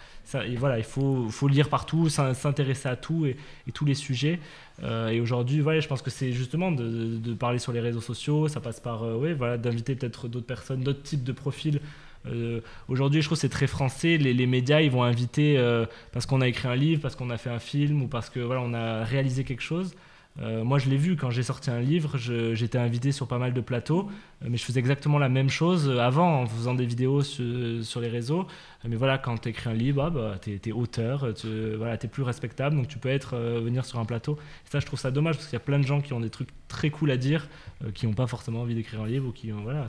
voilà, 0.58 0.78
il 0.78 0.84
faut, 0.84 1.48
lire 1.48 1.68
partout, 1.68 2.08
s'intéresser 2.08 2.88
à 2.88 2.96
tout 2.96 3.26
et, 3.26 3.36
tous 3.72 3.84
les 3.84 3.94
sujets. 3.94 4.40
Euh, 4.82 5.08
et 5.08 5.20
aujourd'hui, 5.20 5.60
voilà, 5.60 5.78
je 5.78 5.86
pense 5.86 6.02
que 6.02 6.10
c'est 6.10 6.32
justement 6.32 6.72
de, 6.72 7.16
de, 7.16 7.34
parler 7.34 7.60
sur 7.60 7.72
les 7.72 7.78
réseaux 7.78 8.00
sociaux. 8.00 8.48
Ça 8.48 8.60
passe 8.60 8.80
par, 8.80 9.02
ouais, 9.18 9.34
voilà, 9.34 9.56
d'inviter 9.56 9.94
peut-être 9.94 10.26
d'autres 10.26 10.46
personnes, 10.46 10.80
d'autres 10.80 11.02
types 11.02 11.22
de 11.22 11.32
profils 11.32 11.80
euh, 12.28 12.60
aujourd'hui, 12.88 13.22
je 13.22 13.28
trouve 13.28 13.36
que 13.36 13.40
c'est 13.40 13.48
très 13.48 13.66
français. 13.66 14.16
Les, 14.16 14.46
médias, 14.46 14.80
ils 14.80 14.90
vont 14.90 15.02
inviter 15.02 15.58
euh, 15.58 15.86
parce 16.12 16.26
qu'on 16.26 16.40
a 16.40 16.48
écrit 16.48 16.68
un 16.68 16.76
livre, 16.76 17.02
parce 17.02 17.16
qu'on 17.16 17.30
a 17.30 17.38
fait 17.38 17.50
un 17.50 17.58
film 17.58 18.02
ou 18.02 18.08
parce 18.08 18.30
que 18.30 18.40
voilà, 18.40 18.60
on 18.62 18.74
a 18.74 19.04
réalisé 19.04 19.44
quelque 19.44 19.62
chose. 19.62 19.94
Euh, 20.40 20.64
moi, 20.64 20.78
je 20.78 20.90
l'ai 20.90 20.96
vu 20.96 21.16
quand 21.16 21.30
j'ai 21.30 21.42
sorti 21.42 21.70
un 21.70 21.80
livre, 21.80 22.16
j'étais 22.18 22.78
invité 22.78 23.12
sur 23.12 23.26
pas 23.26 23.38
mal 23.38 23.54
de 23.54 23.60
plateaux, 23.60 24.08
euh, 24.42 24.48
mais 24.50 24.56
je 24.56 24.64
faisais 24.64 24.80
exactement 24.80 25.18
la 25.18 25.28
même 25.28 25.48
chose 25.48 25.90
avant 25.98 26.42
en 26.42 26.46
faisant 26.46 26.74
des 26.74 26.84
vidéos 26.84 27.22
sur, 27.22 28.00
les 28.00 28.08
réseaux. 28.08 28.40
Euh, 28.40 28.88
mais 28.88 28.96
voilà, 28.96 29.18
quand 29.18 29.38
tu 29.38 29.48
écris 29.48 29.70
un 29.70 29.74
livre, 29.74 30.02
ah, 30.02 30.10
bah, 30.10 30.38
tu 30.40 30.60
es, 30.62 30.72
auteur, 30.72 31.32
tu 31.34 31.74
voilà, 31.76 31.94
es 31.94 32.08
plus 32.08 32.22
respectable, 32.22 32.76
donc 32.76 32.88
tu 32.88 32.98
peux 32.98 33.08
être, 33.08 33.36
venir 33.36 33.84
sur 33.84 33.98
un 33.98 34.04
plateau. 34.04 34.38
Et 34.66 34.70
ça, 34.70 34.80
je 34.80 34.86
trouve 34.86 34.98
ça 34.98 35.10
dommage 35.10 35.36
parce 35.36 35.46
qu'il 35.46 35.54
y 35.54 35.62
a 35.62 35.64
plein 35.64 35.78
de 35.78 35.86
gens 35.86 36.00
qui 36.00 36.12
ont 36.12 36.20
des 36.20 36.30
trucs 36.30 36.50
très 36.68 36.90
cool 36.90 37.10
à 37.10 37.16
dire, 37.16 37.48
qui 37.94 38.06
n'ont 38.06 38.14
pas 38.14 38.26
forcément 38.26 38.60
envie 38.60 38.74
d'écrire 38.74 39.00
un 39.02 39.06
livre. 39.06 39.28
Ou 39.28 39.32
qui, 39.32 39.50
voilà, 39.50 39.86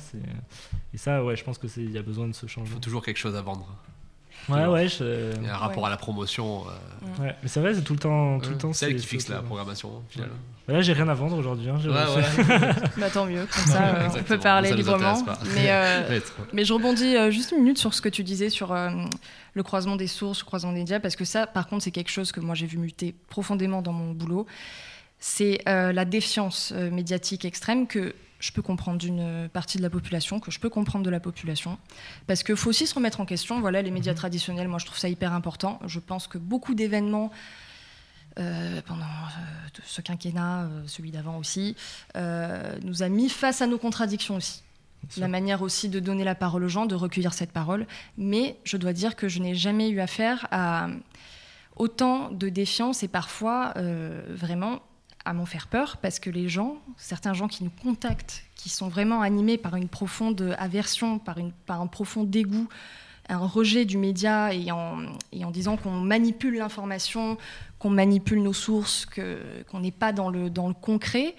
et 0.93 0.97
ça, 0.97 1.23
ouais, 1.23 1.35
je 1.35 1.43
pense 1.43 1.57
qu'il 1.57 1.91
y 1.91 1.97
a 1.97 2.01
besoin 2.01 2.27
de 2.27 2.33
ce 2.33 2.47
changement. 2.47 2.69
Il 2.71 2.73
faut 2.75 2.79
toujours 2.79 3.03
quelque 3.03 3.17
chose 3.17 3.35
à 3.35 3.41
vendre. 3.41 3.75
Ouais, 4.49 4.65
ouais. 4.65 4.85
Il 4.88 5.45
y 5.45 5.49
a 5.49 5.55
un 5.55 5.57
rapport 5.57 5.85
à 5.85 5.89
la 5.89 5.97
promotion. 5.97 6.63
Euh. 6.67 7.23
Ouais, 7.23 7.35
mais 7.41 7.49
c'est 7.49 7.59
vrai, 7.59 7.73
c'est 7.73 7.81
tout 7.81 7.93
le 7.93 7.99
temps. 7.99 8.39
Tout 8.39 8.51
le 8.51 8.57
temps 8.57 8.73
c'est 8.73 8.88
elle 8.88 8.95
qui 8.95 9.05
fixe 9.05 9.27
la 9.29 9.41
programmation, 9.41 10.03
finalement. 10.09 10.35
Là, 10.67 10.81
j'ai 10.81 10.93
rien 10.93 11.07
à 11.07 11.13
vendre 11.13 11.38
aujourd'hui. 11.38 11.69
Hein, 11.69 11.77
bah, 12.97 13.09
tant 13.09 13.25
mieux, 13.25 13.45
comme 13.45 13.65
ça, 13.65 13.88
euh, 13.88 14.09
on 14.19 14.23
peut 14.23 14.38
parler 14.38 14.73
librement. 14.73 15.23
Mais, 15.55 15.67
euh, 15.69 16.19
mais 16.53 16.65
je 16.65 16.73
rebondis 16.73 17.15
juste 17.31 17.51
une 17.51 17.59
minute 17.59 17.77
sur 17.77 17.93
ce 17.93 18.01
que 18.01 18.09
tu 18.09 18.23
disais 18.23 18.49
sur 18.49 18.75
le 18.75 19.63
croisement 19.63 19.95
des 19.95 20.07
sources, 20.07 20.39
le 20.39 20.45
croisement 20.45 20.73
des 20.73 20.79
médias, 20.79 20.99
parce 20.99 21.15
que 21.15 21.25
ça, 21.25 21.47
par 21.47 21.67
contre, 21.67 21.83
c'est 21.83 21.91
quelque 21.91 22.11
chose 22.11 22.31
que 22.31 22.41
moi 22.41 22.53
j'ai 22.53 22.65
vu 22.65 22.77
muter 22.77 23.15
profondément 23.29 23.81
dans 23.81 23.93
mon 23.93 24.11
boulot. 24.11 24.45
C'est 25.19 25.59
la 25.65 26.05
défiance 26.05 26.73
médiatique 26.73 27.45
extrême 27.45 27.88
que 27.88 28.13
je 28.39 28.51
peux 28.51 28.61
comprendre 28.61 28.97
d'une 28.97 29.49
partie 29.49 29.77
de 29.77 29.83
la 29.83 29.89
population, 29.89 30.39
que 30.39 30.51
je 30.51 30.59
peux 30.59 30.69
comprendre 30.69 31.03
de 31.03 31.09
la 31.09 31.19
population. 31.19 31.77
Parce 32.27 32.43
qu'il 32.43 32.55
faut 32.55 32.69
aussi 32.69 32.88
se 32.88 32.93
remettre 32.93 33.19
en 33.19 33.25
question. 33.25 33.59
Voilà, 33.59 33.81
les 33.81 33.91
médias 33.91 34.13
mhm. 34.13 34.17
traditionnels, 34.17 34.67
moi 34.67 34.79
je 34.79 34.85
trouve 34.85 34.97
ça 34.97 35.09
hyper 35.09 35.33
important. 35.33 35.79
Je 35.85 35.99
pense 35.99 36.27
que 36.27 36.38
beaucoup 36.38 36.75
d'événements 36.75 37.31
euh, 38.39 38.81
pendant 38.85 39.03
euh, 39.03 39.79
ce 39.83 40.01
quinquennat, 40.01 40.63
euh, 40.63 40.83
celui 40.85 41.09
d'avant 41.09 41.38
aussi, 41.38 41.75
nous 42.15 43.03
a 43.03 43.09
mis 43.09 43.29
face 43.29 43.61
à 43.61 43.67
nos 43.67 43.77
contradictions 43.77 44.35
aussi. 44.35 44.61
La 45.17 45.27
manière 45.27 45.61
aussi 45.61 45.89
de 45.89 45.99
donner 45.99 46.23
la 46.23 46.35
parole 46.35 46.63
aux 46.63 46.67
gens, 46.69 46.85
de 46.85 46.95
recueillir 46.95 47.33
cette 47.33 47.51
parole. 47.51 47.88
Mais 48.17 48.57
je 48.63 48.77
dois 48.77 48.93
dire 48.93 49.15
que 49.15 49.29
je 49.29 49.39
n'ai 49.39 49.55
jamais 49.55 49.89
eu 49.89 49.99
affaire 50.01 50.47
à 50.51 50.88
autant 51.77 52.29
de 52.31 52.49
défiance 52.49 53.03
et 53.03 53.07
parfois 53.07 53.73
vraiment 54.29 54.81
à 55.28 55.34
m'en 55.34 55.45
faire 55.45 55.67
peur 55.67 55.97
parce 55.97 56.19
que 56.19 56.30
les 56.30 56.47
gens, 56.47 56.78
certains 56.95 57.34
gens 57.34 57.49
qui 57.49 57.65
nous 57.65 57.71
contactent, 57.84 58.43
qui 58.55 58.69
sont 58.69 58.88
vraiment 58.88 59.21
animés 59.21 59.57
par 59.57 59.75
une 59.75 59.89
profonde 59.89 60.55
aversion, 60.57 61.19
par, 61.19 61.38
une, 61.38 61.51
par 61.51 61.82
un 61.82 61.88
profond 61.88 62.23
dégoût, 62.23 62.69
un 63.28 63.38
rejet 63.38 63.84
du 63.84 63.97
média 63.97 64.53
et 64.53 64.71
en, 64.71 64.99
et 65.34 65.43
en 65.43 65.51
disant 65.51 65.75
qu'on 65.75 65.91
manipule 65.91 66.57
l'information, 66.57 67.38
qu'on 67.78 67.89
manipule 67.89 68.41
nos 68.41 68.53
sources, 68.53 69.05
qu'on 69.69 69.80
n'est 69.82 69.91
pas 69.91 70.13
dans 70.13 70.30
le, 70.30 70.49
dans 70.49 70.69
le 70.69 70.73
concret, 70.73 71.36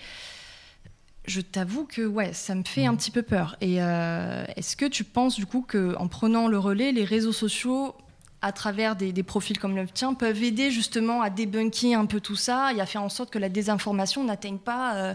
je 1.25 1.41
t'avoue 1.41 1.85
que 1.85 2.07
ouais, 2.07 2.35
ça 2.35 2.55
me 2.55 2.65
fait 2.65 2.85
un 2.85 2.95
petit 2.95 3.11
peu 3.11 3.23
peur. 3.23 3.57
Et 3.63 3.83
euh, 3.83 4.45
est-ce 4.57 4.77
que 4.77 4.85
tu 4.85 5.03
penses 5.03 5.37
du 5.37 5.47
coup 5.47 5.65
qu'en 5.67 6.09
prenant 6.09 6.47
le 6.47 6.59
relais, 6.59 6.93
les 6.93 7.05
réseaux 7.05 7.33
sociaux 7.33 7.95
à 8.41 8.53
travers 8.53 8.95
des, 8.95 9.23
profils 9.23 9.59
comme 9.59 9.75
le 9.75 9.87
tien, 9.87 10.15
peuvent 10.15 10.43
aider 10.43 10.71
justement 10.71 11.23
à 11.23 11.31
débunker 11.31 11.99
un 11.99 12.07
peu 12.07 12.21
tout 12.21 12.37
ça 12.37 12.73
et 12.73 12.81
à 12.81 12.87
faire 12.87 13.03
en 13.03 13.09
sorte 13.09 13.31
que 13.31 13.39
la 13.39 13.49
désinformation 13.49 14.23
n'atteigne 14.23 14.59
pas 14.59 14.95
euh, 14.97 15.15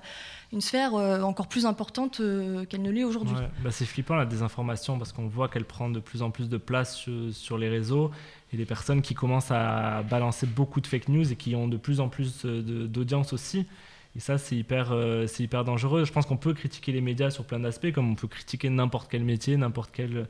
une 0.51 0.59
sphère 0.59 0.95
euh, 0.95 1.21
encore 1.21 1.47
plus 1.47 1.65
importante 1.65 2.19
euh, 2.19 2.65
qu'elle 2.65 2.81
ne 2.81 2.91
l'est 2.91 3.05
aujourd'hui. 3.05 3.35
Bah, 3.63 3.71
c'est 3.71 3.85
flippant 3.85 4.15
la 4.15 4.25
désinformation 4.25 4.97
parce 4.97 5.13
qu'on 5.13 5.27
voit 5.27 5.47
qu'elle 5.47 5.63
prend 5.63 5.89
de 5.89 6.01
plus 6.01 6.21
en 6.21 6.31
plus 6.31 6.49
de 6.49 6.57
place 6.57 7.07
sur, 7.31 7.57
les 7.57 7.69
réseaux 7.69 8.11
et 8.51 8.57
des 8.57 8.65
personnes 8.65 9.01
qui 9.01 9.13
commencent 9.13 9.51
à 9.51 10.03
balancer 10.03 10.45
beaucoup 10.45 10.81
de 10.81 10.87
fake 10.87 11.07
news 11.07 11.31
et 11.31 11.35
qui 11.37 11.55
ont 11.55 11.69
de 11.69 11.77
plus 11.77 12.01
en 12.01 12.09
plus 12.09 12.45
d'audience 12.45 13.31
aussi. 13.31 13.65
Et 14.15 14.19
ça, 14.19 14.37
c'est 14.37 14.55
hyper, 14.55 14.93
c'est 15.27 15.43
hyper 15.43 15.63
dangereux. 15.63 16.05
Je 16.05 16.11
pense 16.11 16.25
qu'on 16.27 16.37
peut 16.37 16.53
critiquer 16.53 16.91
les 16.91 17.01
médias 17.01 17.31
sur 17.31 17.45
plein 17.45 17.59
d'aspects, 17.59 17.91
comme 17.91 18.11
on 18.11 18.15
peut 18.15 18.27
critiquer 18.27 18.69
n'importe 18.69 19.09
quel 19.09 19.23
métier, 19.23 19.57
n'importe 19.57 19.89
quel 19.91 20.27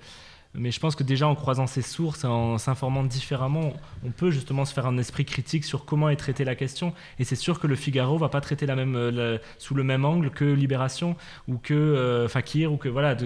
mais 0.55 0.69
je 0.69 0.79
pense 0.79 0.95
que 0.95 1.03
déjà 1.03 1.27
en 1.27 1.33
croisant 1.33 1.65
ces 1.65 1.81
sources, 1.81 2.25
en 2.25 2.57
s'informant 2.59 3.03
différemment, 3.03 3.73
on 4.05 4.11
peut 4.11 4.29
justement 4.29 4.65
se 4.65 4.73
faire 4.73 4.85
un 4.85 4.97
esprit 4.97 5.25
critique 5.25 5.65
sur 5.65 5.85
comment 5.85 6.09
est 6.09 6.15
traitée 6.15 6.45
la 6.45 6.55
question. 6.55 6.93
Et 7.17 7.23
c'est 7.23 7.35
sûr 7.35 7.59
que 7.59 7.65
le 7.65 7.75
Figaro 7.75 8.17
va 8.19 8.29
pas 8.29 8.41
traiter 8.41 8.67
la 8.67 8.75
même, 8.75 8.95
euh, 8.95 9.37
sous 9.57 9.73
le 9.73 9.83
même 9.83 10.05
angle 10.05 10.29
que 10.29 10.45
Libération 10.45 11.15
ou 11.47 11.57
que 11.57 11.73
euh, 11.73 12.27
Fakir 12.27 12.71
ou 12.71 12.77
que 12.77 12.87
voilà. 12.87 13.17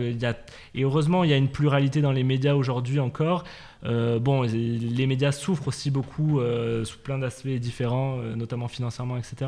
et 0.73 0.83
heureusement, 0.83 1.25
il 1.25 1.29
y 1.29 1.33
a 1.33 1.37
une 1.37 1.49
pluralité 1.49 2.01
dans 2.01 2.13
les 2.13 2.23
médias 2.23 2.53
aujourd'hui 2.53 2.99
encore. 2.99 3.43
Euh, 3.83 4.19
bon, 4.19 4.43
les 4.43 5.05
médias 5.05 5.33
souffrent 5.33 5.67
aussi 5.67 5.91
beaucoup 5.91 6.39
sous 6.83 6.97
plein 6.99 7.19
d'aspects 7.19 7.47
différents, 7.47 8.17
notamment 8.35 8.69
financièrement, 8.69 9.17
etc. 9.17 9.47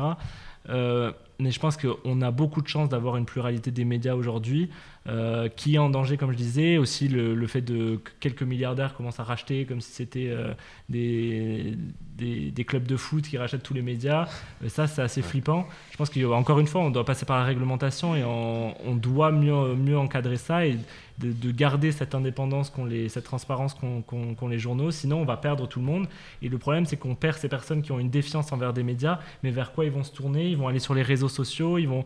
mais 1.40 1.50
je 1.50 1.58
pense 1.58 1.76
qu'on 1.76 2.22
a 2.22 2.30
beaucoup 2.30 2.62
de 2.62 2.68
chance 2.68 2.88
d'avoir 2.88 3.16
une 3.16 3.24
pluralité 3.24 3.70
des 3.70 3.84
médias 3.84 4.14
aujourd'hui, 4.14 4.68
euh, 5.08 5.48
qui 5.48 5.74
est 5.74 5.78
en 5.78 5.90
danger, 5.90 6.16
comme 6.16 6.32
je 6.32 6.36
disais. 6.36 6.76
Aussi, 6.76 7.08
le, 7.08 7.34
le, 7.34 7.46
fait 7.46 7.62
de 7.62 7.96
que 7.96 8.10
quelques 8.20 8.42
milliardaires 8.42 8.94
commencent 8.94 9.20
à 9.20 9.24
racheter, 9.24 9.64
comme 9.64 9.80
si 9.80 9.90
c'était 9.92 10.28
euh, 10.28 10.52
des, 10.88 11.74
des, 12.16 12.50
des, 12.50 12.64
clubs 12.64 12.86
de 12.86 12.96
foot 12.96 13.24
qui 13.24 13.38
rachètent 13.38 13.62
tous 13.62 13.74
les 13.74 13.82
médias. 13.82 14.28
Et 14.64 14.68
ça, 14.68 14.86
c'est 14.86 15.02
assez 15.02 15.22
flippant. 15.22 15.66
Je 15.92 15.96
pense 15.96 16.10
qu'encore 16.10 16.60
une 16.60 16.66
fois, 16.66 16.82
on 16.82 16.90
doit 16.90 17.04
passer 17.04 17.24
par 17.24 17.38
la 17.38 17.44
réglementation 17.44 18.14
et 18.14 18.22
on, 18.24 18.74
on 18.86 18.94
doit 18.94 19.32
mieux, 19.32 19.74
mieux 19.74 19.98
encadrer 19.98 20.36
ça 20.36 20.66
et 20.66 20.76
de, 21.20 21.32
de 21.32 21.50
garder 21.50 21.92
cette 21.92 22.14
indépendance, 22.14 22.72
cette 23.08 23.24
transparence 23.24 23.74
qu'ont 23.74 24.02
qu 24.02 24.34
qu 24.34 24.48
les 24.48 24.58
journaux. 24.58 24.90
Sinon, 24.90 25.20
on 25.20 25.24
va 25.24 25.36
perdre 25.36 25.66
tout 25.66 25.80
le 25.80 25.86
monde. 25.86 26.08
Et 26.42 26.48
le 26.48 26.58
problème, 26.58 26.86
c'est 26.86 26.96
qu'on 26.96 27.14
perd 27.14 27.38
ces 27.38 27.48
personnes 27.48 27.82
qui 27.82 27.92
ont 27.92 27.98
une 27.98 28.10
défiance 28.10 28.52
envers 28.52 28.72
des 28.72 28.82
médias. 28.82 29.20
Mais 29.42 29.50
vers 29.50 29.72
quoi 29.72 29.84
ils 29.84 29.92
vont 29.92 30.04
se 30.04 30.12
tourner? 30.12 30.48
Ils 30.48 30.56
vont 30.56 30.68
aller 30.68 30.78
sur 30.78 30.94
les 30.94 31.02
réseaux 31.02 31.28
sociaux. 31.28 31.78
Ils 31.78 31.88
vont 31.88 32.04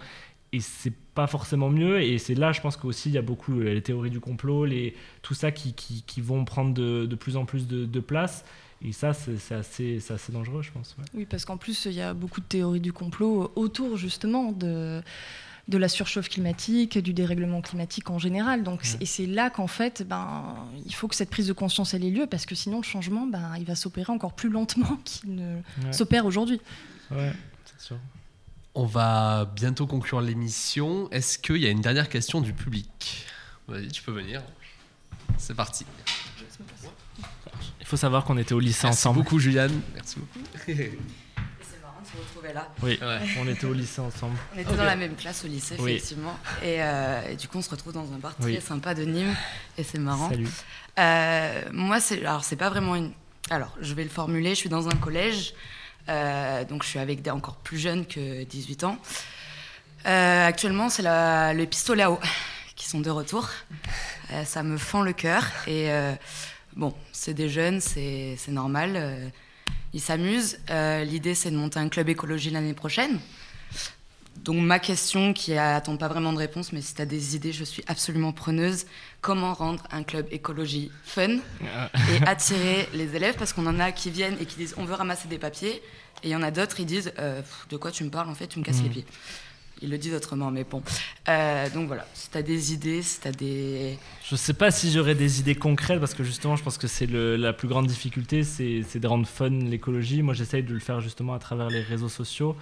et 0.54 0.60
c'est 0.60 0.92
pas 1.14 1.26
forcément 1.26 1.68
mieux 1.68 2.00
et 2.00 2.18
c'est 2.18 2.34
là 2.34 2.52
je 2.52 2.60
pense 2.60 2.76
qu'aussi 2.76 3.08
il 3.08 3.14
y 3.14 3.18
a 3.18 3.22
beaucoup 3.22 3.58
les 3.58 3.82
théories 3.82 4.10
du 4.10 4.20
complot 4.20 4.64
les 4.64 4.94
tout 5.22 5.34
ça 5.34 5.50
qui, 5.50 5.74
vont 6.18 6.44
prendre 6.44 6.72
de, 6.72 7.14
plus 7.16 7.36
en 7.36 7.44
plus 7.44 7.66
de, 7.66 8.00
place 8.00 8.44
et 8.80 8.92
ça 8.92 9.12
c'est 9.14 9.54
assez, 9.54 9.98
assez 10.10 10.32
dangereux 10.32 10.62
je 10.62 10.70
pense 10.70 10.96
oui 11.14 11.26
parce 11.28 11.44
qu'en 11.44 11.56
plus 11.56 11.86
il 11.86 11.94
y 11.94 12.00
a 12.00 12.14
beaucoup 12.14 12.40
de 12.40 12.46
théories 12.46 12.80
du 12.80 12.92
complot 12.92 13.50
autour 13.56 13.96
justement 13.96 14.52
de 14.52 15.02
de 15.68 15.78
la 15.78 15.88
surchauffe 15.88 16.28
climatique, 16.28 16.98
du 16.98 17.14
dérèglement 17.14 17.62
climatique 17.62 18.10
en 18.10 18.18
général. 18.18 18.62
Donc, 18.62 18.82
ouais. 18.82 18.98
Et 19.00 19.06
c'est 19.06 19.26
là 19.26 19.50
qu'en 19.50 19.66
fait, 19.66 20.06
ben, 20.06 20.56
il 20.84 20.94
faut 20.94 21.08
que 21.08 21.14
cette 21.14 21.30
prise 21.30 21.46
de 21.46 21.52
conscience 21.52 21.94
ait 21.94 21.98
lieu, 21.98 22.26
parce 22.26 22.44
que 22.44 22.54
sinon 22.54 22.78
le 22.78 22.82
changement, 22.82 23.26
ben, 23.26 23.54
il 23.58 23.64
va 23.64 23.74
s'opérer 23.74 24.12
encore 24.12 24.34
plus 24.34 24.50
lentement 24.50 24.98
qu'il 25.04 25.34
ne 25.34 25.56
ouais. 25.56 25.92
s'opère 25.92 26.26
aujourd'hui. 26.26 26.60
Ouais, 27.10 27.32
c'est 27.64 27.86
sûr. 27.86 27.96
On 28.74 28.86
va 28.86 29.50
bientôt 29.56 29.86
conclure 29.86 30.20
l'émission. 30.20 31.08
Est-ce 31.10 31.38
qu'il 31.38 31.58
y 31.58 31.66
a 31.66 31.70
une 31.70 31.80
dernière 31.80 32.08
question 32.08 32.40
du 32.40 32.52
public? 32.52 33.24
Vas-y, 33.68 33.88
tu 33.88 34.02
peux 34.02 34.12
venir. 34.12 34.42
C'est 35.38 35.54
parti. 35.54 35.86
Il 37.80 37.86
faut 37.86 37.96
savoir 37.96 38.24
qu'on 38.24 38.36
était 38.36 38.54
au 38.54 38.60
lycée 38.60 38.80
Merci 38.84 38.98
ensemble. 38.98 39.18
Merci 39.18 39.24
beaucoup, 39.24 39.38
Juliane. 39.38 39.80
Merci 39.94 40.16
beaucoup. 40.18 40.80
C'est 42.14 42.20
marrant 42.20 42.22
de 42.22 42.22
se 42.22 42.28
retrouver 42.28 42.52
là. 42.52 42.68
Oui, 42.82 42.98
ouais. 43.00 43.28
on 43.40 43.48
était 43.48 43.66
au 43.66 43.72
lycée 43.72 44.00
ensemble. 44.00 44.36
On 44.54 44.58
était 44.58 44.68
okay. 44.68 44.76
dans 44.76 44.84
la 44.84 44.96
même 44.96 45.16
classe 45.16 45.44
au 45.44 45.48
lycée, 45.48 45.76
oui. 45.78 45.92
effectivement. 45.92 46.38
Et, 46.62 46.82
euh, 46.82 47.30
et, 47.30 47.36
du 47.36 47.48
coup, 47.48 47.58
on 47.58 47.62
se 47.62 47.70
retrouve 47.70 47.92
dans 47.92 48.12
un 48.12 48.18
bar 48.18 48.34
très 48.36 48.46
oui. 48.52 48.60
sympa 48.60 48.94
de 48.94 49.04
Nîmes. 49.04 49.34
Et 49.78 49.84
c'est 49.84 49.98
marrant. 49.98 50.30
Salut. 50.30 50.48
Euh, 50.98 51.62
moi, 51.72 52.00
c'est, 52.00 52.20
alors, 52.24 52.44
c'est 52.44 52.56
pas 52.56 52.70
vraiment 52.70 52.96
une. 52.96 53.12
Alors, 53.50 53.76
je 53.80 53.94
vais 53.94 54.04
le 54.04 54.10
formuler. 54.10 54.50
Je 54.50 54.60
suis 54.60 54.68
dans 54.68 54.88
un 54.88 54.96
collège. 54.96 55.54
Euh, 56.08 56.64
donc 56.64 56.82
je 56.82 56.88
suis 56.88 56.98
avec 56.98 57.22
des 57.22 57.30
encore 57.30 57.56
plus 57.56 57.78
jeunes 57.78 58.06
que 58.06 58.44
18 58.44 58.84
ans. 58.84 58.98
Euh, 60.06 60.46
actuellement, 60.46 60.88
c'est 60.88 61.02
les 61.54 61.66
pistolets 61.66 62.02
à 62.04 62.10
eau 62.10 62.20
qui 62.76 62.88
sont 62.88 63.00
de 63.00 63.10
retour. 63.10 63.48
Euh, 64.32 64.44
ça 64.44 64.62
me 64.62 64.76
fend 64.76 65.02
le 65.02 65.12
cœur. 65.12 65.44
Et 65.66 65.88
bon, 66.76 66.94
c'est 67.12 67.34
des 67.34 67.48
jeunes, 67.48 67.80
c'est 67.80 68.36
normal. 68.48 69.32
Ils 69.92 70.00
s'amusent. 70.00 70.58
L'idée, 70.68 71.34
c'est 71.34 71.50
de 71.50 71.56
monter 71.56 71.78
un 71.78 71.88
club 71.88 72.08
écologie 72.08 72.50
l'année 72.50 72.74
prochaine. 72.74 73.18
Donc 74.36 74.56
ma 74.56 74.80
question, 74.80 75.32
qui 75.32 75.52
n'attend 75.52 75.96
pas 75.96 76.08
vraiment 76.08 76.32
de 76.32 76.38
réponse, 76.38 76.72
mais 76.72 76.82
si 76.82 76.94
tu 76.94 77.00
as 77.00 77.06
des 77.06 77.36
idées, 77.36 77.52
je 77.52 77.62
suis 77.64 77.84
absolument 77.86 78.32
preneuse. 78.32 78.84
Comment 79.20 79.54
rendre 79.54 79.84
un 79.90 80.02
club 80.02 80.26
écologie 80.32 80.90
fun 81.04 81.38
et 82.10 82.26
attirer 82.26 82.88
les 82.94 83.14
élèves? 83.14 83.36
Parce 83.38 83.52
qu'on 83.52 83.66
en 83.66 83.78
a 83.78 83.92
qui 83.92 84.10
viennent 84.10 84.36
et 84.40 84.44
qui 84.46 84.56
disent 84.56 84.74
on 84.76 84.84
veut 84.84 84.94
ramasser 84.94 85.28
des 85.28 85.38
papiers, 85.38 85.80
et 86.22 86.28
il 86.28 86.30
y 86.30 86.36
en 86.36 86.42
a 86.42 86.50
d'autres, 86.50 86.80
ils 86.80 86.86
disent 86.86 87.12
euh, 87.18 87.42
de 87.70 87.76
quoi 87.76 87.92
tu 87.92 88.02
me 88.04 88.10
parles 88.10 88.28
en 88.28 88.34
fait, 88.34 88.48
tu 88.48 88.58
me 88.58 88.64
casses 88.64 88.80
mmh. 88.80 88.84
les 88.84 88.90
pieds. 88.90 89.06
Ils 89.82 89.90
le 89.90 89.98
disent 89.98 90.14
autrement, 90.14 90.50
mais 90.50 90.64
bon. 90.64 90.82
Euh, 91.28 91.68
donc 91.70 91.88
voilà, 91.88 92.06
si 92.14 92.30
tu 92.30 92.38
as 92.38 92.42
des 92.42 92.72
idées, 92.72 93.02
si 93.02 93.20
tu 93.20 93.28
as 93.28 93.32
des... 93.32 93.98
Je 94.24 94.36
sais 94.36 94.54
pas 94.54 94.70
si 94.70 94.90
j'aurais 94.90 95.14
des 95.14 95.40
idées 95.40 95.54
concrètes, 95.54 96.00
parce 96.00 96.14
que 96.14 96.24
justement, 96.24 96.56
je 96.56 96.62
pense 96.62 96.78
que 96.78 96.86
c'est 96.86 97.10
la 97.10 97.52
plus 97.52 97.68
grande 97.68 97.86
difficulté, 97.86 98.44
c'est 98.44 98.98
de 98.98 99.06
rendre 99.06 99.26
fun 99.26 99.50
l'écologie. 99.50 100.22
Moi, 100.22 100.34
j'essaye 100.34 100.62
de 100.62 100.72
le 100.72 100.80
faire 100.80 101.00
justement 101.00 101.34
à 101.34 101.38
travers 101.38 101.68
les 101.68 101.82
réseaux 101.82 102.08
sociaux. 102.08 102.56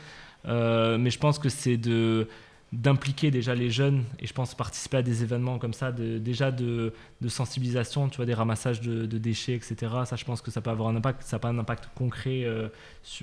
Euh, 0.46 0.98
mais 0.98 1.10
je 1.10 1.18
pense 1.18 1.38
que 1.38 1.48
c'est 1.48 1.76
de 1.76 2.28
d'impliquer 2.72 3.30
déjà 3.30 3.54
les 3.54 3.68
jeunes 3.68 4.04
et 4.18 4.26
je 4.26 4.32
pense 4.32 4.54
participer 4.54 4.96
à 4.96 5.02
des 5.02 5.22
événements 5.22 5.58
comme 5.58 5.74
ça 5.74 5.92
de, 5.92 6.16
déjà 6.16 6.50
de, 6.50 6.94
de, 7.20 7.28
sensibilisation 7.28 8.08
tu 8.08 8.16
vois 8.16 8.24
des 8.24 8.32
ramassages 8.32 8.80
de, 8.80 9.04
déchets 9.18 9.54
etc 9.54 9.92
ça 10.06 10.16
je 10.16 10.24
pense 10.24 10.40
que 10.40 10.50
ça 10.50 10.62
peut 10.62 10.70
avoir 10.70 10.88
un 10.88 10.96
impact 10.96 11.22
ça 11.22 11.36
n'a 11.36 11.40
pas 11.40 11.48
un 11.48 11.58
impact 11.58 11.90
concret 11.94 12.44
euh, 12.44 12.68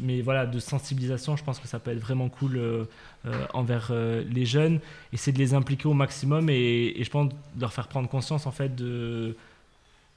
mais 0.01 0.21
voilà 0.21 0.45
de 0.45 0.59
sensibilisation 0.59 1.35
je 1.35 1.43
pense 1.43 1.57
que 1.57 1.67
ça 1.67 1.79
peut 1.79 1.89
être 1.89 1.99
vraiment 1.99 2.29
cool 2.29 2.57
euh, 2.57 2.85
euh, 3.25 3.45
envers 3.53 3.91
les 3.91 4.45
jeunes. 4.45 4.79
Et 5.11 5.17
c'est 5.17 5.31
de 5.31 5.37
les 5.37 5.53
impliquer 5.53 5.87
au 5.87 5.93
maximum 5.93 6.49
et, 6.49 6.93
et, 6.95 7.03
je 7.03 7.09
pense 7.09 7.29
de 7.29 7.61
leur 7.61 7.73
faire 7.73 7.87
prendre 7.87 8.07
conscience 8.07 8.45
en 8.45 8.51
fait 8.51 8.75
de 8.75 9.35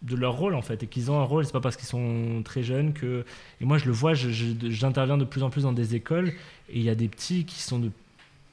de 0.02 0.16
leur 0.16 0.36
rôle 0.36 0.54
en 0.54 0.62
fait 0.62 0.82
et 0.82 0.86
qu'ils 0.86 1.10
ont 1.10 1.20
un 1.20 1.24
rôle. 1.24 1.44
C'est 1.44 1.52
pas 1.52 1.60
parce 1.60 1.76
qu'ils 1.76 1.86
sont 1.86 2.42
très 2.44 2.62
jeunes 2.62 2.92
que 2.92 3.24
et 3.60 3.64
moi 3.64 3.78
je 3.78 3.86
le 3.86 3.92
vois 3.92 4.14
j'interviens 4.14 5.18
de 5.18 5.24
plus 5.24 5.42
en 5.42 5.50
plus 5.50 5.62
dans 5.62 5.72
des 5.72 5.94
écoles 5.94 6.28
et 6.68 6.78
il 6.78 6.82
y 6.82 6.90
a 6.90 6.94
des 6.94 7.08
petits 7.08 7.44
qui 7.44 7.60
sont 7.60 7.78
de 7.78 7.90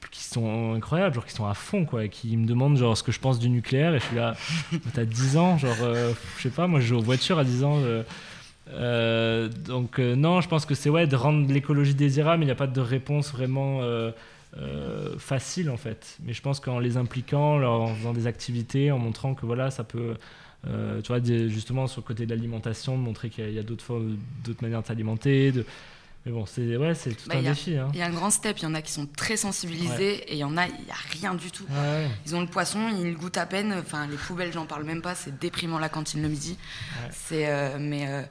qui 0.08 0.24
sont 0.24 0.74
incroyables, 0.74 1.14
genre 1.14 1.26
qui 1.26 1.34
sont 1.34 1.46
à 1.46 1.54
fond, 1.54 1.84
quoi, 1.84 2.04
et 2.04 2.08
qui 2.08 2.36
me 2.36 2.46
demandent 2.46 2.76
genre 2.76 2.96
ce 2.96 3.02
que 3.02 3.12
je 3.12 3.20
pense 3.20 3.38
du 3.38 3.50
nucléaire, 3.50 3.94
et 3.94 4.00
je 4.00 4.04
suis 4.04 4.16
là, 4.16 4.34
t'as 4.94 5.04
10 5.04 5.36
ans, 5.36 5.58
genre, 5.58 5.76
euh, 5.82 6.12
je 6.38 6.42
sais 6.42 6.50
pas, 6.50 6.66
moi 6.66 6.80
je 6.80 6.86
joue 6.86 6.98
aux 6.98 7.02
voitures 7.02 7.38
à 7.38 7.44
10 7.44 7.64
ans. 7.64 7.78
Euh, 7.78 8.02
euh, 8.72 9.48
donc 9.48 9.98
non, 9.98 10.40
je 10.40 10.48
pense 10.48 10.64
que 10.64 10.74
c'est 10.74 10.90
ouais, 10.90 11.06
de 11.06 11.16
rendre 11.16 11.52
l'écologie 11.52 11.94
désirable, 11.94 12.40
mais 12.40 12.44
il 12.44 12.48
n'y 12.48 12.52
a 12.52 12.56
pas 12.56 12.66
de 12.66 12.80
réponse 12.80 13.32
vraiment 13.32 13.80
facile 15.18 15.70
en 15.70 15.76
fait. 15.76 16.18
Mais 16.24 16.32
je 16.32 16.42
pense 16.42 16.60
qu'en 16.60 16.78
les 16.78 16.96
impliquant, 16.96 17.62
en 17.62 17.94
faisant 17.94 18.12
des 18.12 18.26
activités, 18.26 18.90
en 18.90 18.98
montrant 18.98 19.34
que 19.34 19.44
voilà, 19.46 19.70
ça 19.70 19.84
peut... 19.84 20.14
tu 20.64 21.08
vois, 21.08 21.20
justement 21.48 21.86
sur 21.86 22.00
le 22.00 22.06
côté 22.06 22.26
de 22.26 22.30
l'alimentation, 22.30 22.96
de 22.96 23.02
montrer 23.02 23.28
qu'il 23.28 23.50
y 23.52 23.58
a, 23.58 23.60
a 23.60 23.64
d'autres 23.64 24.02
manières 24.62 24.82
de 24.82 24.86
s'alimenter, 24.86 25.52
de, 25.52 25.64
mais 26.26 26.32
bon, 26.32 26.44
c'est 26.44 26.76
ouais, 26.76 26.94
c'est 26.94 27.14
tout 27.14 27.28
bah, 27.28 27.36
un 27.36 27.38
a, 27.38 27.42
défi. 27.50 27.76
Hein. 27.76 27.88
Il 27.94 27.98
y 27.98 28.02
a 28.02 28.06
un 28.06 28.10
grand 28.10 28.30
step. 28.30 28.58
Il 28.58 28.64
y 28.64 28.66
en 28.66 28.74
a 28.74 28.82
qui 28.82 28.92
sont 28.92 29.06
très 29.06 29.38
sensibilisés 29.38 29.90
Ouais. 29.90 30.24
et 30.28 30.34
il 30.34 30.38
y 30.38 30.44
en 30.44 30.56
a, 30.58 30.66
il 30.66 30.84
n'y 30.84 30.90
a 30.90 31.20
rien 31.20 31.34
du 31.34 31.50
tout. 31.50 31.64
Ouais. 31.70 32.08
Ils 32.26 32.36
ont 32.36 32.40
le 32.40 32.46
poisson, 32.46 32.88
ils 32.90 33.12
le 33.12 33.16
goûtent 33.16 33.38
à 33.38 33.46
peine. 33.46 33.74
Enfin, 33.80 34.06
les 34.06 34.16
poubelles, 34.16 34.52
j'en 34.52 34.66
parle 34.66 34.84
même 34.84 35.00
pas. 35.00 35.14
C'est 35.14 35.38
déprimant 35.38 35.78
la 35.78 35.88
cantine 35.88 36.20
le 36.20 36.28
midi. 36.28 36.58
C'est, 37.10 37.48
euh, 37.48 37.78
mais 37.80 38.06
euh, 38.06 38.22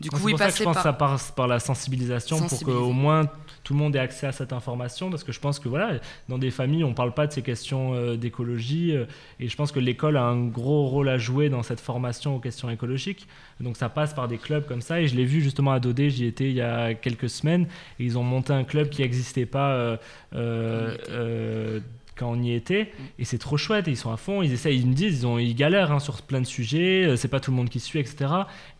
du 0.00 0.10
coup, 0.10 0.28
ils 0.30 0.38
ça 0.38 0.46
que 0.46 0.52
je 0.52 0.54
passaient 0.54 0.64
pense 0.64 0.74
par. 0.74 0.82
que 0.82 0.88
ça 0.88 0.92
passe 0.94 1.30
par 1.32 1.46
la 1.48 1.60
sensibilisation 1.60 2.40
pour 2.40 2.60
qu'au 2.60 2.92
moins 2.92 3.26
tout 3.68 3.74
le 3.74 3.80
monde 3.80 3.94
ait 3.96 3.98
accès 3.98 4.26
à 4.26 4.32
cette 4.32 4.54
information 4.54 5.10
parce 5.10 5.24
que 5.24 5.30
je 5.30 5.40
pense 5.40 5.58
que 5.58 5.68
voilà 5.68 6.00
dans 6.30 6.38
des 6.38 6.50
familles 6.50 6.84
on 6.84 6.94
parle 6.94 7.12
pas 7.12 7.26
de 7.26 7.34
ces 7.34 7.42
questions 7.42 7.92
euh, 7.92 8.16
d'écologie 8.16 8.96
euh, 8.96 9.04
et 9.40 9.48
je 9.48 9.54
pense 9.56 9.72
que 9.72 9.78
l'école 9.78 10.16
a 10.16 10.22
un 10.22 10.46
gros 10.46 10.86
rôle 10.86 11.10
à 11.10 11.18
jouer 11.18 11.50
dans 11.50 11.62
cette 11.62 11.80
formation 11.80 12.36
aux 12.36 12.38
questions 12.38 12.70
écologiques. 12.70 13.28
Donc 13.60 13.76
ça 13.76 13.90
passe 13.90 14.14
par 14.14 14.26
des 14.26 14.38
clubs 14.38 14.64
comme 14.64 14.80
ça 14.80 15.02
et 15.02 15.06
je 15.06 15.14
l'ai 15.14 15.26
vu 15.26 15.42
justement 15.42 15.72
à 15.72 15.80
Dodé 15.80 16.08
j'y 16.08 16.24
étais 16.24 16.48
il 16.48 16.54
y 16.54 16.62
a 16.62 16.94
quelques 16.94 17.28
semaines 17.28 17.66
et 18.00 18.04
ils 18.04 18.16
ont 18.16 18.22
monté 18.22 18.54
un 18.54 18.64
club 18.64 18.88
qui 18.88 19.02
n'existait 19.02 19.44
pas 19.44 19.98
euh, 20.34 21.80
quand 22.16 22.30
on 22.30 22.42
y 22.42 22.54
était. 22.54 22.90
et 23.18 23.26
c'est 23.26 23.36
trop 23.36 23.58
chouette 23.58 23.86
et 23.86 23.90
ils 23.90 23.98
sont 23.98 24.12
à 24.12 24.16
fond 24.16 24.40
ils 24.40 24.54
essayent 24.54 24.78
ils 24.78 24.86
me 24.86 24.94
disent 24.94 25.20
ils, 25.20 25.26
ont, 25.26 25.38
ils 25.38 25.54
galèrent 25.54 25.92
hein, 25.92 25.98
sur 25.98 26.22
plein 26.22 26.40
de 26.40 26.46
sujets 26.46 27.18
c'est 27.18 27.28
pas 27.28 27.38
tout 27.38 27.50
le 27.50 27.58
monde 27.58 27.68
qui 27.68 27.80
suit 27.80 27.98
etc 27.98 28.28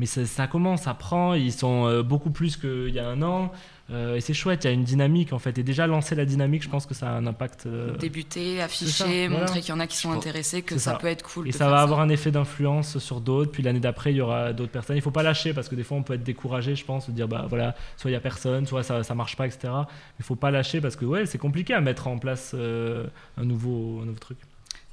mais 0.00 0.06
ça, 0.06 0.24
ça 0.24 0.46
commence 0.46 0.84
ça 0.84 0.94
prend 0.94 1.34
ils 1.34 1.52
sont 1.52 2.00
beaucoup 2.00 2.30
plus 2.30 2.56
qu'il 2.56 2.88
y 2.88 2.98
a 2.98 3.06
un 3.06 3.20
an 3.20 3.52
euh, 3.90 4.16
et 4.16 4.20
c'est 4.20 4.34
chouette, 4.34 4.64
il 4.64 4.66
y 4.66 4.70
a 4.70 4.72
une 4.74 4.84
dynamique 4.84 5.32
en 5.32 5.38
fait. 5.38 5.56
Et 5.58 5.62
déjà 5.62 5.86
lancer 5.86 6.14
la 6.14 6.24
dynamique, 6.26 6.62
je 6.62 6.68
pense 6.68 6.84
que 6.84 6.94
ça 6.94 7.08
a 7.08 7.12
un 7.12 7.26
impact. 7.26 7.66
euh, 7.66 7.96
Débuter, 7.96 8.60
afficher, 8.60 9.28
voilà. 9.28 9.40
montrer 9.44 9.60
qu'il 9.60 9.70
y 9.70 9.72
en 9.72 9.80
a 9.80 9.86
qui 9.86 9.96
sont 9.96 10.12
intéressés, 10.12 10.62
que 10.62 10.76
ça, 10.78 10.92
ça. 10.92 10.98
peut 10.98 11.06
être 11.06 11.22
cool. 11.22 11.48
Et 11.48 11.52
ça 11.52 11.68
va 11.70 11.80
avoir 11.80 12.00
un 12.00 12.08
effet 12.10 12.30
d'influence 12.30 12.98
sur 12.98 13.20
d'autres. 13.20 13.50
Puis 13.50 13.62
l'année 13.62 13.80
d'après, 13.80 14.12
il 14.12 14.16
y 14.16 14.20
aura 14.20 14.52
d'autres 14.52 14.72
personnes. 14.72 14.96
Il 14.96 15.02
faut 15.02 15.10
pas 15.10 15.22
lâcher 15.22 15.54
parce 15.54 15.68
que 15.68 15.74
des 15.74 15.84
fois, 15.84 15.96
on 15.96 16.02
peut 16.02 16.14
être 16.14 16.22
découragé, 16.24 16.74
je 16.74 16.84
pense, 16.84 17.08
de 17.08 17.12
dire 17.14 17.28
bah 17.28 17.46
voilà, 17.48 17.74
soit 17.96 18.10
il 18.10 18.14
y 18.14 18.16
a 18.16 18.20
personne, 18.20 18.66
soit 18.66 18.82
ça 18.82 19.02
ça 19.02 19.14
marche 19.14 19.36
pas, 19.36 19.46
etc. 19.46 19.72
Il 20.18 20.24
faut 20.24 20.36
pas 20.36 20.50
lâcher 20.50 20.80
parce 20.80 20.96
que 20.96 21.04
ouais, 21.06 21.24
c'est 21.26 21.38
compliqué 21.38 21.72
à 21.72 21.80
mettre 21.80 22.08
en 22.08 22.18
place 22.18 22.52
euh, 22.54 23.06
un 23.38 23.44
nouveau 23.44 24.00
un 24.02 24.06
nouveau 24.06 24.18
truc. 24.18 24.38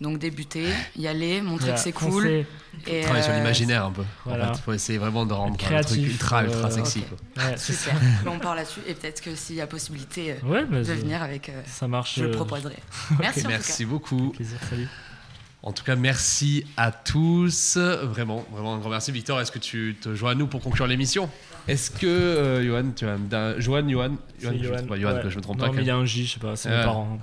Donc 0.01 0.19
débuter, 0.19 0.67
y 0.97 1.07
aller, 1.07 1.41
montrer 1.41 1.67
Voilà, 1.67 1.75
que 1.75 1.79
c'est 1.79 1.91
cool. 1.93 2.27
Et, 2.27 3.01
Travailler 3.01 3.23
sur 3.23 3.31
euh, 3.31 3.37
l'imaginaire 3.37 3.85
un 3.85 3.91
peu. 3.91 4.03
Voilà. 4.25 4.51
En 4.51 4.53
fait, 4.53 4.61
faut 4.61 4.73
essayer 4.73 4.99
vraiment 4.99 5.25
de 5.25 5.31
rendre 5.31 5.55
créatif, 5.55 5.95
truc 5.95 6.11
ultra, 6.11 6.43
ultra 6.43 6.67
euh, 6.67 6.69
sexy. 6.69 6.99
ok. 6.99 7.17
quoi. 7.35 7.43
Ouais. 7.45 7.57
Super. 7.57 7.95
On 8.27 8.37
part 8.37 8.55
là-dessus. 8.55 8.81
Et 8.87 8.93
peut-être 8.93 9.21
que 9.21 9.33
s'il 9.35 9.55
y 9.55 9.61
a 9.61 9.67
possibilité 9.67 10.33
euh, 10.33 10.47
Ouais, 10.47 10.65
mais 10.69 10.79
de 10.81 10.93
venir 10.93 11.23
avec, 11.23 11.47
euh, 11.47 11.61
ça 11.65 11.87
marche. 11.87 12.15
je 12.17 12.25
le 12.25 12.31
euh, 12.31 12.33
proposerai. 12.33 12.75
Merci 13.19 13.39
en 13.39 13.41
tout 13.43 13.47
cas. 13.47 13.53
Merci 13.53 13.85
beaucoup. 13.85 14.29
Plaisir, 14.31 14.59
salut. 14.69 14.87
En 15.63 15.71
tout 15.71 15.83
cas, 15.83 15.95
merci 15.95 16.63
à 16.77 16.91
tous. 16.91 17.77
Vraiment, 17.77 18.45
vraiment 18.51 18.75
un 18.75 18.77
grand 18.77 18.91
merci. 18.91 19.11
Victor, 19.11 19.41
est-ce 19.41 19.51
que 19.51 19.57
tu 19.57 19.95
te 19.99 20.13
joins 20.13 20.31
à 20.31 20.35
nous 20.35 20.45
pour 20.45 20.61
conclure 20.61 20.85
l'émission? 20.85 21.27
Est-ce 21.67 21.89
que, 21.89 22.05
euh, 22.05 22.63
Johan, 22.63 22.91
tu 22.95 23.07
as 23.07 23.13
un... 23.13 23.59
Johan, 23.59 23.87
Johan, 23.89 23.89
Johan, 23.89 24.17
que 24.39 24.43
je 24.43 24.49
me 24.51 24.57
Johan. 24.63 24.95
Johan, 24.95 25.13
Ouais. 25.15 25.21
que 25.23 25.29
je 25.31 25.37
me 25.37 25.41
trompe 25.41 25.57
non, 25.57 25.65
pas. 25.65 25.71
mais 25.71 25.81
il 25.81 25.87
y 25.87 25.89
a 25.89 25.95
un 25.95 26.05
J, 26.05 26.27
je 26.27 26.33
sais 26.33 26.39
pas, 26.39 26.55
c'est 26.55 26.69
mes 26.69 26.75
Ouais. 26.75 26.83
parents. 26.83 27.19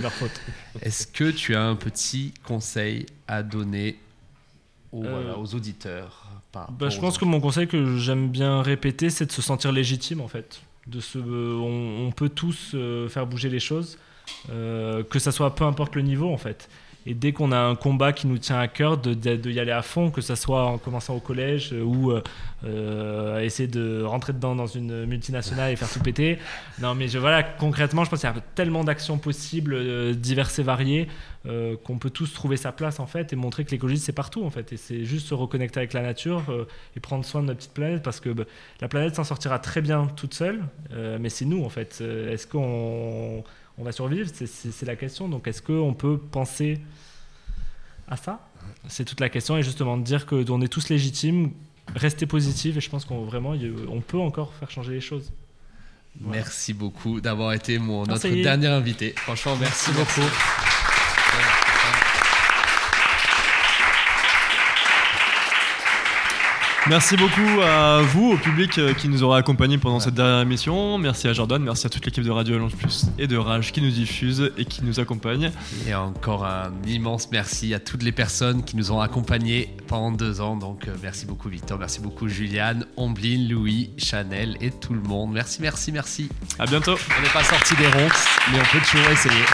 Leur 0.00 0.12
faute. 0.12 0.40
Est-ce 0.80 1.06
que 1.06 1.30
tu 1.30 1.54
as 1.54 1.62
un 1.62 1.74
petit 1.76 2.32
conseil 2.44 3.06
à 3.28 3.42
donner 3.42 3.98
aux, 4.92 5.04
Euh, 5.04 5.10
voilà, 5.10 5.38
aux 5.38 5.54
auditeurs 5.54 6.26
par 6.52 6.70
Bah, 6.72 6.88
je 6.88 6.98
aux 6.98 7.00
pense 7.00 7.18
que 7.18 7.24
mon 7.24 7.40
conseil 7.40 7.66
que 7.66 7.96
j'aime 7.98 8.28
bien 8.28 8.62
répéter, 8.62 9.10
c'est 9.10 9.26
de 9.26 9.32
se 9.32 9.42
sentir 9.42 9.72
légitime 9.72 10.20
en 10.20 10.28
fait. 10.28 10.62
De 10.86 11.00
ce, 11.00 11.18
on, 11.18 12.06
on 12.08 12.10
peut 12.10 12.28
tous 12.28 12.72
euh, 12.74 13.08
faire 13.08 13.26
bouger 13.26 13.48
les 13.48 13.60
choses, 13.60 13.98
euh, 14.50 15.02
que 15.04 15.18
ça 15.18 15.30
soit 15.30 15.54
peu 15.54 15.64
importe 15.64 15.94
le 15.94 16.02
niveau 16.02 16.32
en 16.32 16.38
fait. 16.38 16.68
Et 17.06 17.14
dès 17.14 17.32
qu'on 17.32 17.50
a 17.52 17.58
un 17.58 17.74
combat 17.74 18.12
qui 18.12 18.26
nous 18.26 18.38
tient 18.38 18.58
à 18.58 18.68
cœur, 18.68 18.96
de, 18.98 19.14
de- 19.14 19.36
de 19.36 19.50
y 19.50 19.58
aller 19.58 19.72
à 19.72 19.82
fond, 19.82 20.10
que 20.10 20.20
ça 20.20 20.36
soit 20.36 20.64
en 20.64 20.78
commençant 20.78 21.14
au 21.16 21.20
collège 21.20 21.72
euh, 21.72 21.82
ou 21.82 22.12
euh, 22.12 22.22
euh, 22.64 23.40
essayer 23.40 23.68
de 23.68 24.02
rentrer 24.02 24.32
dedans 24.32 24.54
dans 24.54 24.66
une 24.68 25.04
multinationale 25.06 25.72
et 25.72 25.76
faire 25.76 25.90
tout 25.90 26.00
péter. 26.00 26.38
Non, 26.80 26.94
mais 26.94 27.06
je, 27.08 27.18
voilà, 27.18 27.42
concrètement, 27.42 28.04
je 28.04 28.10
pense 28.10 28.20
qu'il 28.20 28.28
y 28.28 28.32
a 28.32 28.40
tellement 28.54 28.82
d'actions 28.84 29.18
possibles, 29.18 29.74
euh, 29.74 30.14
diverses 30.14 30.58
et 30.58 30.62
variées, 30.62 31.06
euh, 31.46 31.76
qu'on 31.84 31.98
peut 31.98 32.10
tous 32.10 32.32
trouver 32.32 32.56
sa 32.56 32.70
place 32.72 32.98
en 33.00 33.06
fait 33.06 33.32
et 33.32 33.36
montrer 33.36 33.64
que 33.64 33.70
l'écologie 33.72 33.98
c'est 33.98 34.12
partout 34.12 34.44
en 34.44 34.50
fait. 34.50 34.72
Et 34.72 34.76
c'est 34.76 35.04
juste 35.04 35.26
se 35.26 35.34
reconnecter 35.34 35.78
avec 35.80 35.92
la 35.92 36.02
nature 36.02 36.42
et 36.96 37.00
prendre 37.00 37.24
soin 37.24 37.42
de 37.42 37.46
notre 37.48 37.58
petite 37.58 37.74
planète 37.74 38.02
parce 38.02 38.20
que 38.20 38.30
bah, 38.30 38.44
la 38.80 38.88
planète 38.88 39.16
s'en 39.16 39.24
sortira 39.24 39.58
très 39.58 39.80
bien 39.80 40.06
toute 40.16 40.34
seule, 40.34 40.60
mais 41.20 41.28
c'est 41.30 41.44
nous 41.44 41.64
en 41.64 41.68
fait. 41.68 42.00
Est-ce 42.00 42.46
qu'on 42.46 43.42
on 43.82 43.84
va 43.84 43.90
survivre 43.92 44.30
C'est- 44.32 44.86
la 44.86 44.94
question. 44.94 45.28
Donc 45.28 45.48
est-ce 45.48 45.60
qu'on 45.60 45.92
peut 45.92 46.16
penser 46.16 46.78
à 48.06 48.16
ça? 48.16 48.48
C'est 48.86 49.04
toute 49.04 49.18
la 49.18 49.28
question 49.28 49.56
et 49.56 49.62
justement 49.64 49.96
de 49.96 50.04
dire 50.04 50.24
que 50.24 50.48
on 50.50 50.60
est 50.60 50.68
tous 50.68 50.88
légitimes, 50.88 51.50
rester 51.96 52.26
positif 52.26 52.76
et 52.76 52.80
je 52.80 52.88
pense 52.88 53.04
qu'on 53.04 53.24
vraiment 53.24 53.54
on 53.90 54.00
peut 54.00 54.18
encore 54.20 54.54
faire 54.54 54.70
changer 54.70 54.92
les 54.92 55.00
choses. 55.00 55.32
Merci 56.20 56.74
beaucoup 56.74 57.20
d'avoir 57.20 57.54
été 57.54 57.78
mon, 57.78 58.04
notre 58.04 58.28
dernier 58.28 58.68
invité. 58.68 59.14
Franchement, 59.16 59.56
merci, 59.58 59.90
beaucoup. 59.92 60.20
Merci 60.20 60.61
beaucoup 66.88 67.60
à 67.62 68.00
vous, 68.02 68.32
au 68.32 68.36
public 68.36 68.78
euh, 68.78 68.92
qui 68.92 69.08
nous 69.08 69.22
aura 69.22 69.38
accompagnés 69.38 69.78
pendant 69.78 70.00
cette 70.00 70.14
dernière 70.14 70.40
émission. 70.40 70.98
Merci 70.98 71.28
à 71.28 71.32
Jordan, 71.32 71.62
merci 71.62 71.86
à 71.86 71.90
toute 71.90 72.04
l'équipe 72.04 72.24
de 72.24 72.30
Radio 72.30 72.56
Alliance 72.56 72.72
Plus 72.74 73.06
et 73.18 73.26
de 73.26 73.36
Rage 73.36 73.72
qui 73.72 73.80
nous 73.80 73.90
diffuse 73.90 74.50
et 74.58 74.64
qui 74.64 74.84
nous 74.84 74.98
accompagne. 74.98 75.52
Et 75.86 75.94
encore 75.94 76.44
un 76.44 76.72
immense 76.86 77.28
merci 77.30 77.72
à 77.74 77.78
toutes 77.78 78.02
les 78.02 78.12
personnes 78.12 78.64
qui 78.64 78.76
nous 78.76 78.90
ont 78.90 79.00
accompagnés 79.00 79.74
pendant 79.86 80.10
deux 80.10 80.40
ans. 80.40 80.56
Donc 80.56 80.88
euh, 80.88 80.94
merci 81.02 81.26
beaucoup 81.26 81.48
Victor, 81.48 81.78
merci 81.78 82.00
beaucoup 82.00 82.28
Juliane, 82.28 82.84
Omblin, 82.96 83.48
Louis, 83.48 83.90
Chanel 83.96 84.56
et 84.60 84.70
tout 84.70 84.94
le 84.94 85.02
monde. 85.02 85.32
Merci, 85.32 85.62
merci, 85.62 85.92
merci. 85.92 86.28
À 86.58 86.66
bientôt. 86.66 86.96
On 87.18 87.22
n'est 87.22 87.28
pas 87.28 87.44
sorti 87.44 87.74
des 87.76 87.86
ronces, 87.86 88.26
mais 88.50 88.58
on 88.58 88.76
peut 88.76 88.84
toujours 88.84 89.10
essayer. 89.10 89.44